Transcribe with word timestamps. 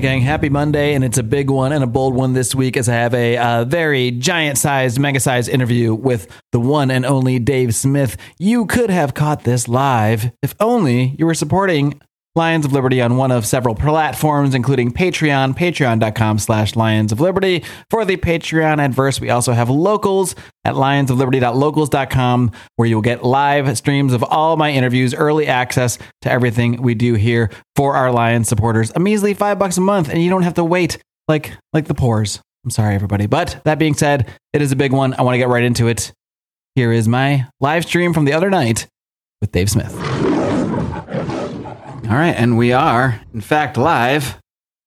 Gang. 0.00 0.22
Happy 0.22 0.48
Monday, 0.48 0.94
and 0.94 1.04
it's 1.04 1.18
a 1.18 1.22
big 1.22 1.50
one 1.50 1.72
and 1.72 1.84
a 1.84 1.86
bold 1.86 2.14
one 2.14 2.32
this 2.32 2.54
week 2.54 2.76
as 2.76 2.88
I 2.88 2.94
have 2.94 3.14
a 3.14 3.36
uh, 3.36 3.64
very 3.64 4.10
giant 4.10 4.58
sized, 4.58 4.98
mega 4.98 5.20
sized 5.20 5.48
interview 5.48 5.94
with 5.94 6.28
the 6.52 6.60
one 6.60 6.90
and 6.90 7.04
only 7.04 7.38
Dave 7.38 7.74
Smith. 7.74 8.16
You 8.38 8.66
could 8.66 8.90
have 8.90 9.14
caught 9.14 9.44
this 9.44 9.68
live 9.68 10.32
if 10.42 10.54
only 10.58 11.14
you 11.18 11.26
were 11.26 11.34
supporting 11.34 12.00
Lions 12.36 12.64
of 12.64 12.72
Liberty 12.72 13.02
on 13.02 13.16
one 13.16 13.32
of 13.32 13.44
several 13.44 13.74
platforms, 13.74 14.54
including 14.54 14.92
Patreon, 14.92 15.56
patreon.com 15.56 16.38
slash 16.38 16.76
Lions 16.76 17.10
of 17.10 17.20
Liberty. 17.20 17.64
For 17.90 18.04
the 18.04 18.16
Patreon 18.16 18.78
adverse, 18.78 19.20
we 19.20 19.30
also 19.30 19.52
have 19.52 19.68
locals 19.68 20.36
at 20.64 20.74
lionsofliberty.locals.com, 20.74 22.52
where 22.76 22.88
you'll 22.88 23.00
get 23.00 23.24
live 23.24 23.76
streams 23.76 24.12
of 24.12 24.22
all 24.22 24.56
my 24.56 24.70
interviews, 24.70 25.12
early 25.12 25.48
access 25.48 25.98
to 26.22 26.30
everything 26.30 26.80
we 26.80 26.94
do 26.94 27.14
here 27.14 27.50
for 27.74 27.96
our 27.96 28.12
Lions 28.12 28.48
supporters. 28.48 28.92
A 28.94 29.00
measly 29.00 29.34
five 29.34 29.58
bucks 29.58 29.76
a 29.76 29.80
month, 29.80 30.08
and 30.08 30.22
you 30.22 30.30
don't 30.30 30.42
have 30.42 30.54
to 30.54 30.64
wait 30.64 30.98
like 31.26 31.56
like 31.72 31.86
the 31.86 31.94
pores. 31.94 32.40
I'm 32.64 32.70
sorry, 32.70 32.94
everybody. 32.94 33.26
But 33.26 33.60
that 33.64 33.78
being 33.78 33.94
said, 33.94 34.28
it 34.52 34.62
is 34.62 34.70
a 34.70 34.76
big 34.76 34.92
one. 34.92 35.14
I 35.14 35.22
want 35.22 35.34
to 35.34 35.38
get 35.38 35.48
right 35.48 35.64
into 35.64 35.88
it. 35.88 36.12
Here 36.76 36.92
is 36.92 37.08
my 37.08 37.46
live 37.58 37.84
stream 37.84 38.12
from 38.14 38.24
the 38.24 38.34
other 38.34 38.50
night 38.50 38.86
with 39.40 39.50
Dave 39.50 39.70
Smith. 39.70 40.29
All 42.10 42.16
right, 42.16 42.34
and 42.34 42.58
we 42.58 42.72
are, 42.72 43.20
in 43.32 43.40
fact, 43.40 43.76
live. 43.76 44.36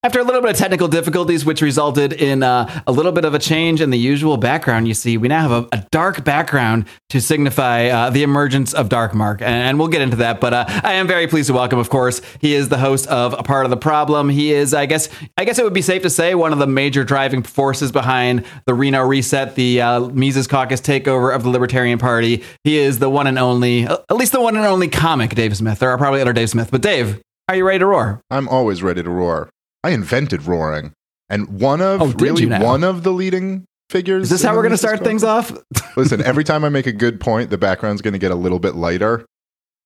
After 0.06 0.20
a 0.20 0.24
little 0.26 0.42
bit 0.42 0.52
of 0.52 0.58
technical 0.58 0.90
difficulties, 0.90 1.46
which 1.46 1.62
resulted 1.62 2.12
in 2.12 2.44
uh, 2.44 2.84
a 2.86 2.92
little 2.92 3.14
bit 3.14 3.24
of 3.24 3.34
a 3.34 3.40
change 3.40 3.80
in 3.80 3.90
the 3.90 3.98
usual 3.98 4.36
background, 4.36 4.86
you 4.86 4.94
see, 4.94 5.16
we 5.16 5.30
now 5.30 5.48
have 5.48 5.52
a, 5.64 5.78
a 5.78 5.88
dark 5.92 6.26
background 6.26 6.88
to 7.08 7.22
signify 7.22 7.88
uh, 7.88 8.10
the 8.10 8.22
emergence 8.22 8.74
of 8.74 8.90
Dark 8.90 9.14
Mark. 9.14 9.42
And 9.42 9.80
we'll 9.80 9.88
get 9.88 10.02
into 10.02 10.18
that. 10.18 10.42
But 10.42 10.54
uh, 10.54 10.66
I 10.68 10.96
am 10.96 11.08
very 11.08 11.26
pleased 11.28 11.48
to 11.48 11.54
welcome, 11.54 11.80
of 11.80 11.90
course, 11.90 12.20
he 12.42 12.54
is 12.54 12.68
the 12.68 12.78
host 12.78 13.08
of 13.08 13.32
A 13.32 13.44
Part 13.44 13.66
of 13.66 13.70
the 13.70 13.78
Problem. 13.78 14.28
He 14.28 14.52
is, 14.52 14.74
I 14.74 14.88
guess, 14.88 15.08
I 15.38 15.46
guess 15.46 15.58
it 15.58 15.64
would 15.64 15.72
be 15.74 15.82
safe 15.82 16.02
to 16.02 16.10
say, 16.10 16.36
one 16.36 16.52
of 16.52 16.60
the 16.60 16.68
major 16.68 17.06
driving 17.06 17.42
forces 17.42 17.94
behind 17.94 18.44
the 18.66 18.74
Reno 18.74 19.04
Reset, 19.04 19.56
the 19.56 19.82
uh, 19.82 20.02
Mises 20.10 20.48
Caucus 20.48 20.82
takeover 20.82 21.34
of 21.34 21.44
the 21.44 21.50
Libertarian 21.50 21.98
Party. 21.98 22.44
He 22.66 22.78
is 22.78 23.00
the 23.00 23.10
one 23.10 23.26
and 23.26 23.40
only, 23.40 23.84
at 23.86 24.12
least 24.12 24.34
the 24.34 24.42
one 24.42 24.58
and 24.58 24.66
only 24.66 24.90
comic 24.90 25.34
Dave 25.34 25.56
Smith. 25.56 25.80
There 25.80 25.92
are 25.92 25.98
probably 25.98 26.20
other 26.20 26.34
Dave 26.34 26.50
Smith, 26.50 26.72
but 26.72 26.82
Dave, 26.82 27.22
are 27.48 27.56
you 27.56 27.66
ready 27.66 27.80
to 27.80 27.86
roar? 27.86 28.22
I'm 28.30 28.50
always 28.50 28.84
ready 28.84 29.02
to 29.02 29.10
roar. 29.10 29.50
I 29.84 29.92
invented 29.92 30.44
roaring, 30.44 30.94
and 31.30 31.60
one 31.60 31.82
of 31.82 32.02
Oh, 32.02 32.08
really 32.20 32.46
one 32.46 32.84
of 32.84 33.04
the 33.04 33.12
leading 33.12 33.66
figures. 33.90 34.24
Is 34.24 34.30
this 34.30 34.44
how 34.44 34.56
we're 34.56 34.62
going 34.62 34.72
to 34.72 34.78
start 34.78 35.04
things 35.04 35.24
off? 35.24 35.52
Listen, 35.98 36.22
every 36.24 36.44
time 36.44 36.64
I 36.64 36.70
make 36.70 36.88
a 36.88 36.92
good 36.94 37.20
point, 37.20 37.50
the 37.50 37.58
background's 37.58 38.02
going 38.02 38.14
to 38.14 38.20
get 38.20 38.32
a 38.32 38.36
little 38.36 38.60
bit 38.60 38.76
lighter. 38.76 39.26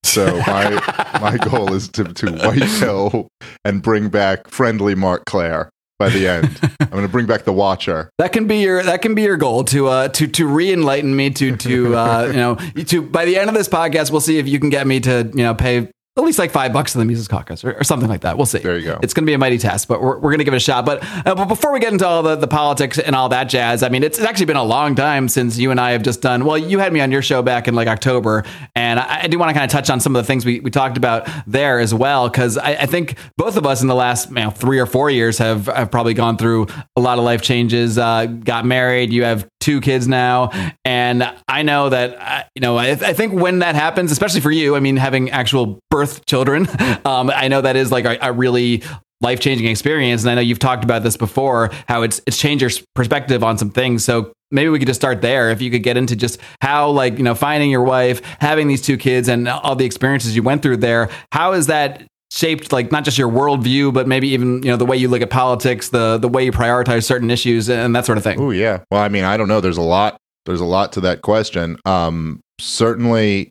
So 0.04 0.36
my 0.46 0.70
my 1.20 1.36
goal 1.36 1.72
is 1.74 1.88
to 1.90 2.04
to 2.04 2.30
white 2.32 2.62
pill 2.80 3.28
and 3.64 3.82
bring 3.82 4.08
back 4.08 4.48
friendly 4.48 4.94
Marc 4.94 5.24
Clair 5.26 5.68
by 5.98 6.08
the 6.10 6.28
end. 6.28 6.58
I'm 6.80 6.90
going 6.90 7.02
to 7.02 7.08
bring 7.08 7.26
back 7.26 7.42
the 7.42 7.52
Watcher. 7.52 8.08
That 8.18 8.32
can 8.32 8.46
be 8.46 8.58
your 8.58 8.82
that 8.84 9.02
can 9.02 9.16
be 9.16 9.22
your 9.22 9.36
goal 9.36 9.64
to 9.64 9.88
uh 9.88 10.08
to 10.10 10.28
to 10.28 10.46
re-enlighten 10.46 11.14
me 11.14 11.30
to 11.30 11.56
to 11.56 11.96
uh 11.96 12.26
you 12.28 12.36
know 12.38 12.54
to 12.84 13.02
by 13.02 13.24
the 13.24 13.36
end 13.36 13.48
of 13.50 13.54
this 13.56 13.68
podcast 13.68 14.12
we'll 14.12 14.20
see 14.20 14.38
if 14.38 14.46
you 14.46 14.60
can 14.60 14.70
get 14.70 14.86
me 14.86 15.00
to 15.00 15.28
you 15.34 15.42
know 15.42 15.54
pay 15.56 15.90
at 16.18 16.26
least 16.26 16.38
like 16.38 16.50
five 16.50 16.72
bucks 16.72 16.94
in 16.94 16.98
the 16.98 17.04
Mises 17.04 17.28
Caucus 17.28 17.64
or, 17.64 17.74
or 17.74 17.84
something 17.84 18.08
like 18.08 18.22
that. 18.22 18.36
We'll 18.36 18.46
see. 18.46 18.58
There 18.58 18.78
you 18.78 18.84
go. 18.84 18.98
It's 19.02 19.14
going 19.14 19.24
to 19.24 19.30
be 19.30 19.34
a 19.34 19.38
mighty 19.38 19.58
test, 19.58 19.88
but 19.88 20.02
we're, 20.02 20.16
we're 20.16 20.30
going 20.30 20.38
to 20.38 20.44
give 20.44 20.54
it 20.54 20.58
a 20.58 20.60
shot. 20.60 20.84
But, 20.84 21.04
uh, 21.26 21.34
but 21.34 21.46
before 21.46 21.72
we 21.72 21.80
get 21.80 21.92
into 21.92 22.06
all 22.06 22.22
the, 22.22 22.36
the 22.36 22.48
politics 22.48 22.98
and 22.98 23.14
all 23.14 23.28
that 23.28 23.44
jazz, 23.44 23.82
I 23.82 23.88
mean, 23.88 24.02
it's, 24.02 24.18
it's 24.18 24.26
actually 24.26 24.46
been 24.46 24.56
a 24.56 24.64
long 24.64 24.94
time 24.94 25.28
since 25.28 25.58
you 25.58 25.70
and 25.70 25.80
I 25.80 25.92
have 25.92 26.02
just 26.02 26.20
done. 26.20 26.44
Well, 26.44 26.58
you 26.58 26.78
had 26.78 26.92
me 26.92 27.00
on 27.00 27.12
your 27.12 27.22
show 27.22 27.42
back 27.42 27.68
in 27.68 27.74
like 27.74 27.88
October, 27.88 28.44
and 28.74 28.98
I, 28.98 29.22
I 29.22 29.26
do 29.28 29.38
want 29.38 29.50
to 29.50 29.54
kind 29.54 29.64
of 29.64 29.70
touch 29.70 29.90
on 29.90 30.00
some 30.00 30.16
of 30.16 30.22
the 30.22 30.26
things 30.26 30.44
we, 30.44 30.60
we 30.60 30.70
talked 30.70 30.96
about 30.96 31.28
there 31.46 31.78
as 31.78 31.94
well, 31.94 32.28
because 32.28 32.58
I, 32.58 32.72
I 32.72 32.86
think 32.86 33.16
both 33.36 33.56
of 33.56 33.66
us 33.66 33.82
in 33.82 33.88
the 33.88 33.94
last 33.94 34.28
you 34.28 34.36
know, 34.36 34.50
three 34.50 34.78
or 34.78 34.86
four 34.86 35.10
years 35.10 35.38
have, 35.38 35.66
have 35.66 35.90
probably 35.90 36.14
gone 36.14 36.36
through 36.36 36.66
a 36.96 37.00
lot 37.00 37.18
of 37.18 37.24
life 37.24 37.42
changes. 37.42 37.98
Uh, 37.98 38.26
got 38.26 38.64
married, 38.64 39.12
you 39.12 39.24
have 39.24 39.48
two 39.60 39.80
kids 39.80 40.08
now, 40.08 40.50
and 40.84 41.30
I 41.48 41.62
know 41.62 41.88
that 41.88 42.48
you 42.54 42.60
know 42.60 42.76
I, 42.76 42.90
I 42.90 43.12
think 43.12 43.32
when 43.32 43.60
that 43.60 43.74
happens, 43.74 44.12
especially 44.12 44.40
for 44.40 44.50
you, 44.50 44.76
I 44.76 44.80
mean, 44.80 44.96
having 44.96 45.30
actual 45.30 45.78
birth 45.90 46.26
children, 46.26 46.68
um, 47.04 47.30
I 47.30 47.48
know 47.48 47.60
that 47.60 47.76
is 47.76 47.92
like 47.92 48.04
a, 48.04 48.18
a 48.20 48.32
really 48.32 48.82
life 49.20 49.40
changing 49.40 49.66
experience, 49.66 50.22
and 50.22 50.30
I 50.30 50.34
know 50.36 50.40
you've 50.40 50.58
talked 50.58 50.84
about 50.84 51.02
this 51.02 51.16
before, 51.16 51.70
how 51.88 52.02
it's 52.02 52.20
it's 52.26 52.38
changed 52.38 52.62
your 52.62 52.70
perspective 52.94 53.42
on 53.42 53.58
some 53.58 53.70
things. 53.70 54.04
So 54.04 54.32
maybe 54.50 54.68
we 54.68 54.78
could 54.78 54.88
just 54.88 55.00
start 55.00 55.20
there. 55.20 55.50
If 55.50 55.60
you 55.60 55.70
could 55.70 55.82
get 55.82 55.96
into 55.96 56.16
just 56.16 56.40
how, 56.60 56.90
like, 56.90 57.18
you 57.18 57.24
know, 57.24 57.34
finding 57.34 57.70
your 57.70 57.82
wife, 57.82 58.22
having 58.40 58.68
these 58.68 58.82
two 58.82 58.96
kids, 58.96 59.28
and 59.28 59.48
all 59.48 59.76
the 59.76 59.84
experiences 59.84 60.34
you 60.36 60.42
went 60.42 60.62
through 60.62 60.78
there, 60.78 61.10
how 61.32 61.52
is 61.52 61.66
that? 61.66 62.04
Shaped 62.30 62.72
like 62.72 62.92
not 62.92 63.04
just 63.04 63.16
your 63.16 63.28
worldview 63.30 63.92
but 63.92 64.06
maybe 64.06 64.28
even 64.28 64.62
you 64.62 64.70
know 64.70 64.76
the 64.76 64.84
way 64.84 64.96
you 64.96 65.08
look 65.08 65.22
at 65.22 65.30
politics 65.30 65.88
the 65.88 66.18
the 66.18 66.28
way 66.28 66.44
you 66.44 66.52
prioritize 66.52 67.04
certain 67.04 67.30
issues 67.30 67.70
and 67.70 67.96
that 67.96 68.04
sort 68.04 68.18
of 68.18 68.24
thing 68.24 68.38
Oh 68.38 68.50
yeah. 68.50 68.80
Well, 68.90 69.02
I 69.02 69.08
mean, 69.08 69.24
I 69.24 69.36
don't 69.36 69.48
know. 69.48 69.60
There's 69.60 69.78
a 69.78 69.82
lot. 69.82 70.18
There's 70.46 70.60
a 70.60 70.64
lot 70.64 70.92
to 70.92 71.00
that 71.02 71.22
question. 71.22 71.78
Um, 71.84 72.40
certainly, 72.60 73.50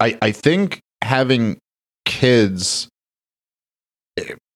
I 0.00 0.18
I 0.20 0.32
think 0.32 0.80
having 1.02 1.58
kids 2.04 2.88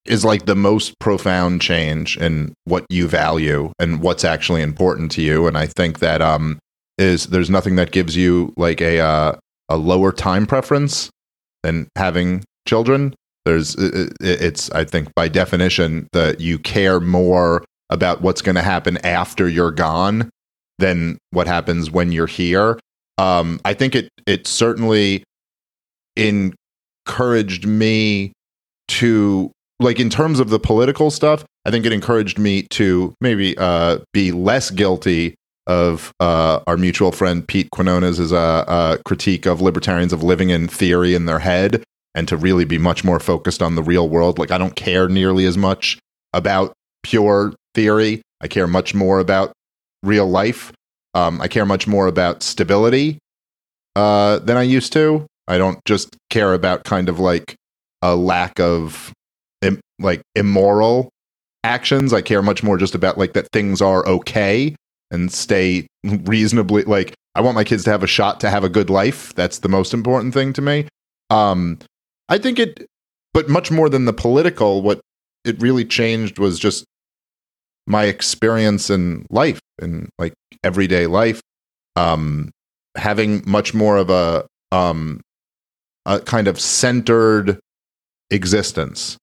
is 0.04 0.24
like 0.24 0.46
the 0.46 0.56
most 0.56 0.98
profound 0.98 1.60
change 1.60 2.16
in 2.16 2.54
what 2.64 2.86
you 2.88 3.08
value 3.08 3.72
and 3.78 4.00
what's 4.00 4.24
actually 4.24 4.62
important 4.62 5.10
to 5.12 5.22
you. 5.22 5.46
And 5.46 5.56
I 5.56 5.66
think 5.66 5.98
that 6.00 6.22
um 6.22 6.58
is 6.98 7.26
there's 7.26 7.50
nothing 7.50 7.76
that 7.76 7.92
gives 7.92 8.16
you 8.16 8.52
like 8.56 8.80
a 8.80 9.00
uh, 9.00 9.32
a 9.68 9.76
lower 9.76 10.12
time 10.12 10.46
preference 10.46 11.10
than 11.62 11.88
having 11.96 12.44
children. 12.66 13.14
There's 13.44 13.74
it, 13.76 13.94
it- 14.20 14.40
it's 14.42 14.70
I 14.72 14.84
think 14.84 15.08
by 15.14 15.28
definition 15.28 16.08
that 16.12 16.40
you 16.40 16.58
care 16.58 17.00
more 17.00 17.64
about 17.90 18.20
what's 18.20 18.42
going 18.42 18.56
to 18.56 18.62
happen 18.62 18.98
after 18.98 19.48
you're 19.48 19.70
gone 19.70 20.28
than 20.78 21.16
what 21.30 21.46
happens 21.46 21.90
when 21.90 22.12
you're 22.12 22.26
here. 22.26 22.78
Um, 23.16 23.60
I 23.64 23.74
think 23.74 23.94
it 23.94 24.08
it 24.26 24.46
certainly 24.46 25.24
encouraged 26.16 27.66
me 27.66 28.32
to 28.88 29.50
like 29.80 30.00
in 30.00 30.10
terms 30.10 30.40
of 30.40 30.50
the 30.50 30.58
political 30.58 31.10
stuff. 31.10 31.44
I 31.64 31.70
think 31.70 31.84
it 31.86 31.92
encouraged 31.92 32.38
me 32.38 32.62
to 32.70 33.14
maybe 33.20 33.56
uh, 33.58 33.98
be 34.12 34.32
less 34.32 34.70
guilty 34.70 35.34
of 35.66 36.12
uh, 36.18 36.60
our 36.66 36.76
mutual 36.76 37.12
friend 37.12 37.46
Pete 37.46 37.70
Quinones' 37.70 38.32
uh, 38.32 38.96
critique 39.04 39.44
of 39.46 39.60
libertarians 39.60 40.12
of 40.12 40.22
living 40.22 40.48
in 40.50 40.66
theory 40.66 41.14
in 41.14 41.26
their 41.26 41.40
head, 41.40 41.84
and 42.14 42.26
to 42.28 42.36
really 42.36 42.64
be 42.64 42.78
much 42.78 43.04
more 43.04 43.20
focused 43.20 43.62
on 43.62 43.74
the 43.74 43.82
real 43.82 44.08
world. 44.08 44.38
Like 44.38 44.50
I 44.50 44.58
don't 44.58 44.76
care 44.76 45.08
nearly 45.08 45.44
as 45.44 45.56
much 45.56 45.98
about 46.32 46.72
pure 47.02 47.54
theory. 47.74 48.22
I 48.40 48.48
care 48.48 48.66
much 48.66 48.94
more 48.94 49.20
about 49.20 49.52
real 50.02 50.26
life. 50.28 50.72
Um, 51.14 51.40
I 51.40 51.48
care 51.48 51.66
much 51.66 51.86
more 51.86 52.06
about 52.06 52.42
stability 52.42 53.18
uh, 53.96 54.38
than 54.40 54.56
I 54.56 54.62
used 54.62 54.92
to. 54.92 55.26
I 55.46 55.58
don't 55.58 55.82
just 55.84 56.16
care 56.30 56.54
about 56.54 56.84
kind 56.84 57.08
of 57.08 57.18
like 57.18 57.56
a 58.02 58.14
lack 58.14 58.60
of 58.60 59.12
Im- 59.62 59.80
like 59.98 60.22
immoral 60.34 61.08
actions. 61.64 62.12
I 62.12 62.22
care 62.22 62.42
much 62.42 62.62
more 62.62 62.76
just 62.76 62.94
about 62.94 63.18
like 63.18 63.32
that 63.32 63.48
things 63.52 63.82
are 63.82 64.06
okay 64.06 64.76
and 65.10 65.32
stay 65.32 65.86
reasonably 66.04 66.84
like 66.84 67.14
I 67.34 67.40
want 67.40 67.54
my 67.54 67.64
kids 67.64 67.84
to 67.84 67.90
have 67.90 68.02
a 68.02 68.08
shot 68.08 68.40
to 68.40 68.50
have 68.50 68.64
a 68.64 68.68
good 68.68 68.90
life. 68.90 69.34
That's 69.34 69.58
the 69.58 69.68
most 69.68 69.94
important 69.94 70.34
thing 70.34 70.52
to 70.54 70.62
me. 70.62 70.86
Um, 71.30 71.78
I 72.28 72.38
think 72.38 72.58
it, 72.58 72.86
but 73.32 73.48
much 73.48 73.70
more 73.70 73.88
than 73.88 74.04
the 74.04 74.12
political, 74.12 74.82
what 74.82 75.00
it 75.44 75.60
really 75.60 75.84
changed 75.84 76.38
was 76.38 76.58
just 76.58 76.84
my 77.86 78.04
experience 78.04 78.90
in 78.90 79.26
life 79.30 79.60
and 79.80 80.10
like 80.18 80.34
everyday 80.62 81.06
life. 81.06 81.40
Um, 81.96 82.50
having 82.96 83.42
much 83.46 83.74
more 83.74 83.96
of 83.96 84.10
a 84.10 84.46
um, 84.72 85.20
a 86.06 86.20
kind 86.20 86.48
of 86.48 86.60
centered 86.60 87.58
existence 88.30 89.16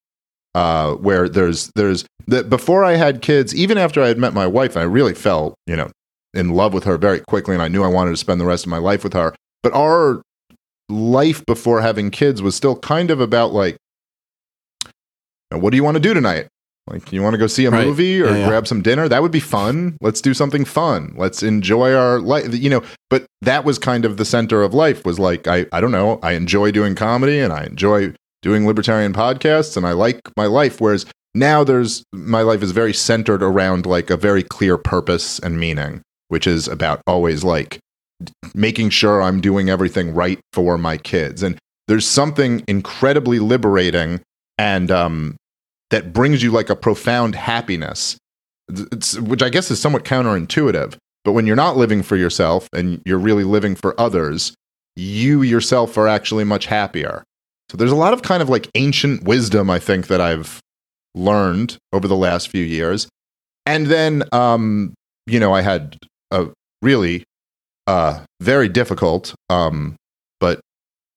uh, 0.55 0.93
where 0.93 1.29
there's 1.29 1.71
there's 1.75 2.05
that 2.27 2.49
before 2.49 2.83
I 2.83 2.93
had 2.93 3.21
kids, 3.21 3.53
even 3.53 3.77
after 3.77 4.01
I 4.01 4.07
had 4.07 4.17
met 4.17 4.33
my 4.33 4.47
wife, 4.47 4.75
I 4.75 4.83
really 4.83 5.13
felt 5.13 5.55
you 5.67 5.75
know 5.75 5.91
in 6.33 6.49
love 6.49 6.73
with 6.73 6.85
her 6.85 6.97
very 6.97 7.19
quickly, 7.19 7.53
and 7.53 7.61
I 7.61 7.67
knew 7.67 7.83
I 7.83 7.87
wanted 7.87 8.11
to 8.11 8.17
spend 8.17 8.41
the 8.41 8.45
rest 8.45 8.65
of 8.65 8.69
my 8.69 8.77
life 8.77 9.03
with 9.03 9.13
her. 9.13 9.35
But 9.61 9.73
our 9.73 10.21
life 10.89 11.45
before 11.45 11.81
having 11.81 12.11
kids 12.11 12.41
was 12.41 12.55
still 12.55 12.75
kind 12.77 13.11
of 13.11 13.19
about 13.19 13.53
like, 13.53 13.77
what 15.51 15.71
do 15.71 15.77
you 15.77 15.83
want 15.83 15.95
to 15.95 16.01
do 16.01 16.13
tonight? 16.13 16.47
Like, 16.87 17.11
you 17.11 17.23
want 17.23 17.33
to 17.33 17.39
go 17.39 17.47
see 17.47 17.65
a 17.65 17.71
Right. 17.71 17.87
movie 17.87 18.21
or 18.21 18.27
Yeah, 18.27 18.35
yeah. 18.37 18.47
grab 18.47 18.67
some 18.67 18.81
dinner? 18.83 19.07
That 19.09 19.21
would 19.23 19.31
be 19.31 19.39
fun. 19.39 19.97
Let's 20.01 20.21
do 20.21 20.33
something 20.35 20.65
fun. 20.65 21.13
Let's 21.17 21.41
enjoy 21.41 21.93
our 21.95 22.19
life. 22.19 22.53
You 22.53 22.69
know, 22.69 22.83
but 23.09 23.25
that 23.41 23.65
was 23.65 23.79
kind 23.79 24.05
of 24.05 24.17
the 24.17 24.25
center 24.25 24.61
of 24.61 24.73
life. 24.73 25.03
Was 25.05 25.17
like, 25.17 25.47
I 25.47 25.65
I 25.71 25.81
don't 25.81 25.91
know. 25.91 26.19
I 26.21 26.33
enjoy 26.33 26.71
doing 26.71 26.93
comedy 26.93 27.39
and 27.39 27.51
I 27.51 27.63
enjoy 27.63 28.13
doing 28.43 28.67
libertarian 28.67 29.13
podcasts 29.13 29.75
and 29.75 29.87
I 29.87 29.93
like 29.93 30.19
my 30.37 30.45
life. 30.45 30.79
Whereas 30.79 31.07
now 31.33 31.63
there's 31.63 32.03
my 32.13 32.43
life 32.43 32.61
is 32.61 32.71
very 32.71 32.93
centered 32.93 33.41
around 33.41 33.87
like 33.87 34.11
a 34.11 34.17
very 34.17 34.43
clear 34.43 34.77
purpose 34.77 35.39
and 35.39 35.59
meaning, 35.59 36.01
which 36.27 36.45
is 36.45 36.67
about 36.67 37.01
always 37.07 37.43
like 37.43 37.79
making 38.53 38.89
sure 38.89 39.21
I'm 39.21 39.41
doing 39.41 39.69
everything 39.69 40.13
right 40.13 40.39
for 40.53 40.77
my 40.77 40.97
kids. 40.97 41.43
And 41.43 41.57
there's 41.87 42.07
something 42.07 42.63
incredibly 42.67 43.39
liberating 43.39 44.21
and 44.57 44.89
um 44.89 45.35
that 45.91 46.13
brings 46.13 46.41
you 46.41 46.51
like 46.51 46.69
a 46.69 46.75
profound 46.75 47.35
happiness, 47.35 48.17
it's, 48.69 49.19
which 49.19 49.43
I 49.43 49.49
guess 49.49 49.69
is 49.69 49.79
somewhat 49.79 50.03
counterintuitive. 50.03 50.97
But 51.23 51.33
when 51.33 51.47
you're 51.47 51.55
not 51.55 51.77
living 51.77 52.03
for 52.03 52.15
yourself 52.15 52.67
and 52.73 53.01
you're 53.05 53.19
really 53.19 53.43
living 53.43 53.75
for 53.75 53.99
others, 53.99 54.53
you 54.95 55.41
yourself 55.41 55.97
are 55.97 56.07
actually 56.07 56.43
much 56.43 56.65
happier. 56.65 57.23
So 57.69 57.77
there's 57.77 57.91
a 57.91 57.95
lot 57.95 58.13
of 58.13 58.21
kind 58.21 58.41
of 58.41 58.49
like 58.49 58.69
ancient 58.75 59.23
wisdom, 59.23 59.69
I 59.69 59.79
think, 59.79 60.07
that 60.07 60.21
I've 60.21 60.59
learned 61.15 61.77
over 61.93 62.07
the 62.07 62.15
last 62.15 62.49
few 62.49 62.63
years. 62.63 63.07
And 63.65 63.87
then, 63.87 64.23
um, 64.31 64.93
you 65.25 65.39
know, 65.39 65.53
I 65.53 65.61
had 65.61 65.97
a 66.31 66.47
really 66.81 67.23
uh, 67.87 68.23
very 68.41 68.67
difficult, 68.67 69.35
um, 69.49 69.95
but 70.39 70.59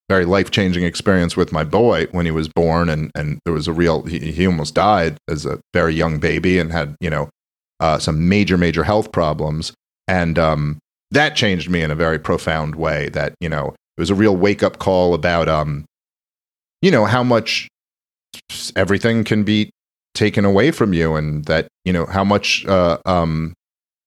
very 0.09 0.25
life 0.25 0.51
changing 0.51 0.85
experience 0.85 1.37
with 1.37 1.53
my 1.53 1.65
boy 1.65 2.07
when 2.13 2.27
he 2.27 2.33
was 2.33 2.49
born, 2.49 2.89
and 2.89 3.11
and 3.15 3.39
there 3.45 3.55
was 3.55 3.69
a 3.69 3.73
real 3.73 4.03
he, 4.03 4.19
he 4.33 4.47
almost 4.47 4.75
died 4.75 5.17
as 5.29 5.47
a 5.47 5.61
very 5.73 5.95
young 5.95 6.19
baby 6.19 6.59
and 6.59 6.73
had 6.73 6.95
you 7.01 7.11
know 7.11 7.29
uh, 7.81 7.99
some 7.99 8.29
major 8.29 8.57
major 8.59 8.85
health 8.85 9.13
problems, 9.13 9.73
and 10.07 10.39
um, 10.39 10.79
that 11.11 11.37
changed 11.37 11.71
me 11.71 11.83
in 11.83 11.91
a 11.91 11.97
very 11.97 12.19
profound 12.19 12.75
way. 12.75 13.09
That 13.11 13.35
you 13.41 13.49
know 13.49 13.75
it 13.97 14.01
was 14.01 14.11
a 14.11 14.15
real 14.15 14.37
wake 14.37 14.63
up 14.63 14.79
call 14.79 15.15
about 15.15 15.49
um, 15.49 15.85
you 16.83 16.91
know 16.91 17.05
how 17.05 17.23
much 17.23 17.69
everything 18.77 19.25
can 19.25 19.43
be 19.43 19.71
taken 20.15 20.45
away 20.45 20.71
from 20.71 20.93
you, 20.93 21.15
and 21.15 21.45
that 21.47 21.69
you 21.85 21.93
know 21.93 22.07
how 22.07 22.25
much 22.25 22.67
uh, 22.67 22.99
um, 23.07 23.55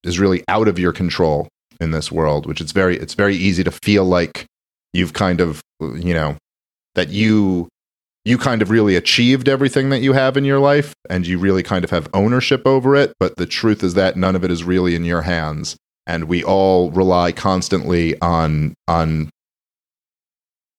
is 0.03 0.19
really 0.19 0.43
out 0.47 0.67
of 0.67 0.79
your 0.79 0.93
control 0.93 1.47
in 1.81 1.91
this 1.91 2.11
world. 2.11 2.45
Which 2.45 2.61
it's 2.61 2.71
very 2.71 2.97
it's 2.97 3.15
very 3.15 3.35
easy 3.35 3.63
to 3.63 3.71
feel 3.71 4.05
like 4.05 4.45
you've 4.93 5.13
kind 5.13 5.41
of 5.41 5.61
you 5.81 6.13
know 6.13 6.37
that 6.95 7.09
you 7.09 7.67
you 8.23 8.37
kind 8.37 8.61
of 8.61 8.69
really 8.69 8.95
achieved 8.95 9.49
everything 9.49 9.89
that 9.89 9.99
you 9.99 10.13
have 10.13 10.37
in 10.37 10.45
your 10.45 10.59
life 10.59 10.93
and 11.09 11.25
you 11.25 11.39
really 11.39 11.63
kind 11.63 11.83
of 11.83 11.89
have 11.89 12.07
ownership 12.13 12.61
over 12.67 12.95
it 12.95 13.13
but 13.19 13.35
the 13.37 13.45
truth 13.45 13.83
is 13.83 13.95
that 13.95 14.15
none 14.15 14.35
of 14.35 14.43
it 14.43 14.51
is 14.51 14.63
really 14.63 14.93
in 14.93 15.03
your 15.03 15.23
hands 15.23 15.75
and 16.05 16.25
we 16.25 16.43
all 16.43 16.91
rely 16.91 17.31
constantly 17.31 18.19
on 18.21 18.73
on 18.87 19.29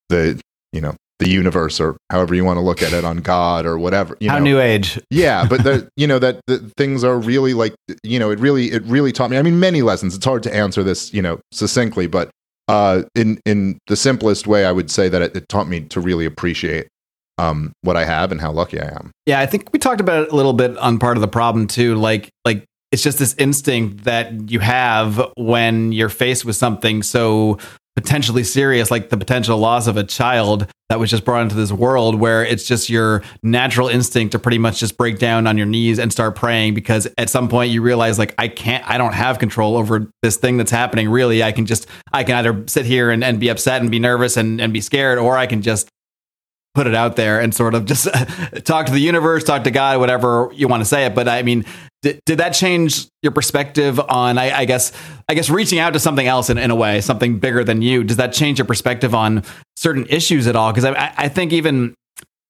the 0.09 0.41
you 0.73 0.81
know 0.81 0.95
the 1.23 1.31
universe 1.31 1.81
or 1.81 1.97
however 2.11 2.35
you 2.35 2.45
want 2.45 2.57
to 2.57 2.61
look 2.61 2.83
at 2.83 2.93
it 2.93 3.05
on 3.05 3.19
god 3.19 3.65
or 3.67 3.79
whatever 3.79 4.17
you 4.21 4.29
How 4.31 4.39
know 4.39 4.45
new 4.45 4.61
age. 4.61 4.99
yeah 5.11 5.47
but 5.49 5.63
the 5.65 5.89
you 5.97 6.07
know 6.07 6.19
that 6.19 6.41
the 6.47 6.59
things 6.77 7.05
are 7.05 7.19
really 7.19 7.55
like 7.55 7.75
you 8.03 8.19
know 8.19 8.31
it 8.31 8.39
really 8.41 8.73
it 8.73 8.83
really 8.85 9.13
taught 9.13 9.31
me 9.31 9.37
i 9.39 9.43
mean 9.43 9.61
many 9.61 9.83
lessons 9.83 10.15
it's 10.17 10.25
hard 10.25 10.43
to 10.45 10.55
answer 10.55 10.83
this 10.83 11.13
you 11.15 11.23
know 11.23 11.39
succinctly 11.53 12.07
but 12.07 12.31
uh 12.69 13.03
in 13.15 13.41
in 13.47 13.79
the 13.87 13.97
simplest 13.97 14.47
way 14.47 14.65
i 14.65 14.73
would 14.73 14.91
say 14.91 15.09
that 15.09 15.23
it, 15.23 15.37
it 15.37 15.49
taught 15.49 15.69
me 15.69 15.81
to 15.81 16.01
really 16.01 16.25
appreciate 16.25 16.87
um 17.39 17.73
what 17.83 17.97
i 17.97 18.05
have 18.05 18.31
and 18.33 18.41
how 18.41 18.51
lucky 18.53 18.81
i 18.81 18.87
am 18.87 19.11
Yeah, 19.27 19.41
I 19.41 19.47
think 19.47 19.73
we 19.73 19.79
talked 19.79 20.01
about 20.01 20.25
it 20.25 20.33
a 20.33 20.37
little 20.37 20.53
bit 20.53 20.77
on 20.79 20.99
part 20.99 21.17
of 21.17 21.21
the 21.23 21.29
problem 21.29 21.67
too. 21.67 21.95
Like, 21.95 22.29
like 22.45 22.65
it's 22.93 23.03
just 23.03 23.19
this 23.19 23.35
instinct 23.39 24.05
that 24.05 24.51
you 24.51 24.61
have 24.61 25.21
when 25.39 25.93
you're 25.93 26.11
faced 26.11 26.45
with 26.45 26.57
something 26.57 27.03
so 27.03 27.57
potentially 27.97 28.45
serious, 28.45 28.91
like 28.91 29.11
the 29.11 29.17
potential 29.17 29.59
loss 29.59 29.87
of 29.87 29.97
a 29.97 30.05
child 30.05 30.67
that 30.89 30.99
was 30.99 31.11
just 31.11 31.25
brought 31.25 31.43
into 31.43 31.55
this 31.55 31.73
world, 31.73 32.15
where 32.15 32.45
it's 32.45 32.67
just 32.67 32.91
your 32.91 33.23
natural 33.43 33.89
instinct 33.89 34.33
to 34.33 34.39
pretty 34.39 34.59
much 34.59 34.79
just 34.79 34.97
break 34.97 35.19
down 35.19 35.47
on 35.47 35.57
your 35.57 35.67
knees 35.67 35.99
and 35.99 36.13
start 36.13 36.35
praying 36.35 36.75
because 36.75 37.09
at 37.17 37.31
some 37.31 37.49
point 37.49 37.71
you 37.71 37.83
realize, 37.83 38.19
like, 38.19 38.35
I 38.39 38.49
can't, 38.49 38.89
I 38.89 38.99
don't 38.99 39.15
have 39.15 39.39
control 39.39 39.77
over 39.77 40.11
this 40.23 40.37
thing 40.37 40.57
that's 40.57 40.71
happening. 40.71 41.09
Really, 41.09 41.43
I 41.43 41.53
can 41.53 41.67
just, 41.67 41.87
I 42.13 42.25
can 42.25 42.37
either 42.37 42.65
sit 42.67 42.85
here 42.87 43.11
and, 43.11 43.25
and 43.25 43.41
be 43.41 43.49
upset 43.49 43.81
and 43.81 43.91
be 43.91 43.99
nervous 43.99 44.37
and, 44.37 44.61
and 44.61 44.73
be 44.73 44.81
scared, 44.81 45.19
or 45.19 45.37
I 45.37 45.47
can 45.47 45.63
just 45.63 45.89
put 46.75 46.87
it 46.87 46.95
out 46.95 47.17
there 47.17 47.41
and 47.41 47.55
sort 47.55 47.75
of 47.75 47.85
just 47.85 48.05
talk 48.65 48.87
to 48.87 48.93
the 48.93 49.01
universe, 49.01 49.45
talk 49.45 49.65
to 49.65 49.71
God, 49.71 49.99
whatever 49.99 50.51
you 50.55 50.69
want 50.69 50.81
to 50.81 50.85
say 50.85 51.05
it. 51.07 51.15
But 51.15 51.29
I 51.29 51.43
mean, 51.43 51.65
did, 52.03 52.21
did 52.25 52.39
that 52.39 52.51
change 52.51 53.09
your 53.23 53.33
perspective 53.33 54.01
on, 54.01 54.39
I, 54.39 54.59
I 54.59 54.65
guess, 54.65 54.93
I 55.29 55.35
guess 55.35 55.51
reaching 55.51 55.79
out 55.79 55.93
to 55.93 56.01
something 56.01 56.27
else 56.27 56.51
in, 56.51 56.59
in 56.59 56.71
a 56.71 56.75
way, 56.75 57.01
something 57.01 57.39
bigger 57.39 57.63
than 57.63 57.83
you? 57.83 58.05
Does 58.05 58.17
that 58.17 58.33
change 58.33 58.59
your 58.59 58.67
perspective 58.67 59.15
on 59.15 59.45
certain 59.77 60.07
issues 60.09 60.47
at 60.47 60.57
all? 60.57 60.73
Because 60.73 60.85
I, 60.85 61.13
I 61.17 61.29
think 61.29 61.53
even, 61.53 61.95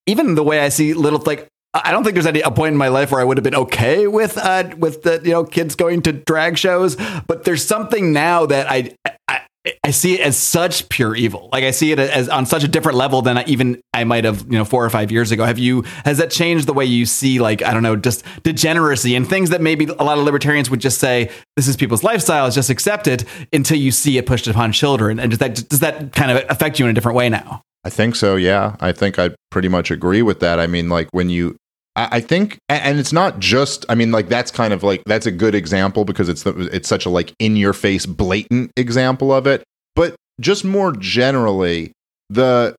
even 0.06 0.34
the 0.34 0.42
way 0.42 0.60
I 0.60 0.68
see 0.68 0.94
little 0.94 1.20
like. 1.20 1.48
I 1.75 1.90
don't 1.90 2.04
think 2.04 2.12
there's 2.12 2.26
any 2.26 2.42
a 2.42 2.50
point 2.50 2.72
in 2.72 2.76
my 2.76 2.88
life 2.88 3.10
where 3.10 3.20
I 3.22 3.25
would 3.25 3.38
have 3.38 3.44
been 3.44 3.54
okay 3.54 4.06
with 4.06 4.36
uh, 4.36 4.75
with 4.76 5.04
the 5.04 5.22
you 5.25 5.30
know 5.30 5.42
kids 5.42 5.75
going 5.75 6.02
to 6.02 6.12
drag 6.12 6.58
shows, 6.58 6.96
but 7.26 7.44
there's 7.44 7.64
something 7.64 8.12
now 8.12 8.44
that 8.44 8.70
I, 8.70 8.94
I 9.26 9.41
I 9.85 9.93
see 9.93 10.14
it 10.14 10.20
as 10.20 10.37
such 10.37 10.88
pure 10.88 11.14
evil. 11.14 11.49
Like 11.53 11.62
I 11.62 11.70
see 11.70 11.93
it 11.93 11.99
as 11.99 12.29
on 12.29 12.47
such 12.47 12.64
a 12.64 12.69
different 12.69 12.99
level 12.99 13.23
than 13.23 13.38
I 13.38 13.44
even 13.44 13.81
I 13.94 14.03
might 14.05 14.25
have, 14.25 14.43
you 14.43 14.59
know, 14.59 14.64
four 14.64 14.85
or 14.85 14.91
five 14.91 15.12
years 15.12 15.31
ago. 15.31 15.44
Have 15.44 15.59
you 15.59 15.82
has 16.05 16.19
that 16.19 16.31
changed 16.31 16.67
the 16.67 16.73
way 16.73 16.85
you 16.85 17.06
see 17.06 17.38
like 17.38 17.62
I 17.62 17.73
don't 17.73 17.82
know, 17.82 17.94
just 17.94 18.25
degeneracy 18.43 19.14
and 19.14 19.29
things 19.29 19.50
that 19.50 19.61
maybe 19.61 19.87
a 19.87 20.05
lot 20.05 20.19
of 20.19 20.25
libertarians 20.25 20.69
would 20.70 20.81
just 20.81 20.99
say 20.99 21.31
this 21.56 21.69
is 21.69 21.76
people's 21.76 22.03
lifestyle, 22.03 22.23
lifestyles, 22.23 22.55
just 22.55 22.70
accept 22.70 23.06
it 23.06 23.25
until 23.53 23.76
you 23.76 23.91
see 23.91 24.19
it 24.19 24.26
pushed 24.26 24.47
upon 24.47 24.73
children. 24.73 25.19
And 25.19 25.31
does 25.31 25.38
that 25.38 25.69
does 25.69 25.81
that 25.81 26.12
kind 26.12 26.31
of 26.31 26.44
affect 26.49 26.79
you 26.79 26.87
in 26.87 26.91
a 26.91 26.94
different 26.94 27.17
way 27.17 27.29
now? 27.29 27.62
I 27.85 27.91
think 27.91 28.17
so. 28.17 28.37
Yeah, 28.37 28.76
I 28.81 28.93
think 28.93 29.19
I 29.19 29.31
pretty 29.50 29.69
much 29.69 29.91
agree 29.91 30.23
with 30.23 30.41
that. 30.41 30.61
I 30.61 30.67
mean, 30.67 30.88
like 30.88 31.09
when 31.11 31.31
you, 31.31 31.56
I, 31.94 32.20
think, 32.20 32.58
and 32.68 32.98
it's 32.98 33.12
not 33.12 33.38
just. 33.38 33.84
I 33.88 33.94
mean, 33.94 34.12
like 34.12 34.28
that's 34.28 34.50
kind 34.50 34.72
of 34.72 34.82
like 34.82 35.02
that's 35.04 35.26
a 35.26 35.30
good 35.30 35.54
example 35.54 36.04
because 36.04 36.28
it's 36.28 36.42
the, 36.42 36.68
it's 36.72 36.88
such 36.88 37.04
a 37.04 37.10
like 37.10 37.34
in 37.38 37.56
your 37.56 37.74
face, 37.74 38.06
blatant 38.06 38.72
example 38.76 39.32
of 39.32 39.46
it. 39.46 39.62
But 39.94 40.14
just 40.40 40.64
more 40.64 40.92
generally, 40.92 41.92
the 42.30 42.74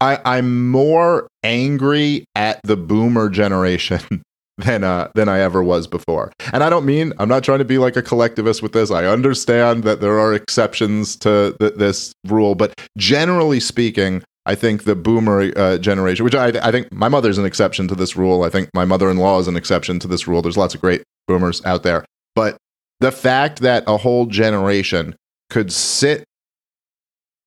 I 0.00 0.18
I'm 0.24 0.70
more 0.70 1.28
angry 1.42 2.24
at 2.34 2.60
the 2.64 2.76
boomer 2.76 3.28
generation. 3.28 4.00
Than 4.58 4.84
uh, 4.84 5.08
than 5.14 5.26
I 5.26 5.40
ever 5.40 5.62
was 5.62 5.86
before, 5.86 6.34
and 6.52 6.62
I 6.62 6.68
don't 6.68 6.84
mean 6.84 7.14
I'm 7.18 7.30
not 7.30 7.42
trying 7.42 7.60
to 7.60 7.64
be 7.64 7.78
like 7.78 7.96
a 7.96 8.02
collectivist 8.02 8.62
with 8.62 8.72
this. 8.72 8.90
I 8.90 9.06
understand 9.06 9.84
that 9.84 10.02
there 10.02 10.18
are 10.18 10.34
exceptions 10.34 11.16
to 11.20 11.56
th- 11.58 11.76
this 11.76 12.12
rule, 12.26 12.54
but 12.54 12.78
generally 12.98 13.58
speaking, 13.58 14.22
I 14.50 14.56
think 14.56 14.82
the 14.82 14.96
boomer 14.96 15.56
uh, 15.56 15.78
generation, 15.78 16.24
which 16.24 16.34
I, 16.34 16.48
I 16.48 16.72
think 16.72 16.92
my 16.92 17.08
mother's 17.08 17.38
an 17.38 17.44
exception 17.44 17.86
to 17.86 17.94
this 17.94 18.16
rule. 18.16 18.42
I 18.42 18.50
think 18.50 18.68
my 18.74 18.84
mother-in-law 18.84 19.38
is 19.38 19.46
an 19.46 19.54
exception 19.54 20.00
to 20.00 20.08
this 20.08 20.26
rule. 20.26 20.42
There's 20.42 20.56
lots 20.56 20.74
of 20.74 20.80
great 20.80 21.04
boomers 21.28 21.64
out 21.64 21.84
there, 21.84 22.04
but 22.34 22.56
the 22.98 23.12
fact 23.12 23.60
that 23.60 23.84
a 23.86 23.96
whole 23.96 24.26
generation 24.26 25.14
could 25.50 25.72
sit 25.72 26.24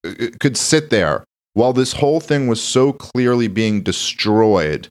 uh, 0.08 0.14
could 0.40 0.56
sit 0.56 0.92
there 0.92 1.26
while 1.56 1.74
this 1.74 1.92
whole 1.92 2.22
thing 2.22 2.48
was 2.48 2.64
so 2.64 2.94
clearly 2.94 3.50
being 3.50 3.84
destroyed, 3.84 4.88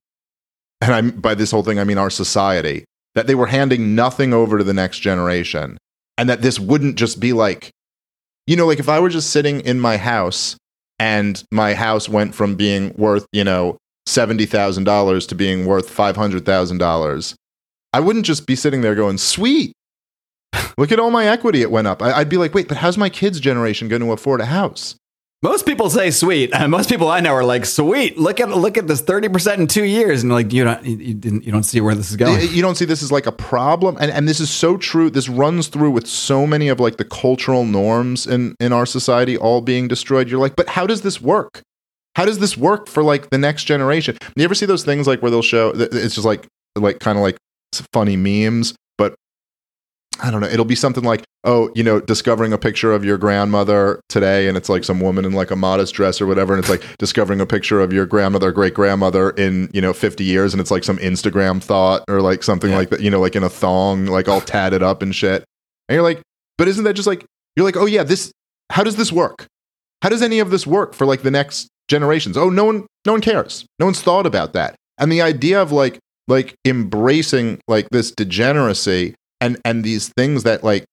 and 0.82 0.92
I'm 0.92 1.12
by 1.12 1.34
this 1.34 1.50
whole 1.50 1.62
thing 1.62 1.78
I 1.78 1.84
mean 1.84 1.96
our 1.96 2.10
society, 2.10 2.84
that 3.14 3.26
they 3.26 3.34
were 3.34 3.46
handing 3.46 3.94
nothing 3.94 4.34
over 4.34 4.58
to 4.58 4.64
the 4.64 4.74
next 4.74 4.98
generation, 4.98 5.78
and 6.18 6.28
that 6.28 6.42
this 6.42 6.60
wouldn't 6.60 6.96
just 6.96 7.20
be 7.20 7.32
like, 7.32 7.70
you 8.46 8.54
know, 8.54 8.66
like 8.66 8.80
if 8.80 8.90
I 8.90 9.00
were 9.00 9.08
just 9.08 9.30
sitting 9.30 9.62
in 9.62 9.80
my 9.80 9.96
house 9.96 10.58
and 11.02 11.42
my 11.50 11.74
house 11.74 12.08
went 12.08 12.32
from 12.32 12.54
being 12.54 12.94
worth, 12.96 13.26
you 13.32 13.42
know, 13.42 13.76
$70,000 14.08 15.28
to 15.28 15.34
being 15.34 15.66
worth 15.66 15.90
$500,000, 15.90 17.34
I 17.92 17.98
wouldn't 17.98 18.24
just 18.24 18.46
be 18.46 18.54
sitting 18.54 18.82
there 18.82 18.94
going, 18.94 19.18
sweet. 19.18 19.72
Look 20.78 20.92
at 20.92 21.00
all 21.00 21.10
my 21.10 21.26
equity, 21.26 21.60
it 21.60 21.72
went 21.72 21.88
up. 21.88 22.02
I- 22.02 22.12
I'd 22.12 22.28
be 22.28 22.36
like, 22.36 22.54
wait, 22.54 22.68
but 22.68 22.76
how's 22.76 22.96
my 22.96 23.08
kids' 23.08 23.40
generation 23.40 23.88
going 23.88 24.02
to 24.02 24.12
afford 24.12 24.40
a 24.40 24.46
house? 24.46 24.94
Most 25.42 25.66
people 25.66 25.90
say 25.90 26.12
sweet. 26.12 26.54
Uh, 26.54 26.68
most 26.68 26.88
people 26.88 27.08
I 27.08 27.18
know 27.18 27.32
are 27.32 27.44
like 27.44 27.66
sweet. 27.66 28.16
Look 28.16 28.38
at 28.38 28.48
look 28.50 28.78
at 28.78 28.86
this 28.86 29.00
thirty 29.00 29.28
percent 29.28 29.60
in 29.60 29.66
two 29.66 29.82
years, 29.82 30.22
and 30.22 30.30
like 30.30 30.52
you 30.52 30.62
don't 30.62 30.84
you, 30.84 30.96
you 30.96 31.14
didn't 31.14 31.44
you 31.44 31.50
don't 31.50 31.64
see 31.64 31.80
where 31.80 31.96
this 31.96 32.10
is 32.10 32.16
going. 32.16 32.48
You 32.52 32.62
don't 32.62 32.76
see 32.76 32.84
this 32.84 33.02
as 33.02 33.10
like 33.10 33.26
a 33.26 33.32
problem, 33.32 33.96
and 34.00 34.12
and 34.12 34.28
this 34.28 34.38
is 34.38 34.50
so 34.50 34.76
true. 34.76 35.10
This 35.10 35.28
runs 35.28 35.66
through 35.66 35.90
with 35.90 36.06
so 36.06 36.46
many 36.46 36.68
of 36.68 36.78
like 36.78 36.96
the 36.96 37.04
cultural 37.04 37.64
norms 37.64 38.24
in 38.24 38.54
in 38.60 38.72
our 38.72 38.86
society 38.86 39.36
all 39.36 39.60
being 39.60 39.88
destroyed. 39.88 40.30
You're 40.30 40.40
like, 40.40 40.54
but 40.54 40.68
how 40.68 40.86
does 40.86 41.02
this 41.02 41.20
work? 41.20 41.60
How 42.14 42.24
does 42.24 42.38
this 42.38 42.56
work 42.56 42.86
for 42.86 43.02
like 43.02 43.30
the 43.30 43.38
next 43.38 43.64
generation? 43.64 44.18
You 44.36 44.44
ever 44.44 44.54
see 44.54 44.66
those 44.66 44.84
things 44.84 45.08
like 45.08 45.22
where 45.22 45.30
they'll 45.32 45.42
show? 45.42 45.72
It's 45.74 46.14
just 46.14 46.26
like 46.26 46.46
like 46.76 47.00
kind 47.00 47.18
of 47.18 47.22
like 47.22 47.36
funny 47.92 48.16
memes, 48.16 48.74
I 50.22 50.30
don't 50.30 50.40
know. 50.40 50.46
It'll 50.46 50.64
be 50.64 50.76
something 50.76 51.02
like, 51.02 51.24
oh, 51.44 51.70
you 51.74 51.82
know, 51.82 52.00
discovering 52.00 52.52
a 52.52 52.58
picture 52.58 52.92
of 52.92 53.04
your 53.04 53.18
grandmother 53.18 54.00
today, 54.08 54.46
and 54.46 54.56
it's 54.56 54.68
like 54.68 54.84
some 54.84 55.00
woman 55.00 55.24
in 55.24 55.32
like 55.32 55.50
a 55.50 55.56
modest 55.56 55.94
dress 55.94 56.20
or 56.20 56.26
whatever, 56.26 56.54
and 56.54 56.62
it's 56.62 56.70
like 56.70 56.84
discovering 56.98 57.40
a 57.40 57.46
picture 57.46 57.80
of 57.80 57.92
your 57.92 58.06
grandmother, 58.06 58.52
great 58.52 58.72
grandmother 58.72 59.30
in 59.30 59.68
you 59.74 59.80
know 59.80 59.92
fifty 59.92 60.22
years, 60.24 60.54
and 60.54 60.60
it's 60.60 60.70
like 60.70 60.84
some 60.84 60.98
Instagram 60.98 61.60
thought 61.62 62.04
or 62.08 62.20
like 62.20 62.42
something 62.44 62.70
Yeah. 62.70 62.76
like 62.76 62.90
that, 62.90 63.00
you 63.00 63.10
know, 63.10 63.20
like 63.20 63.34
in 63.34 63.42
a 63.42 63.48
thong, 63.50 64.06
like 64.06 64.28
all 64.28 64.40
tatted 64.40 64.82
up 64.82 65.02
and 65.02 65.14
shit. 65.14 65.44
And 65.88 65.94
you're 65.96 66.02
like, 66.04 66.22
but 66.56 66.68
isn't 66.68 66.84
that 66.84 66.94
just 66.94 67.08
like 67.08 67.24
you're 67.56 67.66
like, 67.66 67.76
oh 67.76 67.86
yeah, 67.86 68.04
this? 68.04 68.30
How 68.70 68.84
does 68.84 68.96
this 68.96 69.10
work? 69.12 69.46
How 70.02 70.08
does 70.08 70.22
any 70.22 70.38
of 70.38 70.50
this 70.50 70.66
work 70.66 70.94
for 70.94 71.04
like 71.06 71.22
the 71.22 71.30
next 71.30 71.68
generations? 71.88 72.36
Oh, 72.36 72.48
no 72.48 72.64
one, 72.64 72.86
no 73.04 73.12
one 73.12 73.20
cares. 73.20 73.66
No 73.78 73.86
one's 73.86 74.00
thought 74.00 74.24
about 74.26 74.52
that. 74.54 74.74
And 74.98 75.10
the 75.12 75.20
idea 75.22 75.60
of 75.60 75.72
like 75.72 75.98
like 76.28 76.54
embracing 76.64 77.58
like 77.66 77.88
this 77.90 78.12
degeneracy 78.12 79.14
and 79.42 79.60
and 79.64 79.84
these 79.84 80.08
things 80.08 80.44
that 80.44 80.64
like 80.64 80.84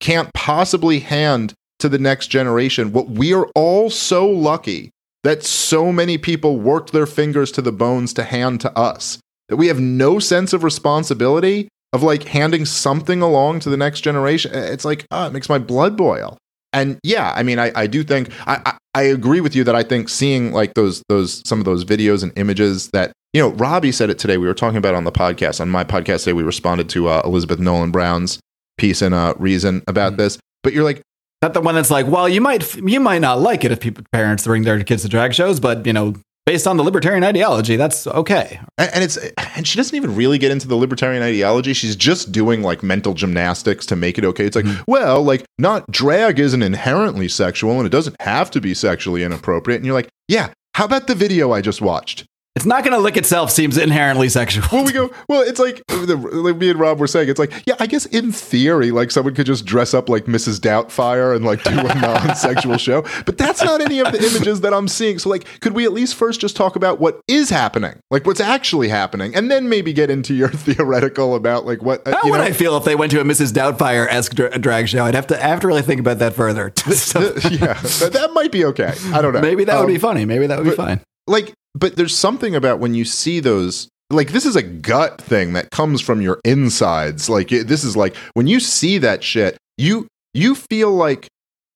can't 0.00 0.32
possibly 0.32 1.00
hand 1.00 1.52
to 1.78 1.88
the 1.88 1.98
next 1.98 2.28
generation 2.28 2.92
what 2.92 3.10
we 3.10 3.34
are 3.34 3.46
all 3.54 3.90
so 3.90 4.26
lucky 4.26 4.90
that 5.22 5.42
so 5.42 5.92
many 5.92 6.16
people 6.16 6.58
worked 6.58 6.92
their 6.92 7.06
fingers 7.06 7.52
to 7.52 7.60
the 7.60 7.72
bones 7.72 8.14
to 8.14 8.22
hand 8.22 8.60
to 8.62 8.78
us 8.78 9.18
that 9.50 9.56
we 9.56 9.66
have 9.66 9.80
no 9.80 10.18
sense 10.18 10.52
of 10.54 10.64
responsibility 10.64 11.68
of 11.92 12.02
like 12.02 12.24
handing 12.24 12.64
something 12.64 13.20
along 13.20 13.60
to 13.60 13.68
the 13.68 13.76
next 13.76 14.00
generation. 14.02 14.52
It's 14.54 14.84
like, 14.84 15.06
oh, 15.10 15.26
it 15.26 15.32
makes 15.32 15.48
my 15.48 15.58
blood 15.58 15.96
boil. 15.96 16.38
And 16.72 17.00
yeah, 17.02 17.32
I 17.34 17.42
mean, 17.42 17.58
I, 17.58 17.72
I 17.74 17.86
do 17.88 18.04
think 18.04 18.30
I, 18.46 18.60
I, 18.64 18.78
I 18.94 19.02
agree 19.02 19.40
with 19.40 19.56
you 19.56 19.64
that 19.64 19.74
I 19.74 19.82
think 19.82 20.08
seeing 20.08 20.52
like 20.52 20.74
those 20.74 21.02
those 21.08 21.42
some 21.44 21.58
of 21.58 21.64
those 21.64 21.84
videos 21.84 22.22
and 22.22 22.32
images 22.36 22.90
that 22.90 23.12
you 23.32 23.40
know 23.40 23.50
Robbie 23.50 23.92
said 23.92 24.10
it 24.10 24.18
today. 24.18 24.36
We 24.36 24.46
were 24.46 24.54
talking 24.54 24.78
about 24.78 24.94
on 24.94 25.04
the 25.04 25.12
podcast 25.12 25.60
on 25.60 25.68
my 25.68 25.84
podcast 25.84 26.24
today. 26.24 26.32
We 26.32 26.42
responded 26.42 26.88
to 26.90 27.08
uh, 27.08 27.22
Elizabeth 27.24 27.58
Nolan 27.58 27.90
Brown's 27.90 28.40
piece 28.78 29.02
in 29.02 29.12
uh, 29.12 29.34
Reason 29.38 29.82
about 29.86 30.12
mm-hmm. 30.12 30.22
this. 30.22 30.38
But 30.62 30.72
you're 30.72 30.84
like, 30.84 31.02
not 31.42 31.54
the 31.54 31.60
one 31.60 31.74
that's 31.74 31.90
like, 31.90 32.06
well, 32.06 32.28
you 32.28 32.40
might 32.40 32.74
you 32.76 33.00
might 33.00 33.20
not 33.20 33.40
like 33.40 33.64
it 33.64 33.72
if 33.72 33.80
people 33.80 34.04
parents 34.12 34.44
bring 34.44 34.64
their 34.64 34.82
kids 34.82 35.02
to 35.02 35.08
drag 35.08 35.32
shows, 35.32 35.58
but 35.58 35.86
you 35.86 35.92
know, 35.92 36.14
based 36.44 36.66
on 36.66 36.76
the 36.76 36.82
libertarian 36.82 37.24
ideology, 37.24 37.76
that's 37.76 38.06
okay. 38.08 38.60
And 38.76 39.02
it's 39.02 39.16
and 39.56 39.66
she 39.66 39.76
doesn't 39.76 39.96
even 39.96 40.14
really 40.14 40.36
get 40.36 40.50
into 40.50 40.68
the 40.68 40.76
libertarian 40.76 41.22
ideology. 41.22 41.72
She's 41.72 41.96
just 41.96 42.30
doing 42.30 42.62
like 42.62 42.82
mental 42.82 43.14
gymnastics 43.14 43.86
to 43.86 43.96
make 43.96 44.18
it 44.18 44.24
okay. 44.24 44.44
It's 44.44 44.56
like, 44.56 44.66
mm-hmm. 44.66 44.82
well, 44.86 45.22
like 45.22 45.44
not 45.58 45.90
drag 45.90 46.38
isn't 46.38 46.62
inherently 46.62 47.28
sexual 47.28 47.78
and 47.78 47.86
it 47.86 47.90
doesn't 47.90 48.16
have 48.20 48.50
to 48.50 48.60
be 48.60 48.74
sexually 48.74 49.22
inappropriate. 49.22 49.78
And 49.78 49.86
you're 49.86 49.94
like, 49.94 50.08
yeah, 50.28 50.52
how 50.74 50.84
about 50.84 51.06
the 51.06 51.14
video 51.14 51.52
I 51.52 51.62
just 51.62 51.80
watched? 51.80 52.26
It's 52.56 52.66
not 52.66 52.82
going 52.82 52.96
to 52.96 53.00
lick 53.00 53.16
itself 53.16 53.52
seems 53.52 53.78
inherently 53.78 54.28
sexual. 54.28 54.66
Well, 54.72 54.84
we 54.84 54.90
go, 54.90 55.10
well, 55.28 55.42
it's 55.42 55.60
like, 55.60 55.82
like 55.88 56.56
me 56.56 56.70
and 56.70 56.80
Rob 56.80 56.98
were 56.98 57.06
saying, 57.06 57.28
it's 57.28 57.38
like, 57.38 57.52
yeah, 57.64 57.76
I 57.78 57.86
guess 57.86 58.06
in 58.06 58.32
theory, 58.32 58.90
like 58.90 59.12
someone 59.12 59.36
could 59.36 59.46
just 59.46 59.64
dress 59.64 59.94
up 59.94 60.08
like 60.08 60.24
Mrs. 60.24 60.58
Doubtfire 60.58 61.34
and 61.34 61.44
like 61.44 61.62
do 61.62 61.78
a 61.78 61.94
non 62.00 62.34
sexual 62.34 62.76
show. 62.76 63.02
But 63.24 63.38
that's 63.38 63.62
not 63.62 63.80
any 63.80 64.00
of 64.00 64.10
the 64.10 64.18
images 64.18 64.62
that 64.62 64.74
I'm 64.74 64.88
seeing. 64.88 65.20
So, 65.20 65.30
like, 65.30 65.46
could 65.60 65.74
we 65.74 65.84
at 65.84 65.92
least 65.92 66.16
first 66.16 66.40
just 66.40 66.56
talk 66.56 66.74
about 66.74 66.98
what 66.98 67.20
is 67.28 67.50
happening? 67.50 68.00
Like, 68.10 68.26
what's 68.26 68.40
actually 68.40 68.88
happening? 68.88 69.32
And 69.36 69.48
then 69.48 69.68
maybe 69.68 69.92
get 69.92 70.10
into 70.10 70.34
your 70.34 70.48
theoretical 70.50 71.36
about 71.36 71.66
like 71.66 71.82
what. 71.82 72.06
Uh, 72.06 72.16
How 72.20 72.30
would 72.30 72.38
know? 72.38 72.44
I 72.44 72.52
feel 72.52 72.76
if 72.76 72.82
they 72.84 72.96
went 72.96 73.12
to 73.12 73.20
a 73.20 73.24
Mrs. 73.24 73.52
Doubtfire 73.52 74.08
esque 74.08 74.34
drag 74.60 74.88
show? 74.88 75.04
I'd 75.04 75.14
have 75.14 75.28
to, 75.28 75.42
I 75.42 75.48
have 75.48 75.60
to 75.60 75.68
really 75.68 75.82
think 75.82 76.00
about 76.00 76.18
that 76.18 76.34
further. 76.34 76.72
so, 76.76 77.20
yeah, 77.48 77.74
that 77.74 78.30
might 78.34 78.50
be 78.50 78.64
okay. 78.64 78.92
I 79.12 79.22
don't 79.22 79.32
know. 79.32 79.40
Maybe 79.40 79.62
that 79.64 79.76
um, 79.76 79.86
would 79.86 79.92
be 79.92 79.98
funny. 79.98 80.24
Maybe 80.24 80.48
that 80.48 80.58
would 80.58 80.68
be 80.68 80.74
fine. 80.74 81.00
Like, 81.30 81.54
but 81.74 81.96
there's 81.96 82.16
something 82.16 82.54
about 82.54 82.80
when 82.80 82.94
you 82.94 83.04
see 83.04 83.40
those 83.40 83.88
like 84.10 84.32
this 84.32 84.44
is 84.44 84.56
a 84.56 84.62
gut 84.62 85.20
thing 85.20 85.52
that 85.52 85.70
comes 85.70 86.00
from 86.00 86.20
your 86.20 86.40
insides. 86.44 87.30
Like 87.30 87.52
it, 87.52 87.68
this 87.68 87.84
is 87.84 87.96
like 87.96 88.16
when 88.34 88.46
you 88.46 88.60
see 88.60 88.98
that 88.98 89.22
shit 89.22 89.56
you 89.78 90.06
you 90.34 90.54
feel 90.54 90.92
like 90.92 91.28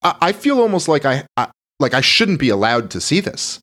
i, 0.03 0.15
I 0.21 0.33
feel 0.33 0.61
almost 0.61 0.89
like 0.89 1.05
I, 1.05 1.25
I, 1.37 1.49
like 1.81 1.95
i 1.95 2.01
shouldn't 2.01 2.41
be 2.41 2.51
allowed 2.51 2.91
to 2.91 3.01
see 3.01 3.21
this. 3.21 3.61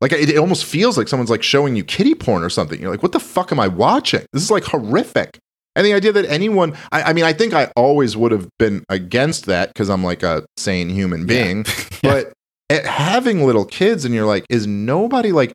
Like 0.00 0.12
it, 0.12 0.30
it 0.30 0.38
almost 0.38 0.64
feels 0.64 0.96
like 0.96 1.08
someone's 1.08 1.30
like 1.30 1.42
showing 1.42 1.76
you 1.76 1.84
kitty 1.84 2.14
porn 2.14 2.42
or 2.42 2.50
something. 2.50 2.80
You're 2.80 2.90
like 2.90 3.02
what 3.02 3.12
the 3.12 3.20
fuck 3.20 3.50
am 3.52 3.60
i 3.60 3.68
watching? 3.68 4.24
This 4.32 4.42
is 4.42 4.50
like 4.50 4.64
horrific. 4.64 5.38
And 5.76 5.86
the 5.86 5.94
idea 5.94 6.12
that 6.12 6.26
anyone 6.26 6.76
i, 6.92 7.02
I 7.02 7.12
mean 7.14 7.24
i 7.24 7.32
think 7.32 7.54
i 7.54 7.72
always 7.74 8.16
would 8.16 8.32
have 8.32 8.48
been 8.58 8.84
against 8.90 9.46
that 9.46 9.68
because 9.68 9.88
i'm 9.88 10.04
like 10.04 10.22
a 10.22 10.44
sane 10.58 10.90
human 10.90 11.26
being. 11.26 11.64
Yeah. 12.02 12.14
but 12.14 12.32
having 12.70 13.44
little 13.44 13.64
kids 13.64 14.04
and 14.04 14.14
you're 14.14 14.26
like 14.26 14.46
is 14.48 14.66
nobody 14.66 15.32
like 15.32 15.52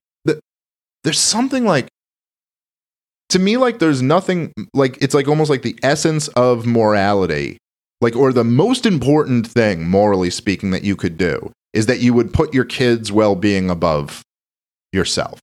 there's 1.04 1.20
something 1.20 1.66
like 1.66 1.88
to 3.30 3.40
me 3.40 3.58
like 3.58 3.80
there's 3.80 4.02
nothing 4.02 4.52
like 4.74 4.98
it's 5.02 5.14
like 5.14 5.28
almost 5.28 5.50
like 5.50 5.62
the 5.62 5.78
essence 5.84 6.28
of 6.30 6.66
morality 6.66 7.58
like 8.02 8.16
or 8.16 8.34
the 8.34 8.44
most 8.44 8.86
important 8.86 9.48
thing 9.48 9.88
morally 9.88 10.30
speaking 10.30 10.72
that 10.72 10.84
you 10.84 10.96
could 10.96 11.18
do 11.18 11.52
is 11.74 11.86
that 11.86 12.00
you 12.00 12.14
would 12.14 12.34
put 12.34 12.54
your 12.54 12.66
kids 12.66 13.12
well-being 13.12 13.70
above 13.70 14.24
yourself. 14.94 15.40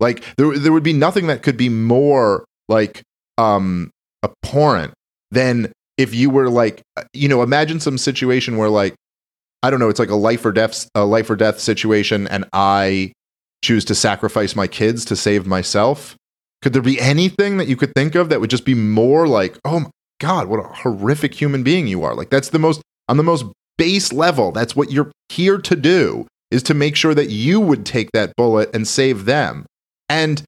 Like 0.00 0.24
there, 0.36 0.58
there 0.58 0.72
would 0.72 0.82
be 0.82 0.92
nothing 0.92 1.28
that 1.28 1.42
could 1.42 1.56
be 1.56 1.68
more 1.68 2.44
like 2.68 3.02
um 3.38 3.90
abhorrent 4.22 4.92
than 5.30 5.72
if 5.96 6.14
you 6.14 6.30
were 6.30 6.50
like 6.50 6.82
you 7.12 7.28
know 7.28 7.42
imagine 7.42 7.80
some 7.80 7.96
situation 7.96 8.56
where 8.56 8.68
like 8.68 8.94
i 9.62 9.70
don't 9.70 9.80
know 9.80 9.88
it's 9.88 9.98
like 9.98 10.10
a 10.10 10.16
life 10.16 10.44
or 10.44 10.52
death 10.52 10.88
a 10.94 11.04
life 11.04 11.28
or 11.30 11.36
death 11.36 11.58
situation 11.58 12.26
and 12.28 12.44
i 12.52 13.12
choose 13.62 13.84
to 13.86 13.94
sacrifice 13.94 14.54
my 14.54 14.66
kids 14.66 15.04
to 15.06 15.16
save 15.16 15.46
myself? 15.46 16.16
Could 16.62 16.72
there 16.72 16.82
be 16.82 17.00
anything 17.00 17.56
that 17.58 17.68
you 17.68 17.76
could 17.76 17.92
think 17.94 18.14
of 18.14 18.28
that 18.28 18.40
would 18.40 18.50
just 18.50 18.64
be 18.64 18.74
more 18.74 19.26
like, 19.26 19.58
oh 19.64 19.80
my 19.80 19.90
God, 20.20 20.48
what 20.48 20.60
a 20.60 20.68
horrific 20.68 21.34
human 21.34 21.62
being 21.62 21.86
you 21.86 22.02
are? 22.02 22.14
Like, 22.14 22.30
that's 22.30 22.50
the 22.50 22.58
most, 22.58 22.82
on 23.08 23.16
the 23.16 23.22
most 23.22 23.44
base 23.76 24.12
level, 24.12 24.50
that's 24.50 24.74
what 24.74 24.90
you're 24.90 25.12
here 25.28 25.58
to 25.58 25.76
do, 25.76 26.26
is 26.50 26.62
to 26.64 26.74
make 26.74 26.96
sure 26.96 27.14
that 27.14 27.30
you 27.30 27.60
would 27.60 27.86
take 27.86 28.10
that 28.12 28.34
bullet 28.36 28.70
and 28.74 28.88
save 28.88 29.24
them. 29.24 29.66
And 30.08 30.42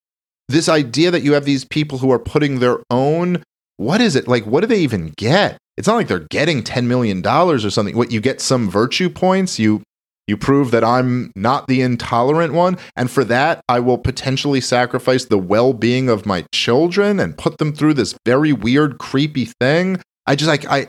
this 0.49 0.69
idea 0.69 1.13
that 1.13 1.23
you 1.23 1.35
have 1.35 1.45
these 1.45 1.65
people 1.65 1.99
who 1.99 2.11
are 2.11 2.19
putting 2.19 2.59
their 2.59 2.81
own, 2.91 3.43
what 3.77 4.01
is 4.01 4.17
it? 4.17 4.27
Like, 4.27 4.45
what 4.47 4.63
do 4.63 4.67
they 4.67 4.81
even 4.81 5.13
get? 5.17 5.59
It's 5.81 5.89
not 5.89 5.95
like 5.95 6.09
they're 6.09 6.27
getting 6.29 6.63
$10 6.63 6.85
million 6.85 7.27
or 7.27 7.59
something. 7.59 7.97
What 7.97 8.13
you 8.13 8.21
get 8.21 8.43
some 8.43 8.69
virtue 8.69 9.09
points, 9.09 9.59
you 9.59 9.83
you 10.27 10.37
prove 10.37 10.73
that 10.73 10.85
I'm 10.85 11.33
not 11.35 11.69
the 11.69 11.81
intolerant 11.81 12.53
one. 12.53 12.77
And 12.97 13.11
for 13.11 13.25
that, 13.25 13.63
I 13.67 13.81
will 13.81 13.97
potentially 13.97 14.61
sacrifice 14.61 15.25
the 15.25 15.39
well 15.39 15.73
being 15.73 16.11
of 16.11 16.27
my 16.27 16.45
children 16.53 17.19
and 17.19 17.35
put 17.35 17.57
them 17.57 17.73
through 17.73 17.95
this 17.95 18.15
very 18.27 18.53
weird, 18.53 18.99
creepy 18.99 19.47
thing. 19.59 20.03
I 20.27 20.37
just 20.37 20.51
like, 20.51 20.67
I, 20.67 20.89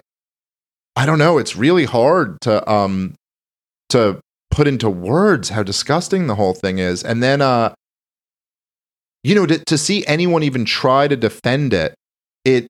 I 0.98 1.06
don't 1.06 1.20
know. 1.20 1.38
It's 1.38 1.56
really 1.56 1.86
hard 1.86 2.42
to, 2.42 2.70
um, 2.70 3.16
to 3.92 4.20
put 4.50 4.68
into 4.68 4.90
words 4.90 5.48
how 5.48 5.64
disgusting 5.64 6.28
the 6.28 6.36
whole 6.36 6.54
thing 6.54 6.80
is. 6.80 7.02
And 7.02 7.24
then, 7.24 7.42
uh, 7.42 7.74
you 9.24 9.36
know, 9.36 9.46
to, 9.46 9.58
to 9.58 9.78
see 9.78 10.06
anyone 10.06 10.44
even 10.44 10.66
try 10.66 11.08
to 11.08 11.16
defend 11.16 11.74
it, 11.74 11.96
it, 12.44 12.68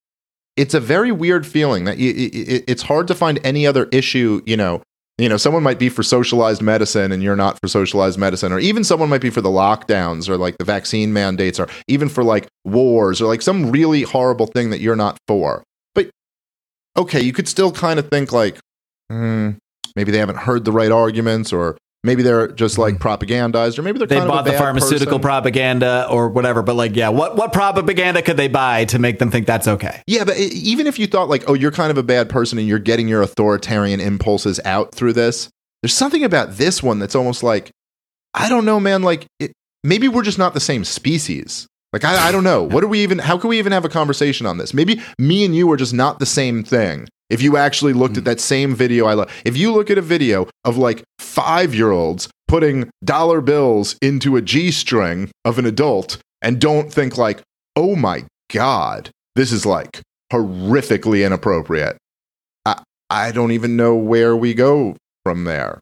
it's 0.62 0.76
a 0.76 0.80
very 0.80 1.12
weird 1.12 1.48
feeling 1.48 1.86
that 1.86 1.98
you, 1.98 2.12
it, 2.12 2.64
it's 2.68 2.84
hard 2.84 3.08
to 3.08 3.16
find 3.16 3.40
any 3.44 3.66
other 3.66 3.90
issue, 3.92 4.42
you 4.46 4.56
know, 4.56 4.84
you 5.18 5.28
know 5.28 5.38
someone 5.38 5.64
might 5.64 5.80
be 5.80 5.90
for 5.90 6.04
socialized 6.04 6.62
medicine 6.62 7.12
and 7.12 7.24
you're 7.24 7.36
not 7.36 7.60
for 7.60 7.68
socialized 7.68 8.18
medicine 8.18 8.52
or 8.52 8.60
even 8.60 8.84
someone 8.84 9.10
might 9.10 9.22
be 9.22 9.30
for 9.30 9.42
the 9.42 9.50
lockdowns 9.50 10.30
or 10.30 10.38
like 10.38 10.58
the 10.58 10.64
vaccine 10.64 11.14
mandates 11.14 11.60
or 11.60 11.68
even 11.88 12.10
for 12.10 12.24
like 12.24 12.48
wars 12.64 13.22
or 13.22 13.28
like 13.28 13.42
some 13.42 13.72
really 13.72 14.04
horrible 14.04 14.48
thing 14.48 14.70
that 14.70 14.80
you're 14.80 14.96
not 14.96 15.18
for. 15.28 15.64
But 15.96 16.10
okay 16.96 17.22
you 17.22 17.34
could 17.34 17.48
still 17.48 17.72
kind 17.72 18.00
of 18.00 18.10
think 18.10 18.32
like 18.32 18.58
mm, 19.12 19.58
maybe 19.96 20.12
they 20.12 20.18
haven't 20.20 20.38
heard 20.38 20.64
the 20.64 20.72
right 20.72 20.92
arguments 20.92 21.52
or 21.52 21.78
Maybe 22.04 22.24
they're 22.24 22.48
just 22.48 22.80
like 22.80 22.96
mm-hmm. 22.96 23.08
propagandized, 23.08 23.78
or 23.78 23.84
maybe 23.84 24.00
they're 24.00 24.08
they 24.08 24.16
bought 24.16 24.46
the 24.46 24.54
pharmaceutical 24.54 25.20
person. 25.20 25.22
propaganda 25.22 26.08
or 26.10 26.30
whatever. 26.30 26.64
But 26.64 26.76
like, 26.76 26.96
yeah, 26.96 27.10
what 27.10 27.36
what 27.36 27.54
propaganda 27.54 28.24
could 28.24 28.38
they 28.38 28.48
buy 28.48 28.86
to 28.86 28.98
make 28.98 29.20
them 29.20 29.30
think 29.30 29.46
that's 29.46 29.68
okay? 29.68 30.02
Yeah, 30.08 30.24
but 30.24 30.38
even 30.38 30.88
if 30.88 30.98
you 30.98 31.06
thought 31.06 31.30
like, 31.30 31.48
oh, 31.48 31.54
you're 31.54 31.72
kind 31.72 31.92
of 31.92 31.98
a 31.98 32.04
bad 32.04 32.30
person 32.30 32.58
and 32.58 32.68
you're 32.68 32.80
getting 32.80 33.08
your 33.08 33.22
authoritarian 33.22 34.00
impulses 34.00 34.60
out 34.66 34.96
through 34.96 35.14
this, 35.14 35.50
there's 35.84 35.94
something 35.94 36.24
about 36.24 36.54
this 36.54 36.82
one 36.82 36.98
that's 36.98 37.16
almost 37.16 37.44
like, 37.44 37.72
I 38.34 38.50
don't 38.50 38.66
know, 38.66 38.80
man. 38.80 39.04
Like, 39.04 39.28
it, 39.40 39.52
maybe 39.84 40.08
we're 40.08 40.24
just 40.24 40.40
not 40.40 40.56
the 40.56 40.60
same 40.60 40.84
species. 40.84 41.68
Like, 41.94 42.04
I, 42.06 42.30
I 42.30 42.32
don't 42.32 42.44
know. 42.44 42.64
What 42.64 42.82
do 42.82 42.88
we 42.88 43.02
even? 43.02 43.20
How 43.20 43.38
can 43.38 43.50
we 43.50 43.60
even 43.60 43.74
have 43.74 43.86
a 43.86 43.90
conversation 43.90 44.48
on 44.48 44.58
this? 44.58 44.74
Maybe 44.74 45.02
me 45.20 45.46
and 45.46 45.56
you 45.56 45.70
are 45.72 45.78
just 45.78 45.94
not 45.94 46.20
the 46.20 46.26
same 46.26 46.64
thing. 46.64 47.08
If 47.32 47.42
you 47.42 47.56
actually 47.56 47.94
looked 47.94 48.18
at 48.18 48.24
hmm. 48.24 48.30
that 48.30 48.42
same 48.42 48.76
video 48.76 49.06
I 49.06 49.14
love, 49.14 49.32
if 49.46 49.56
you 49.56 49.72
look 49.72 49.90
at 49.90 49.98
a 49.98 50.02
video 50.02 50.48
of 50.66 50.78
like 50.78 51.04
five 51.18 51.74
year 51.74 51.92
olds 51.92 52.30
putting 52.48 52.90
dollar 53.04 53.40
bills 53.40 53.96
into 54.02 54.36
a 54.36 54.42
G 54.42 54.70
string 54.70 55.32
of 55.46 55.58
an 55.58 55.66
adult 55.66 56.18
and 56.42 56.60
don't 56.60 56.92
think 56.92 57.18
like, 57.18 57.42
oh 57.78 57.96
my 57.96 58.26
God, 58.52 59.10
this 59.38 59.54
is 59.54 59.66
like 59.66 60.02
horrifically 60.32 61.26
inappropriate. 61.26 61.98
I, 62.66 62.84
I 63.10 63.32
don't 63.32 63.54
even 63.54 63.78
know 63.78 63.96
where 63.96 64.36
we 64.36 64.54
go 64.54 64.98
from 65.24 65.46
there. 65.46 65.82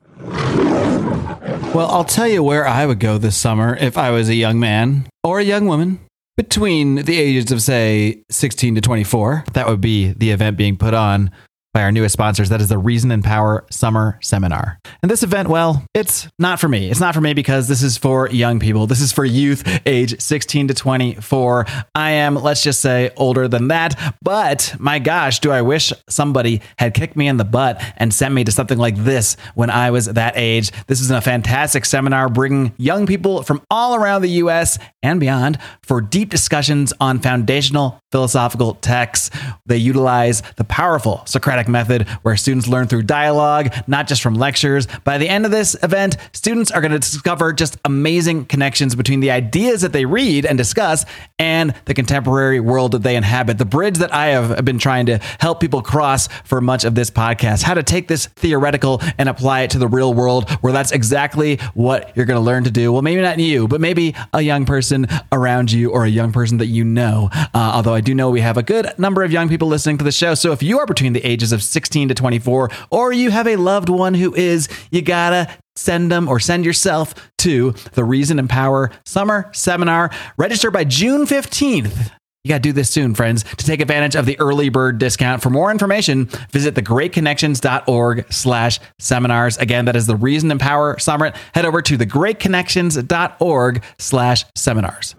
Well, 1.73 1.89
I'll 1.89 2.05
tell 2.05 2.27
you 2.27 2.43
where 2.43 2.67
I 2.67 2.85
would 2.85 2.99
go 2.99 3.17
this 3.17 3.37
summer 3.37 3.75
if 3.75 3.97
I 3.97 4.11
was 4.11 4.29
a 4.29 4.35
young 4.35 4.59
man 4.59 5.07
or 5.23 5.39
a 5.39 5.43
young 5.43 5.65
woman 5.65 5.99
between 6.39 6.95
the 6.95 7.19
ages 7.19 7.51
of, 7.51 7.61
say, 7.61 8.23
16 8.29 8.75
to 8.75 8.79
24. 8.79 9.43
That 9.55 9.67
would 9.67 9.81
be 9.81 10.13
the 10.13 10.31
event 10.31 10.55
being 10.55 10.77
put 10.77 10.93
on 10.93 11.31
by 11.73 11.83
our 11.83 11.91
newest 11.91 12.13
sponsors. 12.13 12.49
That 12.49 12.61
is 12.61 12.69
the 12.69 12.77
Reason 12.77 13.11
and 13.11 13.23
Power 13.23 13.65
Summer 13.69 14.17
Seminar. 14.21 14.79
And 15.03 15.11
this 15.11 15.21
event, 15.21 15.49
well, 15.49 15.85
it's 15.93 16.27
not 16.39 16.59
for 16.59 16.67
me. 16.67 16.89
It's 16.89 16.99
not 16.99 17.13
for 17.13 17.21
me 17.21 17.33
because 17.33 17.67
this 17.67 17.83
is 17.83 17.97
for 17.97 18.27
young 18.29 18.59
people. 18.59 18.87
This 18.87 19.01
is 19.01 19.11
for 19.11 19.23
youth 19.23 19.63
age 19.85 20.19
16 20.19 20.69
to 20.69 20.73
24. 20.73 21.65
I 21.93 22.11
am, 22.11 22.35
let's 22.35 22.63
just 22.63 22.81
say, 22.81 23.11
older 23.17 23.47
than 23.47 23.67
that. 23.67 24.15
But 24.21 24.75
my 24.79 24.97
gosh, 24.99 25.39
do 25.39 25.51
I 25.51 25.61
wish 25.61 25.93
somebody 26.09 26.61
had 26.79 26.93
kicked 26.93 27.15
me 27.15 27.27
in 27.27 27.37
the 27.37 27.45
butt 27.45 27.81
and 27.97 28.13
sent 28.13 28.33
me 28.33 28.43
to 28.43 28.51
something 28.51 28.77
like 28.77 28.95
this 28.95 29.37
when 29.53 29.69
I 29.69 29.91
was 29.91 30.07
that 30.07 30.33
age. 30.35 30.71
This 30.87 31.01
is 31.01 31.11
a 31.11 31.21
fantastic 31.21 31.85
seminar 31.85 32.29
bringing 32.29 32.73
young 32.77 33.05
people 33.05 33.43
from 33.43 33.61
all 33.69 33.95
around 33.95 34.23
the 34.23 34.29
US 34.29 34.79
and 35.03 35.19
beyond 35.19 35.59
for 35.83 36.01
deep 36.01 36.29
discussions 36.29 36.93
on 36.99 37.19
foundational 37.19 38.01
philosophical 38.11 38.75
texts. 38.75 39.29
They 39.65 39.77
utilize 39.77 40.41
the 40.55 40.63
powerful 40.63 41.21
Socratic 41.25 41.58
Method 41.67 42.07
where 42.21 42.37
students 42.37 42.67
learn 42.67 42.87
through 42.87 43.03
dialogue, 43.03 43.73
not 43.87 44.07
just 44.07 44.21
from 44.21 44.35
lectures. 44.35 44.87
By 45.03 45.17
the 45.17 45.27
end 45.27 45.45
of 45.45 45.51
this 45.51 45.75
event, 45.83 46.17
students 46.31 46.71
are 46.71 46.81
going 46.81 46.91
to 46.91 46.99
discover 46.99 47.53
just 47.53 47.77
amazing 47.85 48.45
connections 48.45 48.95
between 48.95 49.19
the 49.19 49.31
ideas 49.31 49.81
that 49.81 49.93
they 49.93 50.05
read 50.05 50.45
and 50.45 50.57
discuss 50.57 51.05
and 51.37 51.73
the 51.85 51.93
contemporary 51.93 52.59
world 52.59 52.91
that 52.91 53.03
they 53.03 53.15
inhabit. 53.15 53.57
The 53.57 53.65
bridge 53.65 53.97
that 53.97 54.13
I 54.13 54.27
have 54.27 54.63
been 54.63 54.79
trying 54.79 55.07
to 55.07 55.17
help 55.39 55.59
people 55.59 55.81
cross 55.81 56.27
for 56.45 56.61
much 56.61 56.83
of 56.83 56.95
this 56.95 57.09
podcast, 57.09 57.63
how 57.63 57.73
to 57.73 57.83
take 57.83 58.07
this 58.07 58.27
theoretical 58.27 59.01
and 59.17 59.27
apply 59.27 59.61
it 59.61 59.71
to 59.71 59.79
the 59.79 59.87
real 59.87 60.13
world 60.13 60.49
where 60.61 60.73
that's 60.73 60.91
exactly 60.91 61.57
what 61.73 62.15
you're 62.15 62.25
going 62.25 62.39
to 62.39 62.45
learn 62.45 62.63
to 62.65 62.71
do. 62.71 62.91
Well, 62.91 63.01
maybe 63.01 63.21
not 63.21 63.39
you, 63.39 63.67
but 63.67 63.81
maybe 63.81 64.15
a 64.33 64.41
young 64.41 64.65
person 64.65 65.07
around 65.31 65.71
you 65.71 65.91
or 65.91 66.03
a 66.05 66.09
young 66.09 66.31
person 66.31 66.57
that 66.57 66.67
you 66.67 66.83
know. 66.83 67.29
Uh, 67.33 67.71
although 67.73 67.93
I 67.93 68.01
do 68.01 68.13
know 68.13 68.29
we 68.29 68.41
have 68.41 68.57
a 68.57 68.63
good 68.63 68.87
number 68.97 69.23
of 69.23 69.31
young 69.31 69.49
people 69.49 69.67
listening 69.67 69.97
to 69.99 70.03
the 70.03 70.11
show. 70.11 70.35
So 70.35 70.51
if 70.51 70.61
you 70.61 70.79
are 70.79 70.85
between 70.85 71.13
the 71.13 71.25
ages 71.25 71.48
of 71.51 71.63
16 71.63 72.09
to 72.09 72.13
24, 72.13 72.69
or 72.89 73.11
you 73.11 73.31
have 73.31 73.47
a 73.47 73.55
loved 73.55 73.89
one 73.89 74.13
who 74.13 74.33
is, 74.35 74.67
you 74.91 75.01
gotta 75.01 75.49
send 75.75 76.11
them 76.11 76.27
or 76.27 76.39
send 76.39 76.65
yourself 76.65 77.13
to 77.39 77.71
the 77.93 78.03
Reason 78.03 78.37
and 78.37 78.49
Power 78.49 78.91
Summer 79.05 79.49
Seminar. 79.53 80.11
Register 80.37 80.71
by 80.71 80.83
June 80.83 81.25
15th. 81.25 82.11
You 82.45 82.49
got 82.49 82.55
to 82.55 82.61
do 82.61 82.73
this 82.73 82.89
soon, 82.89 83.15
friends, 83.15 83.43
to 83.43 83.65
take 83.65 83.81
advantage 83.81 84.15
of 84.15 84.25
the 84.25 84.39
early 84.39 84.69
bird 84.69 84.97
discount. 84.97 85.43
For 85.43 85.49
more 85.49 85.71
information, 85.71 86.25
visit 86.51 86.73
thegreatconnections.org 86.73 88.31
slash 88.31 88.79
seminars. 88.97 89.57
Again, 89.57 89.85
that 89.85 89.97
is 89.97 90.07
the 90.07 90.15
Reason 90.15 90.49
and 90.49 90.59
Power 90.59 90.97
Summit. 90.99 91.35
Head 91.53 91.65
over 91.65 91.81
to 91.81 91.97
thegreatconnections.org 91.97 93.83
slash 93.97 94.45
seminars. 94.55 95.15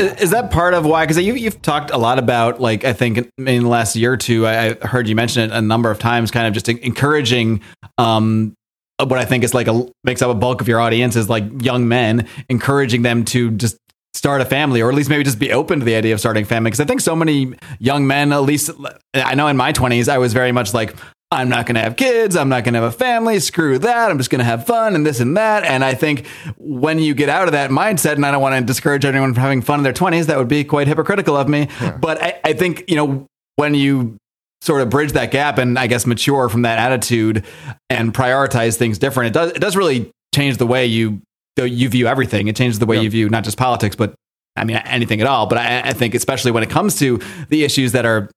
Is 0.00 0.30
that 0.30 0.50
part 0.50 0.74
of 0.74 0.84
why? 0.84 1.04
Because 1.04 1.22
you, 1.22 1.34
you've 1.34 1.62
talked 1.62 1.90
a 1.90 1.98
lot 1.98 2.18
about, 2.18 2.60
like, 2.60 2.84
I 2.84 2.92
think 2.92 3.18
in 3.18 3.28
the 3.36 3.60
last 3.60 3.96
year 3.96 4.12
or 4.12 4.16
two, 4.16 4.46
I 4.46 4.74
heard 4.74 5.08
you 5.08 5.14
mention 5.14 5.42
it 5.42 5.54
a 5.54 5.60
number 5.60 5.90
of 5.90 5.98
times, 5.98 6.30
kind 6.30 6.46
of 6.46 6.54
just 6.54 6.68
encouraging 6.68 7.60
um, 7.98 8.54
what 8.98 9.18
I 9.18 9.24
think 9.24 9.44
is 9.44 9.54
like 9.54 9.68
a 9.68 9.86
makes 10.04 10.22
up 10.22 10.30
a 10.30 10.34
bulk 10.34 10.60
of 10.60 10.68
your 10.68 10.80
audience 10.80 11.16
is 11.16 11.28
like 11.28 11.44
young 11.62 11.88
men, 11.88 12.28
encouraging 12.48 13.02
them 13.02 13.24
to 13.26 13.50
just 13.52 13.76
start 14.14 14.40
a 14.40 14.44
family 14.44 14.82
or 14.82 14.88
at 14.88 14.94
least 14.94 15.08
maybe 15.08 15.22
just 15.22 15.38
be 15.38 15.52
open 15.52 15.78
to 15.78 15.84
the 15.84 15.94
idea 15.94 16.12
of 16.12 16.18
starting 16.18 16.44
family 16.44 16.68
because 16.68 16.80
i 16.80 16.84
think 16.84 17.00
so 17.00 17.14
many 17.14 17.54
young 17.78 18.08
men 18.08 18.32
at 18.32 18.42
least 18.42 18.68
i 19.14 19.36
know 19.36 19.46
in 19.46 19.56
my 19.56 19.72
20s 19.72 20.08
i 20.08 20.18
was 20.18 20.32
very 20.32 20.50
much 20.50 20.74
like 20.74 20.96
i'm 21.32 21.48
not 21.48 21.66
going 21.66 21.74
to 21.74 21.80
have 21.80 21.96
kids 21.96 22.36
i'm 22.36 22.48
not 22.48 22.64
going 22.64 22.74
to 22.74 22.80
have 22.80 22.92
a 22.92 22.96
family 22.96 23.38
screw 23.38 23.78
that 23.78 24.10
i'm 24.10 24.18
just 24.18 24.30
going 24.30 24.38
to 24.40 24.44
have 24.44 24.66
fun 24.66 24.94
and 24.94 25.06
this 25.06 25.20
and 25.20 25.36
that 25.36 25.64
and 25.64 25.84
i 25.84 25.94
think 25.94 26.26
when 26.58 26.98
you 26.98 27.14
get 27.14 27.28
out 27.28 27.46
of 27.46 27.52
that 27.52 27.70
mindset 27.70 28.14
and 28.14 28.26
i 28.26 28.30
don't 28.30 28.42
want 28.42 28.54
to 28.54 28.60
discourage 28.64 29.04
anyone 29.04 29.32
from 29.32 29.40
having 29.42 29.62
fun 29.62 29.80
in 29.80 29.84
their 29.84 29.92
20s 29.92 30.26
that 30.26 30.38
would 30.38 30.48
be 30.48 30.64
quite 30.64 30.86
hypocritical 30.86 31.36
of 31.36 31.48
me 31.48 31.68
yeah. 31.80 31.96
but 31.96 32.22
I, 32.22 32.40
I 32.44 32.52
think 32.52 32.84
you 32.88 32.96
know 32.96 33.26
when 33.56 33.74
you 33.74 34.16
sort 34.62 34.82
of 34.82 34.90
bridge 34.90 35.12
that 35.12 35.30
gap 35.30 35.58
and 35.58 35.78
I 35.78 35.86
guess 35.86 36.06
mature 36.06 36.48
from 36.48 36.62
that 36.62 36.78
attitude 36.78 37.44
and 37.88 38.12
prioritize 38.12 38.76
things 38.76 38.98
different. 38.98 39.28
It 39.28 39.38
does 39.38 39.52
it 39.52 39.60
does 39.60 39.76
really 39.76 40.10
change 40.34 40.58
the 40.58 40.66
way 40.66 40.86
you 40.86 41.20
you 41.56 41.88
view 41.88 42.06
everything. 42.06 42.48
It 42.48 42.56
changes 42.56 42.78
the 42.78 42.86
way 42.86 43.00
you 43.00 43.10
view 43.10 43.28
not 43.28 43.44
just 43.44 43.58
politics, 43.58 43.96
but 43.96 44.14
I 44.56 44.64
mean 44.64 44.76
anything 44.76 45.20
at 45.20 45.26
all. 45.26 45.46
But 45.46 45.58
I, 45.58 45.80
I 45.80 45.92
think 45.92 46.14
especially 46.14 46.50
when 46.52 46.62
it 46.62 46.70
comes 46.70 46.98
to 47.00 47.20
the 47.48 47.64
issues 47.64 47.92
that 47.92 48.06
are 48.06 48.30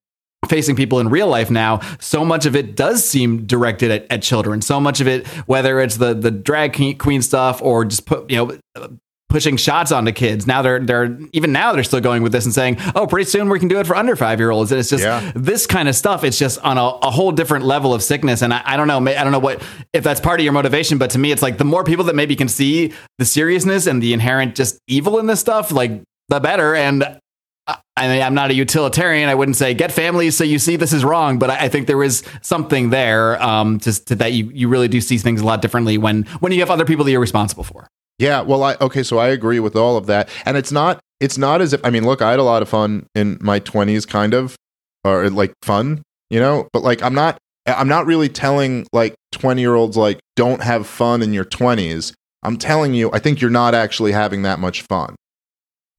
facing 0.47 0.75
people 0.75 0.99
in 0.99 1.09
real 1.09 1.27
life 1.27 1.49
now, 1.49 1.79
so 1.99 2.25
much 2.25 2.45
of 2.45 2.55
it 2.55 2.75
does 2.75 3.03
seem 3.03 3.45
directed 3.45 3.91
at, 3.91 4.07
at, 4.11 4.21
children. 4.21 4.61
So 4.61 4.79
much 4.79 5.01
of 5.01 5.07
it, 5.07 5.27
whether 5.47 5.79
it's 5.79 5.97
the 5.97 6.13
the 6.13 6.31
drag 6.31 6.99
queen 6.99 7.21
stuff 7.21 7.61
or 7.61 7.85
just 7.85 8.05
put 8.05 8.29
you 8.29 8.37
know 8.37 8.97
pushing 9.33 9.57
shots 9.57 9.91
onto 9.91 10.11
kids. 10.11 10.45
Now 10.45 10.61
they're 10.61 10.79
they're 10.79 11.17
even 11.33 11.51
now 11.51 11.73
they're 11.73 11.83
still 11.83 11.99
going 11.99 12.21
with 12.21 12.31
this 12.31 12.45
and 12.45 12.53
saying, 12.53 12.77
"Oh, 12.95 13.07
pretty 13.07 13.29
soon 13.29 13.49
we 13.49 13.57
can 13.57 13.67
do 13.67 13.79
it 13.79 13.87
for 13.87 13.95
under 13.95 14.15
five 14.15 14.39
year 14.39 14.51
olds." 14.51 14.71
And 14.71 14.79
it's 14.79 14.89
just 14.89 15.03
yeah. 15.03 15.31
this 15.35 15.65
kind 15.65 15.89
of 15.89 15.95
stuff. 15.95 16.23
It's 16.23 16.37
just 16.37 16.59
on 16.59 16.77
a, 16.77 16.83
a 16.83 17.09
whole 17.09 17.31
different 17.31 17.65
level 17.65 17.95
of 17.95 18.03
sickness. 18.03 18.43
And 18.43 18.53
I, 18.53 18.61
I, 18.63 18.77
don't 18.77 18.87
know, 18.87 18.99
I 18.99 19.23
don't 19.23 19.31
know 19.31 19.39
what 19.39 19.63
if 19.91 20.03
that's 20.03 20.21
part 20.21 20.39
of 20.39 20.43
your 20.43 20.53
motivation, 20.53 20.99
but 20.99 21.09
to 21.11 21.19
me, 21.19 21.31
it's 21.31 21.41
like 21.41 21.57
the 21.57 21.65
more 21.65 21.83
people 21.83 22.05
that 22.05 22.15
maybe 22.15 22.35
can 22.35 22.47
see 22.47 22.93
the 23.17 23.25
seriousness 23.25 23.87
and 23.87 24.03
the 24.03 24.13
inherent 24.13 24.55
just 24.55 24.77
evil 24.87 25.17
in 25.17 25.25
this 25.25 25.39
stuff, 25.39 25.71
like 25.71 26.03
the 26.29 26.39
better. 26.39 26.75
And 26.75 27.19
I 27.67 28.07
mean, 28.07 28.21
I'm 28.21 28.33
not 28.33 28.51
a 28.51 28.53
utilitarian. 28.53 29.29
I 29.29 29.35
wouldn't 29.35 29.55
say 29.55 29.73
get 29.73 29.91
families 29.91 30.35
so 30.35 30.43
you 30.43 30.59
see 30.59 30.75
this 30.75 30.93
is 30.93 31.05
wrong, 31.05 31.39
but 31.39 31.49
I, 31.49 31.69
think 31.69 31.87
there 31.87 32.03
is 32.03 32.23
something 32.41 32.89
there 32.89 33.41
um, 33.41 33.79
to, 33.79 34.15
that 34.15 34.33
you, 34.33 34.49
you 34.53 34.67
really 34.67 34.87
do 34.87 34.99
see 34.99 35.17
things 35.17 35.41
a 35.41 35.45
lot 35.45 35.61
differently 35.61 35.97
when 35.97 36.23
when 36.39 36.51
you 36.51 36.59
have 36.59 36.69
other 36.71 36.85
people 36.85 37.05
that 37.05 37.11
you're 37.11 37.21
responsible 37.21 37.63
for. 37.63 37.87
Yeah, 38.19 38.41
well, 38.41 38.63
I 38.63 38.75
okay, 38.81 39.03
so 39.03 39.17
I 39.17 39.29
agree 39.29 39.59
with 39.59 39.75
all 39.75 39.97
of 39.97 40.05
that, 40.07 40.29
and 40.45 40.57
it's 40.57 40.71
not 40.71 40.99
it's 41.19 41.37
not 41.37 41.61
as 41.61 41.73
if 41.73 41.81
I 41.85 41.89
mean, 41.89 42.05
look, 42.05 42.21
I 42.21 42.31
had 42.31 42.39
a 42.39 42.43
lot 42.43 42.61
of 42.61 42.69
fun 42.69 43.07
in 43.15 43.37
my 43.41 43.59
twenties, 43.59 44.05
kind 44.05 44.33
of, 44.33 44.55
or 45.03 45.29
like 45.29 45.53
fun, 45.61 46.03
you 46.29 46.39
know, 46.39 46.67
but 46.73 46.83
like 46.83 47.01
I'm 47.01 47.13
not 47.13 47.37
I'm 47.65 47.87
not 47.87 48.05
really 48.05 48.29
telling 48.29 48.87
like 48.91 49.15
twenty 49.31 49.61
year 49.61 49.75
olds 49.75 49.97
like 49.97 50.19
don't 50.35 50.61
have 50.61 50.87
fun 50.87 51.21
in 51.21 51.33
your 51.33 51.45
twenties. 51.45 52.13
I'm 52.43 52.57
telling 52.57 52.93
you, 52.93 53.09
I 53.13 53.19
think 53.19 53.39
you're 53.39 53.49
not 53.49 53.73
actually 53.73 54.11
having 54.11 54.41
that 54.41 54.59
much 54.59 54.81
fun. 54.81 55.15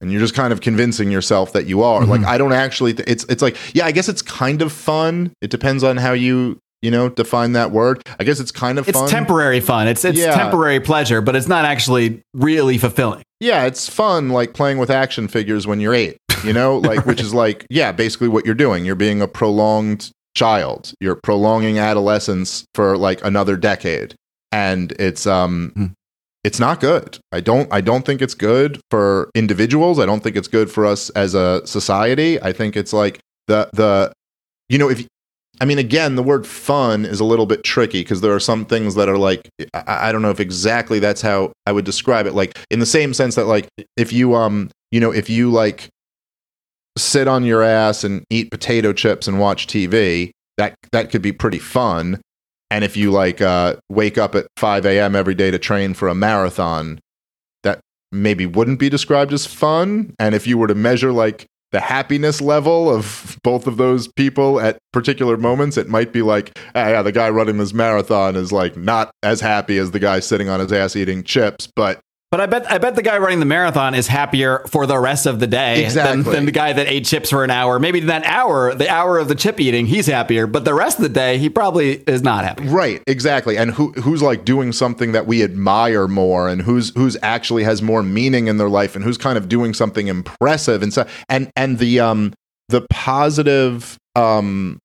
And 0.01 0.11
you're 0.11 0.19
just 0.19 0.35
kind 0.35 0.51
of 0.51 0.61
convincing 0.61 1.09
yourself 1.09 1.53
that 1.53 1.65
you 1.67 1.81
are. 1.81 2.01
Mm-hmm. 2.01 2.11
Like 2.11 2.23
I 2.25 2.37
don't 2.37 2.53
actually. 2.53 2.93
Th- 2.93 3.07
it's 3.07 3.23
it's 3.25 3.41
like 3.41 3.57
yeah, 3.73 3.85
I 3.85 3.91
guess 3.91 4.09
it's 4.09 4.21
kind 4.21 4.61
of 4.61 4.71
fun. 4.71 5.31
It 5.41 5.49
depends 5.49 5.83
on 5.83 5.97
how 5.97 6.13
you 6.13 6.59
you 6.85 6.91
know, 6.91 7.09
define 7.09 7.53
that 7.53 7.71
word. 7.71 7.99
I 8.19 8.23
guess 8.23 8.39
it's 8.39 8.51
kind 8.51 8.77
of 8.77 8.87
it's 8.87 8.97
fun. 8.97 9.09
temporary 9.09 9.59
fun. 9.59 9.87
It's 9.87 10.05
it's 10.05 10.19
yeah. 10.19 10.35
temporary 10.35 10.79
pleasure, 10.79 11.19
but 11.19 11.35
it's 11.35 11.47
not 11.47 11.65
actually 11.65 12.21
really 12.35 12.77
fulfilling. 12.77 13.23
Yeah, 13.39 13.65
it's 13.65 13.89
fun 13.89 14.29
like 14.29 14.53
playing 14.53 14.77
with 14.77 14.91
action 14.91 15.27
figures 15.27 15.65
when 15.65 15.79
you're 15.79 15.95
8, 15.95 16.15
you 16.43 16.53
know, 16.53 16.77
like 16.83 16.99
right. 16.99 17.07
which 17.07 17.21
is 17.21 17.33
like 17.33 17.65
yeah, 17.71 17.91
basically 17.91 18.27
what 18.27 18.45
you're 18.45 18.53
doing. 18.53 18.85
You're 18.85 18.93
being 18.93 19.19
a 19.19 19.27
prolonged 19.27 20.11
child. 20.35 20.93
You're 20.99 21.15
prolonging 21.15 21.79
adolescence 21.79 22.65
for 22.75 22.97
like 22.97 23.23
another 23.25 23.57
decade. 23.57 24.13
And 24.51 24.91
it's 24.99 25.25
um 25.25 25.71
hmm. 25.75 25.85
It's 26.45 26.59
not 26.59 26.79
good. 26.79 27.17
I 27.31 27.41
don't 27.41 27.67
I 27.73 27.81
don't 27.81 28.05
think 28.05 28.21
it's 28.21 28.35
good 28.35 28.79
for 28.91 29.31
individuals. 29.33 29.97
I 29.99 30.05
don't 30.05 30.21
think 30.21 30.35
it's 30.35 30.47
good 30.47 30.69
for 30.69 30.85
us 30.85 31.09
as 31.11 31.33
a 31.33 31.65
society. 31.65 32.39
I 32.39 32.53
think 32.53 32.77
it's 32.77 32.93
like 32.93 33.19
the 33.47 33.67
the 33.73 34.13
you 34.69 34.77
know 34.77 34.89
if 34.89 35.07
I 35.59 35.65
mean, 35.65 35.79
again, 35.79 36.15
the 36.15 36.23
word 36.23 36.45
fun 36.45 37.05
is 37.05 37.19
a 37.19 37.23
little 37.23 37.45
bit 37.45 37.63
tricky 37.63 38.01
because 38.01 38.21
there 38.21 38.33
are 38.33 38.41
some 38.41 38.65
things 38.65 38.95
that 38.95 39.07
are 39.07 39.17
like, 39.17 39.49
I, 39.73 40.09
I, 40.09 40.11
don't 40.11 40.21
know 40.21 40.29
if 40.29 40.41
exactly 40.41 40.99
that's 40.99 41.21
how 41.21 41.53
I 41.65 41.71
would 41.71 41.85
describe 41.85 42.25
it. 42.25 42.33
Like, 42.33 42.59
in 42.69 42.79
the 42.79 42.85
same 42.85 43.13
sense 43.13 43.35
that, 43.35 43.45
like, 43.45 43.69
if 43.95 44.11
you, 44.11 44.35
um, 44.35 44.69
you 44.91 44.99
know, 44.99 45.13
if 45.13 45.29
you 45.29 45.49
like 45.49 45.87
sit 46.97 47.29
on 47.29 47.45
your 47.45 47.63
ass 47.63 48.03
and 48.03 48.25
eat 48.29 48.51
potato 48.51 48.91
chips 48.91 49.29
and 49.29 49.39
watch 49.39 49.65
TV, 49.65 50.31
that, 50.57 50.75
that 50.91 51.09
could 51.09 51.21
be 51.21 51.31
pretty 51.31 51.59
fun. 51.59 52.19
And 52.71 52.83
if 52.83 52.97
you 52.97 53.11
like 53.11 53.41
uh, 53.41 53.75
wake 53.89 54.17
up 54.17 54.35
at 54.35 54.47
5 54.57 54.85
a.m. 54.85 55.15
every 55.15 55.35
day 55.35 55.51
to 55.51 55.59
train 55.59 55.93
for 55.93 56.07
a 56.07 56.15
marathon, 56.15 56.99
that 57.63 57.79
maybe 58.11 58.45
wouldn't 58.45 58.79
be 58.79 58.89
described 58.89 59.33
as 59.33 59.45
fun. 59.45 60.13
And 60.19 60.33
if 60.35 60.47
you 60.47 60.57
were 60.57 60.67
to 60.67 60.75
measure 60.75 61.11
like 61.11 61.45
the 61.71 61.79
happiness 61.81 62.41
level 62.41 62.89
of 62.89 63.37
both 63.43 63.67
of 63.67 63.77
those 63.77 64.07
people 64.07 64.61
at 64.61 64.77
particular 64.93 65.35
moments 65.35 65.75
it 65.75 65.89
might 65.89 66.13
be 66.13 66.21
like 66.21 66.57
ah, 66.73 66.87
yeah 66.87 67.01
the 67.01 67.11
guy 67.11 67.29
running 67.29 67.57
this 67.57 67.73
marathon 67.73 68.37
is 68.37 68.53
like 68.53 68.77
not 68.77 69.11
as 69.23 69.41
happy 69.41 69.77
as 69.77 69.91
the 69.91 69.99
guy 69.99 70.21
sitting 70.21 70.47
on 70.47 70.61
his 70.61 70.71
ass 70.71 70.95
eating 70.95 71.21
chips 71.21 71.67
but 71.75 71.99
but 72.35 72.41
I 72.41 72.47
bet 72.47 72.69
I 72.69 72.79
bet 72.79 72.95
the 72.95 73.01
guy 73.01 73.17
running 73.17 73.39
the 73.39 73.45
marathon 73.45 73.95
is 73.95 74.07
happier 74.07 74.59
for 74.67 74.85
the 74.85 74.99
rest 74.99 75.25
of 75.25 75.39
the 75.39 75.47
day 75.47 75.85
exactly. 75.85 76.23
than, 76.23 76.33
than 76.33 76.45
the 76.45 76.51
guy 76.51 76.73
that 76.73 76.85
ate 76.85 77.05
chips 77.05 77.29
for 77.29 77.45
an 77.45 77.49
hour. 77.49 77.79
Maybe 77.79 78.01
that 78.01 78.25
hour, 78.25 78.75
the 78.75 78.89
hour 78.89 79.17
of 79.17 79.29
the 79.29 79.35
chip 79.35 79.57
eating, 79.61 79.85
he's 79.85 80.07
happier. 80.07 80.45
But 80.45 80.65
the 80.65 80.73
rest 80.73 80.97
of 80.97 81.03
the 81.03 81.09
day, 81.09 81.37
he 81.37 81.49
probably 81.49 81.93
is 81.99 82.23
not 82.23 82.43
happy. 82.43 82.67
Right, 82.67 83.01
exactly. 83.07 83.57
And 83.57 83.71
who 83.71 83.93
who's 83.93 84.21
like 84.21 84.43
doing 84.43 84.73
something 84.73 85.13
that 85.13 85.27
we 85.27 85.43
admire 85.43 86.09
more, 86.09 86.49
and 86.49 86.61
who's 86.61 86.89
who's 86.95 87.15
actually 87.23 87.63
has 87.63 87.81
more 87.81 88.03
meaning 88.03 88.47
in 88.47 88.57
their 88.57 88.67
life, 88.67 88.97
and 88.97 89.05
who's 89.05 89.17
kind 89.17 89.37
of 89.37 89.47
doing 89.47 89.73
something 89.73 90.07
impressive, 90.07 90.83
and 90.83 90.93
so 90.93 91.07
and 91.29 91.49
and 91.55 91.79
the 91.79 92.01
um 92.01 92.33
the 92.67 92.85
positive 92.89 93.97
um 94.17 94.77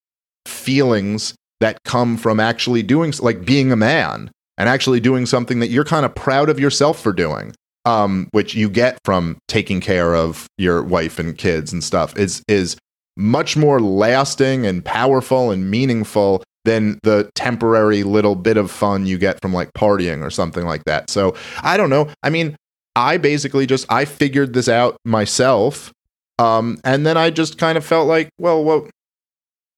feelings 0.46 1.34
that 1.58 1.82
come 1.82 2.16
from 2.16 2.38
actually 2.38 2.84
doing 2.84 3.12
like 3.20 3.44
being 3.44 3.72
a 3.72 3.76
man 3.76 4.30
and 4.60 4.68
actually 4.68 5.00
doing 5.00 5.24
something 5.24 5.58
that 5.60 5.70
you're 5.70 5.84
kind 5.84 6.04
of 6.04 6.14
proud 6.14 6.50
of 6.50 6.60
yourself 6.60 7.00
for 7.00 7.14
doing 7.14 7.54
um, 7.86 8.28
which 8.32 8.54
you 8.54 8.68
get 8.68 8.98
from 9.04 9.38
taking 9.48 9.80
care 9.80 10.14
of 10.14 10.46
your 10.58 10.82
wife 10.82 11.18
and 11.18 11.38
kids 11.38 11.72
and 11.72 11.82
stuff 11.82 12.16
is 12.18 12.42
is 12.46 12.76
much 13.16 13.56
more 13.56 13.80
lasting 13.80 14.66
and 14.66 14.84
powerful 14.84 15.50
and 15.50 15.70
meaningful 15.70 16.42
than 16.64 16.98
the 17.02 17.30
temporary 17.34 18.02
little 18.02 18.36
bit 18.36 18.58
of 18.58 18.70
fun 18.70 19.06
you 19.06 19.16
get 19.16 19.40
from 19.40 19.52
like 19.52 19.72
partying 19.72 20.22
or 20.22 20.30
something 20.30 20.66
like 20.66 20.84
that. 20.84 21.08
So 21.08 21.34
I 21.62 21.78
don't 21.78 21.90
know. 21.90 22.10
I 22.22 22.28
mean, 22.28 22.54
I 22.94 23.16
basically 23.16 23.66
just 23.66 23.90
I 23.90 24.04
figured 24.04 24.52
this 24.52 24.68
out 24.68 24.96
myself. 25.04 25.90
Um, 26.38 26.78
and 26.84 27.06
then 27.06 27.16
I 27.16 27.30
just 27.30 27.58
kind 27.58 27.76
of 27.76 27.84
felt 27.84 28.08
like, 28.08 28.28
well, 28.38 28.62
what 28.62 28.90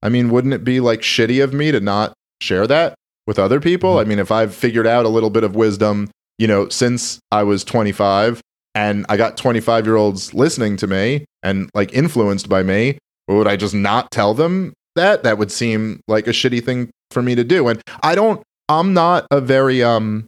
I 0.03 0.09
mean, 0.09 0.31
wouldn't 0.31 0.55
it 0.55 0.65
be 0.65 0.81
like 0.81 1.01
shitty 1.01 1.43
of 1.43 1.53
me 1.53 1.71
to 1.71 1.81
not 1.81 2.15
share 2.41 2.67
that? 2.67 2.95
With 3.27 3.39
other 3.39 3.61
people. 3.61 3.93
Mm-hmm. 3.93 4.01
I 4.01 4.05
mean, 4.09 4.19
if 4.19 4.31
I've 4.31 4.55
figured 4.55 4.87
out 4.87 5.05
a 5.05 5.09
little 5.09 5.31
bit 5.31 5.45
of 5.45 5.55
wisdom, 5.55 6.11
you 6.39 6.47
know, 6.47 6.69
since 6.69 7.21
I 7.31 7.43
was 7.43 7.65
25 7.65 8.41
and 8.75 9.07
I 9.09 9.17
got 9.17 9.37
25 9.37 9.87
year 9.87 9.97
olds 9.97 10.35
listening 10.35 10.77
to 10.79 10.87
me 10.87 11.25
and 11.43 11.71
like 11.75 11.93
influenced 11.93 12.49
by 12.49 12.63
me, 12.63 12.99
would 13.29 13.47
I 13.47 13.57
just 13.57 13.75
not 13.75 14.11
tell 14.11 14.35
them 14.35 14.73
that, 14.97 15.23
that 15.23 15.39
would 15.39 15.51
seem 15.51 16.01
like 16.09 16.27
a 16.27 16.31
shitty 16.31 16.65
thing 16.65 16.91
for 17.11 17.23
me 17.23 17.35
to 17.35 17.45
do. 17.45 17.69
And 17.69 17.81
I 18.03 18.15
don't, 18.15 18.43
I'm 18.69 18.95
not 18.95 19.27
a 19.31 19.41
very, 19.41 19.83
um, 19.83 20.27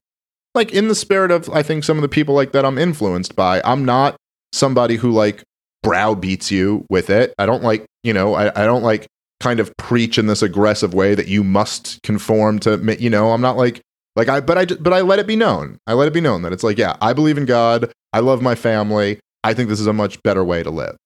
like 0.55 0.73
in 0.73 0.89
the 0.89 0.95
spirit 0.95 1.31
of, 1.31 1.51
I 1.51 1.63
think 1.63 1.85
some 1.85 1.99
of 1.99 2.03
the 2.03 2.09
people 2.09 2.35
like 2.35 2.53
that 2.53 2.65
I'm 2.65 2.79
influenced 2.79 3.37
by, 3.37 3.61
I'm 3.65 3.85
not 3.85 4.17
somebody 4.53 4.97
who 4.97 5.11
like 5.11 5.43
browbeats 5.83 6.51
you 6.51 6.87
with 6.89 7.11
it. 7.11 7.35
I 7.39 7.47
don't 7.47 7.63
like, 7.63 7.85
you 8.03 8.13
know, 8.13 8.35
I, 8.35 8.49
I 8.63 8.65
don't 8.65 8.83
like 8.83 9.07
kind 9.41 9.61
of 9.61 9.77
preach 9.77 10.19
in 10.19 10.27
this 10.27 10.43
aggressive 10.43 10.95
way 10.95 11.15
that 11.15 11.29
you 11.29 11.45
must 11.45 12.03
conform 12.03 12.59
to, 12.61 12.97
you 12.99 13.11
know, 13.11 13.33
I'm 13.33 13.41
not 13.41 13.57
like, 13.57 13.81
like 14.17 14.29
I, 14.29 14.41
but 14.41 14.57
I, 14.57 14.65
but 14.67 14.93
I 14.93 15.01
let 15.01 15.19
it 15.19 15.27
be 15.27 15.37
known. 15.37 15.79
I 15.87 15.95
let 15.95 16.09
it 16.09 16.15
be 16.15 16.21
known 16.21 16.43
that 16.43 16.53
it's 16.53 16.63
like, 16.63 16.79
yeah, 16.79 16.97
I 17.01 17.13
believe 17.13 17.37
in 17.37 17.47
God. 17.47 17.93
I 18.13 18.21
love 18.21 18.43
my 18.43 18.55
family. 18.55 19.19
I 19.43 19.55
think 19.55 19.69
this 19.69 19.81
is 19.81 19.87
a 19.87 19.93
much 19.93 20.23
better 20.23 20.45
way 20.45 20.63
to 20.63 20.71
live 20.71 20.97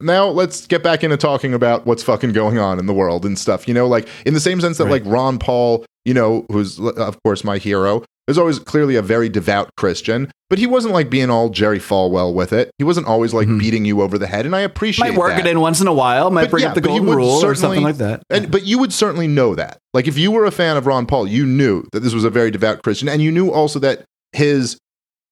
now 0.00 0.26
let's 0.26 0.66
get 0.66 0.82
back 0.82 1.02
into 1.02 1.16
talking 1.16 1.54
about 1.54 1.86
what's 1.86 2.02
fucking 2.02 2.32
going 2.32 2.58
on 2.58 2.78
in 2.78 2.86
the 2.86 2.92
world 2.92 3.24
and 3.24 3.38
stuff. 3.38 3.66
You 3.66 3.74
know, 3.74 3.86
like 3.86 4.08
in 4.24 4.34
the 4.34 4.40
same 4.40 4.60
sense 4.60 4.78
that 4.78 4.84
right. 4.84 5.02
like 5.02 5.02
Ron 5.06 5.38
Paul, 5.38 5.84
you 6.04 6.14
know, 6.14 6.44
who's 6.50 6.78
of 6.78 7.22
course 7.22 7.44
my 7.44 7.58
hero, 7.58 8.04
is 8.28 8.38
always 8.38 8.58
clearly 8.58 8.96
a 8.96 9.02
very 9.02 9.28
devout 9.28 9.70
Christian, 9.76 10.30
but 10.50 10.58
he 10.58 10.66
wasn't 10.66 10.94
like 10.94 11.10
being 11.10 11.30
all 11.30 11.48
Jerry 11.48 11.78
Falwell 11.78 12.34
with 12.34 12.52
it. 12.52 12.70
He 12.78 12.84
wasn't 12.84 13.06
always 13.06 13.32
like 13.32 13.46
mm-hmm. 13.46 13.58
beating 13.58 13.84
you 13.84 14.02
over 14.02 14.18
the 14.18 14.26
head, 14.26 14.46
and 14.46 14.54
I 14.54 14.60
appreciate. 14.60 15.10
Might 15.10 15.18
work 15.18 15.36
that. 15.36 15.46
it 15.46 15.50
in 15.50 15.60
once 15.60 15.80
in 15.80 15.86
a 15.86 15.92
while. 15.92 16.30
Might 16.30 16.44
but 16.44 16.50
bring 16.50 16.62
yeah, 16.62 16.70
up 16.70 16.74
the 16.74 16.80
golden 16.80 17.06
rule 17.06 17.44
or 17.44 17.54
something 17.54 17.82
like 17.82 17.98
that. 17.98 18.22
And 18.30 18.50
but 18.50 18.64
you 18.64 18.78
would 18.78 18.92
certainly 18.92 19.28
know 19.28 19.54
that. 19.54 19.78
Like 19.94 20.08
if 20.08 20.18
you 20.18 20.30
were 20.30 20.44
a 20.44 20.50
fan 20.50 20.76
of 20.76 20.86
Ron 20.86 21.06
Paul, 21.06 21.26
you 21.26 21.46
knew 21.46 21.84
that 21.92 22.00
this 22.00 22.14
was 22.14 22.24
a 22.24 22.30
very 22.30 22.50
devout 22.50 22.82
Christian, 22.82 23.08
and 23.08 23.22
you 23.22 23.30
knew 23.30 23.50
also 23.50 23.78
that 23.80 24.04
his 24.32 24.78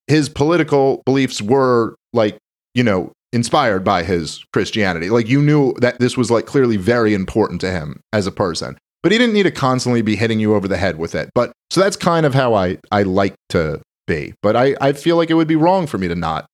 his 0.06 0.28
political 0.28 1.02
beliefs 1.06 1.40
were 1.40 1.96
like 2.12 2.38
you 2.74 2.84
know 2.84 3.12
inspired 3.32 3.82
by 3.82 4.04
his 4.04 4.44
Christianity. 4.52 5.10
Like 5.10 5.28
you 5.28 5.42
knew 5.42 5.74
that 5.80 5.98
this 5.98 6.16
was 6.16 6.30
like 6.30 6.46
clearly 6.46 6.76
very 6.76 7.14
important 7.14 7.60
to 7.62 7.70
him 7.70 8.00
as 8.12 8.26
a 8.26 8.32
person. 8.32 8.78
But 9.04 9.12
he 9.12 9.18
didn't 9.18 9.34
need 9.34 9.42
to 9.42 9.50
constantly 9.50 10.00
be 10.00 10.16
hitting 10.16 10.40
you 10.40 10.54
over 10.54 10.66
the 10.66 10.78
head 10.78 10.98
with 10.98 11.14
it. 11.14 11.28
But 11.34 11.52
so 11.68 11.80
that's 11.80 11.94
kind 11.94 12.24
of 12.24 12.32
how 12.32 12.54
I 12.54 12.78
I 12.90 13.02
like 13.02 13.34
to 13.50 13.82
be. 14.06 14.32
But 14.42 14.56
I 14.56 14.74
I 14.80 14.94
feel 14.94 15.16
like 15.16 15.28
it 15.28 15.34
would 15.34 15.46
be 15.46 15.56
wrong 15.56 15.86
for 15.86 15.98
me 15.98 16.08
to 16.08 16.14
not 16.14 16.46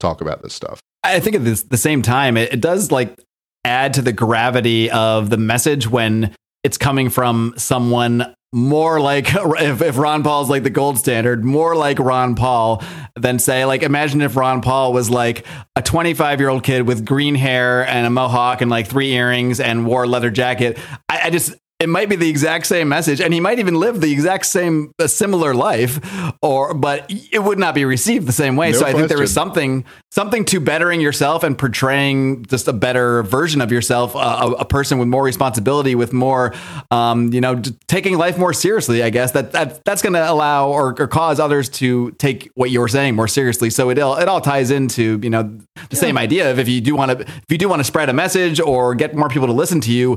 talk 0.00 0.20
about 0.20 0.42
this 0.42 0.52
stuff. 0.52 0.80
I 1.04 1.20
think 1.20 1.36
at 1.36 1.44
this, 1.44 1.62
the 1.62 1.76
same 1.76 2.02
time 2.02 2.36
it, 2.36 2.52
it 2.52 2.60
does 2.60 2.90
like 2.90 3.16
add 3.64 3.94
to 3.94 4.02
the 4.02 4.12
gravity 4.12 4.90
of 4.90 5.30
the 5.30 5.36
message 5.36 5.88
when 5.88 6.34
it's 6.64 6.76
coming 6.76 7.08
from 7.08 7.54
someone 7.56 8.34
more 8.52 9.00
like 9.00 9.26
if, 9.34 9.80
if 9.80 9.96
Ron 9.96 10.24
Paul's 10.24 10.50
like 10.50 10.64
the 10.64 10.70
gold 10.70 10.98
standard, 10.98 11.44
more 11.44 11.76
like 11.76 12.00
Ron 12.00 12.34
Paul 12.34 12.82
than 13.14 13.38
say 13.38 13.64
like 13.64 13.84
imagine 13.84 14.22
if 14.22 14.34
Ron 14.34 14.60
Paul 14.60 14.92
was 14.92 15.08
like 15.08 15.46
a 15.76 15.82
25 15.82 16.40
year 16.40 16.48
old 16.48 16.64
kid 16.64 16.82
with 16.82 17.04
green 17.04 17.36
hair 17.36 17.86
and 17.86 18.08
a 18.08 18.10
mohawk 18.10 18.60
and 18.60 18.72
like 18.72 18.88
three 18.88 19.12
earrings 19.12 19.60
and 19.60 19.86
wore 19.86 20.02
a 20.02 20.08
leather 20.08 20.32
jacket. 20.32 20.78
I, 21.08 21.20
I 21.26 21.30
just 21.30 21.54
it 21.78 21.90
might 21.90 22.08
be 22.08 22.16
the 22.16 22.28
exact 22.28 22.66
same 22.66 22.88
message 22.88 23.20
and 23.20 23.34
he 23.34 23.40
might 23.40 23.58
even 23.58 23.74
live 23.74 24.00
the 24.00 24.10
exact 24.10 24.46
same 24.46 24.92
a 24.98 25.08
similar 25.08 25.54
life 25.54 26.00
or 26.42 26.72
but 26.72 27.04
it 27.30 27.42
would 27.42 27.58
not 27.58 27.74
be 27.74 27.84
received 27.84 28.26
the 28.26 28.32
same 28.32 28.56
way 28.56 28.68
no 28.68 28.72
so 28.72 28.80
question. 28.80 28.96
i 28.96 28.98
think 28.98 29.08
there 29.08 29.22
is 29.22 29.32
something 29.32 29.84
something 30.10 30.44
to 30.44 30.58
bettering 30.58 31.00
yourself 31.00 31.42
and 31.42 31.58
portraying 31.58 32.44
just 32.46 32.66
a 32.66 32.72
better 32.72 33.22
version 33.24 33.60
of 33.60 33.70
yourself 33.70 34.14
a, 34.14 34.18
a 34.58 34.64
person 34.64 34.98
with 34.98 35.08
more 35.08 35.22
responsibility 35.22 35.94
with 35.94 36.12
more 36.12 36.54
um, 36.90 37.32
you 37.32 37.40
know 37.40 37.60
taking 37.88 38.16
life 38.16 38.38
more 38.38 38.54
seriously 38.54 39.02
i 39.02 39.10
guess 39.10 39.32
that, 39.32 39.52
that 39.52 39.84
that's 39.84 40.00
going 40.00 40.14
to 40.14 40.30
allow 40.30 40.68
or, 40.70 40.94
or, 40.98 41.06
cause 41.06 41.38
others 41.38 41.68
to 41.68 42.10
take 42.12 42.50
what 42.54 42.70
you're 42.70 42.88
saying 42.88 43.14
more 43.14 43.28
seriously 43.28 43.68
so 43.68 43.90
it 43.90 43.98
all, 43.98 44.16
it 44.16 44.28
all 44.28 44.40
ties 44.40 44.70
into 44.70 45.20
you 45.22 45.30
know 45.30 45.42
the 45.42 45.60
yeah. 45.90 45.98
same 45.98 46.16
idea 46.16 46.50
of 46.50 46.58
if 46.58 46.68
you 46.68 46.80
do 46.80 46.96
want 46.96 47.10
to 47.10 47.20
if 47.20 47.44
you 47.50 47.58
do 47.58 47.68
want 47.68 47.80
to 47.80 47.84
spread 47.84 48.08
a 48.08 48.12
message 48.12 48.60
or 48.60 48.94
get 48.94 49.14
more 49.14 49.28
people 49.28 49.46
to 49.46 49.52
listen 49.52 49.80
to 49.80 49.92
you 49.92 50.16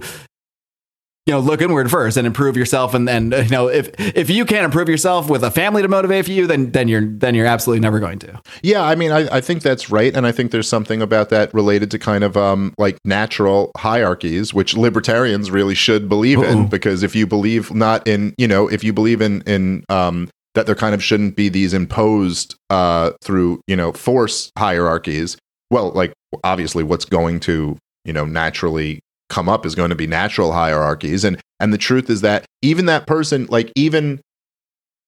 you 1.26 1.34
know 1.34 1.40
look 1.40 1.62
inward 1.62 1.92
first 1.92 2.18
and 2.18 2.26
improve 2.26 2.58
yourself. 2.58 2.94
And 2.94 3.08
then 3.08 3.32
you 3.32 3.50
know 3.50 3.68
if 3.68 3.90
if 4.00 4.30
you 4.30 4.46
can't 4.46 4.66
improve 4.66 4.90
yourself 4.90 5.30
with 5.30 5.44
a 5.44 5.52
family 5.52 5.82
to 5.82 5.88
motivate 5.88 6.26
for 6.26 6.32
you 6.32 6.48
then 6.48 6.72
then 6.72 6.88
you're 6.88 7.06
then 7.06 7.36
you're 7.36 7.46
absolutely 7.46 7.82
never 7.82 8.00
going 8.00 8.20
to. 8.20 8.42
Yeah 8.64 8.84
i 8.84 8.96
mean 8.96 9.12
i, 9.12 9.38
I 9.38 9.42
think 9.42 9.62
that's 9.62 9.90
right. 9.90 10.16
And 10.16 10.26
i 10.26 10.32
think 10.32 10.52
there's 10.52 10.68
something 10.68 11.02
about 11.02 11.30
that 11.30 11.54
related 11.54 11.92
to 11.92 12.00
kind 12.00 12.24
of 12.24 12.36
um 12.36 12.74
like 12.78 12.98
natural 13.06 13.72
hierarchies 13.78 14.54
which 14.54 14.76
libertarians 14.76 15.52
really 15.52 15.76
should 15.76 16.10
believe 16.10 16.40
Ooh. 16.40 16.46
in 16.46 16.68
because 16.68 17.04
if 17.04 17.16
you 17.16 17.28
believe 17.28 17.74
not 17.74 18.08
in 18.08 18.34
you 18.38 18.48
know 18.48 18.68
if 18.68 18.84
you 18.84 18.94
believe 18.94 19.22
in 19.22 19.42
in 19.42 19.84
um 19.90 20.30
that 20.56 20.66
there 20.66 20.76
kind 20.76 20.96
of 20.96 21.04
shouldn't 21.04 21.36
be 21.36 21.48
these 21.48 21.74
imposed 21.74 22.56
uh 22.70 23.12
through 23.24 23.62
you 23.68 23.76
know 23.76 23.92
force 23.92 24.52
hierarchies 24.58 25.38
well 25.70 25.92
like 25.92 26.12
obviously 26.44 26.84
what's 26.84 27.06
going 27.06 27.40
to 27.40 27.78
you 28.04 28.14
know 28.14 28.26
naturally 28.26 29.00
come 29.30 29.48
up 29.48 29.66
is 29.66 29.76
going 29.76 29.90
to 29.90 29.96
be 29.96 30.08
natural 30.08 30.52
hierarchies 30.52 31.24
and 31.24 31.40
and 31.60 31.74
the 31.74 31.78
truth 31.78 32.10
is 32.10 32.22
that 32.22 32.46
even 32.62 32.86
that 32.86 33.08
person 33.08 33.46
like 33.50 33.72
even 33.76 34.22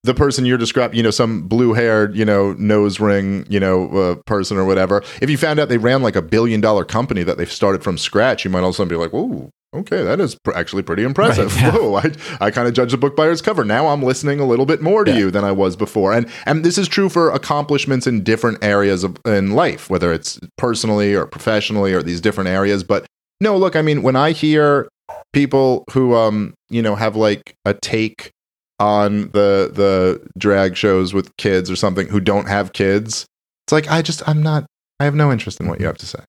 the 0.03 0.13
person 0.13 0.45
you're 0.45 0.57
describing, 0.57 0.97
you 0.97 1.03
know, 1.03 1.11
some 1.11 1.47
blue 1.47 1.73
haired, 1.73 2.15
you 2.15 2.25
know, 2.25 2.53
nose 2.53 2.99
ring, 2.99 3.45
you 3.49 3.59
know, 3.59 3.89
uh, 3.89 4.15
person 4.25 4.57
or 4.57 4.65
whatever. 4.65 5.03
If 5.21 5.29
you 5.29 5.37
found 5.37 5.59
out 5.59 5.69
they 5.69 5.77
ran 5.77 6.01
like 6.01 6.15
a 6.15 6.21
billion 6.21 6.59
dollar 6.59 6.83
company 6.83 7.23
that 7.23 7.37
they've 7.37 7.51
started 7.51 7.83
from 7.83 7.97
scratch, 7.97 8.43
you 8.43 8.49
might 8.49 8.63
also 8.63 8.83
be 8.85 8.95
like, 8.95 9.13
"Whoa, 9.13 9.51
okay, 9.75 10.03
that 10.03 10.19
is 10.19 10.35
pr- 10.43 10.53
actually 10.53 10.81
pretty 10.81 11.03
impressive." 11.03 11.55
Right, 11.55 11.65
yeah. 11.65 11.71
Whoa, 11.71 11.95
I, 11.95 12.11
I 12.39 12.49
kind 12.51 12.67
of 12.67 12.73
judge 12.73 12.91
the 12.91 12.97
book 12.97 13.15
by 13.15 13.29
its 13.29 13.41
cover. 13.41 13.63
Now 13.63 13.87
I'm 13.87 14.01
listening 14.01 14.39
a 14.39 14.45
little 14.45 14.65
bit 14.65 14.81
more 14.81 15.03
to 15.03 15.11
yeah. 15.11 15.17
you 15.17 15.31
than 15.31 15.43
I 15.43 15.51
was 15.51 15.75
before, 15.75 16.13
and 16.13 16.27
and 16.47 16.65
this 16.65 16.79
is 16.79 16.87
true 16.87 17.09
for 17.09 17.29
accomplishments 17.29 18.07
in 18.07 18.23
different 18.23 18.63
areas 18.63 19.03
of 19.03 19.17
in 19.25 19.51
life, 19.51 19.87
whether 19.89 20.11
it's 20.11 20.39
personally 20.57 21.13
or 21.13 21.27
professionally 21.27 21.93
or 21.93 22.01
these 22.01 22.21
different 22.21 22.49
areas. 22.49 22.83
But 22.83 23.05
no, 23.41 23.57
look, 23.57 23.75
I 23.75 23.81
mean, 23.81 24.03
when 24.03 24.15
I 24.15 24.31
hear 24.31 24.87
people 25.33 25.83
who 25.91 26.15
um, 26.15 26.53
you 26.69 26.81
know, 26.81 26.95
have 26.95 27.15
like 27.15 27.53
a 27.65 27.73
take 27.73 28.31
on 28.79 29.23
the 29.31 29.69
the 29.73 30.25
drag 30.37 30.77
shows 30.77 31.13
with 31.13 31.35
kids 31.37 31.69
or 31.69 31.75
something 31.75 32.07
who 32.07 32.19
don't 32.19 32.47
have 32.47 32.71
kids, 32.71 33.25
it's 33.65 33.73
like 33.73 33.89
I 33.89 34.01
just 34.01 34.27
I'm 34.27 34.41
not 34.41 34.65
I 34.99 35.05
have 35.05 35.15
no 35.15 35.31
interest 35.31 35.59
in 35.59 35.67
what 35.67 35.79
you 35.79 35.87
have 35.87 35.97
to 35.97 36.05
say. 36.05 36.19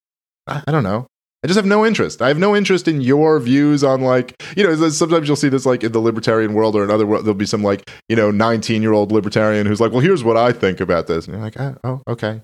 I, 0.47 0.63
I 0.67 0.73
don't 0.73 0.83
know. 0.83 1.07
I 1.45 1.49
just 1.49 1.57
have 1.57 1.67
no 1.67 1.85
interest. 1.85 2.23
I 2.23 2.29
have 2.29 2.39
no 2.39 2.55
interest 2.55 2.87
in 2.87 3.01
your 3.01 3.41
views 3.41 3.83
on 3.83 4.01
like, 4.01 4.41
you 4.57 4.63
know, 4.63 4.89
sometimes 4.91 5.27
you'll 5.27 5.37
see 5.37 5.49
this 5.49 5.67
like 5.67 5.83
in 5.83 5.91
the 5.91 5.99
libertarian 5.99 6.55
world 6.55 6.77
or 6.77 6.85
another 6.85 7.05
world. 7.05 7.25
There'll 7.25 7.35
be 7.35 7.47
some 7.47 7.65
like, 7.65 7.91
you 8.09 8.15
know, 8.15 8.31
19 8.31 8.81
year 8.81 8.93
old 8.93 9.11
libertarian 9.11 9.67
who's 9.67 9.81
like, 9.81 9.91
well, 9.91 10.01
here's 10.01 10.23
what 10.23 10.37
I 10.37 10.53
think 10.53 10.79
about 10.79 11.09
this. 11.09 11.27
And 11.27 11.35
you're 11.35 11.43
like, 11.43 11.59
oh, 11.59 11.77
oh 11.83 12.03
okay. 12.07 12.43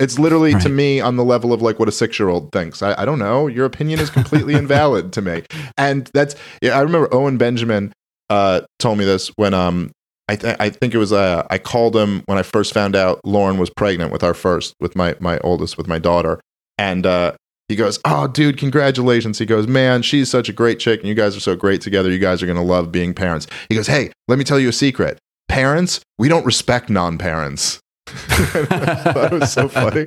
It's 0.00 0.18
literally 0.18 0.54
right. 0.54 0.62
to 0.62 0.68
me 0.70 1.00
on 1.00 1.16
the 1.16 1.24
level 1.24 1.52
of 1.52 1.60
like 1.60 1.78
what 1.78 1.88
a 1.88 1.92
six 1.92 2.18
year 2.18 2.30
old 2.30 2.50
thinks. 2.52 2.82
I, 2.82 3.00
I, 3.02 3.04
don't 3.04 3.18
know. 3.18 3.46
Your 3.46 3.66
opinion 3.66 4.00
is 4.00 4.08
completely 4.10 4.54
invalid 4.54 5.12
to 5.12 5.22
me. 5.22 5.42
And 5.76 6.10
that's, 6.14 6.34
yeah, 6.62 6.76
I 6.76 6.80
remember 6.80 7.12
Owen 7.14 7.36
Benjamin 7.36 7.92
uh, 8.30 8.62
told 8.78 8.98
me 8.98 9.04
this 9.04 9.28
when 9.36 9.52
um, 9.52 9.92
I, 10.28 10.36
th- 10.36 10.56
I 10.58 10.70
think 10.70 10.94
it 10.94 10.98
was 10.98 11.12
uh, 11.12 11.46
I 11.50 11.58
called 11.58 11.94
him 11.94 12.22
when 12.26 12.38
I 12.38 12.42
first 12.42 12.72
found 12.72 12.96
out 12.96 13.20
Lauren 13.24 13.58
was 13.58 13.68
pregnant 13.68 14.10
with 14.10 14.24
our 14.24 14.34
first, 14.34 14.74
with 14.80 14.96
my, 14.96 15.16
my 15.20 15.38
oldest, 15.40 15.76
with 15.76 15.86
my 15.86 15.98
daughter. 15.98 16.40
And 16.78 17.04
uh, 17.04 17.34
he 17.68 17.76
goes, 17.76 18.00
Oh, 18.04 18.26
dude, 18.26 18.56
congratulations. 18.56 19.38
He 19.38 19.46
goes, 19.46 19.68
Man, 19.68 20.00
she's 20.00 20.30
such 20.30 20.48
a 20.48 20.52
great 20.52 20.78
chick 20.78 21.00
and 21.00 21.08
you 21.08 21.14
guys 21.14 21.36
are 21.36 21.40
so 21.40 21.56
great 21.56 21.82
together. 21.82 22.10
You 22.10 22.18
guys 22.18 22.42
are 22.42 22.46
going 22.46 22.56
to 22.56 22.64
love 22.64 22.90
being 22.90 23.12
parents. 23.12 23.46
He 23.68 23.74
goes, 23.74 23.86
Hey, 23.86 24.12
let 24.28 24.38
me 24.38 24.44
tell 24.44 24.58
you 24.58 24.70
a 24.70 24.72
secret. 24.72 25.18
Parents, 25.48 26.00
we 26.18 26.28
don't 26.28 26.46
respect 26.46 26.88
non 26.88 27.18
parents. 27.18 27.80
that 28.06 29.28
was 29.32 29.52
so 29.52 29.68
funny. 29.68 30.04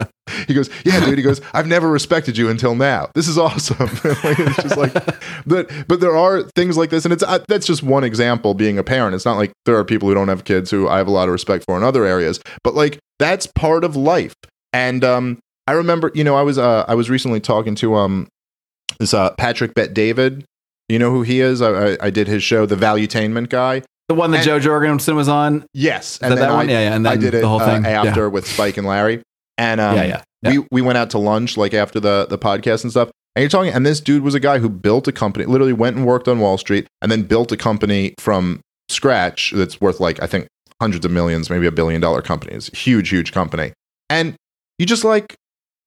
He 0.47 0.53
goes, 0.53 0.69
"Yeah, 0.83 1.03
dude." 1.05 1.17
He 1.17 1.23
goes, 1.23 1.41
"I've 1.53 1.67
never 1.67 1.89
respected 1.89 2.37
you 2.37 2.49
until 2.49 2.75
now. 2.75 3.09
This 3.15 3.27
is 3.27 3.37
awesome." 3.37 3.77
like, 4.23 4.39
it's 4.39 4.63
just 4.63 4.77
like, 4.77 4.93
but 5.45 5.71
but 5.87 5.99
there 5.99 6.15
are 6.15 6.43
things 6.55 6.77
like 6.77 6.89
this, 6.89 7.05
and 7.05 7.13
it's 7.13 7.23
uh, 7.23 7.39
that's 7.47 7.65
just 7.65 7.83
one 7.83 8.03
example. 8.03 8.53
Being 8.53 8.77
a 8.77 8.83
parent, 8.83 9.15
it's 9.15 9.25
not 9.25 9.37
like 9.37 9.51
there 9.65 9.77
are 9.77 9.85
people 9.85 10.09
who 10.09 10.15
don't 10.15 10.27
have 10.27 10.43
kids 10.43 10.71
who 10.71 10.87
I 10.87 10.97
have 10.97 11.07
a 11.07 11.11
lot 11.11 11.27
of 11.27 11.31
respect 11.31 11.65
for 11.65 11.77
in 11.77 11.83
other 11.83 12.05
areas, 12.05 12.39
but 12.63 12.75
like 12.75 12.99
that's 13.19 13.47
part 13.47 13.83
of 13.83 13.95
life. 13.95 14.35
And 14.73 15.03
um, 15.03 15.39
I 15.67 15.73
remember, 15.73 16.11
you 16.13 16.23
know, 16.23 16.35
I 16.35 16.41
was 16.41 16.57
uh, 16.57 16.85
I 16.87 16.95
was 16.95 17.09
recently 17.09 17.39
talking 17.39 17.75
to 17.75 17.95
um 17.95 18.27
this 18.99 19.13
uh, 19.13 19.31
Patrick 19.31 19.73
Bet 19.75 19.93
David. 19.93 20.45
You 20.89 20.99
know 20.99 21.11
who 21.11 21.21
he 21.21 21.39
is? 21.39 21.61
I, 21.61 21.93
I, 21.93 21.97
I 22.01 22.09
did 22.09 22.27
his 22.27 22.43
show, 22.43 22.65
The 22.65 22.75
Valuetainment 22.75 23.49
Guy. 23.49 23.83
The 24.09 24.15
one 24.15 24.31
that 24.31 24.37
and, 24.37 24.45
Jo 24.45 24.59
Jorgensen 24.59 25.15
was 25.15 25.29
on. 25.29 25.65
Yes, 25.73 26.19
and 26.21 26.37
that 26.37 26.51
one. 26.51 26.69
Yeah, 26.69 26.81
yeah. 26.81 26.95
And 26.95 27.05
then 27.05 27.13
I 27.13 27.15
did 27.15 27.33
it 27.33 27.41
the 27.41 27.47
whole 27.47 27.61
uh, 27.61 27.65
thing 27.65 27.85
uh, 27.85 27.89
after 27.89 28.21
yeah. 28.21 28.27
with 28.27 28.47
Spike 28.47 28.77
and 28.77 28.85
Larry. 28.85 29.21
And 29.57 29.79
um, 29.79 29.95
yeah, 29.95 30.03
yeah, 30.03 30.23
yeah. 30.41 30.51
We 30.51 30.67
we 30.71 30.81
went 30.81 30.97
out 30.97 31.09
to 31.11 31.17
lunch 31.17 31.57
like 31.57 31.73
after 31.73 31.99
the 31.99 32.27
the 32.29 32.37
podcast 32.37 32.83
and 32.83 32.91
stuff. 32.91 33.09
And 33.35 33.41
you're 33.41 33.49
talking, 33.49 33.73
and 33.73 33.85
this 33.85 33.99
dude 33.99 34.21
was 34.21 34.35
a 34.35 34.39
guy 34.39 34.59
who 34.59 34.69
built 34.69 35.07
a 35.07 35.11
company, 35.11 35.45
literally 35.45 35.73
went 35.73 35.95
and 35.95 36.05
worked 36.05 36.27
on 36.27 36.39
Wall 36.39 36.57
Street, 36.57 36.85
and 37.01 37.11
then 37.11 37.23
built 37.23 37.51
a 37.51 37.57
company 37.57 38.13
from 38.19 38.61
scratch 38.89 39.51
that's 39.55 39.81
worth 39.81 39.99
like 39.99 40.21
I 40.21 40.27
think 40.27 40.47
hundreds 40.81 41.05
of 41.05 41.11
millions, 41.11 41.49
maybe 41.49 41.65
a 41.65 41.71
billion 41.71 42.01
dollar 42.01 42.21
company. 42.21 42.53
It's 42.53 42.71
a 42.71 42.75
huge, 42.75 43.09
huge 43.09 43.31
company. 43.31 43.73
And 44.09 44.35
you 44.77 44.85
just 44.85 45.03
like 45.03 45.35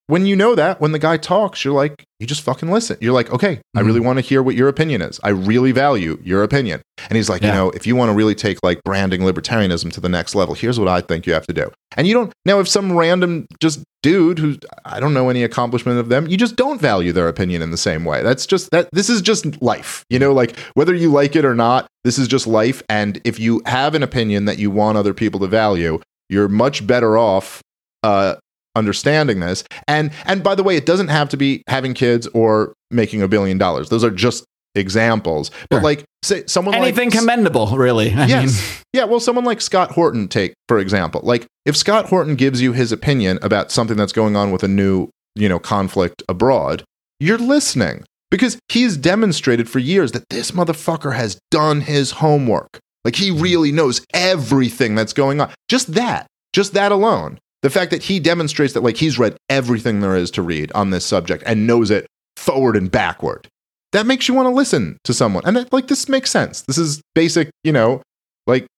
when 0.09 0.25
you 0.25 0.37
know 0.37 0.55
that, 0.55 0.81
when 0.81 0.93
the 0.93 0.99
guy 0.99 1.17
talks, 1.17 1.65
you're 1.65 1.75
like, 1.75 2.05
you 2.21 2.27
just 2.27 2.43
fucking 2.43 2.71
listen. 2.71 2.97
You're 3.01 3.13
like, 3.13 3.31
okay, 3.33 3.61
I 3.75 3.83
Mhm. 3.83 3.87
really 3.87 4.01
want 4.01 4.19
to 4.19 4.21
hear 4.21 4.43
what 4.43 4.55
your 4.55 4.69
opinion 4.69 5.03
is. 5.03 5.19
I 5.25 5.31
really 5.31 5.73
value 5.73 6.19
your 6.23 6.43
opinion. 6.45 6.81
And 7.11 7.17
he's 7.17 7.29
like, 7.29 7.43
you 7.43 7.49
know, 7.49 7.71
if 7.71 7.87
you 7.87 7.97
want 7.97 8.11
to 8.11 8.15
really 8.15 8.35
take 8.35 8.59
like 8.63 8.81
branding 8.85 9.23
libertarianism 9.23 9.93
to 9.93 10.01
the 10.01 10.09
next 10.09 10.35
level, 10.35 10.55
here's 10.55 10.79
what 10.79 10.89
I 10.89 11.01
think 11.01 11.27
you 11.27 11.33
have 11.35 11.47
to 11.49 11.53
do. 11.53 11.71
And 11.97 12.07
you 12.07 12.15
don't 12.15 12.33
now 12.45 12.61
if 12.61 12.69
some 12.69 12.97
random 12.97 13.47
just 13.61 13.83
dude 14.03 14.39
who 14.39 14.57
I 14.85 15.01
don't 15.01 15.13
know 15.13 15.29
any 15.29 15.43
accomplishment 15.43 15.99
of 15.99 16.09
them, 16.09 16.27
you 16.29 16.37
just 16.37 16.55
don't 16.57 16.81
value 16.81 17.13
their 17.13 17.27
opinion 17.29 17.61
in 17.61 17.71
the 17.73 17.77
same 17.77 18.05
way. 18.05 18.23
That's 18.23 18.47
just 18.47 18.71
that 18.71 18.89
this 18.93 19.11
is 19.11 19.21
just 19.21 19.61
life. 19.61 20.05
You 20.09 20.19
know, 20.21 20.33
like 20.33 20.57
whether 20.75 20.95
you 20.95 21.11
like 21.11 21.35
it 21.37 21.45
or 21.45 21.55
not, 21.55 21.87
this 22.05 22.17
is 22.19 22.29
just 22.29 22.47
life. 22.47 22.83
And 22.89 23.21
if 23.25 23.39
you 23.41 23.61
have 23.67 23.95
an 23.97 24.03
opinion 24.05 24.45
that 24.45 24.59
you 24.59 24.71
want 24.71 24.97
other 24.99 25.13
people 25.15 25.41
to 25.41 25.49
value, 25.49 26.01
you're 26.29 26.49
much 26.49 26.87
better 26.87 27.19
off 27.19 27.61
uh 28.03 28.37
understanding 28.77 29.41
this. 29.41 29.65
And 29.89 30.11
and 30.27 30.43
by 30.45 30.55
the 30.55 30.63
way, 30.63 30.77
it 30.77 30.87
doesn't 30.87 31.09
have 31.09 31.29
to 31.31 31.37
be 31.37 31.63
having 31.69 31.95
kids 31.95 32.27
or 32.29 32.75
making 32.91 33.23
a 33.23 33.29
billion 33.29 33.59
dollars. 33.59 33.89
Those 33.89 34.05
are 34.05 34.11
just 34.11 34.45
examples. 34.77 35.51
But 35.71 35.77
Sure. 35.77 35.83
like 35.83 36.05
say 36.23 36.45
someone 36.47 36.75
Anything 36.75 37.11
like 37.11 37.19
commendable, 37.19 37.67
really. 37.77 38.13
I 38.13 38.27
yes. 38.27 38.61
mean, 38.61 38.83
yeah, 38.93 39.05
well, 39.05 39.21
someone 39.21 39.45
like 39.45 39.61
Scott 39.61 39.93
Horton, 39.93 40.29
take 40.29 40.55
for 40.69 40.79
example. 40.79 41.21
Like, 41.25 41.47
if 41.65 41.77
Scott 41.77 42.07
Horton 42.07 42.37
gives 42.37 42.61
you 42.61 42.73
his 42.73 42.93
opinion 42.93 43.39
about 43.43 43.71
something 43.73 43.97
that's 43.97 44.13
going 44.13 44.37
on 44.37 44.51
with 44.53 44.63
a 44.63 44.69
new, 44.69 45.09
you 45.35 45.49
know, 45.49 45.59
conflict 45.59 46.23
abroad, 46.29 46.85
you're 47.19 47.39
listening 47.39 48.05
because 48.31 48.59
he's 48.69 48.97
demonstrated 48.97 49.69
for 49.69 49.79
years 49.79 50.13
that 50.13 50.29
this 50.29 50.51
motherfucker 50.51 51.15
has 51.17 51.39
done 51.51 51.81
his 51.81 52.13
homework. 52.13 52.79
Like, 53.05 53.17
he 53.17 53.31
really 53.31 53.73
knows 53.73 54.05
everything 54.13 54.95
that's 54.95 55.13
going 55.13 55.41
on. 55.41 55.51
Just 55.69 55.95
that, 55.95 56.27
just 56.53 56.75
that 56.75 56.93
alone. 56.93 57.39
The 57.67 57.71
fact 57.71 57.91
that 57.91 58.05
he 58.05 58.21
demonstrates 58.21 58.75
that, 58.75 58.85
like, 58.85 58.97
he's 58.97 59.19
read 59.19 59.37
everything 59.51 59.99
there 59.99 60.15
is 60.15 60.31
to 60.31 60.43
read 60.43 60.71
on 60.71 60.91
this 60.91 61.05
subject 61.05 61.43
and 61.45 61.67
knows 61.67 61.91
it 61.91 62.07
forward 62.37 62.77
and 62.77 62.89
backward. 62.89 63.49
That 63.91 64.07
makes 64.07 64.29
you 64.29 64.35
want 64.35 64.47
to 64.47 64.55
listen 64.55 64.99
to 65.03 65.13
someone. 65.13 65.43
And 65.45 65.57
that, 65.57 65.73
like, 65.73 65.89
this 65.89 66.09
makes 66.09 66.31
sense. 66.31 66.61
This 66.61 66.79
is 66.79 67.03
basic, 67.17 67.51
you 67.65 67.73
know, 67.73 68.03
like, 68.47 68.69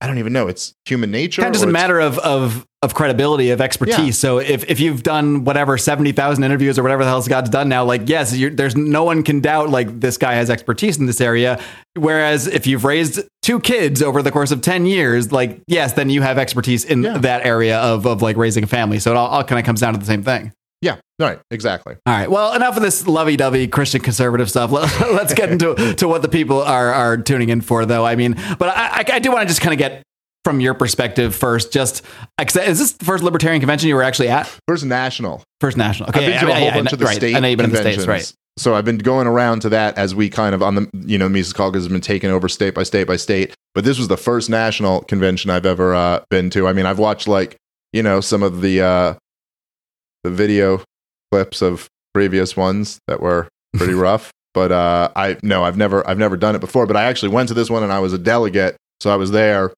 I 0.00 0.06
don't 0.06 0.16
even 0.16 0.32
know. 0.32 0.48
It's 0.48 0.72
human 0.86 1.10
nature. 1.10 1.42
kind 1.42 1.54
of 1.54 1.60
just 1.60 1.68
a 1.68 1.70
matter 1.70 2.00
of, 2.00 2.18
of 2.20 2.64
of 2.84 2.94
credibility, 2.94 3.50
of 3.50 3.60
expertise. 3.60 3.98
Yeah. 3.98 4.10
So 4.12 4.38
if, 4.38 4.68
if 4.70 4.78
you've 4.78 5.02
done 5.02 5.44
whatever 5.44 5.76
seventy 5.78 6.12
thousand 6.12 6.44
interviews 6.44 6.78
or 6.78 6.82
whatever 6.82 7.02
the 7.02 7.10
hell 7.10 7.22
Scott's 7.22 7.50
done 7.50 7.68
now, 7.68 7.84
like 7.84 8.08
yes, 8.08 8.36
you're, 8.36 8.50
there's 8.50 8.76
no 8.76 9.02
one 9.04 9.22
can 9.22 9.40
doubt 9.40 9.70
like 9.70 10.00
this 10.00 10.18
guy 10.18 10.34
has 10.34 10.50
expertise 10.50 10.98
in 10.98 11.06
this 11.06 11.20
area. 11.20 11.60
Whereas 11.96 12.46
if 12.46 12.66
you've 12.66 12.84
raised 12.84 13.20
two 13.42 13.58
kids 13.60 14.02
over 14.02 14.22
the 14.22 14.30
course 14.30 14.50
of 14.50 14.60
ten 14.60 14.86
years, 14.86 15.32
like 15.32 15.60
yes, 15.66 15.94
then 15.94 16.10
you 16.10 16.22
have 16.22 16.38
expertise 16.38 16.84
in 16.84 17.02
Yeah. 17.02 17.18
that 17.18 17.44
area 17.46 17.78
of 17.78 18.06
of 18.06 18.22
like 18.22 18.36
raising 18.36 18.64
a 18.64 18.66
family. 18.68 18.98
So 18.98 19.10
it 19.12 19.16
all, 19.16 19.28
all 19.28 19.44
kind 19.44 19.58
of 19.58 19.64
comes 19.64 19.80
down 19.80 19.94
to 19.94 19.98
the 19.98 20.06
same 20.06 20.22
thing. 20.22 20.52
Yeah, 20.82 20.96
right, 21.18 21.40
exactly. 21.50 21.96
All 22.04 22.12
right. 22.14 22.30
Well, 22.30 22.52
enough 22.52 22.76
of 22.76 22.82
this 22.82 23.06
lovey-dovey 23.06 23.68
Christian 23.68 24.02
conservative 24.02 24.50
stuff. 24.50 24.70
Let, 24.70 24.84
us 25.00 25.32
get 25.32 25.48
into 25.52 25.94
to 25.94 26.06
what 26.06 26.20
the 26.20 26.28
people 26.28 26.60
are 26.60 26.92
are 26.92 27.16
tuning 27.16 27.48
in 27.48 27.62
for, 27.62 27.86
though. 27.86 28.04
I 28.04 28.16
mean, 28.16 28.34
but 28.58 28.68
I, 28.68 29.02
I 29.10 29.18
do 29.18 29.30
want 29.32 29.42
to 29.42 29.48
just 29.48 29.62
kind 29.62 29.72
of 29.72 29.78
get 29.78 30.02
from 30.44 30.60
your 30.60 30.74
perspective 30.74 31.34
first. 31.34 31.72
Just 31.72 32.02
is 32.38 32.78
this 32.78 32.92
the 32.92 33.04
first 33.04 33.24
libertarian 33.24 33.60
convention 33.60 33.88
you 33.88 33.94
were 33.94 34.02
actually 34.02 34.28
at? 34.28 34.46
First 34.68 34.84
national. 34.84 35.42
First 35.60 35.76
national. 35.76 36.10
Okay. 36.10 36.20
I've 36.20 36.26
been 36.26 36.32
yeah, 36.34 36.40
to 36.40 36.50
a 36.50 36.54
whole 36.54 36.64
yeah, 36.64 36.74
bunch 36.74 36.92
of 36.92 36.98
the 36.98 37.04
right. 37.06 37.16
state 37.16 37.34
I 37.34 37.40
know 37.40 37.48
you've 37.48 37.56
been 37.56 37.66
in 37.66 37.72
the 37.72 37.78
states, 37.78 38.06
right? 38.06 38.32
So 38.56 38.74
I've 38.74 38.84
been 38.84 38.98
going 38.98 39.26
around 39.26 39.60
to 39.60 39.68
that 39.70 39.98
as 39.98 40.14
we 40.14 40.30
kind 40.30 40.54
of 40.54 40.62
on 40.62 40.76
the 40.76 40.90
you 40.94 41.18
know 41.18 41.28
Mises 41.28 41.52
Caucus 41.52 41.82
has 41.82 41.88
been 41.88 42.00
taken 42.00 42.30
over 42.30 42.48
state 42.48 42.74
by 42.74 42.82
state 42.82 43.06
by 43.06 43.16
state. 43.16 43.54
But 43.74 43.84
this 43.84 43.98
was 43.98 44.08
the 44.08 44.16
first 44.16 44.48
national 44.48 45.02
convention 45.02 45.50
I've 45.50 45.66
ever 45.66 45.94
uh, 45.94 46.20
been 46.30 46.50
to. 46.50 46.68
I 46.68 46.72
mean, 46.72 46.86
I've 46.86 46.98
watched 46.98 47.26
like 47.26 47.56
you 47.92 48.02
know 48.02 48.20
some 48.20 48.42
of 48.42 48.60
the 48.60 48.80
uh, 48.80 49.14
the 50.22 50.30
video 50.30 50.82
clips 51.32 51.62
of 51.62 51.88
previous 52.12 52.56
ones 52.56 53.00
that 53.08 53.20
were 53.20 53.48
pretty 53.76 53.94
rough. 53.94 54.30
But 54.52 54.70
uh, 54.70 55.10
I 55.16 55.36
no, 55.42 55.64
I've 55.64 55.76
never 55.76 56.08
I've 56.08 56.18
never 56.18 56.36
done 56.36 56.54
it 56.54 56.60
before. 56.60 56.86
But 56.86 56.96
I 56.96 57.04
actually 57.04 57.30
went 57.30 57.48
to 57.48 57.54
this 57.54 57.68
one 57.68 57.82
and 57.82 57.92
I 57.92 57.98
was 57.98 58.12
a 58.12 58.18
delegate, 58.18 58.76
so 59.00 59.10
I 59.10 59.16
was 59.16 59.32
there. 59.32 59.72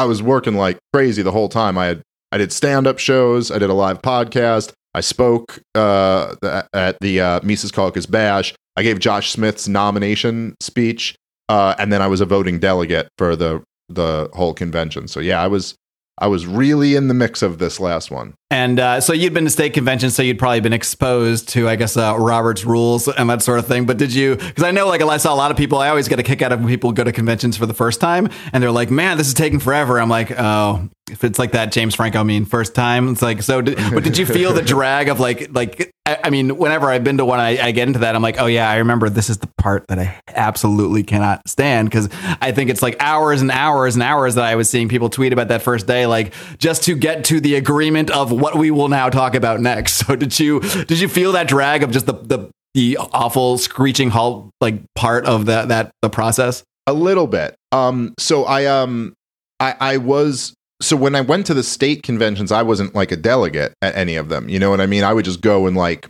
I 0.00 0.04
was 0.04 0.22
working 0.22 0.54
like 0.54 0.78
crazy 0.94 1.20
the 1.20 1.30
whole 1.30 1.50
time. 1.50 1.76
I 1.76 1.84
had 1.86 2.02
I 2.32 2.38
did 2.38 2.52
stand 2.52 2.86
up 2.86 2.98
shows. 2.98 3.50
I 3.50 3.58
did 3.58 3.68
a 3.68 3.74
live 3.74 4.00
podcast. 4.00 4.72
I 4.94 5.02
spoke 5.02 5.60
uh, 5.74 6.36
at 6.72 6.96
the 7.00 7.20
uh, 7.20 7.40
Mises 7.42 7.70
Caucus 7.70 8.06
Bash. 8.06 8.54
I 8.76 8.82
gave 8.82 8.98
Josh 8.98 9.30
Smith's 9.30 9.68
nomination 9.68 10.56
speech, 10.58 11.16
uh, 11.50 11.74
and 11.78 11.92
then 11.92 12.00
I 12.00 12.06
was 12.06 12.22
a 12.22 12.24
voting 12.24 12.58
delegate 12.58 13.08
for 13.18 13.36
the 13.36 13.62
the 13.90 14.30
whole 14.32 14.54
convention. 14.54 15.06
So 15.06 15.20
yeah, 15.20 15.42
I 15.42 15.48
was 15.48 15.74
I 16.16 16.28
was 16.28 16.46
really 16.46 16.94
in 16.94 17.08
the 17.08 17.14
mix 17.14 17.42
of 17.42 17.58
this 17.58 17.78
last 17.78 18.10
one. 18.10 18.32
And 18.52 18.80
uh, 18.80 19.00
so 19.00 19.12
you'd 19.12 19.32
been 19.32 19.44
to 19.44 19.50
state 19.50 19.74
conventions, 19.74 20.16
so 20.16 20.22
you'd 20.22 20.38
probably 20.38 20.58
been 20.58 20.72
exposed 20.72 21.50
to, 21.50 21.68
I 21.68 21.76
guess, 21.76 21.96
uh, 21.96 22.16
Robert's 22.18 22.64
rules 22.64 23.06
and 23.06 23.30
that 23.30 23.42
sort 23.42 23.60
of 23.60 23.68
thing. 23.68 23.86
But 23.86 23.96
did 23.96 24.12
you? 24.12 24.34
Because 24.34 24.64
I 24.64 24.72
know, 24.72 24.88
like, 24.88 25.00
I 25.00 25.16
saw 25.18 25.32
a 25.32 25.36
lot 25.36 25.52
of 25.52 25.56
people. 25.56 25.78
I 25.78 25.88
always 25.88 26.08
get 26.08 26.18
a 26.18 26.24
kick 26.24 26.42
out 26.42 26.50
of 26.50 26.58
when 26.58 26.68
people 26.68 26.90
go 26.90 27.04
to 27.04 27.12
conventions 27.12 27.56
for 27.56 27.66
the 27.66 27.74
first 27.74 28.00
time, 28.00 28.28
and 28.52 28.60
they're 28.60 28.72
like, 28.72 28.90
"Man, 28.90 29.18
this 29.18 29.28
is 29.28 29.34
taking 29.34 29.60
forever." 29.60 30.00
I'm 30.00 30.08
like, 30.08 30.32
"Oh, 30.36 30.88
if 31.08 31.22
it's 31.22 31.38
like 31.38 31.52
that, 31.52 31.70
James 31.70 31.94
Franco 31.94 32.18
I 32.18 32.22
mean 32.24 32.44
first 32.44 32.74
time." 32.74 33.10
It's 33.10 33.22
like, 33.22 33.42
so. 33.42 33.62
Did, 33.62 33.78
but 33.94 34.02
did 34.02 34.18
you 34.18 34.26
feel 34.26 34.52
the 34.52 34.62
drag 34.62 35.08
of 35.08 35.20
like, 35.20 35.54
like? 35.54 35.94
I, 36.06 36.18
I 36.24 36.30
mean, 36.30 36.56
whenever 36.56 36.88
I've 36.88 37.04
been 37.04 37.18
to 37.18 37.24
one, 37.24 37.38
I, 37.38 37.62
I 37.62 37.70
get 37.70 37.86
into 37.86 38.00
that. 38.00 38.16
I'm 38.16 38.22
like, 38.22 38.40
"Oh 38.40 38.46
yeah, 38.46 38.68
I 38.68 38.78
remember 38.78 39.08
this 39.08 39.30
is 39.30 39.38
the 39.38 39.46
part 39.58 39.86
that 39.88 39.98
I 40.00 40.20
absolutely 40.26 41.04
cannot 41.04 41.48
stand," 41.48 41.88
because 41.88 42.08
I 42.40 42.50
think 42.50 42.70
it's 42.70 42.82
like 42.82 42.96
hours 42.98 43.42
and 43.42 43.52
hours 43.52 43.94
and 43.94 44.02
hours 44.02 44.34
that 44.34 44.44
I 44.44 44.56
was 44.56 44.68
seeing 44.68 44.88
people 44.88 45.08
tweet 45.08 45.32
about 45.32 45.48
that 45.48 45.62
first 45.62 45.86
day, 45.86 46.06
like 46.06 46.32
just 46.58 46.82
to 46.84 46.96
get 46.96 47.24
to 47.26 47.40
the 47.40 47.54
agreement 47.54 48.10
of 48.10 48.32
what 48.40 48.56
we 48.56 48.70
will 48.70 48.88
now 48.88 49.08
talk 49.08 49.34
about 49.34 49.60
next. 49.60 50.04
So 50.10 50.16
did 50.16 50.38
you 50.40 50.60
did 50.60 50.98
you 50.98 51.08
feel 51.08 51.32
that 51.32 51.46
drag 51.46 51.82
of 51.82 51.90
just 51.90 52.06
the 52.06 52.14
the, 52.14 52.50
the 52.74 52.96
awful 52.96 53.58
screeching 53.58 54.10
halt 54.10 54.50
like 54.60 54.80
part 54.94 55.26
of 55.26 55.46
that 55.46 55.68
that 55.68 55.92
the 56.02 56.10
process? 56.10 56.64
A 56.86 56.92
little 56.92 57.26
bit. 57.26 57.54
Um, 57.70 58.14
so 58.18 58.44
I 58.44 58.66
um 58.66 59.14
I 59.60 59.74
I 59.78 59.96
was 59.98 60.54
so 60.80 60.96
when 60.96 61.14
I 61.14 61.20
went 61.20 61.46
to 61.46 61.54
the 61.54 61.62
state 61.62 62.02
conventions, 62.02 62.50
I 62.50 62.62
wasn't 62.62 62.94
like 62.94 63.12
a 63.12 63.16
delegate 63.16 63.74
at 63.82 63.94
any 63.94 64.16
of 64.16 64.30
them. 64.30 64.48
You 64.48 64.58
know 64.58 64.70
what 64.70 64.80
I 64.80 64.86
mean? 64.86 65.04
I 65.04 65.12
would 65.12 65.24
just 65.24 65.42
go 65.42 65.66
and 65.66 65.76
like 65.76 66.08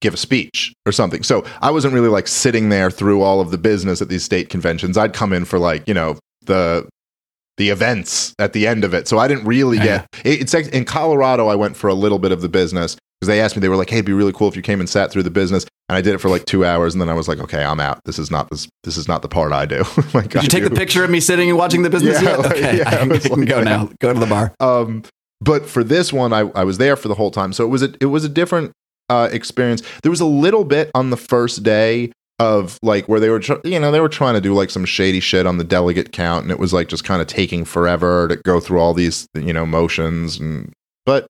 give 0.00 0.14
a 0.14 0.18
speech 0.18 0.72
or 0.86 0.92
something. 0.92 1.22
So 1.22 1.44
I 1.60 1.70
wasn't 1.70 1.94
really 1.94 2.08
like 2.08 2.28
sitting 2.28 2.68
there 2.68 2.90
through 2.90 3.22
all 3.22 3.40
of 3.40 3.50
the 3.50 3.58
business 3.58 4.02
at 4.02 4.08
these 4.08 4.24
state 4.24 4.48
conventions. 4.48 4.98
I'd 4.98 5.12
come 5.12 5.32
in 5.32 5.44
for 5.44 5.58
like, 5.58 5.86
you 5.88 5.94
know, 5.94 6.18
the 6.42 6.88
the 7.58 7.68
events 7.68 8.34
at 8.38 8.52
the 8.54 8.66
end 8.66 8.84
of 8.84 8.94
it. 8.94 9.06
So 9.06 9.18
I 9.18 9.28
didn't 9.28 9.44
really 9.44 9.78
get 9.78 10.06
it, 10.24 10.40
it's 10.40 10.54
like 10.54 10.68
in 10.68 10.84
Colorado 10.84 11.48
I 11.48 11.54
went 11.54 11.76
for 11.76 11.88
a 11.88 11.94
little 11.94 12.18
bit 12.18 12.32
of 12.32 12.40
the 12.40 12.48
business 12.48 12.96
because 13.20 13.28
they 13.28 13.40
asked 13.40 13.56
me 13.56 13.60
they 13.60 13.68
were 13.68 13.76
like, 13.76 13.90
"Hey, 13.90 13.96
it'd 13.96 14.06
be 14.06 14.12
really 14.12 14.32
cool 14.32 14.48
if 14.48 14.56
you 14.56 14.62
came 14.62 14.80
and 14.80 14.88
sat 14.88 15.10
through 15.10 15.24
the 15.24 15.30
business." 15.30 15.66
And 15.88 15.96
I 15.96 16.00
did 16.00 16.14
it 16.14 16.18
for 16.18 16.28
like 16.28 16.44
2 16.44 16.64
hours 16.64 16.94
and 16.94 17.00
then 17.00 17.08
I 17.08 17.14
was 17.14 17.28
like, 17.28 17.38
"Okay, 17.40 17.64
I'm 17.64 17.80
out. 17.80 18.00
This 18.04 18.18
is 18.18 18.30
not 18.30 18.48
this 18.50 18.68
this 18.84 18.96
is 18.96 19.08
not 19.08 19.22
the 19.22 19.28
part 19.28 19.52
I 19.52 19.66
do." 19.66 19.84
like 20.14 20.30
Did 20.30 20.42
you 20.44 20.48
take 20.48 20.64
the 20.64 20.70
picture 20.70 21.04
of 21.04 21.10
me 21.10 21.20
sitting 21.20 21.48
and 21.48 21.58
watching 21.58 21.82
the 21.82 21.90
business 21.90 22.22
Yeah, 22.22 22.30
yet? 22.30 22.38
like, 22.44 22.50
Okay, 22.52 22.78
yeah, 22.78 22.88
I 22.88 22.96
can, 22.96 23.10
it 23.10 23.14
was 23.14 23.26
I 23.26 23.28
can 23.28 23.40
like 23.40 23.48
go 23.48 23.62
now. 23.62 23.90
Go 24.00 24.12
to 24.14 24.20
the 24.20 24.26
bar. 24.26 24.54
Um, 24.60 25.02
but 25.40 25.66
for 25.66 25.84
this 25.84 26.12
one, 26.12 26.32
I, 26.32 26.40
I 26.54 26.64
was 26.64 26.78
there 26.78 26.96
for 26.96 27.08
the 27.08 27.14
whole 27.14 27.30
time, 27.30 27.52
so 27.52 27.64
it 27.64 27.68
was 27.68 27.82
a 27.82 27.92
it 28.00 28.06
was 28.06 28.24
a 28.24 28.28
different 28.28 28.72
uh, 29.08 29.28
experience. 29.32 29.82
There 30.02 30.10
was 30.10 30.20
a 30.20 30.26
little 30.26 30.64
bit 30.64 30.90
on 30.94 31.10
the 31.10 31.16
first 31.16 31.62
day 31.62 32.12
of 32.38 32.78
like 32.82 33.08
where 33.08 33.18
they 33.20 33.28
were, 33.30 33.40
tr- 33.40 33.54
you 33.64 33.80
know, 33.80 33.90
they 33.90 34.00
were 34.00 34.08
trying 34.08 34.34
to 34.34 34.40
do 34.40 34.54
like 34.54 34.70
some 34.70 34.84
shady 34.84 35.20
shit 35.20 35.46
on 35.46 35.58
the 35.58 35.64
delegate 35.64 36.12
count, 36.12 36.44
and 36.44 36.50
it 36.52 36.58
was 36.58 36.72
like 36.72 36.88
just 36.88 37.04
kind 37.04 37.20
of 37.20 37.26
taking 37.26 37.64
forever 37.64 38.28
to 38.28 38.36
go 38.36 38.60
through 38.60 38.78
all 38.80 38.94
these, 38.94 39.26
you 39.34 39.52
know, 39.52 39.66
motions. 39.66 40.38
And 40.38 40.72
but 41.04 41.26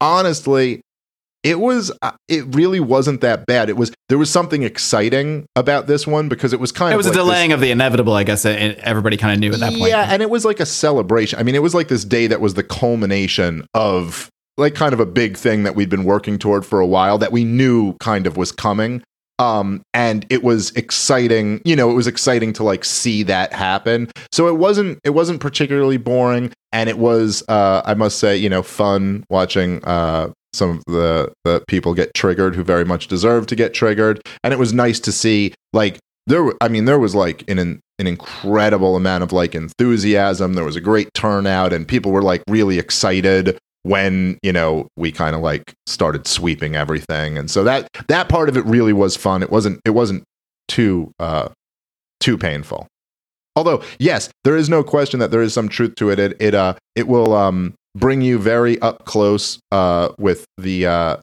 honestly, 0.00 0.80
it 1.42 1.60
was 1.60 1.92
uh, 2.02 2.12
it 2.28 2.44
really 2.54 2.80
wasn't 2.80 3.20
that 3.20 3.46
bad. 3.46 3.68
It 3.68 3.76
was 3.76 3.92
there 4.08 4.18
was 4.18 4.30
something 4.30 4.62
exciting 4.62 5.46
about 5.56 5.86
this 5.86 6.06
one 6.06 6.28
because 6.28 6.52
it 6.52 6.60
was 6.60 6.72
kind 6.72 6.92
It 6.92 6.94
of 6.94 6.96
it 6.96 6.98
was 6.98 7.06
a 7.06 7.10
like 7.10 7.16
this- 7.16 7.24
delaying 7.24 7.52
of 7.52 7.60
the 7.60 7.70
inevitable, 7.70 8.14
I 8.14 8.24
guess. 8.24 8.44
It, 8.44 8.78
everybody 8.78 9.16
kind 9.16 9.34
of 9.34 9.40
knew 9.40 9.52
at 9.52 9.60
that 9.60 9.72
point. 9.74 9.90
yeah, 9.90 10.08
and 10.12 10.22
it 10.22 10.30
was 10.30 10.44
like 10.44 10.60
a 10.60 10.66
celebration. 10.66 11.38
I 11.38 11.42
mean, 11.42 11.54
it 11.54 11.62
was 11.62 11.74
like 11.74 11.88
this 11.88 12.04
day 12.04 12.26
that 12.28 12.40
was 12.40 12.54
the 12.54 12.64
culmination 12.64 13.66
of 13.74 14.28
like 14.56 14.74
kind 14.74 14.92
of 14.94 15.00
a 15.00 15.06
big 15.06 15.36
thing 15.36 15.64
that 15.64 15.74
we'd 15.76 15.90
been 15.90 16.04
working 16.04 16.38
toward 16.38 16.64
for 16.64 16.80
a 16.80 16.86
while 16.86 17.18
that 17.18 17.30
we 17.30 17.44
knew 17.44 17.92
kind 18.00 18.26
of 18.26 18.36
was 18.36 18.50
coming. 18.52 19.02
Um, 19.38 19.82
and 19.92 20.24
it 20.30 20.42
was 20.42 20.70
exciting, 20.72 21.60
you 21.64 21.76
know, 21.76 21.90
it 21.90 21.94
was 21.94 22.06
exciting 22.06 22.52
to 22.54 22.64
like 22.64 22.84
see 22.84 23.22
that 23.24 23.52
happen. 23.52 24.10
So 24.32 24.48
it 24.48 24.56
wasn't 24.56 24.98
it 25.04 25.10
wasn't 25.10 25.40
particularly 25.40 25.98
boring, 25.98 26.52
and 26.72 26.88
it 26.88 26.98
was 26.98 27.42
uh 27.48 27.82
I 27.84 27.94
must 27.94 28.18
say, 28.18 28.36
you 28.36 28.48
know, 28.48 28.62
fun 28.62 29.24
watching 29.28 29.84
uh 29.84 30.30
some 30.54 30.70
of 30.70 30.84
the, 30.86 31.30
the 31.44 31.62
people 31.68 31.92
get 31.92 32.14
triggered 32.14 32.54
who 32.54 32.64
very 32.64 32.84
much 32.84 33.08
deserve 33.08 33.46
to 33.48 33.54
get 33.54 33.74
triggered. 33.74 34.22
And 34.42 34.54
it 34.54 34.58
was 34.58 34.72
nice 34.72 34.98
to 35.00 35.12
see 35.12 35.52
like 35.74 35.98
there 36.26 36.52
I 36.60 36.68
mean, 36.68 36.86
there 36.86 36.98
was 36.98 37.14
like 37.14 37.48
an 37.48 37.80
an 37.98 38.06
incredible 38.06 38.96
amount 38.96 39.22
of 39.22 39.32
like 39.32 39.54
enthusiasm. 39.54 40.54
There 40.54 40.64
was 40.64 40.76
a 40.76 40.80
great 40.80 41.12
turnout, 41.14 41.72
and 41.72 41.86
people 41.86 42.12
were 42.12 42.22
like 42.22 42.42
really 42.48 42.78
excited 42.78 43.58
when 43.86 44.36
you 44.42 44.52
know 44.52 44.88
we 44.96 45.12
kind 45.12 45.36
of 45.36 45.42
like 45.42 45.74
started 45.86 46.26
sweeping 46.26 46.74
everything. 46.74 47.38
And 47.38 47.50
so 47.50 47.62
that 47.64 47.88
that 48.08 48.28
part 48.28 48.48
of 48.48 48.56
it 48.56 48.64
really 48.66 48.92
was 48.92 49.16
fun. 49.16 49.42
It 49.42 49.50
wasn't 49.50 49.80
it 49.84 49.90
wasn't 49.90 50.24
too 50.68 51.12
uh 51.20 51.48
too 52.18 52.36
painful. 52.36 52.88
Although 53.54 53.82
yes, 53.98 54.28
there 54.44 54.56
is 54.56 54.68
no 54.68 54.82
question 54.82 55.20
that 55.20 55.30
there 55.30 55.42
is 55.42 55.54
some 55.54 55.68
truth 55.68 55.94
to 55.96 56.10
it. 56.10 56.18
It 56.18 56.36
it 56.40 56.54
uh 56.54 56.74
it 56.96 57.06
will 57.06 57.34
um 57.34 57.74
bring 57.96 58.22
you 58.22 58.38
very 58.38 58.78
up 58.80 59.04
close 59.04 59.60
uh 59.70 60.08
with 60.18 60.44
the 60.58 60.86
uh 60.86 61.16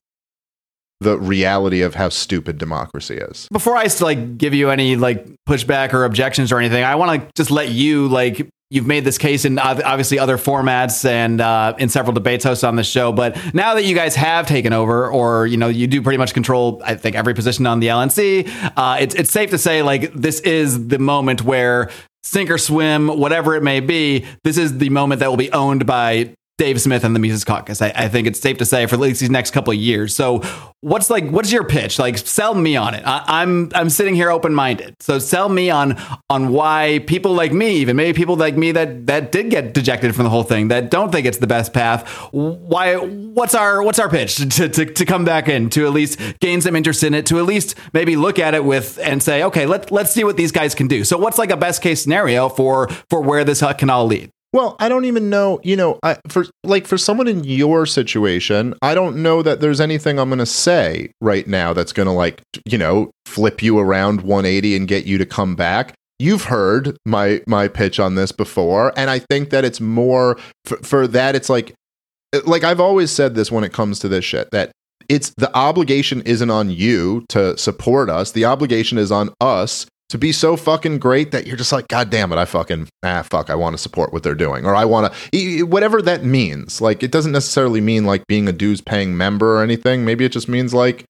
the 1.01 1.19
reality 1.19 1.81
of 1.81 1.95
how 1.95 2.07
stupid 2.07 2.57
democracy 2.57 3.15
is. 3.15 3.49
Before 3.51 3.75
I 3.75 3.87
like 3.99 4.37
give 4.37 4.53
you 4.53 4.69
any 4.69 4.95
like 4.95 5.27
pushback 5.49 5.93
or 5.93 6.05
objections 6.05 6.49
or 6.53 6.59
anything, 6.59 6.85
I 6.85 6.95
want 6.95 7.21
to 7.21 7.27
just 7.35 7.51
let 7.51 7.71
you 7.71 8.07
like 8.07 8.47
you've 8.73 8.87
made 8.87 9.03
this 9.05 9.19
case 9.19 9.45
in 9.45 9.59
obviously 9.59 10.17
other 10.17 10.35
formats 10.35 11.05
and 11.05 11.39
uh, 11.39 11.75
in 11.77 11.89
several 11.89 12.11
debates 12.11 12.43
hosted 12.43 12.67
on 12.67 12.75
the 12.75 12.83
show. 12.83 13.11
But 13.11 13.37
now 13.53 13.75
that 13.75 13.85
you 13.85 13.93
guys 13.93 14.15
have 14.15 14.47
taken 14.47 14.73
over, 14.73 15.07
or 15.07 15.45
you 15.45 15.57
know, 15.57 15.67
you 15.67 15.85
do 15.85 16.01
pretty 16.01 16.17
much 16.17 16.33
control, 16.33 16.81
I 16.83 16.95
think 16.95 17.15
every 17.15 17.35
position 17.35 17.67
on 17.67 17.79
the 17.79 17.87
LNC, 17.87 18.73
uh, 18.75 18.97
it's 18.99 19.13
it's 19.13 19.29
safe 19.29 19.51
to 19.51 19.59
say 19.59 19.83
like 19.83 20.11
this 20.13 20.39
is 20.39 20.87
the 20.87 20.97
moment 20.97 21.43
where 21.43 21.91
sink 22.23 22.49
or 22.49 22.57
swim, 22.57 23.07
whatever 23.09 23.55
it 23.55 23.61
may 23.61 23.79
be, 23.79 24.25
this 24.43 24.57
is 24.57 24.79
the 24.79 24.89
moment 24.89 25.19
that 25.19 25.29
will 25.29 25.37
be 25.37 25.51
owned 25.51 25.85
by 25.85 26.33
Dave 26.63 26.79
Smith 26.79 27.03
and 27.03 27.13
the 27.13 27.19
Mises 27.19 27.43
Caucus. 27.43 27.81
I, 27.81 27.91
I, 27.93 28.07
think 28.07 28.25
it's 28.25 28.39
safe 28.39 28.57
to 28.59 28.65
say 28.65 28.85
for 28.85 28.95
at 28.95 29.01
least 29.01 29.19
these 29.19 29.29
next 29.29 29.51
couple 29.51 29.73
of 29.73 29.77
years. 29.77 30.15
So, 30.15 30.39
what's 30.79 31.09
like? 31.09 31.29
What's 31.29 31.51
your 31.51 31.65
pitch? 31.65 31.99
Like, 31.99 32.17
sell 32.17 32.55
me 32.55 32.77
on 32.77 32.93
it. 32.93 33.03
I, 33.05 33.21
I'm, 33.27 33.69
I'm 33.75 33.89
sitting 33.89 34.15
here 34.15 34.29
open 34.29 34.53
minded. 34.53 34.95
So, 35.01 35.19
sell 35.19 35.49
me 35.49 35.69
on 35.69 36.01
on 36.29 36.53
why 36.53 37.03
people 37.05 37.33
like 37.33 37.51
me, 37.51 37.71
even 37.79 37.97
maybe 37.97 38.15
people 38.15 38.37
like 38.37 38.55
me 38.55 38.71
that 38.71 39.07
that 39.07 39.33
did 39.33 39.49
get 39.49 39.73
dejected 39.73 40.15
from 40.15 40.23
the 40.23 40.29
whole 40.29 40.43
thing, 40.43 40.69
that 40.69 40.89
don't 40.89 41.11
think 41.11 41.27
it's 41.27 41.39
the 41.39 41.47
best 41.47 41.73
path. 41.73 42.07
Why? 42.31 42.95
What's 42.95 43.55
our 43.55 43.83
what's 43.83 43.99
our 43.99 44.07
pitch 44.07 44.37
to 44.37 44.69
to, 44.69 44.85
to 44.85 45.05
come 45.05 45.25
back 45.25 45.49
in 45.49 45.69
to 45.71 45.85
at 45.85 45.91
least 45.91 46.17
gain 46.39 46.61
some 46.61 46.77
interest 46.77 47.03
in 47.03 47.13
it, 47.13 47.25
to 47.25 47.39
at 47.39 47.45
least 47.45 47.75
maybe 47.91 48.15
look 48.15 48.39
at 48.39 48.53
it 48.53 48.63
with 48.63 48.99
and 48.99 49.21
say, 49.21 49.43
okay, 49.43 49.65
let 49.65 49.91
let's 49.91 50.13
see 50.13 50.23
what 50.23 50.37
these 50.37 50.53
guys 50.53 50.75
can 50.75 50.87
do. 50.87 51.03
So, 51.03 51.17
what's 51.17 51.37
like 51.37 51.51
a 51.51 51.57
best 51.57 51.81
case 51.81 52.01
scenario 52.01 52.47
for 52.47 52.87
for 53.09 53.19
where 53.19 53.43
this 53.43 53.61
can 53.77 53.89
all 53.89 54.05
lead? 54.05 54.31
Well, 54.53 54.75
I 54.79 54.87
don't 54.87 55.05
even 55.05 55.31
know, 55.31 55.59
you 55.63 55.75
know, 55.75 55.97
I, 56.03 56.17
for 56.27 56.45
like 56.63 56.85
for 56.85 56.97
someone 56.97 57.27
in 57.27 57.43
your 57.43 57.87
situation, 57.87 58.75
I 58.83 58.93
don't 58.93 59.23
know 59.23 59.41
that 59.41 59.61
there's 59.61 59.81
anything 59.81 60.19
I'm 60.19 60.29
going 60.29 60.37
to 60.37 60.45
say 60.45 61.11
right 61.19 61.47
now 61.47 61.73
that's 61.73 61.91
going 61.91 62.05
to 62.05 62.11
like, 62.11 62.43
you 62.63 62.77
know, 62.77 63.09
flip 63.25 63.63
you 63.63 63.79
around 63.79 64.21
180 64.21 64.75
and 64.75 64.87
get 64.87 65.05
you 65.05 65.17
to 65.17 65.25
come 65.25 65.55
back. 65.55 65.95
You've 66.19 66.43
heard 66.43 66.95
my 67.03 67.41
my 67.47 67.67
pitch 67.67 67.99
on 67.99 68.13
this 68.13 68.31
before, 68.31 68.93
and 68.95 69.09
I 69.09 69.17
think 69.17 69.49
that 69.49 69.65
it's 69.65 69.81
more 69.81 70.37
for, 70.65 70.77
for 70.77 71.07
that. 71.07 71.35
It's 71.35 71.49
like, 71.49 71.73
like 72.45 72.63
I've 72.63 72.79
always 72.79 73.09
said 73.09 73.33
this 73.33 73.51
when 73.51 73.63
it 73.63 73.73
comes 73.73 73.97
to 73.99 74.07
this 74.07 74.23
shit 74.23 74.51
that 74.51 74.71
it's 75.09 75.33
the 75.35 75.53
obligation 75.57 76.21
isn't 76.21 76.51
on 76.51 76.69
you 76.69 77.25
to 77.29 77.57
support 77.57 78.09
us. 78.09 78.31
The 78.31 78.45
obligation 78.45 78.99
is 78.99 79.11
on 79.11 79.33
us 79.41 79.87
to 80.13 80.19
be 80.19 80.31
so 80.31 80.55
fucking 80.55 80.99
great 80.99 81.31
that 81.31 81.47
you're 81.47 81.57
just 81.57 81.71
like, 81.71 81.87
God 81.87 82.11
damn 82.11 82.31
it, 82.31 82.37
I 82.37 82.45
fucking, 82.45 82.87
ah, 83.01 83.23
fuck, 83.23 83.49
I 83.49 83.55
want 83.55 83.73
to 83.73 83.79
support 83.79 84.13
what 84.13 84.21
they're 84.21 84.35
doing. 84.35 84.63
Or 84.63 84.75
I 84.75 84.85
want 84.85 85.11
to, 85.11 85.63
whatever 85.63 86.03
that 86.03 86.23
means. 86.23 86.79
Like, 86.79 87.01
it 87.01 87.09
doesn't 87.09 87.31
necessarily 87.31 87.81
mean 87.81 88.05
like 88.05 88.27
being 88.27 88.47
a 88.47 88.51
dues 88.51 88.79
paying 88.79 89.17
member 89.17 89.57
or 89.57 89.63
anything. 89.63 90.05
Maybe 90.05 90.23
it 90.23 90.31
just 90.31 90.47
means 90.47 90.71
like, 90.71 91.03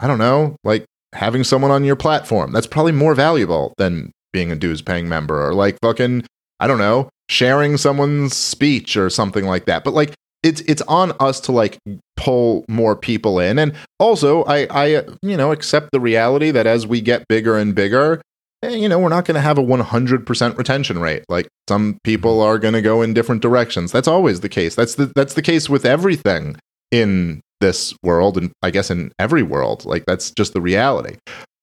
I 0.00 0.06
don't 0.06 0.16
know, 0.16 0.56
like 0.64 0.86
having 1.12 1.44
someone 1.44 1.70
on 1.70 1.84
your 1.84 1.96
platform. 1.96 2.50
That's 2.50 2.66
probably 2.66 2.92
more 2.92 3.14
valuable 3.14 3.74
than 3.76 4.10
being 4.32 4.50
a 4.50 4.56
dues 4.56 4.80
paying 4.80 5.06
member 5.06 5.46
or 5.46 5.52
like 5.52 5.76
fucking, 5.82 6.24
I 6.58 6.66
don't 6.66 6.78
know, 6.78 7.10
sharing 7.28 7.76
someone's 7.76 8.34
speech 8.34 8.96
or 8.96 9.10
something 9.10 9.44
like 9.44 9.66
that. 9.66 9.84
But 9.84 9.92
like, 9.92 10.14
it's 10.42 10.62
it's 10.62 10.82
on 10.82 11.12
us 11.20 11.40
to 11.40 11.52
like 11.52 11.78
pull 12.16 12.64
more 12.68 12.94
people 12.94 13.40
in 13.40 13.58
and 13.58 13.74
also 13.98 14.44
i 14.44 14.66
i 14.70 15.02
you 15.22 15.36
know 15.36 15.50
accept 15.50 15.90
the 15.92 15.98
reality 15.98 16.50
that 16.50 16.66
as 16.66 16.86
we 16.86 17.00
get 17.00 17.26
bigger 17.26 17.56
and 17.56 17.74
bigger 17.74 18.20
Eh, 18.62 18.70
you 18.70 18.88
know, 18.88 18.98
we're 18.98 19.08
not 19.08 19.24
going 19.24 19.34
to 19.34 19.40
have 19.40 19.58
a 19.58 19.62
100% 19.62 20.58
retention 20.58 20.98
rate. 20.98 21.24
Like 21.28 21.48
some 21.68 21.98
people 22.04 22.40
are 22.40 22.58
going 22.58 22.74
to 22.74 22.82
go 22.82 23.02
in 23.02 23.14
different 23.14 23.42
directions. 23.42 23.92
That's 23.92 24.08
always 24.08 24.40
the 24.40 24.48
case. 24.48 24.74
That's 24.74 24.94
the 24.94 25.12
that's 25.14 25.34
the 25.34 25.42
case 25.42 25.68
with 25.68 25.84
everything 25.84 26.56
in 26.90 27.40
this 27.60 27.94
world 28.02 28.36
and 28.36 28.52
I 28.62 28.70
guess 28.70 28.90
in 28.90 29.12
every 29.18 29.42
world. 29.42 29.84
Like 29.84 30.04
that's 30.06 30.30
just 30.30 30.52
the 30.54 30.60
reality. 30.60 31.16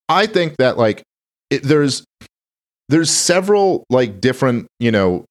I 0.08 0.26
think 0.26 0.56
that 0.58 0.78
like 0.78 1.02
it, 1.50 1.62
there's 1.62 2.04
there's 2.88 3.10
several 3.10 3.84
like 3.90 4.20
different, 4.20 4.66
you 4.78 4.92
know, 4.92 5.24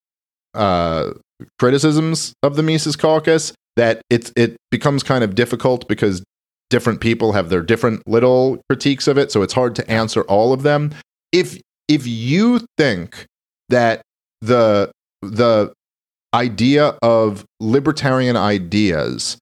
uh 0.53 1.11
criticisms 1.59 2.33
of 2.43 2.55
the 2.55 2.63
Mises 2.63 2.95
caucus 2.95 3.53
that 3.75 4.01
it's 4.09 4.31
it 4.35 4.57
becomes 4.69 5.01
kind 5.01 5.23
of 5.23 5.35
difficult 5.35 5.87
because 5.87 6.23
different 6.69 7.01
people 7.01 7.33
have 7.33 7.49
their 7.49 7.61
different 7.61 8.01
little 8.07 8.59
critiques 8.69 9.07
of 9.07 9.17
it, 9.17 9.31
so 9.31 9.41
it's 9.41 9.53
hard 9.53 9.75
to 9.75 9.89
answer 9.89 10.21
all 10.23 10.53
of 10.53 10.63
them 10.63 10.93
if 11.33 11.59
if 11.89 12.07
you 12.07 12.61
think 12.77 13.25
that 13.67 14.01
the 14.41 14.91
the 15.21 15.73
idea 16.33 16.95
of 17.01 17.43
libertarian 17.59 18.37
ideas 18.37 19.37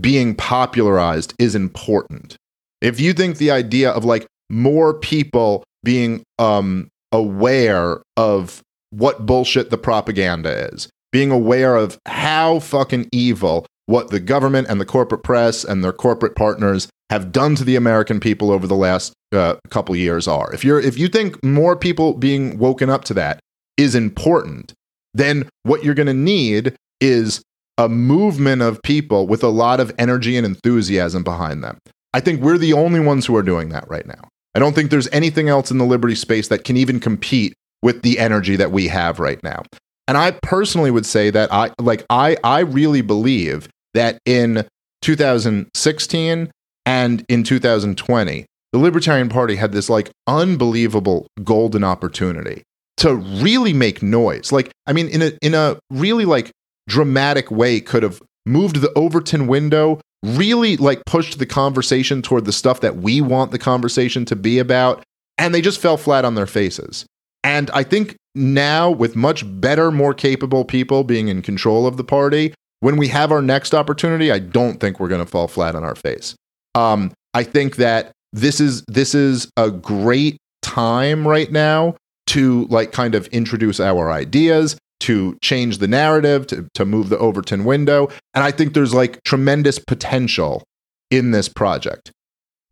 being 0.00 0.34
popularized 0.34 1.32
is 1.38 1.54
important 1.54 2.36
if 2.82 3.00
you 3.00 3.12
think 3.12 3.38
the 3.38 3.50
idea 3.50 3.90
of 3.90 4.04
like 4.04 4.26
more 4.50 4.92
people 4.94 5.64
being 5.82 6.22
um 6.38 6.88
aware 7.12 8.02
of 8.16 8.60
what 8.90 9.24
bullshit 9.24 9.70
the 9.70 9.78
propaganda 9.78 10.68
is 10.72 10.88
being 11.12 11.30
aware 11.30 11.76
of 11.76 11.98
how 12.06 12.58
fucking 12.58 13.08
evil 13.12 13.64
what 13.86 14.10
the 14.10 14.20
government 14.20 14.68
and 14.68 14.80
the 14.80 14.84
corporate 14.84 15.22
press 15.22 15.64
and 15.64 15.82
their 15.82 15.92
corporate 15.92 16.36
partners 16.36 16.88
have 17.10 17.32
done 17.32 17.54
to 17.54 17.64
the 17.64 17.76
American 17.76 18.20
people 18.20 18.50
over 18.50 18.66
the 18.66 18.76
last 18.76 19.12
uh, 19.32 19.56
couple 19.70 19.94
years 19.94 20.26
are. 20.28 20.52
If 20.52 20.64
you're 20.64 20.80
if 20.80 20.98
you 20.98 21.08
think 21.08 21.42
more 21.42 21.76
people 21.76 22.14
being 22.14 22.58
woken 22.58 22.90
up 22.90 23.04
to 23.04 23.14
that 23.14 23.40
is 23.76 23.94
important, 23.94 24.72
then 25.14 25.48
what 25.62 25.84
you're 25.84 25.94
going 25.94 26.06
to 26.06 26.14
need 26.14 26.76
is 27.00 27.42
a 27.78 27.88
movement 27.88 28.62
of 28.62 28.82
people 28.82 29.26
with 29.26 29.42
a 29.42 29.48
lot 29.48 29.80
of 29.80 29.92
energy 29.98 30.36
and 30.36 30.46
enthusiasm 30.46 31.22
behind 31.22 31.62
them. 31.62 31.78
I 32.14 32.20
think 32.20 32.40
we're 32.40 32.58
the 32.58 32.72
only 32.72 33.00
ones 33.00 33.26
who 33.26 33.36
are 33.36 33.42
doing 33.42 33.68
that 33.70 33.88
right 33.88 34.06
now. 34.06 34.28
I 34.54 34.58
don't 34.58 34.74
think 34.74 34.90
there's 34.90 35.08
anything 35.12 35.48
else 35.50 35.70
in 35.70 35.76
the 35.76 35.84
liberty 35.84 36.14
space 36.14 36.48
that 36.48 36.64
can 36.64 36.78
even 36.78 36.98
compete 36.98 37.52
with 37.82 38.00
the 38.02 38.18
energy 38.18 38.56
that 38.56 38.72
we 38.72 38.88
have 38.88 39.20
right 39.20 39.42
now. 39.44 39.62
And 40.08 40.16
I 40.16 40.30
personally 40.42 40.90
would 40.90 41.04
say 41.04 41.30
that 41.30 41.52
I 41.52 41.72
like 41.78 42.06
I 42.08 42.36
I 42.42 42.60
really 42.60 43.02
believe 43.02 43.68
that 43.96 44.18
in 44.24 44.66
2016 45.02 46.50
and 46.86 47.24
in 47.28 47.42
2020, 47.42 48.46
the 48.72 48.78
Libertarian 48.78 49.28
Party 49.28 49.56
had 49.56 49.72
this 49.72 49.90
like 49.90 50.10
unbelievable 50.26 51.26
golden 51.42 51.84
opportunity 51.84 52.62
to 52.98 53.14
really 53.14 53.72
make 53.72 54.02
noise. 54.02 54.52
Like, 54.52 54.70
I 54.86 54.92
mean, 54.92 55.08
in 55.08 55.22
a 55.22 55.32
in 55.42 55.54
a 55.54 55.78
really 55.90 56.24
like 56.24 56.50
dramatic 56.88 57.50
way, 57.50 57.80
could 57.80 58.02
have 58.02 58.22
moved 58.44 58.76
the 58.76 58.92
Overton 58.96 59.46
window, 59.46 60.00
really 60.22 60.76
like 60.76 61.04
pushed 61.06 61.38
the 61.38 61.46
conversation 61.46 62.22
toward 62.22 62.44
the 62.44 62.52
stuff 62.52 62.80
that 62.80 62.96
we 62.96 63.20
want 63.20 63.50
the 63.50 63.58
conversation 63.58 64.24
to 64.26 64.36
be 64.36 64.58
about, 64.58 65.02
and 65.38 65.54
they 65.54 65.60
just 65.60 65.80
fell 65.80 65.96
flat 65.96 66.24
on 66.24 66.34
their 66.34 66.46
faces. 66.46 67.06
And 67.44 67.70
I 67.70 67.82
think 67.82 68.16
now, 68.34 68.90
with 68.90 69.16
much 69.16 69.44
better, 69.60 69.90
more 69.90 70.14
capable 70.14 70.64
people 70.64 71.04
being 71.04 71.28
in 71.28 71.42
control 71.42 71.86
of 71.86 71.96
the 71.96 72.04
party, 72.04 72.54
when 72.80 72.96
we 72.96 73.08
have 73.08 73.32
our 73.32 73.42
next 73.42 73.74
opportunity, 73.74 74.30
I 74.30 74.38
don't 74.38 74.80
think 74.80 75.00
we're 75.00 75.08
going 75.08 75.24
to 75.24 75.30
fall 75.30 75.48
flat 75.48 75.74
on 75.74 75.84
our 75.84 75.94
face. 75.94 76.34
Um, 76.74 77.12
I 77.34 77.42
think 77.42 77.76
that 77.76 78.12
this 78.32 78.60
is 78.60 78.82
this 78.88 79.14
is 79.14 79.50
a 79.56 79.70
great 79.70 80.36
time 80.62 81.26
right 81.26 81.50
now 81.50 81.96
to 82.28 82.64
like 82.66 82.92
kind 82.92 83.14
of 83.14 83.26
introduce 83.28 83.80
our 83.80 84.10
ideas, 84.10 84.76
to 85.00 85.38
change 85.42 85.78
the 85.78 85.88
narrative, 85.88 86.46
to, 86.48 86.68
to 86.74 86.84
move 86.84 87.08
the 87.08 87.18
Overton 87.18 87.64
window. 87.64 88.08
And 88.34 88.42
I 88.44 88.50
think 88.50 88.74
there's 88.74 88.94
like 88.94 89.22
tremendous 89.24 89.78
potential 89.78 90.64
in 91.10 91.30
this 91.30 91.48
project. 91.48 92.10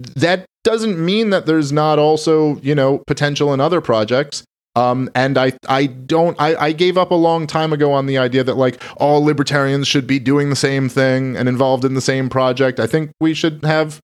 That 0.01 0.45
doesn't 0.64 1.03
mean 1.03 1.31
that 1.31 1.47
there's 1.47 1.73
not 1.73 1.99
also, 1.99 2.57
you 2.61 2.75
know, 2.75 3.03
potential 3.07 3.55
in 3.55 3.61
other 3.61 3.81
projects. 3.81 4.43
Um, 4.77 5.09
and 5.15 5.39
I, 5.39 5.53
I 5.69 5.87
don't, 5.87 6.41
I, 6.41 6.57
I 6.57 6.73
gave 6.73 6.99
up 6.99 7.13
a 7.13 7.15
long 7.15 7.47
time 7.47 7.73
ago 7.73 7.93
on 7.93 8.07
the 8.07 8.19
idea 8.19 8.43
that 8.43 8.57
like 8.57 8.83
all 8.97 9.22
libertarians 9.22 9.87
should 9.87 10.07
be 10.07 10.18
doing 10.18 10.51
the 10.51 10.57
same 10.57 10.89
thing 10.89 11.37
and 11.37 11.49
involved 11.49 11.85
in 11.85 11.95
the 11.95 12.01
same 12.01 12.29
project. 12.29 12.81
I 12.81 12.89
think 12.89 13.12
we 13.20 13.35
should 13.35 13.64
have, 13.64 14.01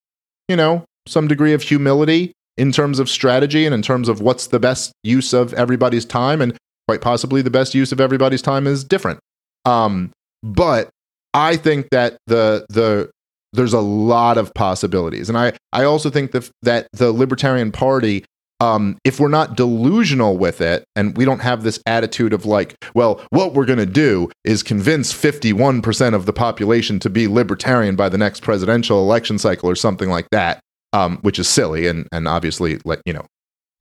you 0.49 0.55
know, 0.55 0.85
some 1.09 1.27
degree 1.27 1.55
of 1.55 1.63
humility 1.63 2.33
in 2.57 2.71
terms 2.71 3.01
of 3.01 3.09
strategy 3.09 3.67
and 3.67 3.75
in 3.75 3.83
terms 3.83 4.09
of 4.09 4.21
what's 4.21 4.47
the 4.49 4.61
best 4.61 4.93
use 5.03 5.33
of 5.33 5.53
everybody's 5.55 6.05
time. 6.05 6.41
And 6.41 6.57
quite 6.87 7.01
possibly 7.01 7.43
the 7.43 7.51
best 7.51 7.75
use 7.75 7.91
of 7.91 8.01
everybody's 8.01 8.43
time 8.43 8.67
is 8.69 8.85
different. 8.85 9.19
Um, 9.65 10.13
but 10.43 10.89
I 11.35 11.57
think 11.57 11.91
that 11.91 12.17
the, 12.27 12.65
the, 12.69 13.11
there's 13.53 13.73
a 13.73 13.81
lot 13.81 14.39
of 14.39 14.55
possibilities. 14.55 15.29
And 15.29 15.37
I, 15.37 15.53
I 15.73 15.83
also 15.83 16.11
think 16.11 16.31
that, 16.31 16.49
that 16.63 16.87
the 16.93 17.11
Libertarian 17.11 17.73
Party 17.73 18.25
um, 18.61 18.99
if 19.05 19.19
we're 19.19 19.29
not 19.29 19.57
delusional 19.57 20.37
with 20.37 20.61
it 20.61 20.85
and 20.95 21.17
we 21.17 21.25
don't 21.25 21.41
have 21.41 21.63
this 21.63 21.81
attitude 21.87 22.33
of 22.33 22.45
like, 22.45 22.77
well, 22.95 23.21
what 23.31 23.55
we're 23.55 23.65
going 23.65 23.79
to 23.79 23.87
do 23.87 24.31
is 24.45 24.63
convince 24.63 25.13
51% 25.13 26.15
of 26.15 26.27
the 26.27 26.33
population 26.33 26.99
to 27.01 27.11
be 27.11 27.27
libertarian 27.27 27.97
by 27.97 28.09
the 28.09 28.19
next 28.19 28.43
presidential 28.43 29.03
election 29.03 29.39
cycle 29.39 29.69
or 29.69 29.75
something 29.75 30.11
like 30.11 30.29
that, 30.31 30.61
um, 30.93 31.19
which 31.23 31.39
is 31.39 31.49
silly 31.49 31.87
and, 31.87 32.07
and 32.13 32.29
obviously, 32.29 32.79
like, 32.85 33.01
you 33.07 33.15
know, 33.15 33.25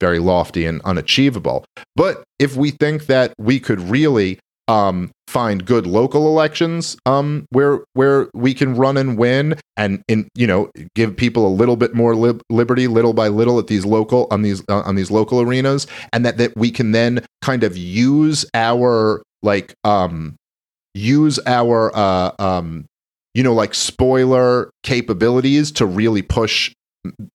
very 0.00 0.18
lofty 0.18 0.64
and 0.64 0.80
unachievable. 0.82 1.64
But 1.94 2.24
if 2.38 2.56
we 2.56 2.70
think 2.70 3.06
that 3.06 3.34
we 3.38 3.60
could 3.60 3.80
really 3.80 4.38
um, 4.66 5.10
find 5.30 5.64
good 5.64 5.86
local 5.86 6.26
elections 6.26 6.96
um, 7.06 7.46
where 7.50 7.84
where 7.92 8.28
we 8.34 8.52
can 8.52 8.74
run 8.74 8.96
and 8.96 9.16
win 9.16 9.54
and 9.76 10.02
in 10.08 10.28
you 10.34 10.46
know 10.46 10.70
give 10.96 11.16
people 11.16 11.46
a 11.46 11.54
little 11.54 11.76
bit 11.76 11.94
more 11.94 12.16
lib- 12.16 12.42
liberty 12.50 12.88
little 12.88 13.12
by 13.12 13.28
little 13.28 13.58
at 13.58 13.68
these 13.68 13.84
local 13.84 14.26
on 14.32 14.42
these 14.42 14.60
uh, 14.68 14.80
on 14.80 14.96
these 14.96 15.10
local 15.10 15.40
arenas 15.40 15.86
and 16.12 16.26
that 16.26 16.36
that 16.36 16.56
we 16.56 16.70
can 16.70 16.90
then 16.90 17.24
kind 17.42 17.62
of 17.62 17.76
use 17.76 18.44
our 18.54 19.22
like 19.42 19.72
um 19.84 20.34
use 20.94 21.38
our 21.46 21.96
uh 21.96 22.32
um 22.40 22.84
you 23.32 23.44
know 23.44 23.54
like 23.54 23.72
spoiler 23.72 24.68
capabilities 24.82 25.70
to 25.70 25.86
really 25.86 26.22
push 26.22 26.72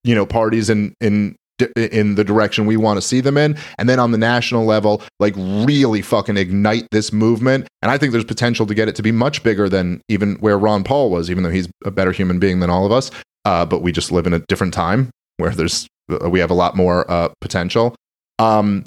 you 0.04 0.14
know 0.14 0.26
parties 0.26 0.70
in 0.70 0.94
in 1.00 1.34
in 1.76 2.16
the 2.16 2.24
direction 2.24 2.66
we 2.66 2.78
want 2.78 2.98
to 2.98 3.02
see 3.02 3.22
them 3.22 3.38
in 3.38 3.58
and 3.78 3.88
then 3.88 4.00
on 4.00 4.12
the 4.12 4.18
national 4.18 4.66
level 4.66 5.02
like 5.20 5.34
really 5.38 6.02
fucking 6.02 6.38
ignite 6.38 6.88
this 6.92 7.14
movement. 7.14 7.68
And 7.82 7.92
i 7.92 7.98
think 7.98 8.12
there's 8.12 8.26
potential 8.26 8.66
to 8.66 8.74
get 8.74 8.88
it 8.88 8.96
to 8.96 9.04
be 9.04 9.12
much 9.12 9.44
bigger 9.44 9.70
than 9.70 10.02
even 10.10 10.36
where 10.36 10.58
ron 10.58 10.84
paul 10.84 11.10
was 11.10 11.30
even 11.30 11.44
though 11.44 11.50
he's 11.50 11.70
a 11.86 11.92
better 11.92 12.12
human 12.12 12.40
being 12.40 12.60
than 12.60 12.70
all 12.70 12.86
of 12.86 12.92
us. 12.92 13.12
Uh, 13.46 13.64
but 13.64 13.82
we 13.84 13.92
just 13.92 14.12
live 14.12 14.26
in 14.26 14.34
a 14.34 14.40
different 14.48 14.74
time 14.74 15.10
where 15.38 15.52
there's 15.52 15.88
uh, 16.12 16.30
we 16.30 16.40
have 16.40 16.50
a 16.50 16.56
lot 16.56 16.76
more 16.76 17.10
uh, 17.10 17.30
potential. 17.42 17.96
Um, 18.40 18.86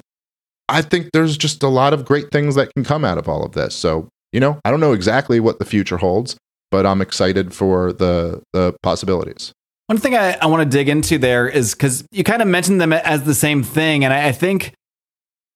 i 0.67 0.81
think 0.81 1.09
there's 1.13 1.37
just 1.37 1.63
a 1.63 1.67
lot 1.67 1.93
of 1.93 2.05
great 2.05 2.29
things 2.31 2.55
that 2.55 2.71
can 2.75 2.83
come 2.83 3.03
out 3.03 3.17
of 3.17 3.27
all 3.27 3.43
of 3.43 3.53
this. 3.53 3.73
So 3.73 4.09
you 4.31 4.39
know 4.39 4.59
i 4.65 4.71
don't 4.71 4.79
know 4.79 4.93
exactly 4.93 5.39
what 5.39 5.59
the 5.59 5.65
future 5.65 5.97
holds 5.97 6.37
but 6.71 6.85
i'm 6.85 7.01
excited 7.01 7.53
for 7.53 7.91
the 7.93 8.41
the 8.53 8.73
possibilities 8.83 9.51
one 9.89 9.97
thing 9.97 10.15
I, 10.15 10.37
I 10.39 10.45
want 10.45 10.61
to 10.61 10.77
dig 10.77 10.87
into 10.87 11.17
there 11.17 11.49
is 11.49 11.73
because 11.73 12.03
you 12.11 12.23
kind 12.23 12.43
of 12.43 12.47
mentioned 12.47 12.79
them 12.79 12.93
as 12.93 13.23
the 13.23 13.33
same 13.33 13.63
thing, 13.63 14.05
and 14.05 14.13
I, 14.13 14.27
I 14.27 14.31
think 14.31 14.75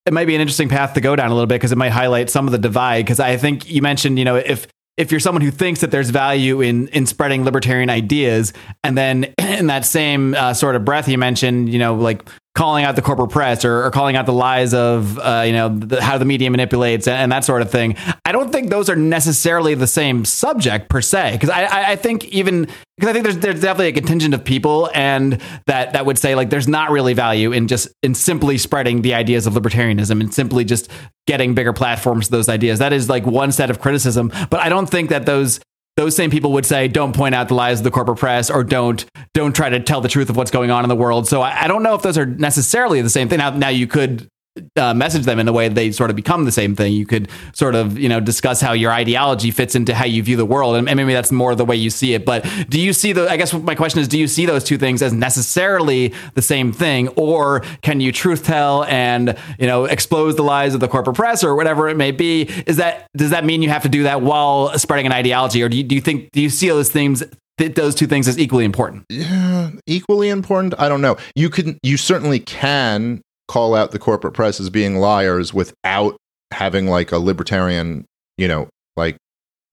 it 0.06 0.12
might 0.12 0.24
be 0.24 0.34
an 0.34 0.40
interesting 0.40 0.68
path 0.68 0.94
to 0.94 1.00
go 1.00 1.14
down 1.14 1.30
a 1.30 1.34
little 1.34 1.46
bit 1.46 1.54
because 1.54 1.70
it 1.70 1.78
might 1.78 1.92
highlight 1.92 2.30
some 2.30 2.48
of 2.48 2.50
the 2.50 2.58
divide. 2.58 3.04
Because 3.04 3.20
I 3.20 3.36
think 3.36 3.70
you 3.70 3.80
mentioned, 3.80 4.18
you 4.18 4.24
know, 4.24 4.34
if 4.34 4.66
if 4.96 5.12
you're 5.12 5.20
someone 5.20 5.40
who 5.40 5.52
thinks 5.52 5.82
that 5.82 5.92
there's 5.92 6.10
value 6.10 6.62
in 6.62 6.88
in 6.88 7.06
spreading 7.06 7.44
libertarian 7.44 7.88
ideas, 7.90 8.52
and 8.82 8.98
then 8.98 9.32
in 9.38 9.68
that 9.68 9.84
same 9.84 10.34
uh, 10.34 10.52
sort 10.52 10.74
of 10.74 10.84
breath, 10.84 11.06
you 11.06 11.16
mentioned, 11.16 11.68
you 11.68 11.78
know, 11.78 11.94
like 11.94 12.28
calling 12.54 12.84
out 12.84 12.94
the 12.94 13.02
corporate 13.02 13.30
press 13.30 13.64
or, 13.64 13.84
or 13.84 13.90
calling 13.90 14.14
out 14.14 14.26
the 14.26 14.32
lies 14.32 14.72
of 14.72 15.18
uh, 15.18 15.42
you 15.44 15.52
know 15.52 15.68
the, 15.68 16.00
how 16.02 16.18
the 16.18 16.24
media 16.24 16.50
manipulates 16.50 17.08
and, 17.08 17.16
and, 17.16 17.32
that 17.32 17.44
sort 17.44 17.62
of 17.62 17.70
thing. 17.70 17.96
I 18.24 18.32
don't 18.32 18.52
think 18.52 18.70
those 18.70 18.88
are 18.88 18.96
necessarily 18.96 19.74
the 19.74 19.88
same 19.88 20.24
subject 20.24 20.88
per 20.88 21.00
se 21.00 21.32
because 21.32 21.50
I, 21.50 21.64
I, 21.64 21.90
I 21.92 21.96
think 21.96 22.24
even 22.26 22.68
because 22.96 23.10
I 23.10 23.12
think 23.12 23.24
there's 23.24 23.38
there's 23.38 23.60
definitely 23.60 23.88
a 23.88 23.92
contingent 23.92 24.34
of 24.34 24.44
people 24.44 24.88
and 24.94 25.40
that 25.66 25.94
that 25.94 26.06
would 26.06 26.18
say 26.18 26.36
like 26.36 26.50
there's 26.50 26.68
not 26.68 26.90
really 26.90 27.12
value 27.12 27.50
in 27.50 27.66
just 27.66 27.88
in 28.02 28.14
simply 28.14 28.56
spreading 28.56 29.02
the 29.02 29.14
ideas 29.14 29.46
of 29.48 29.54
libertarianism 29.54 30.20
and 30.20 30.32
simply 30.32 30.64
just 30.64 30.88
getting 31.26 31.54
bigger 31.54 31.72
platforms 31.72 32.26
to 32.26 32.32
those 32.32 32.48
ideas. 32.48 32.78
That 32.78 32.92
is 32.92 33.08
like 33.08 33.26
one 33.26 33.50
set 33.50 33.70
of 33.70 33.80
criticism, 33.80 34.30
but 34.50 34.60
I 34.60 34.68
don't 34.68 34.88
think 34.88 35.10
that 35.10 35.26
those 35.26 35.58
those 35.96 36.16
same 36.16 36.30
people 36.30 36.52
would 36.52 36.66
say 36.66 36.88
don't 36.88 37.14
point 37.14 37.34
out 37.34 37.48
the 37.48 37.54
lies 37.54 37.80
of 37.80 37.84
the 37.84 37.90
corporate 37.90 38.18
press 38.18 38.50
or 38.50 38.64
don't 38.64 39.04
don't 39.32 39.54
try 39.54 39.68
to 39.68 39.80
tell 39.80 40.00
the 40.00 40.08
truth 40.08 40.30
of 40.30 40.36
what's 40.36 40.50
going 40.50 40.70
on 40.70 40.84
in 40.84 40.88
the 40.88 40.96
world. 40.96 41.28
So 41.28 41.42
i, 41.42 41.64
I 41.64 41.68
don't 41.68 41.82
know 41.82 41.94
if 41.94 42.02
those 42.02 42.18
are 42.18 42.26
necessarily 42.26 43.00
the 43.00 43.10
same 43.10 43.28
thing. 43.28 43.38
Now, 43.38 43.50
now 43.50 43.68
you 43.68 43.86
could 43.86 44.28
uh, 44.76 44.94
message 44.94 45.24
them 45.24 45.40
in 45.40 45.48
a 45.48 45.52
way 45.52 45.68
they 45.68 45.90
sort 45.90 46.10
of 46.10 46.16
become 46.16 46.44
the 46.44 46.52
same 46.52 46.76
thing. 46.76 46.92
You 46.92 47.06
could 47.06 47.28
sort 47.52 47.74
of, 47.74 47.98
you 47.98 48.08
know, 48.08 48.20
discuss 48.20 48.60
how 48.60 48.72
your 48.72 48.92
ideology 48.92 49.50
fits 49.50 49.74
into 49.74 49.94
how 49.94 50.04
you 50.04 50.22
view 50.22 50.36
the 50.36 50.46
world, 50.46 50.76
and, 50.76 50.94
maybe 50.94 51.12
that's 51.12 51.32
more 51.32 51.54
the 51.54 51.64
way 51.64 51.74
you 51.74 51.90
see 51.90 52.14
it. 52.14 52.24
But 52.24 52.46
do 52.68 52.80
you 52.80 52.92
see 52.92 53.12
the? 53.12 53.28
I 53.28 53.36
guess 53.36 53.52
my 53.52 53.74
question 53.74 54.00
is, 54.00 54.08
do 54.08 54.18
you 54.18 54.28
see 54.28 54.46
those 54.46 54.62
two 54.62 54.78
things 54.78 55.02
as 55.02 55.12
necessarily 55.12 56.14
the 56.34 56.42
same 56.42 56.72
thing, 56.72 57.08
or 57.08 57.60
can 57.82 58.00
you 58.00 58.12
truth 58.12 58.44
tell 58.44 58.84
and 58.84 59.36
you 59.58 59.66
know 59.66 59.86
expose 59.86 60.36
the 60.36 60.44
lies 60.44 60.74
of 60.74 60.80
the 60.80 60.88
corporate 60.88 61.16
press 61.16 61.42
or 61.42 61.56
whatever 61.56 61.88
it 61.88 61.96
may 61.96 62.12
be? 62.12 62.42
Is 62.66 62.76
that 62.76 63.08
does 63.16 63.30
that 63.30 63.44
mean 63.44 63.62
you 63.62 63.70
have 63.70 63.82
to 63.82 63.88
do 63.88 64.04
that 64.04 64.22
while 64.22 64.78
spreading 64.78 65.06
an 65.06 65.12
ideology, 65.12 65.62
or 65.62 65.68
do 65.68 65.76
you, 65.76 65.82
do 65.82 65.94
you 65.96 66.00
think 66.00 66.30
do 66.32 66.40
you 66.40 66.50
see 66.50 66.68
those 66.68 66.90
things 66.90 67.24
those 67.56 67.94
two 67.94 68.06
things 68.06 68.28
as 68.28 68.38
equally 68.38 68.64
important? 68.64 69.04
Yeah, 69.08 69.70
equally 69.86 70.28
important. 70.28 70.74
I 70.78 70.88
don't 70.88 71.00
know. 71.00 71.16
You 71.34 71.50
can, 71.50 71.78
you 71.82 71.96
certainly 71.96 72.40
can 72.40 73.22
call 73.48 73.74
out 73.74 73.90
the 73.90 73.98
corporate 73.98 74.34
press 74.34 74.60
as 74.60 74.70
being 74.70 74.96
liars 74.96 75.52
without 75.52 76.16
having 76.50 76.86
like 76.86 77.12
a 77.12 77.18
libertarian, 77.18 78.04
you 78.38 78.48
know, 78.48 78.68
like 78.96 79.16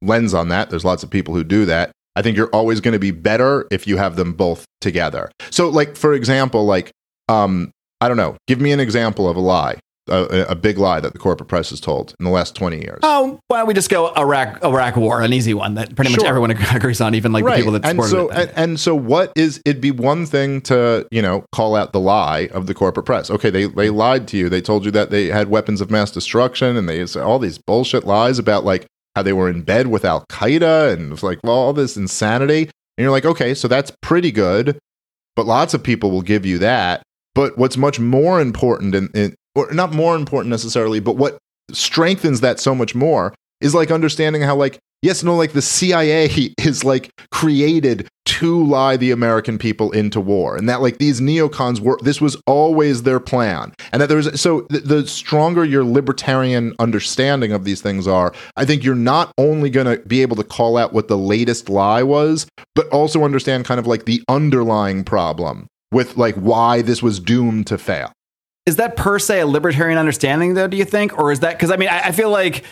lens 0.01 0.33
on 0.33 0.49
that. 0.49 0.69
There's 0.69 0.85
lots 0.85 1.03
of 1.03 1.09
people 1.09 1.33
who 1.33 1.43
do 1.43 1.65
that. 1.65 1.91
I 2.15 2.21
think 2.21 2.35
you're 2.35 2.49
always 2.49 2.81
going 2.81 2.93
to 2.93 2.99
be 2.99 3.11
better 3.11 3.65
if 3.71 3.87
you 3.87 3.97
have 3.97 4.15
them 4.15 4.33
both 4.33 4.65
together. 4.81 5.31
So 5.49 5.69
like 5.69 5.95
for 5.95 6.13
example, 6.13 6.65
like 6.65 6.91
um 7.29 7.71
I 8.01 8.07
don't 8.07 8.17
know, 8.17 8.35
give 8.47 8.59
me 8.59 8.71
an 8.71 8.79
example 8.79 9.29
of 9.29 9.35
a 9.35 9.39
lie 9.39 9.79
a, 10.07 10.45
a, 10.49 10.55
big 10.55 10.77
lie 10.77 10.99
that 10.99 11.13
the 11.13 11.19
corporate 11.19 11.47
press 11.47 11.69
has 11.69 11.79
told 11.79 12.15
in 12.19 12.25
the 12.25 12.31
last 12.31 12.55
20 12.55 12.77
years. 12.77 12.99
Oh, 13.03 13.39
why 13.47 13.59
don't 13.59 13.67
we 13.67 13.73
just 13.73 13.89
go 13.89 14.11
Iraq, 14.15 14.63
Iraq 14.63 14.95
war, 14.95 15.21
an 15.21 15.31
easy 15.31 15.53
one 15.53 15.75
that 15.75 15.95
pretty 15.95 16.11
much 16.11 16.23
everyone 16.23 16.51
agrees 16.71 17.01
on, 17.01 17.13
even 17.15 17.31
like 17.31 17.43
right. 17.43 17.51
the 17.51 17.57
people 17.57 17.73
that 17.73 17.85
and 17.85 18.03
so, 18.03 18.29
it. 18.29 18.37
And, 18.37 18.51
and, 18.55 18.79
so 18.79 18.95
what 18.95 19.31
is, 19.35 19.61
it'd 19.65 19.81
be 19.81 19.91
one 19.91 20.25
thing 20.25 20.61
to, 20.61 21.07
you 21.11 21.21
know, 21.21 21.45
call 21.51 21.75
out 21.75 21.93
the 21.93 21.99
lie 21.99 22.49
of 22.51 22.67
the 22.67 22.73
corporate 22.73 23.05
press. 23.05 23.29
Okay, 23.29 23.49
they, 23.49 23.65
they 23.65 23.89
lied 23.89 24.27
to 24.29 24.37
you. 24.37 24.49
They 24.49 24.61
told 24.61 24.85
you 24.85 24.91
that 24.91 25.11
they 25.11 25.27
had 25.27 25.49
weapons 25.49 25.81
of 25.81 25.91
mass 25.91 26.11
destruction 26.11 26.77
and 26.77 26.89
they 26.89 27.05
said 27.05 27.23
all 27.23 27.39
these 27.39 27.57
bullshit 27.59 28.05
lies 28.05 28.39
about 28.39 28.65
like 28.65 28.87
how 29.15 29.21
they 29.21 29.33
were 29.33 29.49
in 29.49 29.61
bed 29.61 29.87
with 29.87 30.05
Al 30.05 30.25
Qaeda 30.31 30.93
and 30.93 31.07
it 31.07 31.11
was 31.11 31.23
like, 31.23 31.39
well, 31.43 31.53
all 31.53 31.73
this 31.73 31.97
insanity. 31.97 32.63
And 32.97 33.03
you're 33.03 33.11
like, 33.11 33.25
okay, 33.25 33.53
so 33.53 33.67
that's 33.67 33.91
pretty 34.01 34.31
good. 34.31 34.79
But 35.35 35.45
lots 35.45 35.73
of 35.73 35.83
people 35.83 36.11
will 36.11 36.21
give 36.21 36.45
you 36.45 36.57
that. 36.59 37.03
But 37.33 37.57
what's 37.57 37.77
much 37.77 37.99
more 37.99 38.41
important 38.41 38.93
in, 38.93 39.09
in, 39.13 39.35
or 39.55 39.71
not 39.73 39.93
more 39.93 40.15
important 40.15 40.49
necessarily, 40.49 40.99
but 40.99 41.17
what 41.17 41.37
strengthens 41.71 42.41
that 42.41 42.59
so 42.59 42.75
much 42.75 42.95
more 42.95 43.33
is 43.61 43.75
like 43.75 43.91
understanding 43.91 44.41
how 44.41 44.55
like 44.55 44.79
yes 45.01 45.23
no 45.23 45.35
like 45.35 45.53
the 45.53 45.61
CIA 45.61 46.25
is 46.57 46.83
like 46.83 47.11
created 47.31 48.07
to 48.25 48.63
lie 48.63 48.97
the 48.97 49.11
American 49.11 49.57
people 49.57 49.91
into 49.91 50.19
war 50.19 50.55
and 50.55 50.67
that 50.69 50.81
like 50.81 50.97
these 50.97 51.21
neocons 51.21 51.79
were 51.79 51.97
this 52.01 52.21
was 52.21 52.35
always 52.47 53.03
their 53.03 53.19
plan 53.19 53.73
and 53.91 54.01
that 54.01 54.09
there's 54.09 54.39
so 54.39 54.65
the, 54.69 54.79
the 54.79 55.07
stronger 55.07 55.63
your 55.63 55.83
libertarian 55.83 56.73
understanding 56.79 57.51
of 57.51 57.63
these 57.63 57.81
things 57.81 58.07
are 58.07 58.33
I 58.55 58.65
think 58.65 58.83
you're 58.83 58.95
not 58.95 59.31
only 59.37 59.69
going 59.69 59.87
to 59.87 60.03
be 60.05 60.21
able 60.21 60.35
to 60.37 60.43
call 60.43 60.77
out 60.77 60.93
what 60.93 61.07
the 61.07 61.17
latest 61.17 61.69
lie 61.69 62.03
was 62.03 62.47
but 62.75 62.87
also 62.89 63.23
understand 63.23 63.65
kind 63.65 63.79
of 63.79 63.87
like 63.87 64.05
the 64.05 64.23
underlying 64.27 65.03
problem 65.03 65.67
with 65.91 66.17
like 66.17 66.35
why 66.35 66.81
this 66.81 67.03
was 67.03 67.19
doomed 67.19 67.67
to 67.67 67.77
fail 67.77 68.11
is 68.65 68.75
that 68.77 68.95
per 68.95 69.19
se 69.19 69.41
a 69.41 69.47
libertarian 69.47 69.97
understanding 69.97 70.53
though 70.53 70.67
do 70.67 70.77
you 70.77 70.85
think 70.85 71.17
or 71.17 71.31
is 71.31 71.39
that 71.41 71.53
because 71.53 71.71
i 71.71 71.77
mean 71.77 71.89
I, 71.89 71.99
I, 72.05 72.11
feel 72.11 72.29
like 72.29 72.63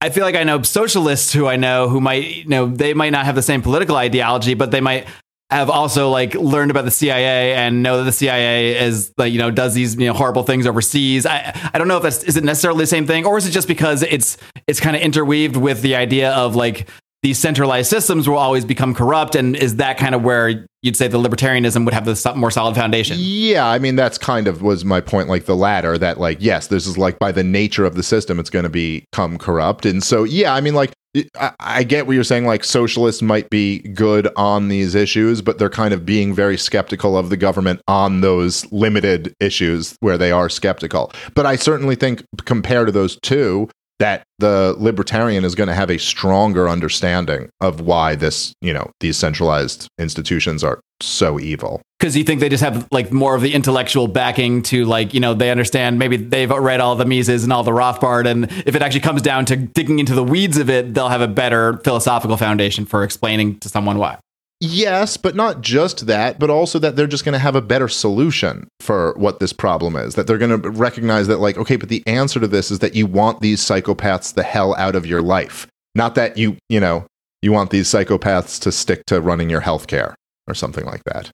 i 0.00 0.08
feel 0.08 0.24
like 0.24 0.34
i 0.34 0.44
know 0.44 0.62
socialists 0.62 1.32
who 1.32 1.46
i 1.46 1.56
know 1.56 1.88
who 1.88 2.00
might 2.00 2.36
you 2.36 2.48
know 2.48 2.66
they 2.66 2.94
might 2.94 3.10
not 3.10 3.26
have 3.26 3.34
the 3.34 3.42
same 3.42 3.62
political 3.62 3.96
ideology 3.96 4.54
but 4.54 4.70
they 4.70 4.80
might 4.80 5.06
have 5.50 5.68
also 5.68 6.10
like 6.10 6.34
learned 6.34 6.70
about 6.70 6.84
the 6.84 6.90
CIA 6.90 7.54
and 7.54 7.82
know 7.82 7.98
that 7.98 8.04
the 8.04 8.12
CIA 8.12 8.78
is 8.78 9.12
like 9.18 9.32
you 9.32 9.38
know 9.38 9.50
does 9.50 9.74
these 9.74 9.96
you 9.96 10.06
know 10.06 10.12
horrible 10.12 10.42
things 10.42 10.66
overseas. 10.66 11.26
I 11.26 11.52
I 11.74 11.78
don't 11.78 11.88
know 11.88 11.96
if 11.96 12.02
that's 12.04 12.22
is 12.24 12.36
it 12.36 12.44
necessarily 12.44 12.84
the 12.84 12.86
same 12.86 13.06
thing 13.06 13.26
or 13.26 13.36
is 13.36 13.46
it 13.46 13.50
just 13.50 13.68
because 13.68 14.02
it's 14.02 14.36
it's 14.66 14.80
kind 14.80 14.94
of 14.94 15.02
interweaved 15.02 15.56
with 15.56 15.82
the 15.82 15.96
idea 15.96 16.32
of 16.32 16.54
like 16.54 16.88
these 17.22 17.38
centralized 17.38 17.90
systems 17.90 18.28
will 18.28 18.38
always 18.38 18.64
become 18.64 18.94
corrupt 18.94 19.34
and 19.34 19.54
is 19.56 19.76
that 19.76 19.98
kind 19.98 20.14
of 20.14 20.22
where 20.22 20.66
you'd 20.82 20.96
say 20.96 21.06
the 21.06 21.18
libertarianism 21.18 21.84
would 21.84 21.92
have 21.92 22.06
the 22.06 22.32
more 22.34 22.50
solid 22.50 22.74
foundation? 22.74 23.16
Yeah 23.18 23.68
i 23.68 23.78
mean 23.78 23.96
that's 23.96 24.18
kind 24.18 24.48
of 24.48 24.62
was 24.62 24.84
my 24.84 25.00
point 25.00 25.28
like 25.28 25.44
the 25.44 25.56
latter 25.56 25.98
that 25.98 26.18
like 26.18 26.38
yes 26.40 26.68
this 26.68 26.86
is 26.86 26.96
like 26.96 27.18
by 27.18 27.32
the 27.32 27.44
nature 27.44 27.84
of 27.84 27.94
the 27.94 28.02
system 28.02 28.38
it's 28.38 28.50
going 28.50 28.64
to 28.64 28.70
become 28.70 29.38
corrupt. 29.38 29.84
And 29.84 30.02
so 30.02 30.24
yeah 30.24 30.54
i 30.54 30.60
mean 30.60 30.74
like 30.74 30.92
I, 31.38 31.52
I 31.58 31.82
get 31.82 32.06
what 32.06 32.12
you're 32.12 32.24
saying 32.24 32.46
like 32.46 32.64
socialists 32.64 33.20
might 33.20 33.50
be 33.50 33.80
good 33.80 34.28
on 34.36 34.68
these 34.68 34.94
issues 34.94 35.42
but 35.42 35.58
they're 35.58 35.68
kind 35.68 35.92
of 35.92 36.06
being 36.06 36.34
very 36.34 36.56
skeptical 36.56 37.18
of 37.18 37.30
the 37.30 37.36
government 37.36 37.82
on 37.88 38.20
those 38.20 38.70
limited 38.72 39.34
issues 39.40 39.96
where 40.00 40.16
they 40.16 40.32
are 40.32 40.48
skeptical. 40.48 41.12
But 41.34 41.46
i 41.46 41.56
certainly 41.56 41.96
think 41.96 42.24
compared 42.44 42.86
to 42.86 42.92
those 42.92 43.18
two 43.20 43.68
that 44.00 44.24
the 44.38 44.74
libertarian 44.78 45.44
is 45.44 45.54
going 45.54 45.68
to 45.68 45.74
have 45.74 45.90
a 45.90 45.98
stronger 45.98 46.68
understanding 46.68 47.48
of 47.60 47.80
why 47.80 48.16
this, 48.16 48.52
you 48.60 48.72
know, 48.72 48.90
these 49.00 49.16
centralized 49.16 49.86
institutions 49.98 50.64
are 50.64 50.80
so 51.00 51.38
evil. 51.38 51.80
Because 51.98 52.16
you 52.16 52.24
think 52.24 52.40
they 52.40 52.48
just 52.48 52.62
have 52.62 52.88
like 52.90 53.12
more 53.12 53.34
of 53.34 53.42
the 53.42 53.54
intellectual 53.54 54.08
backing 54.08 54.62
to 54.64 54.86
like, 54.86 55.14
you 55.14 55.20
know, 55.20 55.34
they 55.34 55.50
understand 55.50 55.98
maybe 55.98 56.16
they've 56.16 56.50
read 56.50 56.80
all 56.80 56.96
the 56.96 57.04
Mises 57.04 57.44
and 57.44 57.52
all 57.52 57.62
the 57.62 57.70
Rothbard. 57.70 58.26
And 58.26 58.50
if 58.66 58.74
it 58.74 58.82
actually 58.82 59.00
comes 59.00 59.22
down 59.22 59.44
to 59.46 59.56
digging 59.56 59.98
into 59.98 60.14
the 60.14 60.24
weeds 60.24 60.56
of 60.56 60.70
it, 60.70 60.94
they'll 60.94 61.10
have 61.10 61.20
a 61.20 61.28
better 61.28 61.76
philosophical 61.84 62.36
foundation 62.36 62.86
for 62.86 63.04
explaining 63.04 63.58
to 63.60 63.68
someone 63.68 63.98
why. 63.98 64.18
Yes, 64.62 65.16
but 65.16 65.34
not 65.34 65.62
just 65.62 66.06
that, 66.06 66.38
but 66.38 66.50
also 66.50 66.78
that 66.80 66.94
they're 66.94 67.06
just 67.06 67.24
going 67.24 67.32
to 67.32 67.38
have 67.38 67.56
a 67.56 67.62
better 67.62 67.88
solution 67.88 68.68
for 68.78 69.14
what 69.16 69.40
this 69.40 69.54
problem 69.54 69.96
is. 69.96 70.16
That 70.16 70.26
they're 70.26 70.36
going 70.36 70.60
to 70.60 70.70
recognize 70.70 71.28
that, 71.28 71.38
like, 71.38 71.56
okay, 71.56 71.76
but 71.76 71.88
the 71.88 72.02
answer 72.06 72.38
to 72.40 72.46
this 72.46 72.70
is 72.70 72.80
that 72.80 72.94
you 72.94 73.06
want 73.06 73.40
these 73.40 73.60
psychopaths 73.62 74.34
the 74.34 74.42
hell 74.42 74.74
out 74.76 74.94
of 74.94 75.06
your 75.06 75.22
life. 75.22 75.66
Not 75.94 76.14
that 76.16 76.36
you, 76.36 76.58
you 76.68 76.78
know, 76.78 77.06
you 77.40 77.52
want 77.52 77.70
these 77.70 77.88
psychopaths 77.88 78.60
to 78.60 78.70
stick 78.70 79.06
to 79.06 79.22
running 79.22 79.48
your 79.48 79.62
healthcare 79.62 80.12
or 80.46 80.54
something 80.54 80.84
like 80.84 81.04
that. 81.04 81.30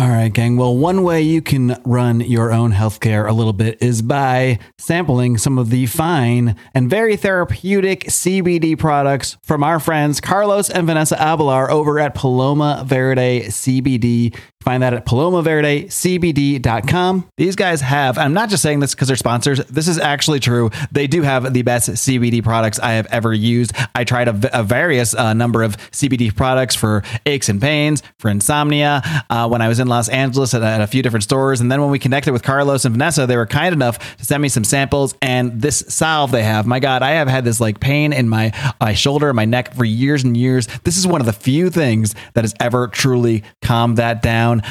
All 0.00 0.08
right 0.08 0.32
gang. 0.32 0.56
Well, 0.56 0.74
one 0.74 1.02
way 1.02 1.20
you 1.20 1.42
can 1.42 1.78
run 1.84 2.20
your 2.20 2.52
own 2.52 2.72
healthcare 2.72 3.28
a 3.28 3.34
little 3.34 3.52
bit 3.52 3.82
is 3.82 4.00
by 4.00 4.58
sampling 4.78 5.36
some 5.36 5.58
of 5.58 5.68
the 5.68 5.84
fine 5.84 6.56
and 6.72 6.88
very 6.88 7.16
therapeutic 7.16 8.04
CBD 8.04 8.78
products 8.78 9.36
from 9.42 9.62
our 9.62 9.78
friends 9.78 10.18
Carlos 10.18 10.70
and 10.70 10.86
Vanessa 10.86 11.16
Avalar 11.16 11.68
over 11.68 11.98
at 11.98 12.14
Paloma 12.14 12.82
Verde 12.86 13.42
CBD. 13.48 14.34
Find 14.62 14.82
that 14.82 14.92
at 14.92 15.06
palomaverdecbd.com. 15.06 17.30
These 17.38 17.56
guys 17.56 17.80
have, 17.80 18.18
I'm 18.18 18.34
not 18.34 18.50
just 18.50 18.62
saying 18.62 18.80
this 18.80 18.94
because 18.94 19.08
they're 19.08 19.16
sponsors, 19.16 19.64
this 19.66 19.88
is 19.88 19.98
actually 19.98 20.38
true. 20.38 20.68
They 20.92 21.06
do 21.06 21.22
have 21.22 21.54
the 21.54 21.62
best 21.62 21.88
CBD 21.88 22.44
products 22.44 22.78
I 22.78 22.92
have 22.92 23.06
ever 23.06 23.32
used. 23.32 23.72
I 23.94 24.04
tried 24.04 24.28
a, 24.28 24.60
a 24.60 24.62
various 24.62 25.14
uh, 25.14 25.32
number 25.32 25.62
of 25.62 25.78
CBD 25.92 26.36
products 26.36 26.74
for 26.74 27.02
aches 27.24 27.48
and 27.48 27.58
pains, 27.58 28.02
for 28.18 28.28
insomnia, 28.28 29.00
uh, 29.30 29.48
when 29.48 29.62
I 29.62 29.68
was 29.68 29.80
in 29.80 29.88
Los 29.88 30.10
Angeles 30.10 30.52
at, 30.52 30.62
at 30.62 30.82
a 30.82 30.86
few 30.86 31.02
different 31.02 31.22
stores. 31.22 31.62
And 31.62 31.72
then 31.72 31.80
when 31.80 31.90
we 31.90 31.98
connected 31.98 32.32
with 32.32 32.42
Carlos 32.42 32.84
and 32.84 32.92
Vanessa, 32.92 33.26
they 33.26 33.38
were 33.38 33.46
kind 33.46 33.72
enough 33.72 34.18
to 34.18 34.26
send 34.26 34.42
me 34.42 34.50
some 34.50 34.64
samples. 34.64 35.14
And 35.22 35.62
this 35.62 35.78
salve 35.88 36.32
they 36.32 36.42
have, 36.42 36.66
my 36.66 36.80
God, 36.80 37.02
I 37.02 37.12
have 37.12 37.28
had 37.28 37.46
this 37.46 37.60
like 37.60 37.80
pain 37.80 38.12
in 38.12 38.28
my, 38.28 38.52
my 38.78 38.92
shoulder, 38.92 39.32
my 39.32 39.46
neck 39.46 39.74
for 39.74 39.86
years 39.86 40.22
and 40.22 40.36
years. 40.36 40.68
This 40.84 40.98
is 40.98 41.06
one 41.06 41.22
of 41.22 41.26
the 41.26 41.32
few 41.32 41.70
things 41.70 42.14
that 42.34 42.44
has 42.44 42.52
ever 42.60 42.88
truly 42.88 43.42
calmed 43.62 43.96
that 43.96 44.20
down 44.20 44.49
down. 44.58 44.62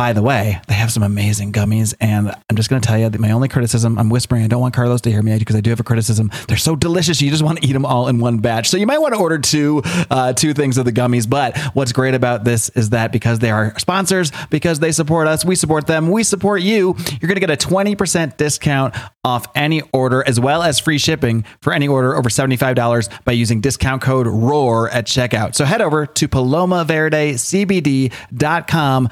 By 0.00 0.14
the 0.14 0.22
way, 0.22 0.58
they 0.66 0.72
have 0.72 0.90
some 0.90 1.02
amazing 1.02 1.52
gummies, 1.52 1.92
and 2.00 2.34
I'm 2.48 2.56
just 2.56 2.70
going 2.70 2.80
to 2.80 2.88
tell 2.88 2.96
you 2.96 3.10
that 3.10 3.20
my 3.20 3.32
only 3.32 3.48
criticism, 3.48 3.98
I'm 3.98 4.08
whispering, 4.08 4.42
I 4.42 4.46
don't 4.46 4.62
want 4.62 4.72
Carlos 4.72 5.02
to 5.02 5.10
hear 5.10 5.20
me 5.20 5.38
because 5.38 5.54
I 5.54 5.60
do 5.60 5.68
have 5.68 5.78
a 5.78 5.82
criticism. 5.82 6.30
They're 6.48 6.56
so 6.56 6.74
delicious, 6.74 7.20
you 7.20 7.28
just 7.28 7.42
want 7.42 7.60
to 7.60 7.68
eat 7.68 7.74
them 7.74 7.84
all 7.84 8.08
in 8.08 8.18
one 8.18 8.38
batch. 8.38 8.70
So 8.70 8.78
you 8.78 8.86
might 8.86 8.96
want 8.96 9.12
to 9.12 9.20
order 9.20 9.38
two, 9.38 9.82
uh, 10.10 10.32
two 10.32 10.54
things 10.54 10.78
of 10.78 10.86
the 10.86 10.92
gummies. 10.92 11.28
But 11.28 11.58
what's 11.74 11.92
great 11.92 12.14
about 12.14 12.44
this 12.44 12.70
is 12.70 12.88
that 12.90 13.12
because 13.12 13.40
they 13.40 13.50
are 13.50 13.78
sponsors, 13.78 14.32
because 14.48 14.78
they 14.78 14.90
support 14.90 15.28
us, 15.28 15.44
we 15.44 15.54
support 15.54 15.86
them, 15.86 16.10
we 16.10 16.22
support 16.22 16.62
you, 16.62 16.96
you're 17.20 17.28
going 17.28 17.34
to 17.34 17.46
get 17.46 17.50
a 17.50 17.58
20% 17.58 18.38
discount 18.38 18.94
off 19.22 19.48
any 19.54 19.82
order, 19.92 20.26
as 20.26 20.40
well 20.40 20.62
as 20.62 20.78
free 20.78 20.96
shipping 20.96 21.44
for 21.60 21.74
any 21.74 21.88
order 21.88 22.16
over 22.16 22.30
$75 22.30 23.24
by 23.26 23.32
using 23.32 23.60
discount 23.60 24.00
code 24.00 24.26
ROAR 24.26 24.88
at 24.88 25.06
checkout. 25.06 25.54
So 25.54 25.66
head 25.66 25.82
over 25.82 26.06
to 26.06 26.26
palomaverdecbd.com 26.26 29.10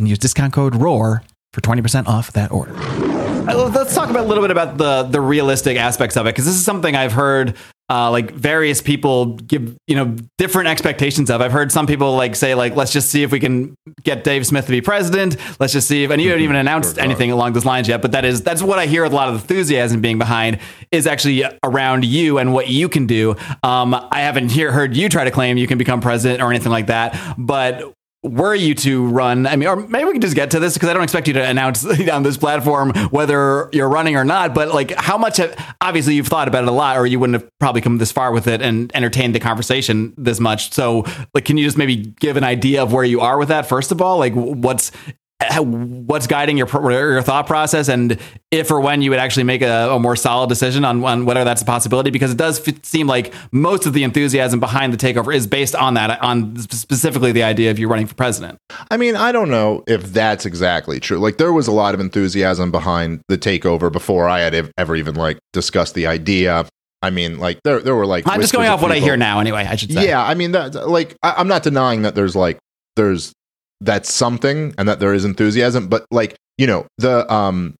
and 0.00 0.08
use 0.08 0.18
discount 0.18 0.52
code 0.52 0.74
ROAR 0.74 1.22
for 1.52 1.60
20% 1.60 2.06
off 2.06 2.32
that 2.32 2.50
order. 2.50 2.74
Uh, 2.76 3.68
Let's 3.68 3.94
talk 3.94 4.10
about 4.10 4.24
a 4.24 4.28
little 4.28 4.44
bit 4.44 4.50
about 4.50 4.76
the 4.76 5.04
the 5.04 5.20
realistic 5.20 5.76
aspects 5.76 6.16
of 6.16 6.26
it 6.26 6.30
because 6.30 6.44
this 6.44 6.54
is 6.54 6.64
something 6.64 6.94
I've 6.94 7.12
heard 7.12 7.56
uh, 7.88 8.08
like 8.10 8.30
various 8.30 8.80
people 8.80 9.34
give 9.34 9.76
you 9.88 9.96
know 9.96 10.14
different 10.38 10.68
expectations 10.68 11.30
of. 11.30 11.40
I've 11.40 11.50
heard 11.50 11.72
some 11.72 11.86
people 11.86 12.14
like 12.14 12.36
say 12.36 12.54
like 12.54 12.76
let's 12.76 12.92
just 12.92 13.08
see 13.10 13.22
if 13.24 13.32
we 13.32 13.40
can 13.40 13.74
get 14.04 14.22
Dave 14.22 14.46
Smith 14.46 14.66
to 14.66 14.70
be 14.70 14.80
president. 14.80 15.36
Let's 15.58 15.72
just 15.72 15.88
see 15.88 16.04
if 16.04 16.10
and 16.10 16.20
you 16.22 16.28
haven't 16.28 16.44
even 16.44 16.56
announced 16.56 16.96
Sure, 16.96 17.04
anything 17.04 17.32
along 17.32 17.54
those 17.54 17.64
lines 17.64 17.88
yet. 17.88 18.02
But 18.02 18.12
that 18.12 18.24
is 18.24 18.42
that's 18.42 18.62
what 18.62 18.78
I 18.78 18.86
hear 18.86 19.02
with 19.02 19.12
a 19.12 19.16
lot 19.16 19.28
of 19.28 19.36
enthusiasm 19.36 20.00
being 20.00 20.18
behind 20.18 20.60
is 20.92 21.06
actually 21.06 21.42
around 21.64 22.04
you 22.04 22.38
and 22.38 22.52
what 22.52 22.68
you 22.68 22.88
can 22.88 23.06
do. 23.06 23.34
Um, 23.64 23.94
I 23.94 24.20
haven't 24.20 24.50
hear, 24.52 24.70
heard 24.70 24.96
you 24.96 25.08
try 25.08 25.24
to 25.24 25.30
claim 25.30 25.56
you 25.56 25.66
can 25.66 25.78
become 25.78 26.00
president 26.00 26.42
or 26.42 26.50
anything 26.50 26.70
like 26.70 26.86
that, 26.86 27.18
but 27.36 27.92
were 28.22 28.54
you 28.54 28.74
to 28.74 29.06
run, 29.06 29.46
I 29.46 29.56
mean, 29.56 29.66
or 29.66 29.76
maybe 29.76 30.04
we 30.04 30.12
can 30.12 30.20
just 30.20 30.34
get 30.34 30.50
to 30.50 30.60
this 30.60 30.74
because 30.74 30.90
I 30.90 30.92
don't 30.92 31.02
expect 31.02 31.26
you 31.26 31.34
to 31.34 31.42
announce 31.42 31.84
on 32.10 32.22
this 32.22 32.36
platform 32.36 32.92
whether 33.10 33.70
you're 33.72 33.88
running 33.88 34.16
or 34.16 34.24
not. 34.24 34.54
But 34.54 34.74
like, 34.74 34.92
how 34.92 35.16
much? 35.16 35.38
Have, 35.38 35.56
obviously, 35.80 36.14
you've 36.14 36.26
thought 36.26 36.46
about 36.46 36.64
it 36.64 36.68
a 36.68 36.72
lot, 36.72 36.98
or 36.98 37.06
you 37.06 37.18
wouldn't 37.18 37.40
have 37.40 37.50
probably 37.58 37.80
come 37.80 37.98
this 37.98 38.12
far 38.12 38.32
with 38.32 38.46
it 38.46 38.60
and 38.60 38.94
entertained 38.94 39.34
the 39.34 39.40
conversation 39.40 40.12
this 40.18 40.38
much. 40.38 40.72
So, 40.72 41.04
like, 41.32 41.46
can 41.46 41.56
you 41.56 41.64
just 41.64 41.78
maybe 41.78 41.96
give 41.96 42.36
an 42.36 42.44
idea 42.44 42.82
of 42.82 42.92
where 42.92 43.04
you 43.04 43.20
are 43.20 43.38
with 43.38 43.48
that? 43.48 43.66
First 43.66 43.90
of 43.90 44.02
all, 44.02 44.18
like, 44.18 44.34
what's 44.34 44.92
how- 45.40 45.62
what's 45.64 46.26
guiding 46.26 46.56
your 46.58 46.68
your 46.90 47.22
thought 47.22 47.46
process, 47.46 47.88
and 47.88 48.18
if 48.50 48.70
or 48.70 48.80
when 48.80 49.02
you 49.02 49.10
would 49.10 49.18
actually 49.18 49.44
make 49.44 49.62
a, 49.62 49.90
a 49.90 49.98
more 49.98 50.16
solid 50.16 50.48
decision 50.48 50.84
on, 50.84 51.02
on 51.04 51.24
whether 51.24 51.44
that's 51.44 51.62
a 51.62 51.64
possibility, 51.64 52.10
because 52.10 52.30
it 52.30 52.36
does 52.36 52.66
f- 52.66 52.74
seem 52.84 53.06
like 53.06 53.32
most 53.52 53.86
of 53.86 53.92
the 53.92 54.02
enthusiasm 54.04 54.60
behind 54.60 54.92
the 54.92 54.96
takeover 54.96 55.34
is 55.34 55.46
based 55.46 55.74
on 55.74 55.94
that, 55.94 56.20
on 56.22 56.56
specifically 56.56 57.32
the 57.32 57.42
idea 57.42 57.70
of 57.70 57.78
you 57.78 57.88
running 57.88 58.06
for 58.06 58.14
president. 58.14 58.58
I 58.90 58.96
mean, 58.96 59.16
I 59.16 59.32
don't 59.32 59.50
know 59.50 59.82
if 59.86 60.12
that's 60.12 60.46
exactly 60.46 61.00
true. 61.00 61.18
Like, 61.18 61.38
there 61.38 61.52
was 61.52 61.66
a 61.66 61.72
lot 61.72 61.94
of 61.94 62.00
enthusiasm 62.00 62.70
behind 62.70 63.20
the 63.28 63.38
takeover 63.38 63.90
before 63.90 64.28
I 64.28 64.40
had 64.40 64.70
ever 64.76 64.96
even 64.96 65.14
like 65.14 65.38
discussed 65.52 65.94
the 65.94 66.06
idea. 66.06 66.66
I 67.02 67.10
mean, 67.10 67.38
like 67.38 67.60
there 67.64 67.80
there 67.80 67.94
were 67.94 68.04
like 68.04 68.24
I'm 68.26 68.40
just 68.42 68.52
going 68.52 68.68
of 68.68 68.74
off 68.74 68.82
what 68.82 68.92
I 68.92 68.98
hear 68.98 69.16
now, 69.16 69.40
anyway. 69.40 69.66
I 69.66 69.76
should 69.76 69.90
say. 69.90 70.06
Yeah, 70.06 70.22
I 70.22 70.34
mean 70.34 70.52
that 70.52 70.74
like 70.88 71.16
I, 71.22 71.34
I'm 71.38 71.48
not 71.48 71.62
denying 71.62 72.02
that 72.02 72.14
there's 72.14 72.36
like 72.36 72.58
there's 72.96 73.32
that's 73.80 74.12
something 74.12 74.74
and 74.78 74.88
that 74.88 75.00
there 75.00 75.14
is 75.14 75.24
enthusiasm, 75.24 75.88
but 75.88 76.06
like 76.10 76.36
you 76.58 76.66
know 76.66 76.86
the 76.98 77.30
um 77.32 77.74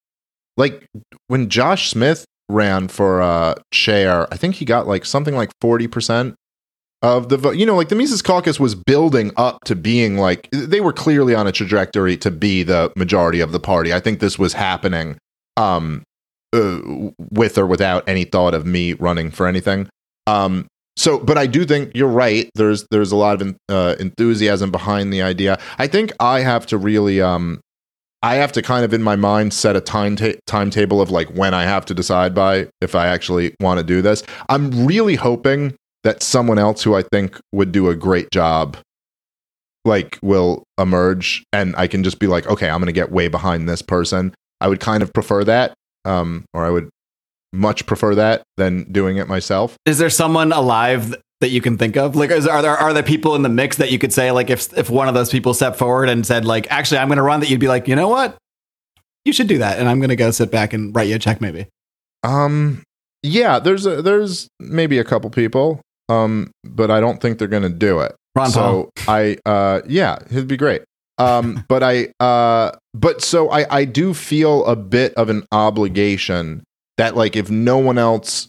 like 0.57 0.87
when 1.29 1.49
Josh 1.49 1.91
Smith 1.91 2.25
ran 2.49 2.89
for 2.89 3.23
uh 3.23 3.55
chair, 3.73 4.33
I 4.33 4.37
think 4.37 4.57
he 4.57 4.65
got 4.65 4.87
like 4.87 5.05
something 5.05 5.35
like 5.35 5.51
forty 5.61 5.87
percent 5.87 6.35
of 7.03 7.29
the 7.29 7.37
vote. 7.37 7.57
You 7.57 7.67
know, 7.67 7.77
like 7.77 7.89
the 7.89 7.95
Mises 7.95 8.23
Caucus 8.23 8.59
was 8.59 8.75
building 8.75 9.33
up 9.37 9.59
to 9.65 9.75
being 9.75 10.17
like 10.19 10.49
they 10.51 10.81
were 10.81 10.93
clearly 10.93 11.35
on 11.35 11.47
a 11.47 11.53
trajectory 11.53 12.17
to 12.19 12.31
be 12.31 12.63
the 12.63 12.93
majority 12.97 13.41
of 13.41 13.53
the 13.53 13.61
party. 13.61 13.93
I 13.93 14.01
think 14.01 14.21
this 14.21 14.39
was 14.39 14.55
happening 14.55 15.19
um 15.57 16.03
uh, 16.53 16.81
with 17.31 17.59
or 17.59 17.67
without 17.67 18.09
any 18.09 18.25
thought 18.25 18.55
of 18.55 18.67
me 18.67 18.95
running 18.95 19.31
for 19.31 19.47
anything. 19.47 19.89
Um 20.27 20.67
so 20.97 21.19
but 21.19 21.39
I 21.39 21.47
do 21.47 21.65
think 21.65 21.93
you're 21.95 22.09
right. 22.09 22.51
There's 22.55 22.87
there's 22.91 23.13
a 23.13 23.17
lot 23.17 23.41
of 23.41 23.57
uh, 23.69 23.97
enthusiasm 23.99 24.71
behind 24.71 25.13
the 25.13 25.23
idea. 25.23 25.59
I 25.79 25.87
think 25.87 26.13
I 26.21 26.41
have 26.41 26.67
to 26.67 26.79
really 26.79 27.21
um 27.21 27.61
I 28.23 28.35
have 28.35 28.53
to 28.53 28.63
kind 28.63 28.85
of 28.85 28.93
in 28.93 29.03
my 29.03 29.17
mind 29.17 29.55
set 29.55 29.77
a 29.77 29.81
time 29.81 30.17
ta- 30.17 30.39
timetable 30.47 31.01
of 31.01 31.11
like 31.11 31.29
when 31.31 31.55
I 31.55 31.63
have 31.65 31.87
to 31.87 31.95
decide 31.95 32.35
by 32.35 32.69
if 32.81 32.95
I 32.95 33.07
actually 33.07 33.55
want 33.61 33.79
to 33.79 33.85
do 33.85 34.03
this. 34.03 34.23
I'm 34.49 34.87
really 34.87 35.15
hoping 35.15 35.75
that 36.05 36.23
someone 36.23 36.59
else 36.59 36.83
who 36.83 36.95
I 36.95 37.03
think 37.03 37.39
would 37.53 37.73
do 37.73 37.89
a 37.89 37.95
great 37.97 38.31
job 38.31 38.77
like 39.87 40.19
will 40.23 40.65
emerge 40.79 41.43
and 41.53 41.75
I 41.77 41.87
can 41.87 42.05
just 42.05 42.19
be 42.19 42.27
like, 42.27 42.47
okay, 42.47 42.69
I'm 42.69 42.81
going 42.81 42.87
to 42.87 42.93
get 42.93 43.11
way 43.11 43.29
behind 43.29 43.67
this 43.67 43.81
person. 43.81 44.35
I 44.61 44.69
would 44.69 44.81
kind 44.81 45.03
of 45.03 45.13
prefer 45.15 45.45
that 45.45 45.73
um 46.05 46.45
or 46.53 46.65
I 46.65 46.71
would 46.71 46.91
much 47.53 47.87
prefer 47.87 48.15
that 48.15 48.43
than 48.57 48.91
doing 48.93 49.17
it 49.17 49.29
myself. 49.29 49.77
Is 49.87 49.99
there 49.99 50.11
someone 50.11 50.53
alive 50.53 51.15
that 51.41 51.49
you 51.49 51.61
can 51.61 51.79
think 51.79 51.97
of? 51.97 52.15
Like, 52.17 52.31
is, 52.31 52.47
are 52.47 52.63
there 52.63 52.77
are 52.77 52.93
there 52.93 53.03
people 53.03 53.35
in 53.35 53.43
the 53.43 53.49
mix 53.49 53.77
that 53.79 53.91
you 53.91 53.99
could 53.99 54.13
say 54.13 54.31
like 54.31 54.51
if 54.51 54.77
if 54.77 54.91
one 54.91 55.09
of 55.09 55.15
those 55.15 55.31
people 55.31 55.55
stepped 55.55 55.77
forward 55.77 56.09
and 56.09 56.25
said 56.27 56.45
like, 56.45 56.71
actually, 56.71 56.99
I'm 56.99 57.09
going 57.09 57.17
to 57.17 57.23
run, 57.23 57.41
that 57.41 57.51
you'd 57.51 57.61
be 57.61 57.69
like, 57.69 57.89
you 57.89 57.97
know 57.97 58.09
what, 58.09 58.37
you 59.25 59.33
should 59.33 59.49
do 59.49 59.59
that, 59.59 59.79
and 59.79 59.89
I'm 59.89 59.99
going 59.99 60.11
to 60.11 60.17
go 60.17 60.31
sit 60.31 60.51
back 60.51 60.73
and 60.73 60.95
write 60.95 61.09
you 61.09 61.17
a 61.17 61.19
check, 61.19 61.41
maybe. 61.41 61.67
Um 62.23 62.83
yeah, 63.23 63.59
there's 63.59 63.87
a, 63.87 64.03
there's 64.03 64.49
maybe 64.59 64.99
a 64.99 65.05
couple 65.05 65.31
people 65.31 65.81
um 66.09 66.51
but 66.65 66.91
I 66.91 67.01
don't 67.01 67.21
think 67.21 67.39
they're 67.39 67.49
going 67.49 67.63
to 67.63 67.69
do 67.69 68.01
it. 68.01 68.15
Ron 68.37 68.53
Paul. 68.53 68.53
so 68.53 68.91
I 69.09 69.39
uh 69.47 69.81
yeah, 69.87 70.19
it'd 70.31 70.49
be 70.49 70.57
great. 70.57 70.83
Um 71.19 71.65
but 71.69 71.83
I 71.83 72.13
uh 72.21 72.73
but 72.93 73.23
so 73.23 73.51
I 73.51 73.67
I 73.75 73.85
do 73.87 74.13
feel 74.13 74.65
a 74.67 74.77
bit 74.77 75.15
of 75.15 75.31
an 75.31 75.47
obligation 75.53 76.63
that 77.01 77.17
like 77.17 77.35
if 77.35 77.51
no 77.51 77.79
one 77.79 77.97
else 77.97 78.47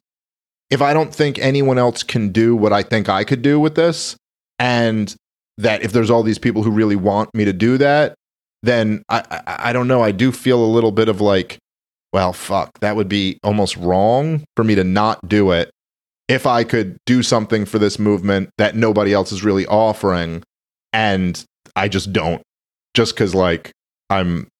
if 0.69 0.81
I 0.81 0.93
don't 0.93 1.15
think 1.15 1.39
anyone 1.39 1.77
else 1.77 2.03
can 2.03 2.33
do 2.33 2.53
what 2.53 2.73
I 2.73 2.83
think 2.83 3.07
I 3.07 3.23
could 3.23 3.41
do 3.41 3.61
with 3.61 3.75
this 3.75 4.17
and 4.59 5.15
that 5.57 5.83
if 5.83 5.93
there's 5.93 6.09
all 6.09 6.21
these 6.21 6.37
people 6.37 6.61
who 6.61 6.69
really 6.69 6.97
want 6.97 7.33
me 7.33 7.45
to 7.45 7.53
do 7.53 7.77
that 7.77 8.13
then 8.61 9.03
I 9.07 9.23
I, 9.31 9.69
I 9.69 9.73
don't 9.73 9.87
know. 9.87 10.01
I 10.01 10.11
do 10.11 10.33
feel 10.33 10.63
a 10.63 10.67
little 10.67 10.91
bit 10.91 11.07
of 11.07 11.21
like 11.21 11.59
well 12.11 12.33
fuck 12.33 12.77
that 12.81 12.97
would 12.97 13.07
be 13.07 13.39
almost 13.41 13.77
wrong 13.77 14.43
for 14.57 14.65
me 14.65 14.75
to 14.75 14.83
not 14.83 15.25
do 15.29 15.51
it 15.51 15.71
if 16.27 16.45
I 16.45 16.65
could 16.65 16.97
do 17.05 17.23
something 17.23 17.63
for 17.63 17.79
this 17.79 17.99
movement 17.99 18.49
that 18.57 18.75
nobody 18.75 19.13
else 19.13 19.31
is 19.31 19.45
really 19.45 19.65
offering 19.67 20.43
and 20.91 21.41
I 21.77 21.87
just 21.87 22.11
don't. 22.11 22.41
Just 22.93 23.15
cuz 23.15 23.33
like 23.33 23.71
I'm 24.09 24.50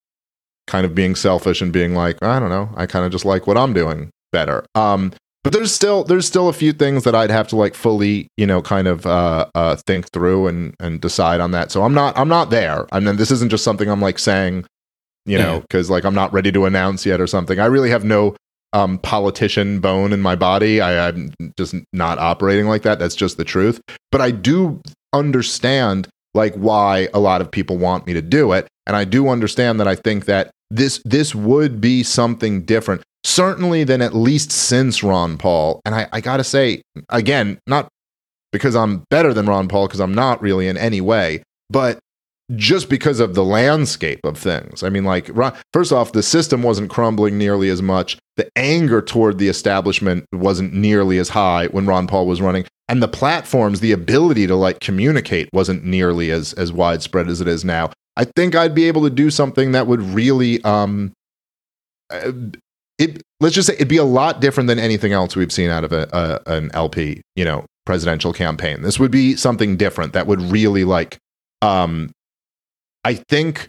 kind 0.72 0.86
of 0.86 0.96
being 0.96 1.16
selfish 1.16 1.62
and 1.62 1.74
being 1.74 1.94
like 1.94 2.24
I 2.24 2.40
don't 2.40 2.50
know. 2.50 2.70
I 2.76 2.86
kind 2.86 3.06
of 3.06 3.12
just 3.12 3.26
like 3.26 3.46
what 3.46 3.58
I'm 3.58 3.74
doing 3.74 4.10
better. 4.32 4.66
Um 4.74 5.12
but 5.44 5.52
there's 5.52 5.74
still 5.74 6.06
there's 6.06 6.26
still 6.26 6.48
a 6.48 6.54
few 6.54 6.72
things 6.72 7.04
that 7.04 7.14
I'd 7.14 7.30
have 7.30 7.48
to 7.50 7.58
like 7.58 7.76
fully 7.76 8.30
you 8.38 8.48
know 8.48 8.62
kind 8.62 8.88
of 8.88 9.06
uh, 9.06 9.48
uh 9.54 9.76
think 9.76 10.10
through 10.12 10.48
and 10.48 10.74
and 10.80 11.02
decide 11.02 11.42
on 11.42 11.52
that. 11.52 11.72
So 11.72 11.84
I'm 11.84 11.94
not 11.94 12.18
I'm 12.18 12.30
not 12.30 12.52
there. 12.52 12.88
I 12.94 13.02
mean 13.02 13.18
this 13.18 13.32
isn't 13.32 13.50
just 13.50 13.66
something 13.66 13.90
I'm 13.90 14.02
like 14.02 14.18
saying 14.18 14.66
you 15.26 15.38
know 15.38 15.60
because 15.60 15.90
like 15.90 16.06
I'm 16.06 16.16
not 16.16 16.32
ready 16.32 16.52
to 16.54 16.66
announce 16.66 17.06
yet 17.06 17.20
or 17.20 17.28
something. 17.28 17.60
I 17.60 17.66
really 17.66 17.90
have 17.90 18.06
no 18.06 18.36
um 18.72 18.98
politician 19.00 19.82
bone 19.82 20.14
in 20.14 20.22
my 20.22 20.38
body. 20.38 20.80
I, 20.80 21.10
I'm 21.10 21.34
just 21.58 21.76
not 21.92 22.18
operating 22.18 22.68
like 22.68 22.84
that. 22.84 22.98
That's 22.98 23.16
just 23.16 23.36
the 23.36 23.44
truth. 23.44 23.82
But 24.10 24.22
I 24.22 24.32
do 24.32 24.82
understand 25.12 26.08
like 26.34 26.56
why 26.56 27.10
a 27.14 27.20
lot 27.20 27.42
of 27.42 27.52
people 27.52 27.78
want 27.78 28.08
me 28.08 28.14
to 28.14 28.22
do 28.22 28.54
it. 28.54 28.68
And 28.88 28.96
I 28.96 29.04
do 29.04 29.28
understand 29.28 29.80
that 29.80 29.88
I 29.88 29.96
think 29.96 30.26
that 30.26 30.52
this 30.72 31.02
this 31.06 31.36
would 31.36 31.82
be 31.82 32.04
something 32.04 32.64
different 32.64 33.04
certainly 33.24 33.84
than 33.84 34.02
at 34.02 34.16
least 34.16 34.52
since 34.52 35.04
Ron 35.04 35.38
Paul 35.38 35.82
and 35.86 35.94
I, 35.94 36.08
I 36.12 36.22
gotta 36.22 36.44
say 36.44 36.82
again 37.10 37.60
not 37.68 37.88
because 38.52 38.76
I'm 38.76 39.04
better 39.10 39.34
than 39.34 39.46
Ron 39.46 39.68
Paul 39.68 39.88
because 39.88 40.02
I'm 40.02 40.16
not 40.16 40.42
really 40.42 40.68
in 40.68 40.78
any 40.78 41.02
way 41.02 41.44
but 41.70 42.00
just 42.56 42.90
because 42.90 43.20
of 43.20 43.34
the 43.34 43.44
landscape 43.44 44.20
of 44.24 44.38
things. 44.38 44.84
I 44.84 44.90
mean, 44.90 45.04
like, 45.04 45.30
first 45.74 45.92
off, 45.92 46.12
the 46.12 46.24
system 46.24 46.64
wasn't 46.64 46.90
crumbling 46.90 47.38
nearly 47.38 47.70
as 47.70 47.82
much. 47.82 48.18
The 48.36 48.50
anger 48.56 49.02
toward 49.02 49.38
the 49.38 49.48
establishment 49.48 50.26
wasn't 50.34 50.74
nearly 50.74 51.18
as 51.18 51.30
high 51.30 51.68
when 51.68 51.86
Ron 51.86 52.08
Paul 52.08 52.28
was 52.28 52.42
running. 52.42 52.66
And 52.90 53.02
the 53.02 53.08
platforms, 53.08 53.80
the 53.80 53.94
ability 53.94 54.48
to 54.48 54.56
like 54.56 54.82
communicate 54.82 55.50
wasn't 55.54 55.86
nearly 55.86 56.30
as 56.30 56.52
as 56.54 56.74
widespread 56.74 57.30
as 57.30 57.40
it 57.40 57.48
is 57.48 57.64
now. 57.64 57.92
I 58.18 58.26
think 58.26 58.56
I'd 58.56 58.76
be 58.76 58.86
able 58.86 59.04
to 59.04 59.10
do 59.10 59.30
something 59.30 59.72
that 59.72 59.88
would 59.88 60.02
really 60.02 60.64
um 60.64 61.14
uh, 62.10 62.32
it 62.98 63.22
let's 63.40 63.56
just 63.56 63.68
say 63.68 63.74
it'd 63.76 63.88
be 63.88 63.98
a 63.98 64.04
lot 64.04 64.42
different 64.42 64.68
than 64.68 64.80
anything 64.80 65.14
else 65.14 65.36
we've 65.36 65.52
seen 65.52 65.70
out 65.70 65.84
of 65.84 65.92
a, 65.92 66.08
a 66.14 66.52
an 66.52 66.72
LP, 66.74 67.22
you 67.36 67.46
know, 67.46 67.66
presidential 67.86 68.34
campaign. 68.34 68.82
This 68.82 69.00
would 69.00 69.12
be 69.12 69.36
something 69.36 69.78
different 69.78 70.14
that 70.14 70.28
would 70.28 70.42
really 70.42 70.84
like 70.84 71.18
um 71.62 72.12
I 73.04 73.16
think 73.16 73.68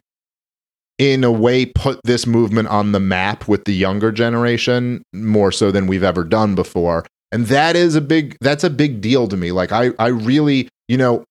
in 0.98 1.24
a 1.24 1.32
way 1.32 1.66
put 1.66 2.00
this 2.04 2.26
movement 2.26 2.68
on 2.68 2.92
the 2.92 3.00
map 3.00 3.48
with 3.48 3.64
the 3.64 3.74
younger 3.74 4.12
generation 4.12 5.02
more 5.12 5.50
so 5.50 5.70
than 5.70 5.86
we've 5.86 6.02
ever 6.02 6.22
done 6.24 6.54
before. 6.54 7.06
And 7.32 7.46
that 7.46 7.76
is 7.76 7.94
a 7.94 8.00
big 8.00 8.36
that's 8.40 8.64
a 8.64 8.70
big 8.70 9.00
deal 9.00 9.26
to 9.28 9.36
me. 9.36 9.52
Like 9.52 9.72
I 9.72 9.92
I 9.98 10.08
really, 10.08 10.68
you 10.88 10.98
know, 10.98 11.24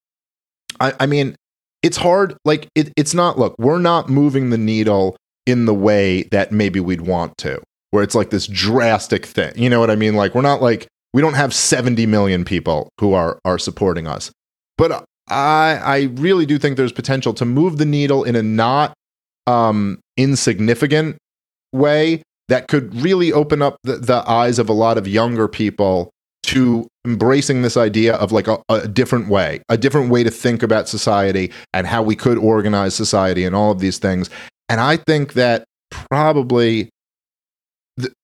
I, 0.80 0.94
I 1.00 1.06
mean, 1.06 1.36
it's 1.84 1.98
hard 1.98 2.36
like 2.46 2.68
it, 2.76 2.92
it's 2.96 3.14
not 3.14 3.38
look, 3.38 3.56
we're 3.58 3.80
not 3.80 4.10
moving 4.10 4.50
the 4.50 4.58
needle 4.58 5.16
in 5.46 5.66
the 5.66 5.74
way 5.74 6.24
that 6.32 6.52
maybe 6.52 6.80
we'd 6.80 7.02
want 7.02 7.38
to, 7.40 7.62
where 7.92 8.04
it's 8.04 8.16
like 8.16 8.30
this 8.30 8.48
drastic 8.48 9.26
thing. 9.26 9.52
You 9.56 9.70
know 9.70 9.80
what 9.80 9.90
I 9.90 9.96
mean? 9.96 10.16
Like 10.16 10.36
we're 10.36 10.42
not 10.42 10.62
like 10.62 10.88
we 11.14 11.22
don't 11.22 11.34
have 11.34 11.54
70 11.54 12.06
million 12.06 12.46
people 12.46 12.90
who 13.00 13.14
are 13.14 13.40
are 13.46 13.58
supporting 13.58 14.08
us. 14.08 14.32
But 14.78 15.04
I 15.30 15.80
I 15.84 16.10
really 16.16 16.46
do 16.46 16.58
think 16.58 16.78
there's 16.78 16.92
potential 16.92 17.34
to 17.36 17.46
move 17.46 17.78
the 17.78 17.86
needle 17.86 18.24
in 18.24 18.36
a 18.36 18.44
not 18.44 18.94
um, 19.48 20.00
insignificant 20.18 21.18
way 21.74 22.22
that 22.48 22.68
could 22.68 22.94
really 23.02 23.32
open 23.32 23.62
up 23.62 23.78
the, 23.84 23.96
the 23.98 24.30
eyes 24.30 24.60
of 24.60 24.70
a 24.70 24.74
lot 24.74 24.98
of 24.98 25.08
younger 25.08 25.48
people 25.48 26.12
to 26.44 26.88
embracing 27.06 27.62
this 27.62 27.78
idea 27.78 28.16
of 28.16 28.32
like 28.32 28.48
a, 28.48 28.58
a, 28.70 28.88
different 28.88 29.28
way, 29.28 29.62
a 29.70 29.78
different 29.78 30.10
way 30.10 30.24
to 30.24 30.32
think 30.32 30.64
about 30.64 30.88
society 30.88 31.52
and 31.74 31.88
how 31.88 32.02
we 32.02 32.16
could 32.16 32.38
organize 32.38 32.94
society 32.94 33.44
and 33.44 33.56
all 33.56 33.72
of 33.72 33.80
these 33.80 33.98
things. 33.98 34.30
And 34.70 34.80
I 34.80 34.98
think 34.98 35.34
that 35.34 35.66
probably 35.90 36.90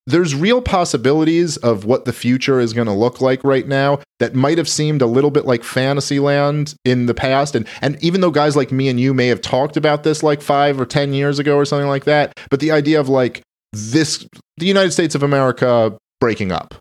there's 0.06 0.34
real 0.34 0.62
possibilities 0.62 1.58
of 1.58 1.86
what 1.86 2.06
the 2.06 2.14
future 2.14 2.60
is 2.60 2.74
going 2.74 2.88
to 2.88 2.94
look 2.94 3.20
like 3.20 3.44
right 3.44 3.68
now 3.68 4.00
that 4.20 4.34
might 4.34 4.58
have 4.58 4.70
seemed 4.70 5.02
a 5.02 5.06
little 5.06 5.30
bit 5.30 5.46
like 5.46 5.64
fantasyland 5.64 6.74
in 6.86 7.06
the 7.06 7.14
past 7.14 7.54
and 7.54 7.68
and 7.82 8.02
even 8.02 8.22
though 8.22 8.32
guys 8.32 8.56
like 8.56 8.72
me 8.72 8.88
and 8.88 9.00
you 9.00 9.14
may 9.14 9.28
have 9.28 9.42
talked 9.42 9.76
about 9.76 10.04
this 10.04 10.24
like 10.24 10.42
5 10.42 10.80
or 10.80 10.86
10 10.86 11.14
years 11.14 11.38
ago 11.38 11.58
or 11.58 11.66
something 11.66 11.90
like 11.90 12.06
that 12.06 12.34
but 12.50 12.62
the 12.62 12.72
idea 12.72 13.00
of 13.00 13.10
like 13.10 13.42
this 13.74 14.26
the 14.56 14.66
United 14.66 14.92
States 14.92 15.14
of 15.14 15.22
America 15.22 15.96
breaking 16.22 16.52
up 16.52 16.76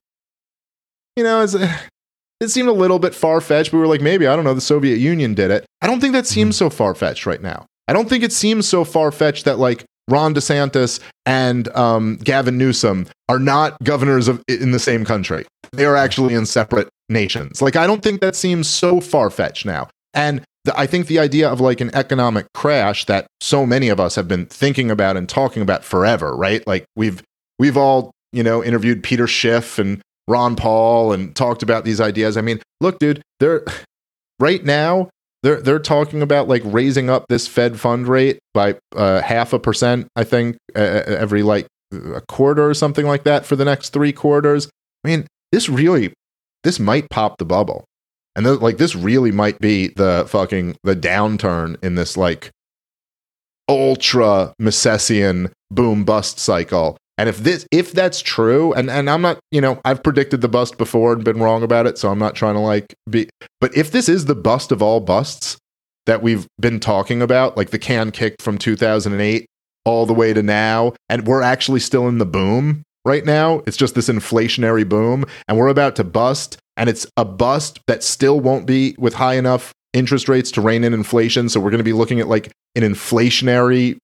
you 1.16 1.24
know 1.24 1.42
it's 1.42 1.54
it 2.40 2.48
seemed 2.48 2.68
a 2.68 2.72
little 2.72 2.98
bit 2.98 3.14
far-fetched 3.14 3.72
we 3.72 3.78
were 3.78 3.86
like 3.86 4.00
maybe 4.00 4.26
I 4.26 4.36
don't 4.36 4.44
know 4.44 4.54
the 4.54 4.60
Soviet 4.60 4.98
Union 4.98 5.34
did 5.34 5.50
it 5.50 5.64
I 5.82 5.86
don't 5.86 6.00
think 6.00 6.12
that 6.12 6.26
seems 6.26 6.56
mm-hmm. 6.56 6.66
so 6.66 6.70
far-fetched 6.70 7.26
right 7.26 7.42
now 7.42 7.66
I 7.88 7.92
don't 7.92 8.08
think 8.08 8.24
it 8.24 8.32
seems 8.32 8.68
so 8.68 8.84
far-fetched 8.84 9.44
that 9.44 9.58
like 9.58 9.84
Ron 10.08 10.34
DeSantis 10.34 11.00
and 11.24 11.68
um, 11.76 12.16
Gavin 12.16 12.58
Newsom 12.58 13.08
are 13.28 13.38
not 13.38 13.76
governors 13.82 14.28
of 14.28 14.42
in 14.48 14.70
the 14.70 14.78
same 14.78 15.04
country. 15.04 15.44
They 15.72 15.84
are 15.84 15.96
actually 15.96 16.34
in 16.34 16.46
separate 16.46 16.88
nations. 17.08 17.60
Like 17.60 17.76
I 17.76 17.86
don't 17.86 18.02
think 18.02 18.20
that 18.20 18.36
seems 18.36 18.68
so 18.68 19.00
far 19.00 19.30
fetched 19.30 19.66
now. 19.66 19.88
And 20.14 20.42
the, 20.64 20.78
I 20.78 20.86
think 20.86 21.06
the 21.06 21.18
idea 21.18 21.48
of 21.48 21.60
like 21.60 21.80
an 21.80 21.94
economic 21.94 22.46
crash 22.54 23.04
that 23.06 23.26
so 23.40 23.66
many 23.66 23.88
of 23.88 23.98
us 23.98 24.14
have 24.14 24.28
been 24.28 24.46
thinking 24.46 24.90
about 24.90 25.16
and 25.16 25.28
talking 25.28 25.62
about 25.62 25.84
forever, 25.84 26.36
right? 26.36 26.64
Like 26.66 26.84
we've 26.94 27.22
we've 27.58 27.76
all 27.76 28.12
you 28.32 28.42
know 28.42 28.62
interviewed 28.62 29.02
Peter 29.02 29.26
Schiff 29.26 29.78
and 29.78 30.00
Ron 30.28 30.56
Paul 30.56 31.12
and 31.12 31.34
talked 31.34 31.62
about 31.62 31.84
these 31.84 32.00
ideas. 32.00 32.36
I 32.36 32.40
mean, 32.40 32.60
look, 32.80 32.98
dude, 32.98 33.22
they're 33.40 33.64
right 34.40 34.64
now 34.64 35.10
they're 35.46 35.60
they're 35.60 35.78
talking 35.78 36.22
about 36.22 36.48
like 36.48 36.62
raising 36.64 37.08
up 37.08 37.26
this 37.28 37.46
Fed 37.46 37.78
fund 37.78 38.08
rate 38.08 38.40
by 38.52 38.76
uh, 38.96 39.22
half 39.22 39.52
a 39.52 39.60
percent, 39.60 40.08
I 40.16 40.24
think, 40.24 40.56
uh, 40.74 41.02
every 41.06 41.44
like 41.44 41.68
a 41.92 42.20
quarter 42.22 42.68
or 42.68 42.74
something 42.74 43.06
like 43.06 43.22
that 43.24 43.46
for 43.46 43.54
the 43.54 43.64
next 43.64 43.90
three 43.90 44.12
quarters. 44.12 44.68
I 45.04 45.08
mean, 45.08 45.26
this 45.52 45.68
really, 45.68 46.12
this 46.64 46.80
might 46.80 47.08
pop 47.10 47.38
the 47.38 47.44
bubble, 47.44 47.84
and 48.34 48.44
th- 48.44 48.58
like 48.58 48.78
this 48.78 48.96
really 48.96 49.30
might 49.30 49.60
be 49.60 49.88
the 49.88 50.24
fucking 50.28 50.76
the 50.82 50.96
downturn 50.96 51.76
in 51.80 51.94
this 51.94 52.16
like 52.16 52.50
ultra 53.68 54.52
Misesian 54.60 55.52
boom 55.70 56.04
bust 56.04 56.40
cycle 56.40 56.96
and 57.18 57.28
if 57.28 57.38
this 57.38 57.66
if 57.70 57.92
that's 57.92 58.20
true, 58.20 58.72
and, 58.74 58.90
and 58.90 59.08
I'm 59.08 59.22
not, 59.22 59.38
you 59.50 59.60
know, 59.60 59.80
I've 59.84 60.02
predicted 60.02 60.40
the 60.40 60.48
bust 60.48 60.78
before 60.78 61.12
and 61.12 61.24
been 61.24 61.40
wrong 61.40 61.62
about 61.62 61.86
it, 61.86 61.98
so 61.98 62.10
I'm 62.10 62.18
not 62.18 62.34
trying 62.34 62.54
to 62.54 62.60
like 62.60 62.94
be 63.08 63.28
but 63.60 63.76
if 63.76 63.90
this 63.90 64.08
is 64.08 64.26
the 64.26 64.34
bust 64.34 64.72
of 64.72 64.82
all 64.82 65.00
busts 65.00 65.56
that 66.06 66.22
we've 66.22 66.46
been 66.60 66.78
talking 66.80 67.22
about, 67.22 67.56
like 67.56 67.70
the 67.70 67.78
can 67.78 68.10
kicked 68.10 68.42
from 68.42 68.58
2008 68.58 69.46
all 69.84 70.06
the 70.06 70.14
way 70.14 70.32
to 70.32 70.42
now, 70.42 70.92
and 71.08 71.26
we're 71.26 71.42
actually 71.42 71.80
still 71.80 72.08
in 72.08 72.18
the 72.18 72.26
boom 72.26 72.82
right 73.04 73.24
now. 73.24 73.62
It's 73.66 73.76
just 73.76 73.94
this 73.94 74.08
inflationary 74.08 74.86
boom, 74.86 75.24
and 75.48 75.56
we're 75.56 75.68
about 75.68 75.96
to 75.96 76.04
bust, 76.04 76.58
and 76.76 76.90
it's 76.90 77.06
a 77.16 77.24
bust 77.24 77.80
that 77.86 78.02
still 78.02 78.40
won't 78.40 78.66
be 78.66 78.94
with 78.98 79.14
high 79.14 79.34
enough 79.34 79.72
interest 79.92 80.28
rates 80.28 80.50
to 80.50 80.60
rein 80.60 80.84
in 80.84 80.92
inflation. 80.92 81.48
So 81.48 81.60
we're 81.60 81.70
going 81.70 81.78
to 81.78 81.84
be 81.84 81.92
looking 81.94 82.20
at 82.20 82.28
like 82.28 82.52
an 82.74 82.82
inflationary 82.82 83.96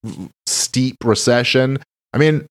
steep 0.46 0.96
recession. 1.04 1.78
I 2.14 2.18
mean, 2.18 2.46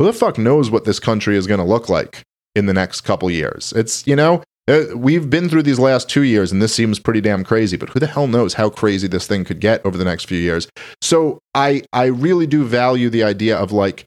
who 0.00 0.06
the 0.06 0.14
fuck 0.14 0.38
knows 0.38 0.70
what 0.70 0.86
this 0.86 0.98
country 0.98 1.36
is 1.36 1.46
going 1.46 1.60
to 1.60 1.64
look 1.64 1.90
like 1.90 2.22
in 2.54 2.64
the 2.64 2.72
next 2.72 3.02
couple 3.02 3.30
years? 3.30 3.70
It's, 3.76 4.06
you 4.06 4.16
know, 4.16 4.42
uh, 4.66 4.84
we've 4.96 5.28
been 5.28 5.46
through 5.46 5.64
these 5.64 5.78
last 5.78 6.08
two 6.08 6.22
years 6.22 6.50
and 6.50 6.62
this 6.62 6.74
seems 6.74 6.98
pretty 6.98 7.20
damn 7.20 7.44
crazy, 7.44 7.76
but 7.76 7.90
who 7.90 8.00
the 8.00 8.06
hell 8.06 8.26
knows 8.26 8.54
how 8.54 8.70
crazy 8.70 9.06
this 9.06 9.26
thing 9.26 9.44
could 9.44 9.60
get 9.60 9.84
over 9.84 9.98
the 9.98 10.04
next 10.06 10.24
few 10.24 10.38
years? 10.38 10.68
So 11.02 11.38
I, 11.54 11.82
I 11.92 12.06
really 12.06 12.46
do 12.46 12.64
value 12.64 13.10
the 13.10 13.22
idea 13.22 13.58
of 13.58 13.72
like 13.72 14.06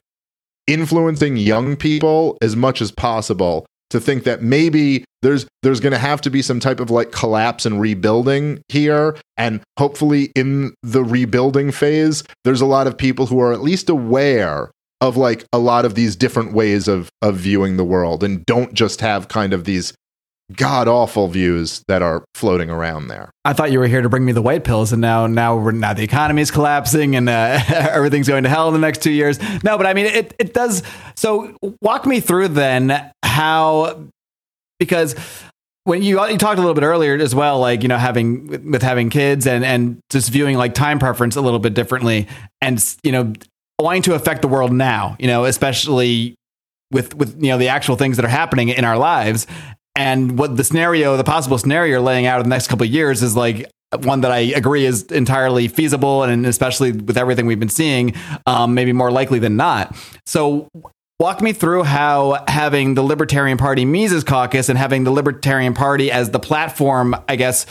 influencing 0.66 1.36
young 1.36 1.76
people 1.76 2.38
as 2.42 2.56
much 2.56 2.82
as 2.82 2.90
possible 2.90 3.64
to 3.90 4.00
think 4.00 4.24
that 4.24 4.42
maybe 4.42 5.04
there's 5.22 5.46
there's 5.62 5.78
going 5.78 5.92
to 5.92 5.98
have 5.98 6.20
to 6.22 6.30
be 6.30 6.42
some 6.42 6.58
type 6.58 6.80
of 6.80 6.90
like 6.90 7.12
collapse 7.12 7.64
and 7.64 7.80
rebuilding 7.80 8.60
here 8.68 9.16
and 9.36 9.60
hopefully 9.78 10.32
in 10.34 10.74
the 10.82 11.04
rebuilding 11.04 11.70
phase 11.70 12.24
there's 12.42 12.60
a 12.60 12.66
lot 12.66 12.88
of 12.88 12.98
people 12.98 13.26
who 13.26 13.38
are 13.38 13.52
at 13.52 13.60
least 13.60 13.88
aware 13.88 14.70
of 15.04 15.16
like 15.16 15.44
a 15.52 15.58
lot 15.58 15.84
of 15.84 15.94
these 15.94 16.16
different 16.16 16.52
ways 16.52 16.88
of 16.88 17.10
of 17.22 17.36
viewing 17.36 17.76
the 17.76 17.84
world 17.84 18.24
and 18.24 18.44
don't 18.46 18.74
just 18.74 19.00
have 19.00 19.28
kind 19.28 19.52
of 19.52 19.64
these 19.64 19.92
god 20.56 20.88
awful 20.88 21.28
views 21.28 21.82
that 21.88 22.02
are 22.02 22.24
floating 22.34 22.70
around 22.70 23.08
there. 23.08 23.30
I 23.44 23.52
thought 23.52 23.72
you 23.72 23.78
were 23.78 23.86
here 23.86 24.02
to 24.02 24.08
bring 24.08 24.24
me 24.24 24.32
the 24.32 24.42
white 24.42 24.64
pills, 24.64 24.92
and 24.92 25.00
now 25.00 25.26
now 25.26 25.56
we're 25.56 25.72
now 25.72 25.94
the 25.94 26.02
economy 26.02 26.42
is 26.42 26.50
collapsing 26.50 27.16
and 27.16 27.28
uh, 27.28 27.60
everything's 27.68 28.28
going 28.28 28.44
to 28.44 28.48
hell 28.48 28.68
in 28.68 28.74
the 28.74 28.80
next 28.80 29.02
two 29.02 29.10
years. 29.10 29.38
No, 29.62 29.76
but 29.76 29.86
I 29.86 29.94
mean 29.94 30.06
it 30.06 30.34
it 30.38 30.54
does. 30.54 30.82
So 31.16 31.56
walk 31.80 32.06
me 32.06 32.20
through 32.20 32.48
then 32.48 33.12
how 33.22 34.08
because 34.78 35.14
when 35.84 36.02
you 36.02 36.26
you 36.26 36.38
talked 36.38 36.58
a 36.58 36.62
little 36.62 36.74
bit 36.74 36.84
earlier 36.84 37.14
as 37.16 37.34
well, 37.34 37.58
like 37.60 37.82
you 37.82 37.88
know 37.88 37.98
having 37.98 38.70
with 38.70 38.82
having 38.82 39.10
kids 39.10 39.46
and 39.46 39.64
and 39.64 39.98
just 40.10 40.30
viewing 40.30 40.56
like 40.56 40.74
time 40.74 40.98
preference 40.98 41.36
a 41.36 41.40
little 41.40 41.58
bit 41.58 41.74
differently, 41.74 42.26
and 42.60 42.82
you 43.02 43.12
know 43.12 43.32
wanting 43.80 44.02
to 44.02 44.14
affect 44.14 44.42
the 44.42 44.48
world 44.48 44.72
now, 44.72 45.16
you 45.18 45.26
know, 45.26 45.44
especially 45.44 46.34
with 46.90 47.14
with 47.14 47.40
you 47.42 47.48
know 47.48 47.58
the 47.58 47.68
actual 47.68 47.96
things 47.96 48.16
that 48.16 48.24
are 48.24 48.28
happening 48.28 48.68
in 48.68 48.84
our 48.84 48.96
lives. 48.96 49.46
And 49.96 50.38
what 50.38 50.56
the 50.56 50.64
scenario 50.64 51.16
the 51.16 51.24
possible 51.24 51.58
scenario 51.58 51.92
you're 51.92 52.00
laying 52.00 52.26
out 52.26 52.40
in 52.40 52.44
the 52.44 52.54
next 52.54 52.68
couple 52.68 52.84
of 52.84 52.90
years 52.90 53.22
is 53.22 53.36
like 53.36 53.70
one 54.02 54.22
that 54.22 54.32
I 54.32 54.38
agree 54.38 54.86
is 54.86 55.04
entirely 55.04 55.68
feasible 55.68 56.24
and 56.24 56.46
especially 56.46 56.92
with 56.92 57.16
everything 57.16 57.46
we've 57.46 57.60
been 57.60 57.68
seeing 57.68 58.14
um, 58.46 58.74
maybe 58.74 58.92
more 58.92 59.12
likely 59.12 59.38
than 59.38 59.56
not. 59.56 59.96
So 60.26 60.68
Walk 61.20 61.40
me 61.40 61.52
through 61.52 61.84
how 61.84 62.44
having 62.48 62.94
the 62.94 63.02
Libertarian 63.02 63.56
Party 63.56 63.84
Mises 63.84 64.24
Caucus 64.24 64.68
and 64.68 64.76
having 64.76 65.04
the 65.04 65.12
Libertarian 65.12 65.72
Party 65.72 66.10
as 66.10 66.30
the 66.30 66.40
platform, 66.40 67.14
I 67.28 67.36
guess, 67.36 67.66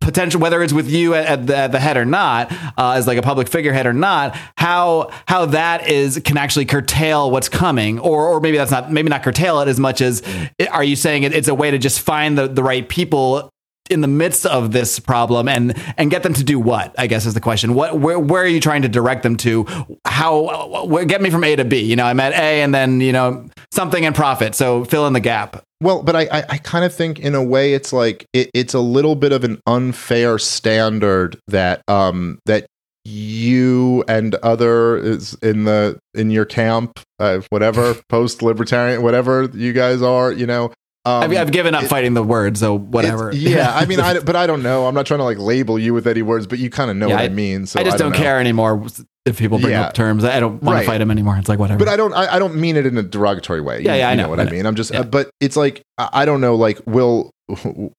potential 0.00 0.40
whether 0.40 0.62
it's 0.62 0.72
with 0.72 0.88
you 0.88 1.12
at 1.12 1.48
the, 1.48 1.56
at 1.56 1.72
the 1.72 1.80
head 1.80 1.96
or 1.96 2.04
not, 2.04 2.52
uh, 2.78 2.92
as 2.92 3.08
like 3.08 3.18
a 3.18 3.22
public 3.22 3.48
figurehead 3.48 3.86
or 3.86 3.92
not, 3.92 4.38
how 4.56 5.10
how 5.26 5.46
that 5.46 5.88
is 5.88 6.20
can 6.24 6.36
actually 6.36 6.66
curtail 6.66 7.32
what's 7.32 7.48
coming, 7.48 7.98
or 7.98 8.28
or 8.28 8.40
maybe 8.40 8.58
that's 8.58 8.70
not 8.70 8.92
maybe 8.92 9.08
not 9.08 9.24
curtail 9.24 9.58
it 9.58 9.66
as 9.66 9.80
much 9.80 10.00
as 10.00 10.22
are 10.70 10.84
you 10.84 10.94
saying 10.94 11.24
it, 11.24 11.34
it's 11.34 11.48
a 11.48 11.54
way 11.54 11.72
to 11.72 11.78
just 11.78 12.00
find 12.00 12.38
the 12.38 12.46
the 12.46 12.62
right 12.62 12.88
people 12.88 13.50
in 13.90 14.00
the 14.00 14.08
midst 14.08 14.46
of 14.46 14.72
this 14.72 14.98
problem 14.98 15.48
and 15.48 15.74
and 15.98 16.10
get 16.10 16.22
them 16.22 16.32
to 16.32 16.42
do 16.42 16.58
what 16.58 16.94
i 16.98 17.06
guess 17.06 17.26
is 17.26 17.34
the 17.34 17.40
question. 17.40 17.74
What 17.74 17.98
where, 17.98 18.18
where 18.18 18.42
are 18.42 18.46
you 18.46 18.60
trying 18.60 18.82
to 18.82 18.88
direct 18.88 19.22
them 19.22 19.36
to? 19.38 19.66
How 20.06 20.84
where, 20.86 21.04
get 21.04 21.20
me 21.20 21.30
from 21.30 21.44
a 21.44 21.56
to 21.56 21.64
b. 21.64 21.80
You 21.80 21.96
know 21.96 22.04
i'm 22.06 22.20
at 22.20 22.32
a 22.32 22.62
and 22.62 22.74
then 22.74 23.00
you 23.00 23.12
know 23.12 23.46
something 23.70 24.04
in 24.04 24.12
profit. 24.12 24.54
So 24.54 24.84
fill 24.84 25.06
in 25.06 25.12
the 25.12 25.20
gap. 25.20 25.62
Well 25.82 26.02
but 26.02 26.16
i 26.16 26.22
i, 26.32 26.44
I 26.48 26.58
kind 26.58 26.84
of 26.84 26.94
think 26.94 27.18
in 27.18 27.34
a 27.34 27.42
way 27.42 27.74
it's 27.74 27.92
like 27.92 28.26
it, 28.32 28.50
it's 28.54 28.74
a 28.74 28.80
little 28.80 29.16
bit 29.16 29.32
of 29.32 29.44
an 29.44 29.60
unfair 29.66 30.38
standard 30.38 31.38
that 31.48 31.82
um 31.88 32.38
that 32.46 32.66
you 33.04 34.02
and 34.08 34.34
other 34.36 34.96
is 34.96 35.34
in 35.42 35.64
the 35.64 35.98
in 36.14 36.30
your 36.30 36.44
camp, 36.44 37.00
uh, 37.18 37.40
whatever 37.50 37.94
post 38.08 38.42
libertarian, 38.42 39.02
whatever 39.02 39.44
you 39.52 39.72
guys 39.72 40.02
are, 40.02 40.32
you 40.32 40.46
know. 40.46 40.72
Um, 41.06 41.22
I've, 41.24 41.36
I've 41.36 41.52
given 41.52 41.74
up 41.74 41.84
it- 41.84 41.88
fighting 41.88 42.14
the 42.14 42.22
words, 42.22 42.60
so 42.60 42.78
whatever. 42.78 43.30
Yeah, 43.34 43.70
I 43.74 43.84
mean, 43.86 44.00
I, 44.00 44.18
but 44.20 44.36
I 44.36 44.46
don't 44.46 44.62
know. 44.62 44.86
I'm 44.86 44.94
not 44.94 45.04
trying 45.06 45.18
to 45.18 45.24
like 45.24 45.38
label 45.38 45.78
you 45.78 45.92
with 45.92 46.06
any 46.06 46.22
words, 46.22 46.46
but 46.46 46.58
you 46.58 46.70
kind 46.70 46.90
of 46.90 46.96
know 46.96 47.08
Yeah, 47.08 47.14
what 47.16 47.22
I, 47.22 47.26
I- 47.26 47.28
mean. 47.28 47.66
So 47.66 47.78
I 47.78 47.84
just 47.84 47.98
don't, 47.98 48.12
know. 48.12 48.18
care 48.18 48.40
anymore 48.40 48.86
if 49.26 49.38
people 49.38 49.58
bring 49.58 49.72
Yeah. 49.72 49.82
up 49.86 49.92
terms. 49.94 50.24
I 50.24 50.40
don't 50.40 50.62
want 50.62 50.76
Right. 50.76 50.80
to 50.82 50.86
fight 50.86 50.98
them 50.98 51.10
anymore. 51.10 51.36
It's 51.36 51.48
like 51.48 51.58
whatever. 51.58 51.78
But 51.78 51.88
I 51.88 51.96
don't. 51.96 52.14
I, 52.14 52.36
I 52.36 52.38
don't 52.38 52.54
mean 52.56 52.76
it 52.76 52.86
in 52.86 52.96
a 52.96 53.02
derogatory 53.02 53.60
way. 53.60 53.82
Yeah, 53.82 53.92
You- 53.92 53.98
yeah, 53.98 54.08
I 54.08 54.12
you 54.12 54.16
know, 54.16 54.28
what 54.30 54.40
I 54.40 54.44
I 54.44 54.50
mean. 54.50 54.64
I'm 54.66 54.74
just. 54.76 54.92
Yeah. 54.92 55.00
uh, 55.00 55.02
but 55.04 55.28
it's 55.40 55.56
like 55.56 55.82
I 55.98 56.08
I 56.12 56.24
don't 56.24 56.40
know. 56.40 56.54
Like, 56.54 56.80
will 56.86 57.30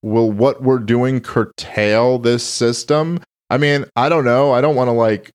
will 0.02 0.32
what 0.32 0.64
we're 0.64 0.80
doing 0.80 1.22
curtail 1.22 2.18
this 2.18 2.44
system? 2.44 3.20
I 3.52 3.58
mean, 3.58 3.86
I 3.96 4.10
don't 4.10 4.26
know. 4.26 4.52
I 4.52 4.62
don't 4.62 4.76
want 4.76 4.88
to 4.88 4.94
like 4.94 5.30